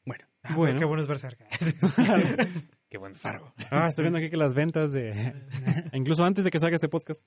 Bueno, 0.04 0.24
Ah, 0.42 0.54
Bueno. 0.54 0.78
Qué 0.78 0.84
bueno 0.84 1.02
es 1.02 1.08
ver 1.08 1.18
cerca. 1.18 1.46
Qué 2.88 2.98
buen 2.98 3.14
fargo. 3.16 3.52
Ah, 3.70 3.88
estoy 3.88 4.04
viendo 4.04 4.18
aquí 4.18 4.30
que 4.30 4.36
las 4.36 4.54
ventas 4.54 4.92
de... 4.92 5.34
Incluso 5.92 6.24
antes 6.24 6.44
de 6.44 6.50
que 6.50 6.60
salga 6.60 6.76
este 6.76 6.88
podcast. 6.88 7.20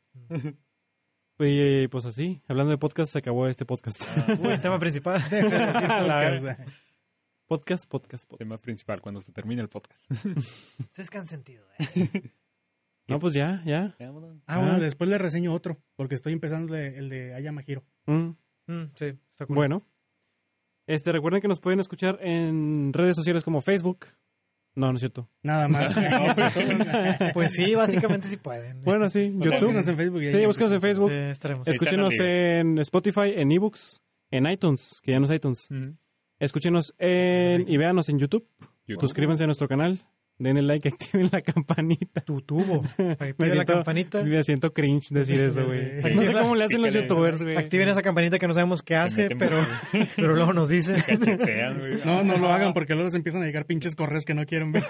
Y 1.39 1.87
pues 1.89 2.05
así, 2.05 2.41
hablando 2.47 2.71
de 2.71 2.77
podcast, 2.77 3.11
se 3.11 3.19
acabó 3.19 3.47
este 3.47 3.65
podcast. 3.65 4.03
Uy, 4.39 4.53
el 4.53 4.61
tema 4.61 4.79
principal. 4.79 5.21
La- 5.31 6.57
podcast, 7.47 7.89
podcast, 7.89 8.27
podcast. 8.29 8.37
Tema 8.39 8.57
principal 8.57 9.01
cuando 9.01 9.21
se 9.21 9.31
termine 9.31 9.61
el 9.61 9.69
podcast. 9.69 10.09
Ustedes 10.79 11.09
que 11.09 11.17
han 11.17 11.27
sentido, 11.27 11.65
¿eh? 11.79 12.31
No, 13.09 13.19
pues 13.19 13.33
ya, 13.33 13.61
ya. 13.65 13.95
Ah, 13.99 14.09
bueno, 14.11 14.41
Ah. 14.47 14.79
después 14.79 15.09
le 15.09 15.17
reseño 15.17 15.53
otro, 15.53 15.81
porque 15.95 16.15
estoy 16.15 16.33
empezando 16.33 16.75
el 16.75 16.93
de, 16.93 16.97
el 16.99 17.09
de 17.09 17.33
Ayama 17.33 17.63
Hiro. 17.65 17.83
Mm. 18.05 18.29
Mm, 18.67 18.91
sí, 18.95 19.05
está 19.31 19.45
cool. 19.45 19.55
Bueno. 19.55 19.83
Este, 20.87 21.11
recuerden 21.11 21.41
que 21.41 21.47
nos 21.47 21.59
pueden 21.59 21.79
escuchar 21.79 22.17
en 22.21 22.91
redes 22.93 23.15
sociales 23.15 23.43
como 23.43 23.61
Facebook. 23.61 24.05
No, 24.75 24.87
no 24.87 24.93
es 24.95 24.99
cierto. 25.01 25.29
Nada 25.43 25.67
más. 25.67 25.93
Pues 27.33 27.51
sí, 27.53 27.75
básicamente 27.75 28.27
sí 28.27 28.37
pueden. 28.37 28.83
Bueno, 28.83 29.09
sí, 29.09 29.33
YouTube. 29.37 29.51
Búsquenos 29.51 29.87
en 29.87 29.97
Facebook. 29.97 30.21
Sí, 30.21 30.37
nos 30.37 30.45
búsquenos 30.47 30.73
en. 30.73 30.81
Facebook. 30.81 31.09
Sí, 31.11 31.15
estaremos. 31.17 31.67
Es- 31.67 31.73
Escúchenos 31.75 32.13
en 32.19 32.77
Spotify, 32.79 33.33
en 33.35 33.51
eBooks, 33.51 34.01
en 34.31 34.45
iTunes, 34.47 34.99
que 35.03 35.11
ya 35.11 35.19
no 35.19 35.25
es 35.25 35.31
iTunes. 35.31 35.67
Mm. 35.69 35.89
Escúchenos 36.39 36.95
en, 36.97 37.69
y 37.69 37.77
véanos 37.77 38.07
en 38.09 38.17
YouTube. 38.19 38.47
YouTube. 38.87 39.01
Suscríbanse 39.01 39.43
a 39.43 39.47
nuestro 39.47 39.67
canal. 39.67 39.99
Denle 40.39 40.61
like, 40.61 40.87
activen 40.93 41.29
la 41.33 41.41
campanita. 41.41 42.21
Tu 42.21 42.39
tubo. 42.41 42.81
Me 42.97 43.11
Activen 43.11 43.35
la 43.37 43.51
siento- 43.51 43.73
campanita. 43.73 44.23
Me 44.23 44.41
siento 44.43 44.73
cringe 44.73 45.09
decir 45.11 45.39
eso, 45.41 45.65
güey. 45.65 46.01
Sí. 46.01 46.15
No 46.15 46.23
sé 46.23 46.31
cómo 46.33 46.55
le 46.55 46.63
hacen 46.63 46.81
los 46.81 46.93
youtubers, 46.93 47.41
güey. 47.43 47.57
Activen 47.57 47.89
esa 47.89 48.01
campanita 48.01 48.39
que 48.39 48.47
no 48.47 48.53
sabemos 48.53 48.81
qué 48.81 48.95
hace, 48.95 49.29
pero, 49.35 49.59
pero 50.15 50.35
luego 50.35 50.53
nos 50.53 50.69
dice. 50.69 50.95
Cachetean, 51.05 51.79
güey. 51.79 51.99
No, 52.05 52.23
no 52.23 52.37
lo 52.37 52.53
hagan 52.53 52.73
porque 52.73 52.93
luego 52.93 53.07
les 53.07 53.15
empiezan 53.15 53.43
a 53.43 53.45
llegar 53.45 53.65
pinches 53.65 53.95
correos 53.95 54.23
que 54.23 54.33
no 54.33 54.45
quieren 54.45 54.71
ver. 54.71 54.83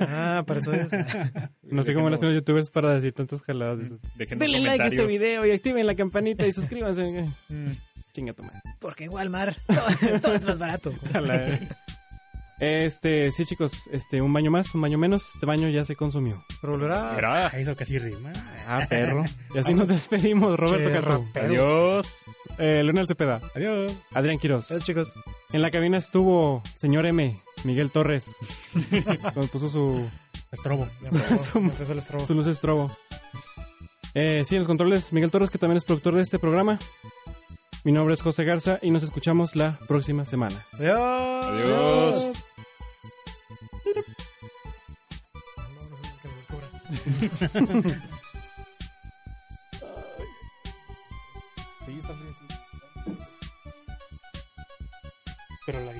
Ah, 0.00 0.42
para 0.46 0.60
eso 0.60 0.72
es. 0.72 0.90
No 1.62 1.82
sé 1.84 1.92
cómo 1.94 2.08
le 2.08 2.16
hacen 2.16 2.28
los 2.28 2.34
youtubers 2.34 2.70
para 2.70 2.94
decir 2.94 3.12
tantas 3.12 3.42
jaladas 3.42 3.78
de 3.78 3.84
esas. 3.84 4.00
Déjenos 4.16 4.40
Denle 4.40 4.60
like 4.60 4.82
a 4.82 4.86
este 4.88 5.04
video 5.06 5.46
y 5.46 5.50
activen 5.52 5.86
la 5.86 5.94
campanita 5.94 6.46
y 6.46 6.50
suscríbanse. 6.52 7.02
Mm. 7.50 7.70
Chinga 8.12 8.32
tu 8.32 8.42
madre. 8.42 8.60
Porque 8.80 9.08
Walmart 9.08 9.56
todo, 9.66 10.20
todo 10.20 10.34
es 10.34 10.42
más 10.42 10.58
barato. 10.58 10.92
A 11.12 11.20
la- 11.20 11.58
Este, 12.60 13.30
sí, 13.30 13.44
chicos, 13.44 13.88
este, 13.92 14.20
un 14.20 14.32
baño 14.32 14.50
más, 14.50 14.74
un 14.74 14.80
baño 14.80 14.98
menos. 14.98 15.34
Este 15.34 15.46
baño 15.46 15.68
ya 15.68 15.84
se 15.84 15.96
consumió. 15.96 16.44
Pero 16.60 16.72
volverá. 16.72 17.48
Eso 17.54 17.76
casi 17.76 17.98
rima. 17.98 18.32
Ah, 18.66 18.86
perro. 18.88 19.24
Y 19.54 19.58
así 19.58 19.74
nos 19.74 19.88
despedimos, 19.88 20.58
Roberto 20.58 20.90
Carro. 20.90 21.24
Adiós. 21.34 22.18
Eh, 22.58 22.82
Leonel 22.82 23.06
Cepeda, 23.06 23.40
Adiós. 23.54 23.92
Adrián 24.14 24.38
Quiroz. 24.38 24.70
Adiós, 24.70 24.84
chicos. 24.84 25.14
En 25.52 25.62
la 25.62 25.70
cabina 25.70 25.98
estuvo 25.98 26.62
señor 26.76 27.06
M, 27.06 27.36
Miguel 27.64 27.90
Torres. 27.90 28.34
Cuando 29.22 29.46
puso 29.46 29.68
su, 29.68 30.08
Estrobo. 30.50 30.88
Empezó 31.54 31.92
el 31.92 31.98
estrobo. 31.98 32.26
su 32.26 32.34
luz 32.34 32.46
estrobo. 32.46 32.90
Eh, 34.14 34.42
sí, 34.44 34.56
en 34.56 34.62
los 34.62 34.66
controles, 34.66 35.12
Miguel 35.12 35.30
Torres, 35.30 35.50
que 35.50 35.58
también 35.58 35.76
es 35.76 35.84
productor 35.84 36.14
de 36.14 36.22
este 36.22 36.38
programa. 36.38 36.78
Mi 37.84 37.92
nombre 37.92 38.14
es 38.14 38.22
José 38.22 38.44
Garza 38.44 38.78
y 38.82 38.90
nos 38.90 39.02
escuchamos 39.02 39.54
la 39.54 39.78
próxima 39.86 40.24
semana. 40.24 40.64
Adiós. 40.72 41.46
Adiós. 41.46 42.47
Pero 55.66 55.84
la 55.84 55.92